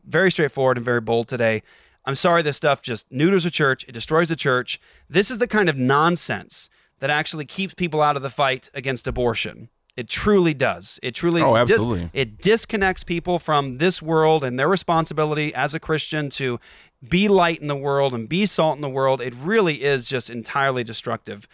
very 0.06 0.30
straightforward 0.30 0.78
and 0.78 0.86
very 0.86 1.02
bold 1.02 1.28
today. 1.28 1.62
I'm 2.06 2.14
sorry 2.14 2.40
this 2.40 2.56
stuff 2.56 2.80
just 2.80 3.12
neuters 3.12 3.44
a 3.44 3.50
church, 3.50 3.84
it 3.86 3.92
destroys 3.92 4.30
the 4.30 4.36
church. 4.36 4.80
This 5.06 5.30
is 5.30 5.36
the 5.36 5.46
kind 5.46 5.68
of 5.68 5.76
nonsense 5.76 6.70
that 7.02 7.10
actually 7.10 7.44
keeps 7.44 7.74
people 7.74 8.00
out 8.00 8.14
of 8.14 8.22
the 8.22 8.30
fight 8.30 8.70
against 8.74 9.08
abortion. 9.08 9.68
It 9.96 10.08
truly 10.08 10.54
does. 10.54 11.00
It 11.02 11.16
truly 11.16 11.42
Oh, 11.42 11.52
dis- 11.66 11.74
absolutely. 11.76 12.10
it 12.12 12.40
disconnects 12.40 13.02
people 13.02 13.40
from 13.40 13.78
this 13.78 14.00
world 14.00 14.44
and 14.44 14.56
their 14.56 14.68
responsibility 14.68 15.52
as 15.52 15.74
a 15.74 15.80
Christian 15.80 16.30
to 16.30 16.60
be 17.06 17.26
light 17.26 17.60
in 17.60 17.66
the 17.66 17.74
world 17.74 18.14
and 18.14 18.28
be 18.28 18.46
salt 18.46 18.76
in 18.76 18.82
the 18.82 18.88
world. 18.88 19.20
It 19.20 19.34
really 19.34 19.82
is 19.82 20.08
just 20.08 20.30
entirely 20.30 20.84
destructive. 20.84 21.48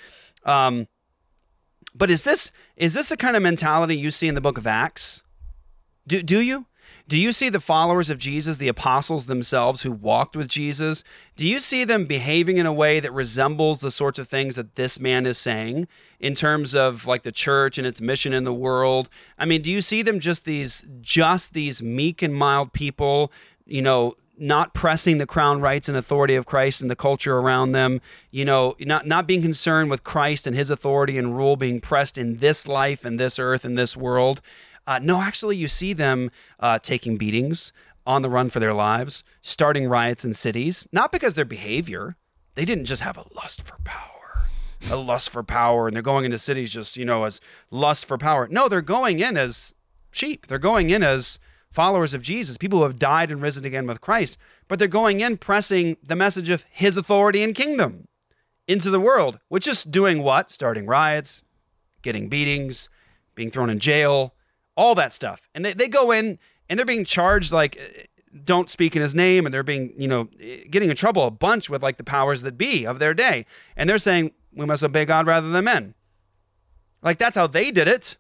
Um, 0.45 0.87
but 1.95 2.11
is 2.11 2.25
this 2.25 2.53
is 2.77 2.93
this 2.93 3.09
the 3.09 3.17
kind 3.17 3.35
of 3.35 3.43
mentality 3.43 3.97
you 3.97 4.11
see 4.11 4.29
in 4.29 4.35
the 4.35 4.43
book 4.43 4.59
of 4.59 4.67
Acts? 4.67 5.23
Do 6.07 6.23
do 6.23 6.41
you? 6.41 6.67
Do 7.09 7.17
you 7.17 7.33
see 7.33 7.49
the 7.49 7.59
followers 7.59 8.11
of 8.11 8.19
Jesus, 8.19 8.59
the 8.59 8.69
apostles 8.69 9.25
themselves 9.25 9.81
who 9.81 9.91
walked 9.91 10.37
with 10.37 10.47
Jesus? 10.47 11.03
Do 11.37 11.47
you 11.47 11.59
see 11.59 11.85
them 11.85 12.05
behaving 12.05 12.59
in 12.59 12.67
a 12.67 12.73
way 12.73 13.01
that 13.01 13.15
resembles 13.15 13.81
the 13.81 13.91
sorts 13.91 14.19
of 14.19 14.29
things 14.29 14.57
that 14.57 14.75
this 14.75 15.01
man 15.01 15.25
is 15.25 15.39
saying 15.39 15.89
in 16.21 16.35
terms 16.35 16.75
of 16.75 17.07
like 17.07 17.23
the 17.23 17.33
church 17.33 17.79
and 17.79 17.87
its 17.87 18.03
mission 18.03 18.35
in 18.35 18.45
the 18.45 18.53
world? 18.53 19.09
I 19.39 19.47
mean, 19.47 19.63
do 19.63 19.73
you 19.73 19.81
see 19.81 20.03
them 20.03 20.21
just 20.21 20.45
these 20.45 20.85
just 21.01 21.55
these 21.55 21.83
meek 21.83 22.21
and 22.21 22.35
mild 22.35 22.75
people, 22.75 23.33
you 23.65 23.81
know, 23.81 24.15
not 24.37 24.75
pressing 24.75 25.17
the 25.17 25.27
crown 25.27 25.63
rights 25.63 25.89
and 25.89 25.97
authority 25.97 26.35
of 26.35 26.45
Christ 26.45 26.83
and 26.83 26.91
the 26.91 26.95
culture 26.95 27.39
around 27.39 27.73
them, 27.73 28.03
you 28.31 28.45
know, 28.45 28.77
not 28.81 29.07
not 29.07 29.27
being 29.27 29.41
concerned 29.41 29.89
with 29.89 30.05
Christ 30.05 30.47
and 30.47 30.55
his 30.55 30.71
authority 30.71 31.17
and 31.17 31.35
rule 31.35 31.57
being 31.57 31.81
pressed 31.81 32.19
in 32.19 32.37
this 32.37 32.69
life 32.69 33.07
and 33.07 33.19
this 33.19 33.39
earth 33.39 33.65
and 33.65 33.79
this 33.79 33.97
world? 33.97 34.43
Uh, 34.89 34.99
no, 35.01 35.21
actually, 35.21 35.55
you 35.55 35.69
see 35.69 35.93
them 35.93 36.31
uh, 36.59 36.79
taking 36.79 37.19
beatings, 37.19 37.73
on 38.09 38.23
the 38.23 38.31
run 38.31 38.49
for 38.49 38.59
their 38.59 38.73
lives, 38.73 39.23
starting 39.43 39.87
riots 39.87 40.25
in 40.25 40.33
cities, 40.33 40.89
not 40.91 41.13
because 41.13 41.35
their 41.35 41.45
behavior. 41.45 42.17
They 42.55 42.65
didn't 42.65 42.87
just 42.87 43.03
have 43.03 43.19
a 43.19 43.27
lust 43.37 43.63
for 43.67 43.77
power, 43.85 44.49
a 44.91 44.97
lust 44.97 45.29
for 45.29 45.43
power, 45.43 45.87
and 45.87 45.95
they're 45.95 46.03
going 46.03 46.25
into 46.25 46.39
cities 46.39 46.71
just, 46.71 46.97
you 46.97 47.05
know, 47.05 47.25
as 47.25 47.39
lust 47.71 48.07
for 48.07 48.17
power. 48.17 48.49
No, 48.51 48.67
they're 48.67 48.81
going 48.81 49.21
in 49.21 49.37
as 49.37 49.75
sheep. 50.11 50.47
They're 50.47 50.59
going 50.59 50.89
in 50.89 51.03
as 51.03 51.39
followers 51.71 52.15
of 52.15 52.23
Jesus, 52.23 52.57
people 52.57 52.79
who 52.79 52.85
have 52.85 52.99
died 52.99 53.31
and 53.31 53.43
risen 53.43 53.67
again 53.67 53.87
with 53.87 54.01
Christ, 54.01 54.39
but 54.69 54.79
they're 54.79 54.89
going 54.89 55.21
in 55.21 55.37
pressing 55.37 55.99
the 56.03 56.17
message 56.17 56.49
of 56.49 56.65
his 56.71 56.97
authority 56.97 57.43
and 57.43 57.55
kingdom 57.55 58.09
into 58.67 58.89
the 58.89 59.01
world, 59.01 59.39
which 59.49 59.69
is 59.69 59.85
doing 59.85 60.23
what? 60.23 60.51
Starting 60.51 60.87
riots, 60.87 61.45
getting 62.01 62.31
beatings, 62.31 62.89
being 63.35 63.51
thrown 63.51 63.69
in 63.69 63.81
jail, 63.81 64.33
all 64.79 64.95
that 64.95 65.13
stuff. 65.13 65.49
And 65.55 65.65
they, 65.65 65.75
they 65.75 65.89
go 65.89 66.13
in 66.13 66.39
and 66.71 66.79
they're 66.79 66.87
being 66.87 67.05
charged 67.05 67.53
like 67.53 67.77
uh, 67.77 68.03
don't 68.45 68.71
speak 68.71 68.95
in 68.95 69.03
his 69.03 69.15
name 69.15 69.45
and 69.45 69.53
they're 69.53 69.65
being, 69.65 69.93
you 69.97 70.07
know, 70.07 70.29
getting 70.71 70.89
in 70.89 70.97
trouble 70.97 71.27
a 71.27 71.31
bunch 71.31 71.69
with 71.69 71.83
like 71.83 71.97
the 71.97 72.05
powers 72.05 72.43
that 72.43 72.57
be 72.57 72.87
of 72.87 73.01
their 73.01 73.13
day. 73.13 73.45
And 73.77 73.91
they're 73.91 73.99
saying 73.99 74.31
we 74.55 74.65
must 74.65 74.85
obey 74.85 75.05
God 75.05 75.27
rather 75.27 75.49
than 75.49 75.65
men. 75.65 75.95
Like 77.03 77.19
that's 77.19 77.37
how 77.37 77.49
they 77.49 77.73
did 77.73 77.89
it. 77.89 78.17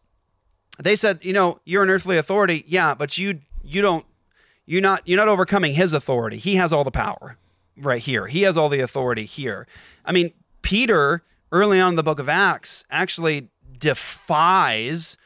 They 0.82 0.96
said, 0.96 1.20
you 1.22 1.32
know, 1.32 1.60
you're 1.64 1.84
an 1.84 1.90
earthly 1.90 2.18
authority. 2.18 2.64
Yeah, 2.66 2.94
but 2.94 3.16
you 3.16 3.40
you 3.62 3.80
don't 3.80 4.04
you're 4.66 4.82
not 4.82 5.02
you're 5.06 5.16
not 5.16 5.28
overcoming 5.28 5.74
his 5.74 5.92
authority. 5.92 6.38
He 6.38 6.56
has 6.56 6.72
all 6.72 6.84
the 6.84 6.90
power 6.90 7.36
right 7.76 8.02
here. 8.02 8.26
He 8.26 8.42
has 8.42 8.56
all 8.56 8.68
the 8.68 8.80
authority 8.80 9.24
here. 9.24 9.66
I 10.04 10.12
mean, 10.12 10.32
Peter 10.62 11.22
early 11.52 11.80
on 11.80 11.90
in 11.90 11.96
the 11.96 12.02
book 12.02 12.18
of 12.18 12.28
Acts 12.28 12.84
actually 12.90 13.48
defies 13.78 15.16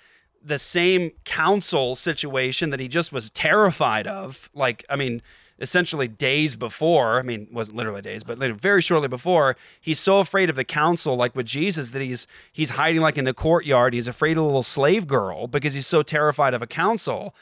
the 0.45 0.59
same 0.59 1.13
council 1.25 1.95
situation 1.95 2.71
that 2.71 2.81
he 2.81 2.89
just 2.89 3.13
was 3.13 3.31
terrified 3.31 4.07
of. 4.07 4.51
Like, 4.55 4.85
I 4.89 4.97
mean, 4.97 5.23
essentially 5.59 6.09
days 6.09 6.57
before, 6.57 7.19
I 7.19 7.23
mean, 7.23 7.47
wasn't 7.53 7.77
literally 7.77 8.03
days, 8.03 8.25
but 8.25 8.39
very 8.39 8.83
shortly 8.83 9.09
before, 9.09 9.57
he's 9.81 10.01
so 10.01 10.19
afraid 10.19 10.51
of 10.51 10.57
the 10.57 10.65
council, 10.65 11.17
like 11.17 11.37
with 11.37 11.47
Jesus, 11.47 11.91
that 11.91 12.03
he's 12.03 12.27
he's 12.53 12.71
hiding 12.71 13.01
like 13.01 13.17
in 13.17 13.25
the 13.25 13.35
courtyard. 13.35 13.95
He's 13.95 14.09
afraid 14.09 14.37
of 14.37 14.43
a 14.43 14.47
little 14.47 14.63
slave 14.63 15.07
girl 15.07 15.47
because 15.47 15.75
he's 15.75 15.87
so 15.87 16.03
terrified 16.03 16.55
of 16.55 16.63
a 16.63 16.67
council. 16.67 17.35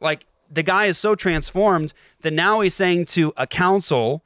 Like 0.00 0.26
the 0.50 0.62
guy 0.62 0.86
is 0.86 0.98
so 0.98 1.14
transformed 1.14 1.92
that 2.20 2.32
now 2.32 2.60
he's 2.60 2.74
saying 2.74 3.06
to 3.06 3.32
a 3.36 3.46
council, 3.46 4.22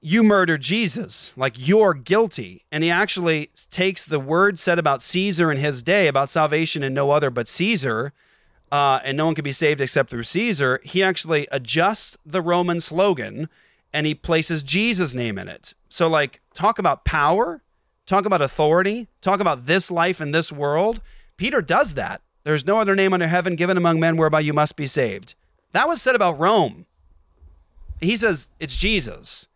you 0.00 0.22
murdered 0.22 0.62
Jesus, 0.62 1.32
like 1.36 1.54
you're 1.56 1.94
guilty. 1.94 2.64
And 2.72 2.82
he 2.82 2.90
actually 2.90 3.50
takes 3.70 4.04
the 4.04 4.20
word 4.20 4.58
said 4.58 4.78
about 4.78 5.02
Caesar 5.02 5.50
in 5.52 5.58
his 5.58 5.82
day, 5.82 6.08
about 6.08 6.30
salvation 6.30 6.82
and 6.82 6.94
no 6.94 7.10
other 7.10 7.30
but 7.30 7.48
Caesar, 7.48 8.12
uh, 8.72 9.00
and 9.04 9.16
no 9.16 9.26
one 9.26 9.34
can 9.34 9.42
be 9.42 9.52
saved 9.52 9.80
except 9.80 10.10
through 10.10 10.22
Caesar. 10.22 10.80
He 10.84 11.02
actually 11.02 11.46
adjusts 11.50 12.16
the 12.24 12.40
Roman 12.40 12.80
slogan 12.80 13.48
and 13.92 14.06
he 14.06 14.14
places 14.14 14.62
Jesus' 14.62 15.14
name 15.14 15.38
in 15.38 15.48
it. 15.48 15.74
So, 15.88 16.08
like, 16.08 16.40
talk 16.54 16.78
about 16.78 17.04
power, 17.04 17.62
talk 18.06 18.24
about 18.24 18.40
authority, 18.40 19.08
talk 19.20 19.40
about 19.40 19.66
this 19.66 19.90
life 19.90 20.20
and 20.20 20.34
this 20.34 20.52
world. 20.52 21.00
Peter 21.36 21.60
does 21.60 21.94
that. 21.94 22.22
There's 22.44 22.66
no 22.66 22.80
other 22.80 22.94
name 22.94 23.12
under 23.12 23.28
heaven 23.28 23.56
given 23.56 23.76
among 23.76 24.00
men 24.00 24.16
whereby 24.16 24.40
you 24.40 24.52
must 24.52 24.76
be 24.76 24.86
saved. 24.86 25.34
That 25.72 25.88
was 25.88 26.00
said 26.00 26.14
about 26.14 26.38
Rome. 26.38 26.86
He 28.00 28.16
says 28.16 28.50
it's 28.58 28.76
Jesus. 28.76 29.46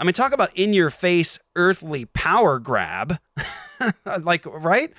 I 0.00 0.04
mean, 0.04 0.14
talk 0.14 0.32
about 0.32 0.56
in 0.56 0.72
your 0.72 0.88
face 0.88 1.38
earthly 1.56 2.06
power 2.06 2.58
grab. 2.58 3.18
like, 4.22 4.46
right? 4.46 4.94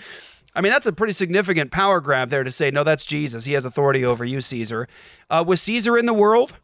I 0.54 0.62
mean, 0.62 0.72
that's 0.72 0.86
a 0.86 0.94
pretty 0.94 1.14
significant 1.14 1.72
power 1.72 2.00
grab 2.00 2.30
there 2.30 2.44
to 2.44 2.52
say, 2.52 2.70
no, 2.70 2.84
that's 2.84 3.04
Jesus. 3.04 3.46
He 3.46 3.54
has 3.54 3.66
authority 3.66 4.06
over 4.06 4.24
you, 4.24 4.42
Caesar. 4.42 4.88
Uh, 5.28 5.44
was 5.46 5.60
Caesar 5.64 5.98
in 5.98 6.06
the 6.06 6.14
world? 6.14 6.58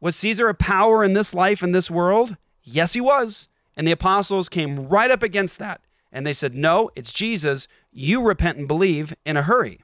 Was 0.00 0.16
Caesar 0.16 0.50
a 0.50 0.54
power 0.54 1.02
in 1.02 1.14
this 1.14 1.32
life, 1.32 1.62
in 1.62 1.72
this 1.72 1.90
world? 1.90 2.36
Yes, 2.62 2.92
he 2.92 3.00
was. 3.00 3.48
And 3.74 3.88
the 3.88 3.92
apostles 3.92 4.50
came 4.50 4.86
right 4.88 5.10
up 5.10 5.22
against 5.22 5.58
that. 5.58 5.80
And 6.12 6.26
they 6.26 6.34
said, 6.34 6.54
no, 6.54 6.90
it's 6.94 7.12
Jesus. 7.12 7.68
You 7.90 8.22
repent 8.22 8.58
and 8.58 8.68
believe 8.68 9.14
in 9.24 9.38
a 9.38 9.42
hurry. 9.42 9.80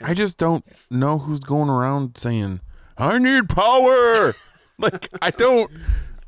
I 0.00 0.14
just 0.14 0.36
don't 0.36 0.64
know 0.90 1.18
who's 1.18 1.40
going 1.40 1.70
around 1.70 2.16
saying, 2.18 2.60
I 2.98 3.18
need 3.18 3.48
power. 3.48 4.34
like, 4.78 5.08
I 5.22 5.30
don't. 5.30 5.70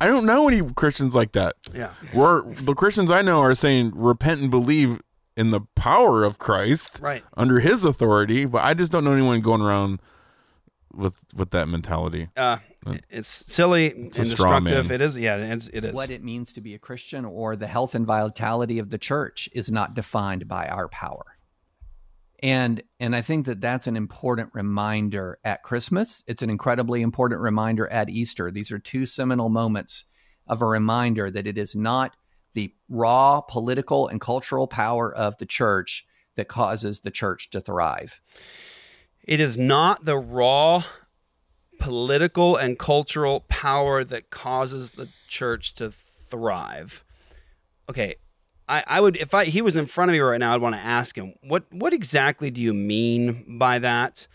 I 0.01 0.07
don't 0.07 0.25
know 0.27 0.47
any 0.49 0.63
Christians 0.63 1.15
like 1.15 1.33
that. 1.33 1.55
Yeah. 1.75 1.91
Where 2.13 2.43
the 2.43 2.75
Christians 2.75 3.11
I 3.11 3.23
know 3.23 3.41
are 3.41 3.55
saying 3.55 3.93
repent 3.95 4.41
and 4.41 4.51
believe 4.51 5.01
in 5.37 5.51
the 5.51 5.61
power 5.75 6.25
of 6.25 6.39
Christ 6.39 6.99
Right. 7.01 7.23
under 7.37 7.61
his 7.61 7.85
authority, 7.85 8.45
but 8.45 8.65
I 8.65 8.75
just 8.75 8.91
don't 8.93 9.05
know 9.05 9.13
anyone 9.13 9.41
going 9.41 9.61
around 9.61 10.01
with 10.93 11.15
with 11.35 11.51
that 11.51 11.69
mentality. 11.69 12.29
Uh, 12.37 12.59
it's 13.11 13.29
silly 13.29 13.91
and 13.93 14.11
destructive. 14.11 14.91
It 14.91 15.01
is. 15.01 15.17
Yeah, 15.17 15.37
it's, 15.37 15.69
it 15.69 15.85
is. 15.85 15.95
What 15.95 16.11
it 16.11 16.25
means 16.25 16.53
to 16.55 16.61
be 16.61 16.75
a 16.75 16.79
Christian 16.79 17.25
or 17.25 17.57
the 17.57 17.67
health 17.67 17.95
and 17.95 18.07
vitality 18.07 18.79
of 18.79 18.91
the 18.91 18.99
church 18.99 19.49
is 19.53 19.71
not 19.71 19.95
defined 19.95 20.49
by 20.49 20.67
our 20.69 20.89
power. 20.89 21.25
And 22.41 22.83
and 23.01 23.17
I 23.17 23.21
think 23.21 23.47
that 23.47 23.61
that's 23.61 23.87
an 23.87 23.97
important 23.97 24.51
reminder 24.55 25.39
at 25.45 25.63
Christmas. 25.63 26.23
It's 26.27 26.43
an 26.43 26.51
incredibly 26.51 27.03
important 27.03 27.41
reminder 27.41 27.89
at 27.89 28.09
Easter. 28.09 28.51
These 28.51 28.71
are 28.71 28.79
two 28.79 29.07
seminal 29.07 29.49
moments 29.49 30.05
of 30.47 30.63
a 30.63 30.67
reminder 30.67 31.31
that 31.31 31.47
it 31.47 31.59
is 31.59 31.75
not 31.75 32.17
the 32.55 32.73
raw 32.89 33.41
political 33.41 34.09
and 34.09 34.21
cultural 34.21 34.67
power 34.67 35.15
of 35.15 35.37
the 35.39 35.47
church 35.47 36.07
that 36.37 36.49
causes 36.49 37.01
the 37.01 37.11
church 37.11 37.51
to 37.51 37.61
thrive. 37.61 38.21
It 39.25 39.41
is 39.41 39.59
not 39.59 40.05
the 40.05 40.17
raw 40.17 40.85
political 41.79 42.57
and 42.57 42.79
cultural 42.79 43.45
power 43.49 44.05
that 44.05 44.31
causes 44.31 44.93
the 44.93 45.09
church 45.27 45.75
to 45.75 45.91
thrive. 45.91 47.05
Okay, 47.89 48.17
I, 48.69 48.85
I 48.87 49.01
would 49.01 49.17
if 49.17 49.35
I 49.35 49.47
he 49.47 49.63
was 49.63 49.77
in 49.77 49.87
front 49.87 50.11
of 50.11 50.13
me 50.13 50.21
right 50.21 50.39
now, 50.39 50.55
I'd 50.55 50.61
want 50.61 50.75
to 50.75 50.81
ask 50.81 51.17
him 51.17 51.35
what 51.43 51.65
what 51.71 51.93
exactly 51.93 52.51
do 52.51 52.61
you 52.61 52.75
mean 52.75 53.59
by 53.59 53.79
that? 53.79 54.27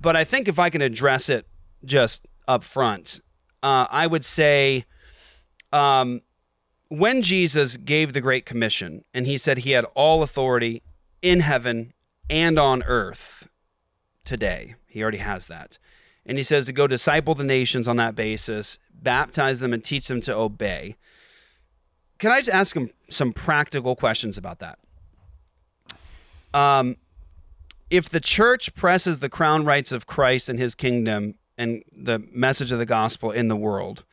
But 0.00 0.16
I 0.16 0.24
think 0.24 0.46
if 0.46 0.58
I 0.58 0.70
can 0.70 0.82
address 0.82 1.28
it 1.28 1.46
just 1.84 2.26
up 2.46 2.64
front, 2.64 3.20
uh, 3.62 3.86
I 3.90 4.06
would 4.06 4.24
say, 4.24 4.84
um, 5.72 6.20
when 6.88 7.22
Jesus 7.22 7.76
gave 7.76 8.12
the 8.12 8.20
Great 8.20 8.46
Commission 8.46 9.04
and 9.12 9.26
he 9.26 9.38
said 9.38 9.58
he 9.58 9.72
had 9.72 9.84
all 9.94 10.22
authority 10.22 10.82
in 11.22 11.40
heaven 11.40 11.92
and 12.28 12.58
on 12.58 12.82
earth 12.84 13.48
today, 14.24 14.74
he 14.86 15.02
already 15.02 15.18
has 15.18 15.46
that. 15.46 15.78
And 16.24 16.38
he 16.38 16.44
says 16.44 16.66
to 16.66 16.72
go 16.72 16.86
disciple 16.86 17.34
the 17.34 17.44
nations 17.44 17.88
on 17.88 17.96
that 17.96 18.14
basis, 18.14 18.78
baptize 18.92 19.60
them 19.60 19.72
and 19.72 19.82
teach 19.82 20.08
them 20.08 20.20
to 20.22 20.34
obey. 20.34 20.96
Can 22.18 22.30
I 22.30 22.38
just 22.38 22.50
ask 22.50 22.76
him 22.76 22.90
some 23.08 23.32
practical 23.32 23.96
questions 23.96 24.38
about 24.38 24.58
that? 24.60 24.78
Um, 26.52 26.96
if 27.90 28.08
the 28.08 28.20
church 28.20 28.74
presses 28.74 29.20
the 29.20 29.28
crown 29.28 29.64
rights 29.64 29.92
of 29.92 30.06
Christ 30.06 30.48
and 30.48 30.58
his 30.58 30.74
kingdom 30.74 31.34
and 31.56 31.82
the 31.92 32.18
message 32.32 32.72
of 32.72 32.78
the 32.78 32.86
gospel 32.86 33.30
in 33.30 33.48
the 33.48 33.56
world, 33.56 34.04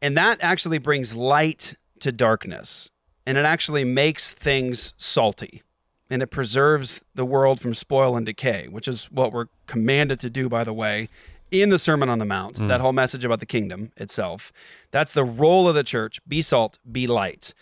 and 0.00 0.16
that 0.16 0.38
actually 0.40 0.78
brings 0.78 1.14
light 1.14 1.74
to 2.00 2.12
darkness, 2.12 2.90
and 3.26 3.36
it 3.36 3.44
actually 3.44 3.84
makes 3.84 4.32
things 4.32 4.94
salty, 4.96 5.62
and 6.08 6.22
it 6.22 6.28
preserves 6.28 7.04
the 7.14 7.24
world 7.24 7.60
from 7.60 7.74
spoil 7.74 8.16
and 8.16 8.24
decay, 8.26 8.66
which 8.68 8.88
is 8.88 9.04
what 9.10 9.32
we're 9.32 9.46
commanded 9.66 10.18
to 10.20 10.30
do, 10.30 10.48
by 10.48 10.64
the 10.64 10.72
way, 10.72 11.08
in 11.50 11.70
the 11.70 11.78
Sermon 11.78 12.08
on 12.08 12.18
the 12.18 12.24
Mount, 12.24 12.56
that 12.68 12.80
whole 12.80 12.92
message 12.92 13.24
about 13.24 13.40
the 13.40 13.46
kingdom 13.46 13.90
itself. 13.96 14.52
That's 14.92 15.12
the 15.12 15.24
role 15.24 15.68
of 15.68 15.74
the 15.74 15.82
church 15.82 16.20
be 16.26 16.42
salt, 16.42 16.78
be 16.90 17.06
light. 17.06 17.54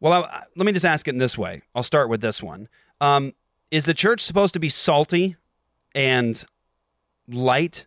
Well, 0.00 0.24
I, 0.24 0.44
let 0.56 0.66
me 0.66 0.72
just 0.72 0.86
ask 0.86 1.06
it 1.06 1.12
in 1.12 1.18
this 1.18 1.36
way. 1.36 1.62
I'll 1.74 1.82
start 1.82 2.08
with 2.08 2.20
this 2.20 2.42
one. 2.42 2.68
Um, 3.00 3.34
is 3.70 3.84
the 3.84 3.94
church 3.94 4.20
supposed 4.20 4.54
to 4.54 4.60
be 4.60 4.68
salty 4.68 5.36
and 5.94 6.44
light 7.28 7.86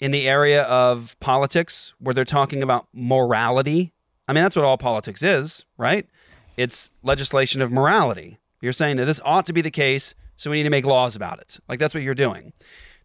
in 0.00 0.10
the 0.10 0.26
area 0.26 0.62
of 0.64 1.16
politics 1.20 1.94
where 1.98 2.14
they're 2.14 2.24
talking 2.24 2.62
about 2.62 2.88
morality? 2.92 3.92
I 4.26 4.32
mean, 4.32 4.42
that's 4.42 4.56
what 4.56 4.64
all 4.64 4.78
politics 4.78 5.22
is, 5.22 5.64
right? 5.76 6.08
It's 6.56 6.90
legislation 7.02 7.62
of 7.62 7.70
morality. 7.70 8.38
You're 8.60 8.72
saying 8.72 8.96
that 8.96 9.04
this 9.04 9.20
ought 9.24 9.46
to 9.46 9.52
be 9.52 9.60
the 9.60 9.70
case, 9.70 10.14
so 10.36 10.50
we 10.50 10.58
need 10.58 10.62
to 10.64 10.70
make 10.70 10.86
laws 10.86 11.14
about 11.14 11.40
it. 11.40 11.58
Like, 11.68 11.78
that's 11.78 11.94
what 11.94 12.02
you're 12.02 12.14
doing. 12.14 12.52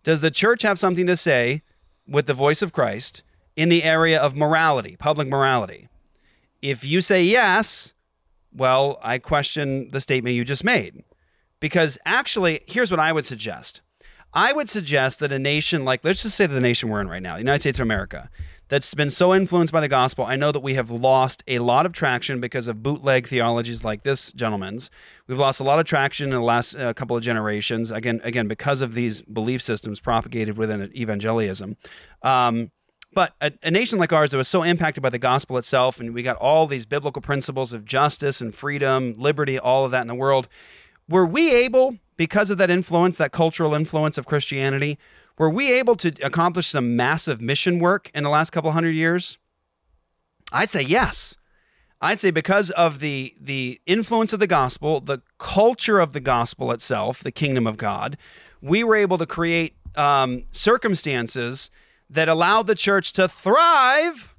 Does 0.04 0.22
the 0.22 0.32
church 0.32 0.62
have 0.62 0.80
something 0.80 1.08
to 1.08 1.18
say 1.18 1.64
with 2.08 2.28
the 2.28 2.34
voice 2.34 2.62
of 2.62 2.72
Christ 2.72 3.24
in 3.56 3.70
the 3.70 3.84
area 3.84 4.20
of 4.20 4.36
morality, 4.36 4.96
public 4.98 5.28
morality? 5.28 5.90
If 6.62 6.84
you 6.86 7.02
say 7.02 7.24
yes, 7.24 7.94
well, 8.52 9.00
I 9.02 9.18
question 9.20 9.90
the 9.92 10.02
statement 10.02 10.36
you 10.36 10.44
just 10.44 10.64
made. 10.64 11.04
Because 11.60 11.98
actually, 12.06 12.62
here's 12.68 12.92
what 12.92 13.00
I 13.00 13.12
would 13.12 13.26
suggest. 13.26 13.82
I 14.34 14.54
would 14.54 14.70
suggest 14.70 15.20
that 15.20 15.32
a 15.32 15.40
nation 15.40 15.86
like, 15.86 16.04
let's 16.04 16.22
just 16.22 16.36
say 16.36 16.46
the 16.46 16.60
nation 16.60 16.90
we're 16.90 17.02
in 17.02 17.10
right 17.10 17.22
now, 17.22 17.34
the 17.34 17.42
United 17.42 17.62
States 17.62 17.80
of 17.80 17.84
America, 17.84 18.30
that's 18.70 18.94
been 18.94 19.10
so 19.10 19.34
influenced 19.34 19.72
by 19.72 19.80
the 19.80 19.88
gospel, 19.88 20.26
I 20.26 20.36
know 20.36 20.52
that 20.52 20.60
we 20.60 20.74
have 20.74 20.92
lost 20.92 21.42
a 21.48 21.60
lot 21.60 21.86
of 21.86 21.94
traction 21.94 22.42
because 22.42 22.68
of 22.68 22.84
bootleg 22.84 23.28
theologies 23.28 23.84
like 23.84 24.04
this 24.04 24.34
gentleman's. 24.34 24.90
We've 25.28 25.40
lost 25.40 25.60
a 25.60 25.64
lot 25.64 25.80
of 25.80 25.86
traction 25.86 26.30
in 26.30 26.36
the 26.36 26.42
last 26.42 26.76
uh, 26.76 26.94
couple 26.94 27.16
of 27.16 27.24
generations, 27.24 27.92
again, 27.92 28.20
again 28.24 28.48
because 28.48 28.82
of 28.82 28.94
these 28.94 29.22
belief 29.22 29.62
systems 29.62 30.00
propagated 30.00 30.58
within 30.58 30.92
evangelism. 30.96 31.78
Um, 32.22 32.72
but 33.18 33.34
a, 33.42 33.52
a 33.64 33.72
nation 33.72 33.98
like 33.98 34.14
ours 34.14 34.30
that 34.30 34.38
was 34.38 34.48
so 34.48 34.62
impacted 34.62 35.02
by 35.02 35.10
the 35.10 35.18
gospel 35.18 35.58
itself, 35.58 36.00
and 36.00 36.14
we 36.14 36.22
got 36.22 36.36
all 36.36 36.68
these 36.68 36.86
biblical 36.86 37.20
principles 37.20 37.74
of 37.74 37.84
justice 37.84 38.42
and 38.42 38.54
freedom, 38.54 39.16
liberty, 39.18 39.58
all 39.58 39.86
of 39.86 39.90
that 39.90 40.02
in 40.02 40.08
the 40.08 40.14
world, 40.14 40.48
were 41.10 41.26
we 41.26 41.52
able, 41.52 41.98
because 42.16 42.52
of 42.52 42.60
that 42.60 42.70
influence, 42.70 43.18
that 43.18 43.32
cultural 43.32 43.74
influence 43.74 44.20
of 44.20 44.28
Christianity, 44.28 45.00
were 45.36 45.50
we 45.50 45.72
able 45.72 45.96
to 45.96 46.14
accomplish 46.22 46.68
some 46.68 46.96
massive 46.96 47.42
mission 47.42 47.80
work 47.80 48.12
in 48.14 48.24
the 48.24 48.30
last 48.30 48.52
couple 48.52 48.72
hundred 48.72 48.92
years? 48.92 49.40
I'd 50.52 50.70
say 50.70 50.84
yes. 50.84 51.38
I'd 52.00 52.20
say 52.20 52.30
because 52.30 52.70
of 52.70 53.00
the 53.00 53.34
the 53.42 53.82
influence 53.88 54.32
of 54.32 54.40
the 54.40 54.46
gospel, 54.46 55.02
the 55.02 55.24
culture 55.40 56.00
of 56.00 56.14
the 56.14 56.20
gospel 56.20 56.72
itself, 56.72 57.24
the 57.24 57.32
kingdom 57.32 57.66
of 57.66 57.78
God, 57.78 58.16
we 58.62 58.84
were 58.84 58.96
able 58.96 59.18
to 59.18 59.26
create 59.26 59.74
um, 59.96 60.44
circumstances 60.52 61.72
that 62.10 62.30
allowed 62.30 62.68
the 62.68 62.76
church 62.76 63.14
to 63.14 63.28
thrive 63.28 64.34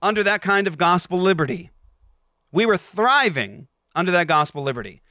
under 0.00 0.22
that 0.22 0.42
kind 0.42 0.66
of 0.66 0.78
gospel 0.78 1.18
liberty. 1.18 1.70
We 2.52 2.66
were 2.66 2.76
thriving 2.76 3.68
under 3.94 4.12
that 4.12 4.26
gospel 4.26 4.62
liberty. 4.62 5.02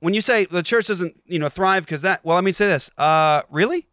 When 0.00 0.14
you 0.14 0.20
say 0.20 0.44
the 0.44 0.62
church 0.62 0.86
doesn't, 0.86 1.20
you 1.26 1.38
know, 1.38 1.48
thrive 1.48 1.84
because 1.84 2.02
that, 2.02 2.24
well, 2.24 2.36
let 2.36 2.44
me 2.44 2.52
say 2.52 2.66
this. 2.66 2.90
Uh, 2.98 3.42
really? 3.50 3.88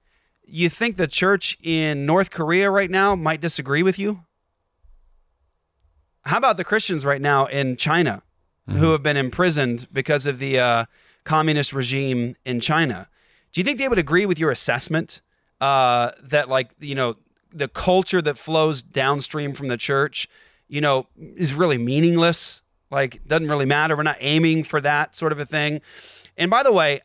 You 0.48 0.70
think 0.70 0.98
the 0.98 1.07
church 1.07 1.57
in 1.64 2.06
North 2.06 2.30
Korea 2.30 2.70
right 2.70 2.91
now 2.91 3.16
might 3.16 3.41
disagree 3.41 3.82
with 3.82 3.98
you? 3.98 4.22
How 6.22 6.38
about 6.38 6.57
the 6.57 6.64
Christians 6.64 7.06
right 7.06 7.22
now 7.22 7.45
in 7.45 7.78
China 7.78 8.24
who 8.68 8.91
have 8.91 9.03
been 9.03 9.18
imprisoned 9.18 9.88
because 9.94 10.26
of 10.26 10.40
the 10.40 10.57
uh, 10.57 10.86
communist 11.24 11.72
regime 11.72 12.36
in 12.45 12.60
China? 12.60 13.07
Do 13.52 13.62
you 13.62 13.66
think 13.66 13.78
they 13.78 13.88
would 13.88 13.99
agree 13.99 14.26
with 14.26 14.40
your 14.40 14.52
assessment 14.52 15.22
uh, 15.61 16.11
that, 16.23 16.49
like, 16.49 16.72
you 16.80 16.95
know, 16.95 17.15
the 17.53 17.68
culture 17.68 18.22
that 18.22 18.38
flows 18.38 18.84
downstream 18.84 19.53
from 19.53 19.68
the 19.68 19.77
church, 19.77 20.27
you 20.68 20.82
know, 20.82 21.07
is 21.18 21.53
really 21.53 21.77
meaningless? 21.77 22.61
Like, 22.91 23.26
doesn't 23.27 23.49
really 23.49 23.65
matter. 23.65 23.95
We're 23.95 24.03
not 24.03 24.18
aiming 24.19 24.64
for 24.65 24.82
that 24.82 25.15
sort 25.15 25.32
of 25.32 25.40
a 25.40 25.45
thing. 25.45 25.82
And 26.38 26.52
by 26.52 26.64
the 26.64 26.72
way, 26.72 27.02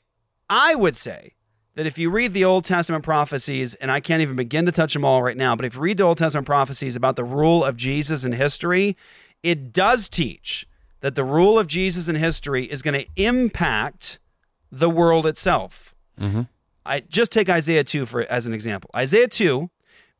I 0.48 0.74
would 0.74 0.97
say 0.97 1.35
that 1.77 1.86
if 1.86 1.98
you 1.98 2.10
read 2.10 2.35
the 2.35 2.44
Old 2.44 2.64
Testament 2.64 3.05
prophecies, 3.05 3.74
and 3.77 3.90
I 3.90 4.01
can't 4.01 4.20
even 4.22 4.36
begin 4.36 4.66
to 4.66 4.72
touch 4.72 4.93
them 4.93 5.05
all 5.05 5.22
right 5.22 5.36
now, 5.36 5.55
but 5.55 5.64
if 5.64 5.77
you 5.77 5.81
read 5.81 5.97
the 5.98 6.05
Old 6.05 6.18
Testament 6.18 6.47
prophecies 6.47 6.97
about 6.97 7.16
the 7.16 7.24
rule 7.24 7.64
of 7.64 7.77
Jesus 7.77 8.24
in 8.24 8.32
history, 8.32 8.97
it 9.43 9.72
does 9.72 10.09
teach 10.09 10.66
that 11.01 11.14
the 11.14 11.24
rule 11.24 11.59
of 11.59 11.66
Jesus 11.66 12.09
in 12.09 12.16
history 12.16 12.66
is 12.66 12.82
going 12.82 12.98
to 13.01 13.06
impact 13.16 14.18
the 14.70 14.90
world 14.90 15.27
itself. 15.27 15.94
I 16.90 17.00
just 17.08 17.30
take 17.30 17.48
Isaiah 17.48 17.84
2 17.84 18.04
for 18.04 18.22
as 18.22 18.48
an 18.48 18.52
example. 18.52 18.90
Isaiah 18.96 19.28
2, 19.28 19.70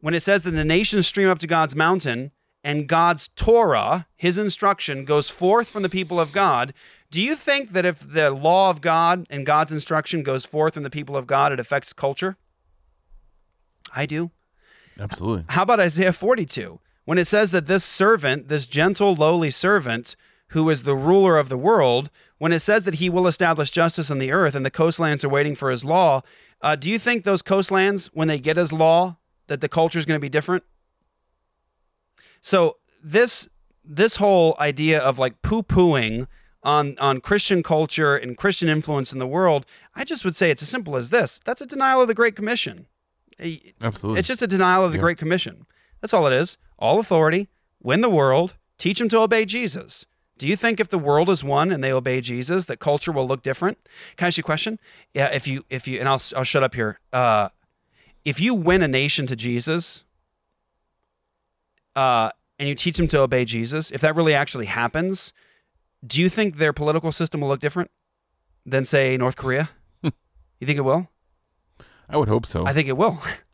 when 0.01 0.14
it 0.14 0.20
says 0.20 0.44
that 0.44 0.52
the 0.52 0.64
nations 0.64 1.09
stream 1.09 1.28
up 1.28 1.40
to 1.40 1.48
God's 1.48 1.74
mountain 1.74 2.30
and 2.62 2.86
God's 2.86 3.28
Torah, 3.34 4.06
his 4.16 4.38
instruction, 4.38 5.05
goes 5.05 5.28
forth 5.28 5.68
from 5.68 5.82
the 5.82 5.88
people 5.88 6.20
of 6.20 6.30
God, 6.30 6.72
do 7.10 7.20
you 7.20 7.34
think 7.34 7.72
that 7.72 7.84
if 7.84 7.98
the 7.98 8.30
law 8.30 8.70
of 8.70 8.80
God 8.80 9.26
and 9.28 9.44
God's 9.44 9.72
instruction 9.72 10.22
goes 10.22 10.47
forth 10.47 10.74
from 10.74 10.84
the 10.84 10.90
people 10.90 11.16
of 11.16 11.26
God, 11.26 11.51
it 11.51 11.59
affects 11.59 11.92
culture? 11.92 12.36
I 13.92 14.06
do. 14.06 14.30
Absolutely. 14.97 15.47
How 15.48 15.64
about 15.64 15.80
Isaiah 15.80 16.12
42? 16.12 16.78
When 17.05 17.18
it 17.18 17.26
says 17.26 17.51
that 17.51 17.66
this 17.66 17.82
servant, 17.82 18.47
this 18.47 18.68
gentle, 18.68 19.16
lowly 19.16 19.51
servant, 19.51 20.14
who 20.51 20.68
is 20.70 20.82
the 20.82 20.97
ruler 20.97 21.39
of 21.39 21.48
the 21.48 21.56
world, 21.59 22.10
when 22.39 22.52
it 22.52 22.60
says 22.60 22.85
that 22.85 22.97
he 22.97 23.09
will 23.10 23.27
establish 23.27 23.70
justice 23.70 24.10
on 24.10 24.18
the 24.18 24.32
earth 24.32 24.55
and 24.55 24.64
the 24.64 24.70
coastlands 24.70 25.24
are 25.24 25.28
waiting 25.28 25.55
for 25.55 25.70
his 25.70 25.85
law, 25.85 26.22
uh, 26.62 26.77
do 26.77 26.90
you 26.90 26.98
think 26.98 27.24
those 27.24 27.43
coastlands, 27.43 28.06
when 28.12 28.28
they 28.28 28.39
get 28.39 28.56
his 28.56 28.72
law, 28.72 29.16
that 29.47 29.60
the 29.60 29.68
culture 29.68 29.98
is 29.98 30.05
going 30.06 30.16
to 30.16 30.20
be 30.20 30.28
different? 30.28 30.64
So 32.40 32.77
this 33.02 33.48
this 33.85 34.16
whole 34.16 34.56
idea 34.60 34.98
of 35.01 35.18
like 35.18 35.40
poo 35.43 35.62
pooing 35.62 36.27
on 36.62 36.97
on 36.98 37.20
Christian 37.20 37.62
culture 37.62 38.16
and 38.16 38.36
Christian 38.36 38.68
influence 38.68 39.12
in 39.12 39.18
the 39.18 39.27
world, 39.27 39.66
I 39.94 40.05
just 40.05 40.24
would 40.24 40.36
say 40.36 40.51
it's 40.51 40.62
as 40.62 40.68
simple 40.68 40.97
as 40.97 41.10
this. 41.10 41.40
That's 41.44 41.60
a 41.60 41.66
denial 41.66 42.01
of 42.02 42.09
the 42.09 42.14
Great 42.14 42.36
Commission. 42.36 42.86
Eh, 43.39 43.56
Absolutely. 43.81 44.18
It's 44.18 44.28
just 44.28 44.43
a 44.43 44.47
denial 44.47 44.85
of 44.85 44.93
the 44.93 44.98
Great 44.98 45.18
Commission. 45.18 45.66
That's 46.01 46.14
all 46.14 46.27
it 46.27 46.32
is. 46.32 46.56
All 46.78 46.98
authority, 46.98 47.48
win 47.82 48.01
the 48.01 48.10
world, 48.10 48.56
teach 48.78 48.98
them 48.98 49.09
to 49.10 49.18
obey 49.18 49.44
Jesus. 49.44 50.06
Do 50.40 50.48
you 50.48 50.56
think 50.56 50.80
if 50.80 50.88
the 50.88 50.98
world 50.98 51.28
is 51.28 51.44
won 51.44 51.70
and 51.70 51.84
they 51.84 51.92
obey 51.92 52.22
Jesus, 52.22 52.64
that 52.64 52.78
culture 52.78 53.12
will 53.12 53.28
look 53.28 53.42
different? 53.42 53.76
Can 54.16 54.24
I 54.24 54.28
ask 54.28 54.38
you 54.38 54.40
a 54.40 54.42
question? 54.42 54.80
Yeah, 55.12 55.26
if 55.26 55.46
you 55.46 55.66
if 55.68 55.86
you 55.86 56.00
and 56.00 56.08
I'll 56.08 56.22
I'll 56.34 56.44
shut 56.44 56.62
up 56.62 56.74
here. 56.74 56.98
Uh, 57.12 57.50
if 58.24 58.40
you 58.40 58.54
win 58.54 58.80
a 58.80 58.88
nation 58.88 59.26
to 59.26 59.36
Jesus, 59.36 60.02
uh, 61.94 62.30
and 62.58 62.70
you 62.70 62.74
teach 62.74 62.96
them 62.96 63.06
to 63.08 63.20
obey 63.20 63.44
Jesus, 63.44 63.90
if 63.90 64.00
that 64.00 64.16
really 64.16 64.32
actually 64.32 64.64
happens, 64.64 65.34
do 66.06 66.22
you 66.22 66.30
think 66.30 66.56
their 66.56 66.72
political 66.72 67.12
system 67.12 67.42
will 67.42 67.48
look 67.48 67.60
different 67.60 67.90
than 68.64 68.86
say 68.86 69.18
North 69.18 69.36
Korea? 69.36 69.68
you 70.02 70.12
think 70.66 70.78
it 70.78 70.86
will? 70.86 71.08
I 72.08 72.16
would 72.16 72.28
hope 72.28 72.46
so. 72.46 72.64
I 72.64 72.72
think 72.72 72.88
it 72.88 72.96
will. 72.96 73.18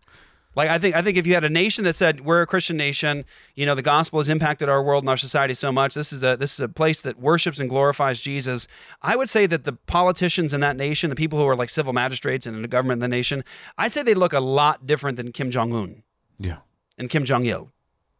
Like 0.57 0.70
I 0.70 0.78
think 0.78 0.97
I 0.97 1.03
think 1.03 1.19
if 1.19 1.27
you 1.27 1.35
had 1.35 1.45
a 1.45 1.51
nation 1.51 1.85
that 1.85 1.95
said 1.95 2.24
we're 2.24 2.41
a 2.41 2.47
Christian 2.47 2.78
nation, 2.78 3.27
you 3.55 3.66
know, 3.66 3.74
the 3.74 3.83
gospel 3.83 4.19
has 4.19 4.31
impacted 4.31 4.70
our 4.70 4.83
world 4.83 5.03
and 5.03 5.11
our 5.11 5.16
society 5.19 5.53
so 5.53 5.70
much. 5.70 5.95
This 5.95 6.15
is 6.15 6.24
a 6.24 6.37
this 6.37 6.55
is 6.55 6.61
a 6.61 6.69
place 6.69 7.03
that 7.03 7.20
worships 7.20 7.61
and 7.61 7.69
glorifies 7.69 8.19
Jesus. 8.19 8.66
I 9.03 9.16
would 9.16 9.28
say 9.28 9.47
that 9.47 9.65
the 9.65 9.74
politicians 9.74 10.55
in 10.55 10.61
that 10.61 10.77
nation, 10.77 11.11
the 11.11 11.16
people 11.16 11.39
who 11.39 11.47
are 11.47 11.57
like 11.57 11.69
civil 11.69 11.93
magistrates 11.93 12.47
and 12.47 12.57
in 12.57 12.62
the 12.62 12.69
government 12.69 12.97
in 12.97 13.11
the 13.11 13.16
nation, 13.16 13.45
I'd 13.77 13.93
say 13.93 14.03
they 14.03 14.15
look 14.15 14.33
a 14.33 14.41
lot 14.41 14.87
different 14.87 15.19
than 15.19 15.31
Kim 15.31 15.51
Jong 15.51 15.74
Un 15.74 16.03
yeah. 16.39 16.59
and 16.97 17.11
Kim 17.11 17.27
Jong 17.27 17.45
Il. 17.45 17.70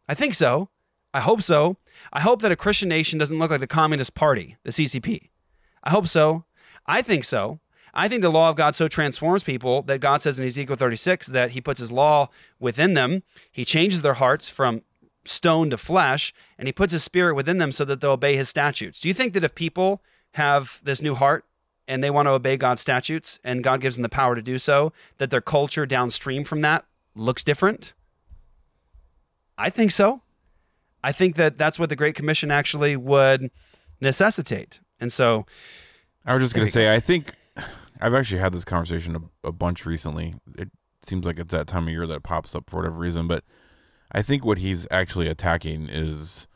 I 0.07 0.13
think 0.13 0.35
so. 0.35 0.69
I 1.13 1.21
hope 1.21 1.41
so. 1.41 1.77
I 2.13 2.21
hope 2.21 2.43
that 2.43 2.51
a 2.51 2.55
Christian 2.55 2.89
nation 2.89 3.17
doesn't 3.17 3.39
look 3.39 3.49
like 3.49 3.61
the 3.61 3.67
Communist 3.67 4.13
Party, 4.13 4.57
the 4.63 4.69
CCP. 4.69 5.29
I 5.83 5.89
hope 5.89 6.07
so. 6.07 6.45
I 6.85 7.01
think 7.01 7.23
so. 7.23 7.59
I 7.97 8.07
think 8.07 8.21
the 8.21 8.29
law 8.29 8.51
of 8.51 8.55
God 8.55 8.75
so 8.75 8.87
transforms 8.87 9.43
people 9.43 9.81
that 9.83 9.99
God 9.99 10.21
says 10.21 10.37
in 10.39 10.45
Ezekiel 10.45 10.75
36 10.75 11.27
that 11.27 11.51
he 11.51 11.61
puts 11.61 11.79
his 11.79 11.91
law 11.91 12.29
within 12.59 12.93
them. 12.93 13.23
He 13.51 13.65
changes 13.65 14.03
their 14.03 14.13
hearts 14.13 14.47
from 14.47 14.83
stone 15.25 15.71
to 15.71 15.77
flesh, 15.77 16.31
and 16.59 16.67
he 16.67 16.71
puts 16.71 16.93
his 16.93 17.03
spirit 17.03 17.33
within 17.33 17.57
them 17.57 17.71
so 17.71 17.83
that 17.85 17.99
they'll 17.99 18.11
obey 18.11 18.37
his 18.37 18.49
statutes. 18.49 18.99
Do 18.99 19.07
you 19.07 19.15
think 19.15 19.33
that 19.33 19.43
if 19.43 19.55
people 19.55 20.03
have 20.33 20.79
this 20.83 21.01
new 21.01 21.15
heart 21.15 21.45
and 21.87 22.03
they 22.03 22.11
want 22.11 22.27
to 22.27 22.33
obey 22.33 22.55
God's 22.55 22.81
statutes 22.81 23.39
and 23.43 23.63
God 23.63 23.81
gives 23.81 23.95
them 23.95 24.03
the 24.03 24.09
power 24.09 24.35
to 24.35 24.43
do 24.43 24.59
so, 24.59 24.93
that 25.17 25.31
their 25.31 25.41
culture 25.41 25.87
downstream 25.87 26.43
from 26.43 26.61
that 26.61 26.85
looks 27.15 27.43
different? 27.43 27.93
I 29.57 29.71
think 29.71 29.89
so. 29.89 30.21
I 31.03 31.11
think 31.11 31.35
that 31.37 31.57
that's 31.57 31.79
what 31.79 31.89
the 31.89 31.95
Great 31.95 32.13
Commission 32.13 32.51
actually 32.51 32.95
would 32.95 33.49
necessitate. 33.99 34.81
And 34.99 35.11
so, 35.11 35.47
I 36.27 36.35
was 36.35 36.43
just 36.43 36.53
going 36.53 36.67
to 36.67 36.71
say, 36.71 36.93
I 36.93 36.99
think 36.99 37.33
I've 38.01 38.13
actually 38.13 38.39
had 38.39 38.53
this 38.53 38.65
conversation 38.65 39.15
a, 39.43 39.47
a 39.47 39.51
bunch 39.51 39.85
recently. 39.85 40.35
It 40.57 40.69
seems 41.03 41.25
like 41.25 41.39
it's 41.39 41.51
that 41.51 41.67
time 41.67 41.87
of 41.87 41.93
year 41.93 42.07
that 42.07 42.23
pops 42.23 42.55
up 42.55 42.69
for 42.69 42.77
whatever 42.77 42.97
reason, 42.97 43.27
but 43.27 43.43
I 44.11 44.21
think 44.21 44.45
what 44.45 44.57
he's 44.59 44.87
actually 44.91 45.27
attacking 45.27 45.89
is 45.89 46.47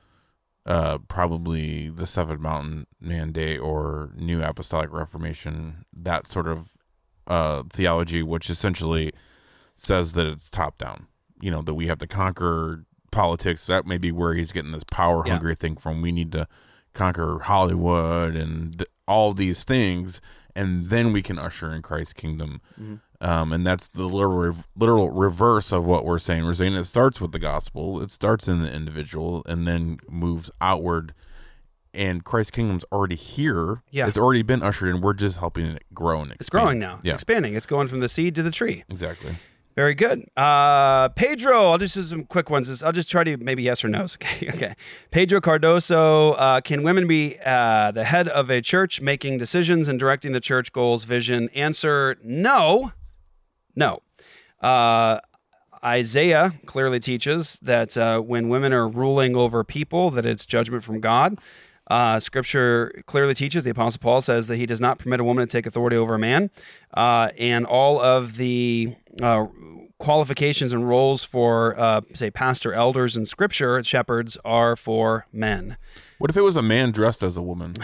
uh, 0.65 0.99
probably 1.07 1.89
the 1.89 2.05
Seven 2.07 2.41
Mountain 2.41 2.87
Mandate 2.99 3.59
or 3.59 4.11
New 4.15 4.41
Apostolic 4.43 4.91
Reformation, 4.93 5.85
that 5.93 6.27
sort 6.27 6.47
of 6.47 6.71
uh, 7.27 7.63
theology, 7.71 8.21
which 8.23 8.49
essentially 8.49 9.11
says 9.75 10.13
that 10.13 10.27
it's 10.27 10.49
top 10.51 10.77
down. 10.77 11.07
You 11.41 11.49
know, 11.49 11.61
that 11.63 11.73
we 11.73 11.87
have 11.87 11.97
to 11.99 12.07
conquer 12.07 12.85
politics. 13.11 13.65
That 13.65 13.85
may 13.87 13.97
be 13.97 14.11
where 14.11 14.33
he's 14.35 14.51
getting 14.51 14.71
this 14.71 14.83
power 14.83 15.23
Yeah. 15.25 15.33
hungry 15.33 15.55
thing 15.55 15.75
from. 15.75 16.01
We 16.01 16.11
need 16.11 16.31
to 16.33 16.47
conquer 16.93 17.39
Hollywood 17.39 18.35
and 18.35 18.77
th- 18.77 18.87
all 19.07 19.33
these 19.33 19.63
things, 19.63 20.21
and 20.55 20.87
then 20.87 21.13
we 21.13 21.21
can 21.21 21.37
usher 21.39 21.71
in 21.73 21.81
Christ's 21.81 22.13
kingdom. 22.13 22.61
Um, 23.21 23.53
and 23.53 23.65
that's 23.67 23.87
the 23.87 24.05
literal, 24.05 24.55
literal 24.75 25.11
reverse 25.11 25.71
of 25.71 25.85
what 25.85 26.05
we're 26.05 26.17
saying. 26.17 26.43
We're 26.43 26.55
saying 26.55 26.73
it 26.73 26.85
starts 26.85 27.21
with 27.21 27.31
the 27.31 27.39
gospel, 27.39 28.01
it 28.01 28.09
starts 28.11 28.47
in 28.47 28.61
the 28.63 28.73
individual, 28.73 29.43
and 29.45 29.67
then 29.67 29.99
moves 30.09 30.49
outward. 30.59 31.13
And 31.93 32.23
Christ's 32.23 32.51
kingdom's 32.51 32.85
already 32.91 33.15
here. 33.17 33.83
Yeah. 33.91 34.07
it's 34.07 34.17
already 34.17 34.41
been 34.43 34.63
ushered 34.63 34.95
in. 34.95 35.01
We're 35.01 35.13
just 35.13 35.37
helping 35.39 35.65
it 35.65 35.83
grow 35.93 36.21
and 36.21 36.31
expand. 36.31 36.39
it's 36.39 36.49
growing 36.49 36.79
now. 36.79 36.95
It's 36.95 37.05
Yeah, 37.05 37.13
expanding. 37.15 37.53
It's 37.53 37.65
going 37.65 37.87
from 37.89 37.99
the 37.99 38.07
seed 38.09 38.33
to 38.35 38.43
the 38.43 38.49
tree. 38.51 38.83
exactly. 38.89 39.35
Very 39.75 39.93
good. 39.95 40.25
Uh, 40.35 41.09
Pedro, 41.09 41.71
I'll 41.71 41.77
just 41.77 41.95
do 41.95 42.03
some 42.03 42.25
quick 42.25 42.49
ones. 42.49 42.83
I'll 42.83 42.91
just 42.91 43.09
try 43.09 43.23
to 43.23 43.37
maybe 43.37 43.63
yes 43.63 43.83
or 43.83 43.87
no's. 43.87 44.17
Okay. 44.21 44.49
Okay. 44.49 44.73
Pedro 45.11 45.39
Cardoso, 45.39 46.35
uh, 46.37 46.61
can 46.61 46.83
women 46.83 47.07
be 47.07 47.37
uh, 47.45 47.91
the 47.91 48.03
head 48.03 48.27
of 48.27 48.49
a 48.49 48.61
church 48.61 49.01
making 49.01 49.37
decisions 49.37 49.87
and 49.87 49.99
directing 49.99 50.33
the 50.33 50.39
church 50.39 50.71
goals, 50.73 51.05
vision? 51.05 51.49
Answer 51.55 52.17
no. 52.23 52.91
No. 53.75 54.01
Uh, 54.59 55.19
Isaiah 55.83 56.53
clearly 56.65 56.99
teaches 56.99 57.57
that 57.61 57.97
uh, 57.97 58.19
when 58.19 58.49
women 58.49 58.73
are 58.73 58.87
ruling 58.87 59.35
over 59.35 59.63
people, 59.63 60.11
that 60.11 60.25
it's 60.25 60.45
judgment 60.45 60.83
from 60.83 60.99
God. 60.99 61.39
Uh, 61.87 62.19
scripture 62.19 63.03
clearly 63.05 63.33
teaches, 63.33 63.63
the 63.63 63.71
Apostle 63.71 63.99
Paul 63.99 64.21
says 64.21 64.47
that 64.47 64.57
he 64.57 64.65
does 64.65 64.79
not 64.79 64.99
permit 64.99 65.19
a 65.19 65.23
woman 65.23 65.47
to 65.47 65.51
take 65.51 65.65
authority 65.65 65.97
over 65.97 66.15
a 66.15 66.19
man. 66.19 66.49
Uh, 66.93 67.29
and 67.37 67.65
all 67.65 67.99
of 67.99 68.37
the 68.37 68.95
uh, 69.21 69.47
qualifications 69.97 70.73
and 70.73 70.87
roles 70.87 71.23
for, 71.23 71.77
uh, 71.79 72.01
say, 72.13 72.31
pastor, 72.31 72.73
elders, 72.73 73.15
and 73.15 73.27
scripture, 73.27 73.83
shepherds, 73.83 74.37
are 74.45 74.75
for 74.75 75.27
men. 75.31 75.77
What 76.17 76.29
if 76.29 76.37
it 76.37 76.41
was 76.41 76.55
a 76.55 76.61
man 76.61 76.91
dressed 76.91 77.23
as 77.23 77.35
a 77.35 77.41
woman? 77.41 77.73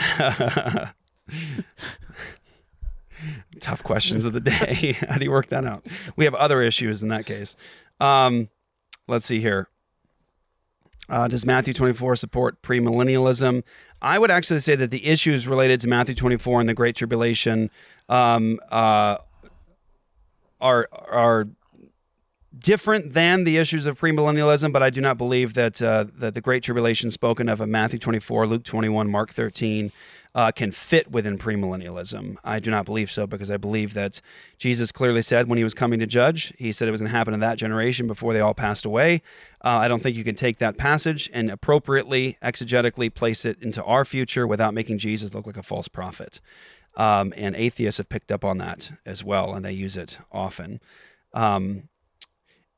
Tough 3.59 3.81
questions 3.83 4.25
of 4.25 4.33
the 4.33 4.39
day. 4.39 4.95
How 5.09 5.17
do 5.17 5.25
you 5.25 5.31
work 5.31 5.47
that 5.49 5.65
out? 5.65 5.85
We 6.15 6.25
have 6.25 6.35
other 6.35 6.61
issues 6.61 7.01
in 7.01 7.09
that 7.09 7.25
case. 7.25 7.55
Um, 7.99 8.49
let's 9.07 9.25
see 9.25 9.39
here. 9.39 9.69
Uh, 11.09 11.27
does 11.27 11.45
Matthew 11.45 11.73
24 11.73 12.17
support 12.17 12.61
premillennialism? 12.61 13.63
I 14.01 14.19
would 14.19 14.31
actually 14.31 14.59
say 14.59 14.75
that 14.75 14.91
the 14.91 15.05
issues 15.05 15.47
related 15.47 15.81
to 15.81 15.87
Matthew 15.87 16.15
24 16.15 16.59
and 16.59 16.69
the 16.69 16.73
Great 16.73 16.95
Tribulation 16.95 17.69
um, 18.09 18.59
uh, 18.71 19.17
are 20.61 20.87
are 20.91 21.47
different 22.59 23.13
than 23.13 23.43
the 23.43 23.57
issues 23.57 23.85
of 23.85 23.99
premillennialism, 23.99 24.71
but 24.71 24.81
I 24.81 24.89
do 24.89 25.01
not 25.01 25.17
believe 25.17 25.53
that 25.55 25.81
uh, 25.81 26.05
that 26.17 26.35
the 26.35 26.41
Great 26.41 26.63
Tribulation 26.63 27.09
spoken 27.11 27.49
of 27.49 27.61
in 27.61 27.71
Matthew 27.71 27.99
24, 27.99 28.47
Luke 28.47 28.63
21, 28.63 29.09
Mark 29.09 29.33
13 29.33 29.91
uh, 30.37 30.51
can 30.51 30.71
fit 30.71 31.09
within 31.09 31.35
premillennialism. 31.35 32.37
I 32.43 32.59
do 32.59 32.69
not 32.69 32.85
believe 32.85 33.09
so 33.09 33.25
because 33.25 33.49
I 33.49 33.57
believe 33.57 33.95
that 33.95 34.21
Jesus 34.59 34.91
clearly 34.91 35.23
said 35.23 35.47
when 35.47 35.57
he 35.57 35.63
was 35.63 35.73
coming 35.73 35.97
to 35.97 36.05
judge, 36.05 36.53
he 36.59 36.71
said 36.71 36.87
it 36.87 36.91
was 36.91 37.01
going 37.01 37.11
to 37.11 37.17
happen 37.17 37.33
in 37.33 37.39
that 37.39 37.57
generation 37.57 38.05
before 38.05 38.33
they 38.33 38.39
all 38.39 38.53
passed 38.53 38.85
away. 38.85 39.23
Uh, 39.65 39.69
I 39.69 39.87
don't 39.87 40.03
think 40.03 40.15
you 40.15 40.23
can 40.23 40.35
take 40.35 40.59
that 40.59 40.77
passage 40.77 41.27
and 41.33 41.49
appropriately, 41.49 42.37
exegetically 42.43 43.11
place 43.11 43.45
it 43.45 43.57
into 43.63 43.83
our 43.83 44.05
future 44.05 44.45
without 44.45 44.75
making 44.75 44.99
Jesus 44.99 45.33
look 45.33 45.47
like 45.47 45.57
a 45.57 45.63
false 45.63 45.87
prophet. 45.87 46.39
Um, 46.95 47.33
and 47.35 47.55
atheists 47.55 47.97
have 47.97 48.07
picked 48.07 48.31
up 48.31 48.45
on 48.45 48.59
that 48.59 48.91
as 49.07 49.23
well, 49.23 49.55
and 49.55 49.65
they 49.65 49.73
use 49.73 49.97
it 49.97 50.19
often. 50.31 50.81
Um, 51.33 51.89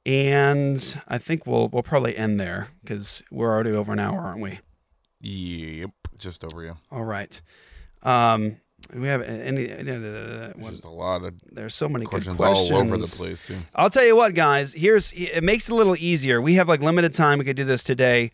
and 0.05 1.01
I 1.09 1.17
think 1.17 1.45
we'll 1.45 1.67
we'll 1.67 1.83
probably 1.83 2.15
end 2.15 2.39
there 2.39 2.69
because 2.81 3.21
we're 3.29 3.53
already 3.53 3.71
over 3.71 3.91
an 3.91 3.99
hour, 3.99 4.21
aren't 4.21 4.41
we? 4.41 4.59
Yep, 5.21 5.91
just 6.19 6.43
over 6.43 6.63
you. 6.63 6.77
All 6.91 7.03
right. 7.03 7.39
Um, 8.03 8.57
we 8.93 9.07
have 9.07 9.21
any? 9.21 9.69
uh, 9.71 10.53
what- 10.55 10.71
Just 10.71 10.83
a 10.85 10.89
lot 10.89 11.23
of 11.23 11.33
There's 11.51 11.75
so 11.75 11.89
many 11.89 12.05
questions, 12.05 12.37
good 12.37 12.43
questions 12.43 12.71
all 12.71 12.77
over 12.79 12.97
the 12.97 13.07
place 13.07 13.45
too. 13.47 13.57
I'll 13.75 13.89
tell 13.89 14.05
you 14.05 14.15
what, 14.15 14.33
guys. 14.35 14.73
Here's 14.73 15.11
it 15.13 15.43
makes 15.43 15.67
it 15.67 15.71
a 15.71 15.75
little 15.75 15.95
easier. 15.97 16.41
We 16.41 16.55
have 16.55 16.67
like 16.67 16.81
limited 16.81 17.13
time. 17.13 17.39
We 17.39 17.45
could 17.45 17.57
do 17.57 17.65
this 17.65 17.83
today. 17.83 18.31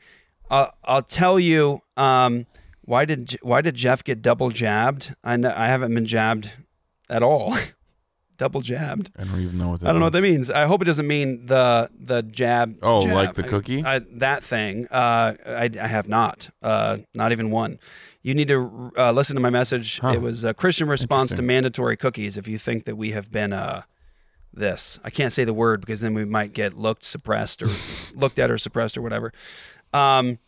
I'll, 0.49 0.73
I'll 0.83 1.01
tell 1.01 1.39
you. 1.39 1.81
Um, 1.97 2.45
why 2.81 3.05
did 3.05 3.37
why 3.41 3.61
did 3.61 3.73
Jeff 3.75 4.03
get 4.03 4.21
double 4.21 4.51
jabbed? 4.51 5.15
I 5.23 5.37
know, 5.37 5.51
I 5.55 5.65
haven't 5.67 5.93
been 5.95 6.05
jabbed 6.05 6.51
at 7.09 7.23
all. 7.23 7.57
double 8.37 8.61
jabbed. 8.61 9.11
I 9.17 9.23
don't 9.23 9.39
even 9.39 9.57
know 9.57 9.69
what 9.69 9.79
that 9.81 9.87
I 9.87 9.91
don't 9.91 9.99
know 9.99 10.07
what 10.07 10.13
that 10.13 10.21
means. 10.21 10.49
I 10.49 10.65
hope 10.65 10.81
it 10.81 10.85
doesn't 10.85 11.07
mean 11.07 11.45
the 11.45 11.89
the 11.97 12.23
jab. 12.23 12.77
Oh, 12.81 13.01
jab. 13.01 13.13
like 13.13 13.33
the 13.33 13.43
cookie? 13.43 13.83
I, 13.83 13.99
that 13.99 14.43
thing. 14.43 14.87
Uh, 14.87 15.35
I, 15.45 15.69
I 15.79 15.87
have 15.87 16.07
not. 16.07 16.49
Uh, 16.61 16.97
not 17.13 17.31
even 17.31 17.51
one. 17.51 17.79
You 18.21 18.33
need 18.33 18.47
to 18.47 18.91
uh, 18.97 19.11
listen 19.11 19.35
to 19.35 19.41
my 19.41 19.51
message. 19.51 19.99
Huh. 19.99 20.09
It 20.09 20.21
was 20.21 20.43
a 20.43 20.53
Christian 20.53 20.87
response 20.87 21.31
to 21.33 21.41
mandatory 21.41 21.95
cookies. 21.95 22.37
If 22.37 22.47
you 22.47 22.57
think 22.57 22.85
that 22.85 22.95
we 22.95 23.11
have 23.11 23.31
been 23.31 23.53
uh, 23.53 23.83
this, 24.51 24.99
I 25.03 25.11
can't 25.11 25.31
say 25.31 25.43
the 25.43 25.53
word 25.53 25.81
because 25.81 26.01
then 26.01 26.13
we 26.15 26.25
might 26.25 26.53
get 26.53 26.73
looked 26.73 27.03
suppressed 27.03 27.61
or 27.61 27.69
looked 28.15 28.39
at 28.39 28.49
or 28.49 28.57
suppressed 28.57 28.97
or 28.97 29.01
whatever. 29.01 29.31
Um, 29.93 30.39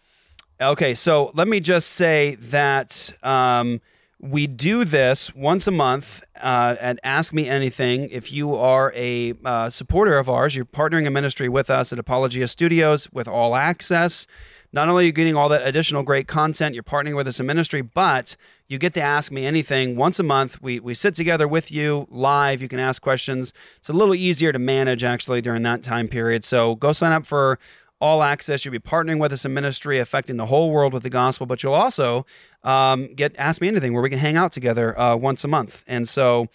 Okay, 0.60 0.96
so 0.96 1.32
let 1.36 1.48
me 1.48 1.60
just 1.60 1.92
say 1.92 2.36
that 2.36 3.14
um, 3.22 3.80
we 4.20 4.48
do 4.48 4.84
this 4.84 5.34
once 5.36 5.68
a 5.68 5.72
month 5.72 6.24
uh, 6.42 6.76
at 6.80 7.00
Ask 7.04 7.34
Me 7.34 7.48
Anything. 7.48 8.10
If 8.10 8.32
you 8.32 8.56
are 8.56 8.92
a 8.96 9.34
uh, 9.46 9.70
supporter 9.70 10.18
of 10.18 10.28
ours, 10.28 10.56
you're 10.56 10.66
partnering 10.66 11.06
a 11.06 11.12
ministry 11.12 11.48
with 11.50 11.70
us 11.70 11.94
at 11.94 12.00
Apologia 12.00 12.48
Studios 12.48 13.12
with 13.12 13.28
all 13.28 13.56
access. 13.56 14.26
Not 14.74 14.90
only 14.90 15.04
are 15.04 15.08
you 15.08 15.12
getting 15.12 15.36
all 15.36 15.50
that 15.50 15.66
additional 15.66 16.04
great 16.04 16.28
content, 16.28 16.74
you're 16.74 16.84
partnering 16.84 17.16
with 17.16 17.28
us 17.28 17.40
in 17.40 17.46
ministry, 17.46 17.82
but 17.82 18.36
you 18.68 18.78
get 18.78 18.94
to 18.96 19.02
ask 19.02 19.32
me 19.32 19.46
anything 19.46 19.96
once 19.96 20.20
a 20.20 20.24
month. 20.24 20.62
We, 20.62 20.80
we 20.80 20.94
sit 20.94 21.16
together 21.16 21.48
with 21.48 21.72
you 21.72 22.08
live. 22.10 22.62
You 22.62 22.68
can 22.68 22.80
ask 22.80 23.02
questions. 23.02 23.54
It's 23.78 23.90
a 23.90 23.94
little 23.94 24.16
easier 24.16 24.52
to 24.52 24.60
manage 24.60 25.04
actually 25.04 25.42
during 25.42 25.62
that 25.64 25.84
time 25.84 26.08
period. 26.08 26.44
So 26.44 26.76
go 26.76 26.92
sign 26.92 27.12
up 27.12 27.26
for 27.26 27.60
all 28.00 28.24
access. 28.24 28.64
You'll 28.64 28.72
be 28.74 28.80
partnering 28.80 29.20
with 29.20 29.34
us 29.34 29.46
in 29.46 29.54
ministry, 29.54 30.00
affecting 30.00 30.38
the 30.38 30.46
whole 30.46 30.72
world 30.72 30.94
with 30.94 31.04
the 31.04 31.10
gospel, 31.10 31.46
but 31.46 31.64
you'll 31.64 31.74
also 31.74 32.26
um, 32.64 33.14
get 33.16 33.36
Ask 33.38 33.62
Me 33.62 33.68
Anything 33.68 33.94
where 33.94 34.02
we 34.02 34.10
can 34.10 34.20
hang 34.20 34.38
out 34.38 34.52
together 34.52 34.98
uh, 35.00 35.16
once 35.16 35.44
a 35.44 35.48
month. 35.48 35.84
And 35.88 36.08
so 36.08 36.48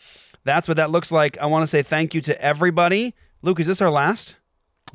that's 0.45 0.69
what 0.69 0.77
that 0.77 0.91
looks 0.91 1.11
like. 1.11 1.39
I 1.39 1.47
want 1.47 1.63
to 1.63 1.67
say 1.67 1.83
thank 1.83 2.15
you 2.15 2.21
to 2.23 2.41
everybody. 2.41 3.15
Luke, 3.43 3.61
is 3.61 3.67
this 3.67 3.81
our 3.81 3.91
last? 3.91 4.37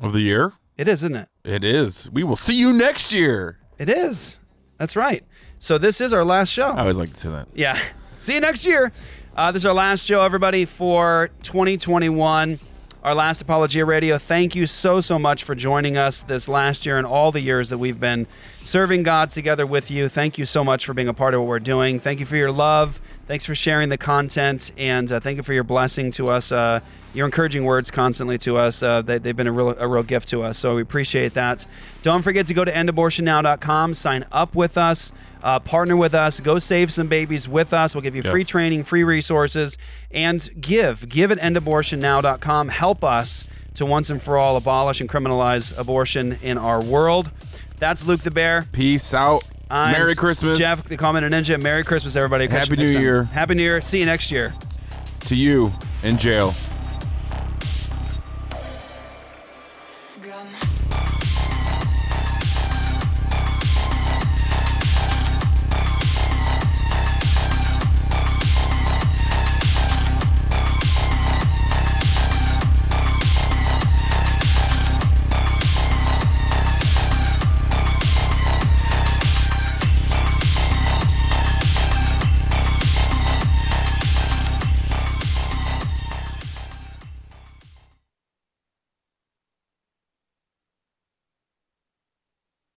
Of 0.00 0.12
the 0.12 0.20
year? 0.20 0.54
It 0.76 0.88
is, 0.88 1.02
isn't 1.02 1.16
it? 1.16 1.28
It 1.44 1.64
is. 1.64 2.10
We 2.10 2.22
will 2.24 2.36
see 2.36 2.58
you 2.58 2.72
next 2.72 3.12
year. 3.12 3.58
It 3.78 3.88
is. 3.88 4.38
That's 4.78 4.94
right. 4.94 5.24
So 5.58 5.76
this 5.76 6.00
is 6.00 6.12
our 6.12 6.24
last 6.24 6.50
show. 6.50 6.68
I 6.68 6.80
always 6.80 6.96
like 6.96 7.12
to 7.12 7.20
say 7.20 7.28
that. 7.30 7.48
Yeah. 7.54 7.78
See 8.20 8.34
you 8.34 8.40
next 8.40 8.64
year. 8.64 8.92
Uh, 9.36 9.52
this 9.52 9.62
is 9.62 9.66
our 9.66 9.74
last 9.74 10.04
show, 10.04 10.20
everybody, 10.22 10.64
for 10.64 11.30
2021. 11.42 12.58
Our 13.04 13.14
last 13.14 13.40
Apologia 13.40 13.84
Radio. 13.84 14.18
Thank 14.18 14.56
you 14.56 14.66
so, 14.66 15.00
so 15.00 15.20
much 15.20 15.44
for 15.44 15.54
joining 15.54 15.96
us 15.96 16.22
this 16.22 16.48
last 16.48 16.84
year 16.84 16.98
and 16.98 17.06
all 17.06 17.30
the 17.30 17.40
years 17.40 17.68
that 17.68 17.78
we've 17.78 18.00
been 18.00 18.26
serving 18.64 19.04
God 19.04 19.30
together 19.30 19.64
with 19.64 19.88
you. 19.88 20.08
Thank 20.08 20.36
you 20.36 20.44
so 20.44 20.64
much 20.64 20.84
for 20.84 20.94
being 20.94 21.06
a 21.06 21.14
part 21.14 21.32
of 21.32 21.40
what 21.40 21.46
we're 21.46 21.60
doing. 21.60 22.00
Thank 22.00 22.18
you 22.18 22.26
for 22.26 22.34
your 22.34 22.50
love. 22.50 23.00
Thanks 23.28 23.44
for 23.44 23.54
sharing 23.54 23.90
the 23.90 23.98
content. 23.98 24.72
And 24.78 25.12
uh, 25.12 25.20
thank 25.20 25.36
you 25.36 25.42
for 25.42 25.52
your 25.52 25.62
blessing 25.62 26.10
to 26.12 26.28
us, 26.28 26.50
uh, 26.50 26.80
your 27.12 27.26
encouraging 27.26 27.62
words 27.62 27.90
constantly 27.90 28.38
to 28.38 28.56
us. 28.56 28.82
Uh, 28.82 29.02
they, 29.02 29.18
they've 29.18 29.36
been 29.36 29.46
a 29.46 29.52
real, 29.52 29.76
a 29.78 29.86
real 29.86 30.02
gift 30.02 30.28
to 30.28 30.42
us. 30.42 30.56
So 30.56 30.76
we 30.76 30.82
appreciate 30.82 31.34
that. 31.34 31.66
Don't 32.02 32.22
forget 32.22 32.46
to 32.46 32.54
go 32.54 32.64
to 32.64 32.72
endabortionnow.com, 32.72 33.92
sign 33.92 34.24
up 34.32 34.54
with 34.54 34.78
us. 34.78 35.12
Uh, 35.42 35.60
partner 35.60 35.94
with 35.94 36.14
us. 36.14 36.40
Go 36.40 36.58
save 36.58 36.90
some 36.90 37.06
babies 37.06 37.46
with 37.46 37.74
us. 37.74 37.94
We'll 37.94 38.00
give 38.00 38.16
you 38.16 38.22
free 38.22 38.44
training, 38.44 38.84
free 38.84 39.04
resources, 39.04 39.76
and 40.10 40.48
give. 40.58 41.06
Give 41.08 41.30
at 41.30 41.38
endabortionnow.com. 41.38 42.68
Help 42.68 43.04
us 43.04 43.46
to 43.74 43.84
once 43.84 44.08
and 44.08 44.22
for 44.22 44.38
all 44.38 44.56
abolish 44.56 45.02
and 45.02 45.08
criminalize 45.08 45.78
abortion 45.78 46.38
in 46.42 46.56
our 46.56 46.82
world. 46.82 47.30
That's 47.78 48.06
Luke 48.06 48.22
the 48.22 48.30
Bear. 48.30 48.66
Peace 48.72 49.12
out. 49.12 49.44
I'm 49.70 49.92
Merry 49.92 50.14
Christmas. 50.14 50.58
Jeff, 50.58 50.84
the 50.84 50.96
Comment 50.96 51.26
Ninja. 51.26 51.60
Merry 51.60 51.84
Christmas, 51.84 52.16
everybody. 52.16 52.48
Catch 52.48 52.68
Happy 52.68 52.70
you 52.70 52.76
next 52.76 52.86
New 52.88 52.94
time. 52.94 53.02
Year. 53.02 53.22
Happy 53.24 53.54
New 53.54 53.62
Year. 53.62 53.82
See 53.82 54.00
you 54.00 54.06
next 54.06 54.30
year. 54.30 54.54
To 55.20 55.34
you 55.36 55.72
in 56.02 56.16
jail. 56.16 56.54